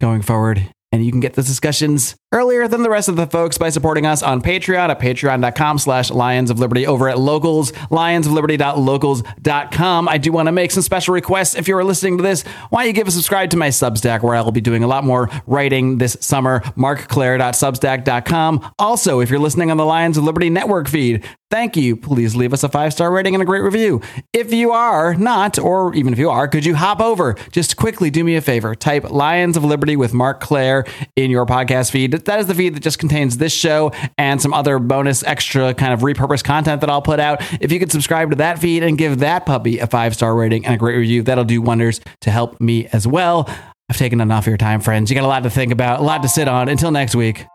going 0.00 0.22
forward. 0.22 0.70
And 0.92 1.04
you 1.04 1.10
can 1.10 1.20
get 1.20 1.34
the 1.34 1.42
discussions 1.42 2.16
earlier 2.32 2.66
than 2.68 2.82
the 2.82 2.90
rest 2.90 3.08
of 3.08 3.16
the 3.16 3.26
folks 3.26 3.58
by 3.58 3.70
supporting 3.70 4.04
us 4.04 4.22
on 4.22 4.42
Patreon 4.42 4.88
at 4.88 5.00
patreon.com 5.00 5.78
slash 5.78 6.10
Lions 6.10 6.50
of 6.50 6.58
Liberty 6.58 6.86
over 6.86 7.08
at 7.08 7.18
locals, 7.18 7.72
lionsofliberty.locals.com. 7.72 10.08
I 10.08 10.18
do 10.18 10.32
want 10.32 10.46
to 10.46 10.52
make 10.52 10.70
some 10.70 10.82
special 10.82 11.14
requests. 11.14 11.54
If 11.54 11.68
you 11.68 11.76
are 11.76 11.84
listening 11.84 12.16
to 12.18 12.22
this, 12.22 12.42
why 12.70 12.82
don't 12.82 12.88
you 12.88 12.94
give 12.94 13.08
a 13.08 13.10
subscribe 13.10 13.50
to 13.50 13.56
my 13.56 13.68
Substack 13.68 14.22
where 14.22 14.34
I 14.34 14.40
will 14.40 14.52
be 14.52 14.60
doing 14.60 14.82
a 14.82 14.88
lot 14.88 15.04
more 15.04 15.30
writing 15.46 15.98
this 15.98 16.16
summer, 16.20 16.62
marcclair.substack.com. 16.76 18.72
Also, 18.78 19.20
if 19.20 19.30
you're 19.30 19.38
listening 19.38 19.70
on 19.70 19.76
the 19.76 19.86
Lions 19.86 20.18
of 20.18 20.24
Liberty 20.24 20.50
network 20.50 20.88
feed, 20.88 21.24
Thank 21.48 21.76
you. 21.76 21.96
Please 21.96 22.34
leave 22.34 22.52
us 22.52 22.64
a 22.64 22.68
five 22.68 22.92
star 22.92 23.12
rating 23.12 23.34
and 23.34 23.42
a 23.42 23.46
great 23.46 23.62
review. 23.62 24.02
If 24.32 24.52
you 24.52 24.72
are 24.72 25.14
not, 25.14 25.60
or 25.60 25.94
even 25.94 26.12
if 26.12 26.18
you 26.18 26.28
are, 26.28 26.48
could 26.48 26.64
you 26.64 26.74
hop 26.74 27.00
over? 27.00 27.36
Just 27.52 27.76
quickly 27.76 28.10
do 28.10 28.24
me 28.24 28.34
a 28.34 28.40
favor. 28.40 28.74
Type 28.74 29.10
Lions 29.10 29.56
of 29.56 29.64
Liberty 29.64 29.94
with 29.94 30.12
Marc 30.12 30.40
Clair 30.40 30.84
in 31.14 31.30
your 31.30 31.46
podcast 31.46 31.92
feed. 31.92 32.15
That 32.24 32.40
is 32.40 32.46
the 32.46 32.54
feed 32.54 32.74
that 32.74 32.80
just 32.80 32.98
contains 32.98 33.36
this 33.38 33.52
show 33.52 33.92
and 34.18 34.40
some 34.40 34.54
other 34.54 34.78
bonus, 34.78 35.22
extra 35.22 35.74
kind 35.74 35.92
of 35.92 36.00
repurposed 36.00 36.44
content 36.44 36.80
that 36.80 36.90
I'll 36.90 37.02
put 37.02 37.20
out. 37.20 37.42
If 37.60 37.70
you 37.72 37.78
could 37.78 37.92
subscribe 37.92 38.30
to 38.30 38.36
that 38.36 38.58
feed 38.58 38.82
and 38.82 38.96
give 38.98 39.18
that 39.20 39.46
puppy 39.46 39.78
a 39.78 39.86
five 39.86 40.14
star 40.14 40.34
rating 40.34 40.66
and 40.66 40.74
a 40.74 40.78
great 40.78 40.96
review, 40.96 41.22
that'll 41.22 41.44
do 41.44 41.62
wonders 41.62 42.00
to 42.22 42.30
help 42.30 42.60
me 42.60 42.86
as 42.92 43.06
well. 43.06 43.48
I've 43.88 43.96
taken 43.96 44.20
enough 44.20 44.44
of 44.44 44.48
your 44.48 44.56
time, 44.56 44.80
friends. 44.80 45.10
You 45.10 45.14
got 45.14 45.24
a 45.24 45.28
lot 45.28 45.44
to 45.44 45.50
think 45.50 45.72
about, 45.72 46.00
a 46.00 46.02
lot 46.02 46.22
to 46.22 46.28
sit 46.28 46.48
on. 46.48 46.68
Until 46.68 46.90
next 46.90 47.14
week. 47.14 47.46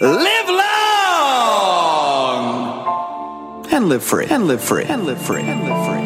Live 0.00 0.48
long 0.48 0.68
and 3.70 3.88
live 3.88 4.02
free 4.02 4.26
and 4.26 4.46
live 4.46 4.62
free 4.62 4.84
and 4.84 5.04
live 5.04 5.20
free 5.20 5.42
and 5.42 5.64
live 5.64 5.86
free. 5.86 5.97